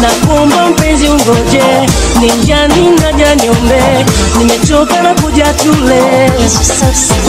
nakuomba 0.01 0.69
mpenzi 0.69 1.07
ungoje 1.07 1.63
ni 2.21 2.45
jani 2.45 2.89
na 3.01 3.13
jani 3.13 3.49
ombe, 3.49 4.05
nimechoka 4.37 5.01
na 5.01 5.13
kuja 5.13 5.53
tule. 5.53 6.01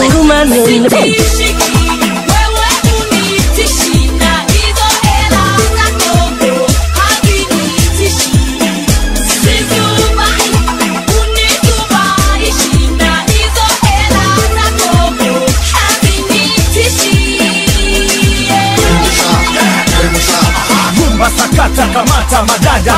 Huruma 0.07 0.45
nione 0.45 0.89
kata 21.55 21.87
kamata 21.93 22.43
madada 22.43 22.97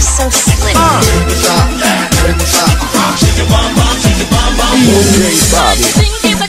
so 0.00 0.28
slick 0.30 0.76
Okay, 4.90 5.36
Bobby 5.52 6.39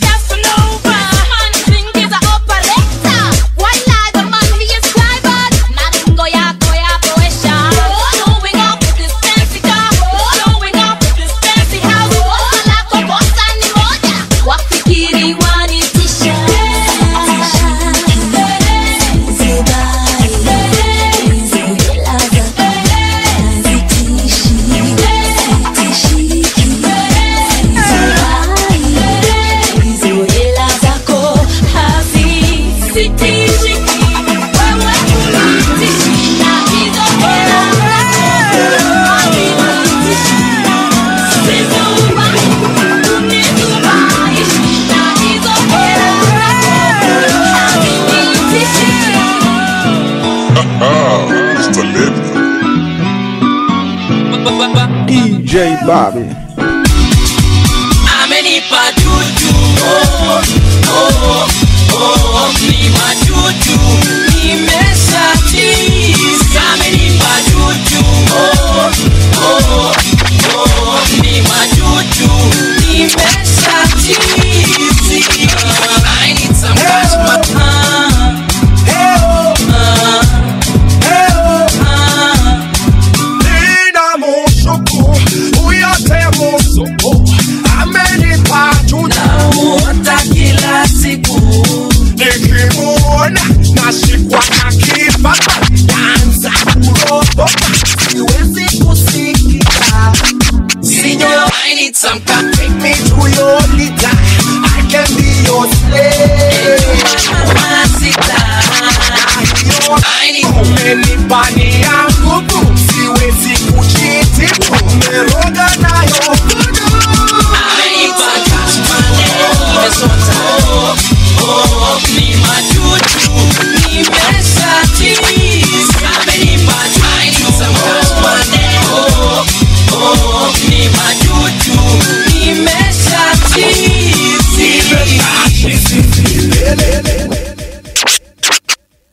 amenipa 55.62 56.08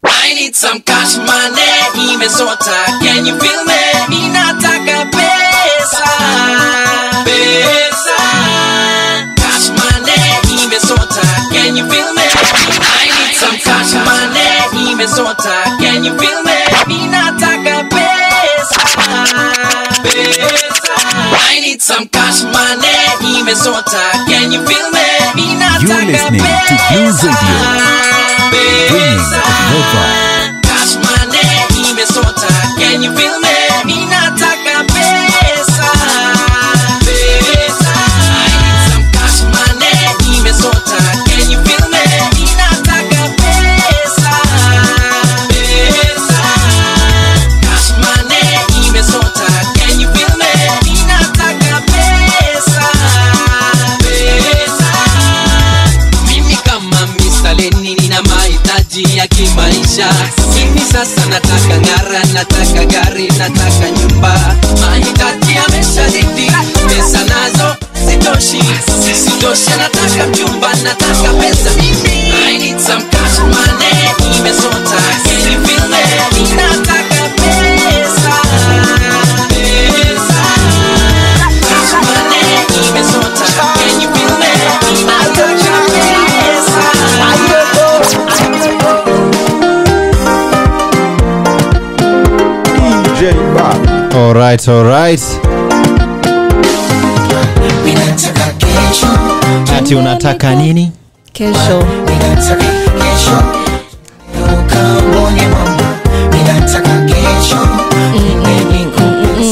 I 0.04 0.32
need 0.34 0.54
some 0.54 0.80
cash 0.82 1.16
money, 1.16 1.66
imesota. 2.14 2.86
Can 3.02 3.26
you 3.26 3.36
feel 3.40 3.64
me? 3.64 3.74
Ninataka 4.06 5.10
pesa, 5.10 6.06
pesa. 7.26 8.18
Cash 9.34 9.70
money, 9.74 10.14
imesota. 10.62 11.26
Can 11.52 11.74
you 11.74 11.84
feel 11.90 12.14
me? 12.14 12.22
I 12.22 13.10
need 13.10 13.34
some 13.34 13.58
cash 13.58 13.94
money, 14.06 14.94
imesota. 14.94 15.64
Can 15.80 16.04
you 16.04 16.16
feel 16.16 16.42
me? 16.44 17.17
Money, 23.48 23.54
imesota. 23.54 24.26
Can 24.28 24.52
you 24.52 24.64
feel 24.66 24.90
me? 24.90 24.98
You're 25.80 26.04
listening 26.04 26.40
to 26.40 26.74
Blue 26.92 27.12
Radio, 27.12 27.58
bringing 28.50 28.88
pesa. 28.88 29.40
the 29.70 29.80
vibe. 29.94 30.37
Nataka 62.38 62.84
gari, 62.84 63.28
nataka 63.38 63.90
nyumba. 63.90 64.34
Mahitaji 64.80 65.52
yameshadidi, 65.56 66.50
pesa 66.88 67.24
nazo 67.24 67.76
sitoshi, 68.08 68.62
sitoshi. 69.24 69.70
Nataka 69.78 70.26
mjumba, 70.26 70.68
nataka 70.84 71.32
pesa 71.40 71.70
mimi. 71.76 72.17
Alright 94.28 94.68
alright. 94.68 95.20
Ati 99.76 99.94
unataka 99.94 100.54
nini? 100.54 100.92
Kesho. 101.32 101.84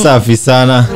Safi 0.03 0.37
sana. 0.37 0.87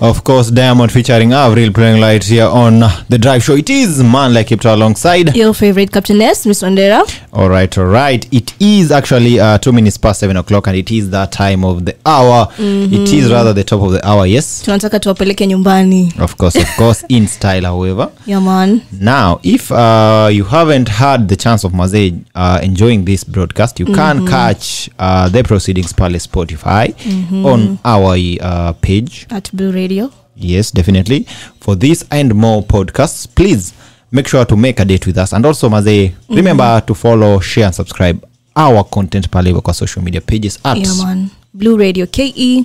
Of 0.00 0.22
course 0.24 0.50
diamond 0.50 0.92
featuring 0.92 1.32
avril 1.32 1.72
playing 1.72 2.00
light 2.00 2.22
here 2.24 2.44
on 2.44 2.80
the 3.08 3.18
drive 3.18 3.42
show. 3.42 3.56
It 3.56 3.70
is 3.70 4.02
man 4.02 4.34
like 4.34 4.48
Kipto 4.48 4.72
alongside. 4.72 5.34
Your 5.34 5.54
favorite 5.54 5.90
captainess 5.90 6.46
miss 6.46 6.62
wandera 6.62 7.02
all 7.36 7.50
right 7.50 7.76
all 7.78 7.84
right. 7.84 8.26
It 8.32 8.54
is 8.60 8.90
actually 8.90 9.38
uh, 9.38 9.58
two 9.58 9.70
minutes 9.72 9.98
past 9.98 10.20
seven 10.20 10.36
o'clock 10.38 10.66
and 10.68 10.76
it 10.76 10.90
is 10.90 11.10
that 11.10 11.32
time 11.32 11.64
of 11.66 11.84
the 11.84 11.94
hour. 12.06 12.46
Mhm. 12.56 12.92
it 12.92 13.12
is 13.12 13.30
rather 13.30 13.52
the 13.52 13.62
top 13.64 13.82
of 13.82 13.92
the 13.92 14.00
hour 14.08 14.26
yes? 14.26 14.62
Tunataka 14.64 15.00
tuwapeleke 15.00 15.46
nyumbani. 15.46 16.12
Of 16.18 16.36
course 16.38 16.56
of 16.56 16.76
course 16.76 17.04
in 17.08 17.26
style 17.36 17.62
however. 17.64 18.10
Yaman 18.26 18.80
now 19.00 19.38
if 19.42 19.70
uh, 19.70 20.28
you 20.32 20.44
haven't 20.44 20.88
had 20.88 21.28
the 21.28 21.36
chance 21.36 21.62
of 21.64 21.74
maze 21.74 22.14
uh, 22.34 22.58
enjoying 22.62 23.04
this 23.04 23.22
broadcast 23.24 23.78
you 23.80 23.86
can 23.86 24.20
Mhm. 24.20 24.28
catch 24.28 24.88
uh, 24.98 25.28
the 25.28 25.42
proceedings 25.42 25.92
pale 25.92 26.18
spotify 26.18 26.94
Mhm. 27.04 27.44
on 27.44 27.78
our 27.84 28.16
uh, 28.40 28.72
page. 28.80 29.26
At 29.30 29.50
blue 29.52 29.72
radio. 29.72 30.10
Yes 30.36 30.70
definitely. 30.72 31.26
For 31.60 31.76
this 31.76 32.04
and 32.10 32.34
more 32.34 32.62
podcasts 32.62 33.26
please 33.34 33.74
make 34.12 34.28
sure 34.28 34.44
to 34.46 34.56
make 34.56 34.80
a 34.80 34.84
date 34.84 35.06
with 35.06 35.18
us 35.18 35.32
and 35.32 35.46
also 35.46 35.68
mazee 35.68 36.12
remember 36.28 36.80
to 36.86 36.94
follow 36.94 37.40
share 37.40 37.66
and 37.66 37.74
subscribe 37.74 38.18
our 38.54 38.84
content 38.84 39.28
pale 39.30 39.60
kwa 39.60 39.74
social 39.74 40.02
media 40.04 40.20
pages 40.20 40.58
at 40.64 40.76
Yeah. 40.78 41.26
Blue 41.54 41.76
Radio 41.76 42.06
KE 42.06 42.64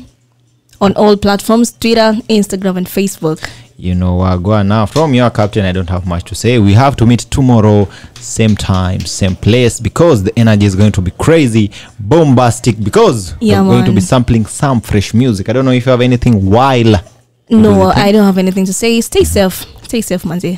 on 0.82 0.94
all 0.96 1.16
platforms 1.18 1.72
Twitter, 1.80 2.16
Instagram, 2.28 2.78
and 2.78 2.88
Facebook. 2.88 3.40
you 3.78 3.96
know 3.96 4.18
wagwa 4.20 4.64
now 4.64 4.86
from 4.86 5.14
your 5.16 5.32
captain 5.32 5.66
i 5.66 5.72
don't 5.74 5.90
have 5.90 6.06
much 6.06 6.24
to 6.24 6.36
say 6.36 6.60
we 6.60 6.74
have 6.74 6.96
to 6.96 7.06
meet 7.06 7.20
tomorrow 7.32 7.88
same 8.20 8.56
time 8.56 9.00
same 9.00 9.36
place 9.36 9.82
because 9.82 10.24
the 10.24 10.32
energy 10.40 10.66
is 10.68 10.76
going 10.76 10.92
to 10.92 11.02
be 11.02 11.12
crazy 11.12 11.72
bombastic 12.00 12.76
because 12.84 13.34
Yeah, 13.40 13.62
we're 13.62 13.70
going 13.74 13.86
to 13.86 13.92
be 13.92 14.02
sampling 14.02 14.46
some 14.46 14.82
fresh 14.82 15.14
music 15.16 15.50
i 15.50 15.54
don't 15.54 15.66
know 15.66 15.72
if 15.72 15.86
you 15.88 15.92
have 15.92 16.02
anything 16.06 16.34
while 16.52 16.96
No, 17.50 17.90
I 17.90 18.12
don't 18.14 18.24
have 18.26 18.38
anything 18.38 18.66
to 18.66 18.74
say. 18.74 19.02
Stay 19.02 19.26
safe. 19.26 19.66
Stay 19.84 20.02
safe, 20.02 20.24
manzi. 20.24 20.58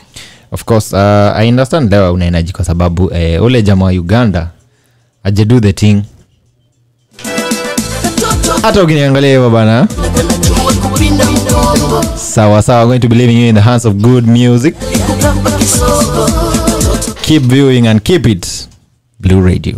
Of 0.54 0.64
course 0.66 0.94
uh, 0.96 1.38
i 1.38 1.50
understand 1.50 1.92
lewa 1.92 2.12
una 2.12 2.26
energy 2.26 2.52
kwa 2.52 2.66
sababu 2.66 3.06
uh, 3.06 3.44
ule 3.46 3.62
jamaa 3.62 3.86
wa 3.86 3.92
uganda 3.92 4.50
ajedu 5.24 5.60
the 5.60 5.74
thing. 5.74 6.02
Hata 8.62 8.84
ukiniangalia 8.84 9.30
hivyo 9.30 9.50
bana 9.50 9.88
sawa 12.16 12.62
sawa 12.62 12.86
going 12.86 13.00
to 13.00 13.08
be 13.08 13.16
leaving 13.16 13.42
you 13.42 13.48
in 13.50 13.56
the 13.56 13.62
hands 13.62 13.86
of 13.86 13.94
good 13.94 14.28
music. 14.28 14.76
Keep 17.22 17.44
viewing 17.44 17.88
and 17.88 18.02
keep 18.02 18.26
it 18.28 18.48
blue 19.20 19.42
radio 19.46 19.76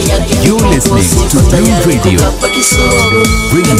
You're 0.00 0.56
listening 0.72 1.28
to 1.28 1.38
Blue 1.52 1.68
Radio, 1.84 2.24
bringing 3.52 3.76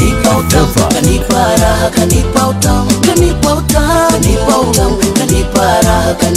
the 0.52 0.60
vibe. 0.68 0.92
kanipa 0.92 1.56
raha 1.56 1.90
kanipa 1.90 2.48
utamu 2.48 2.90
kanipa 3.00 3.54
utamu 3.54 4.10
kanipa 4.10 4.58
utamu 4.60 4.96
kanipa 5.18 5.80
raha 5.82 6.14
kanipa 6.14 6.28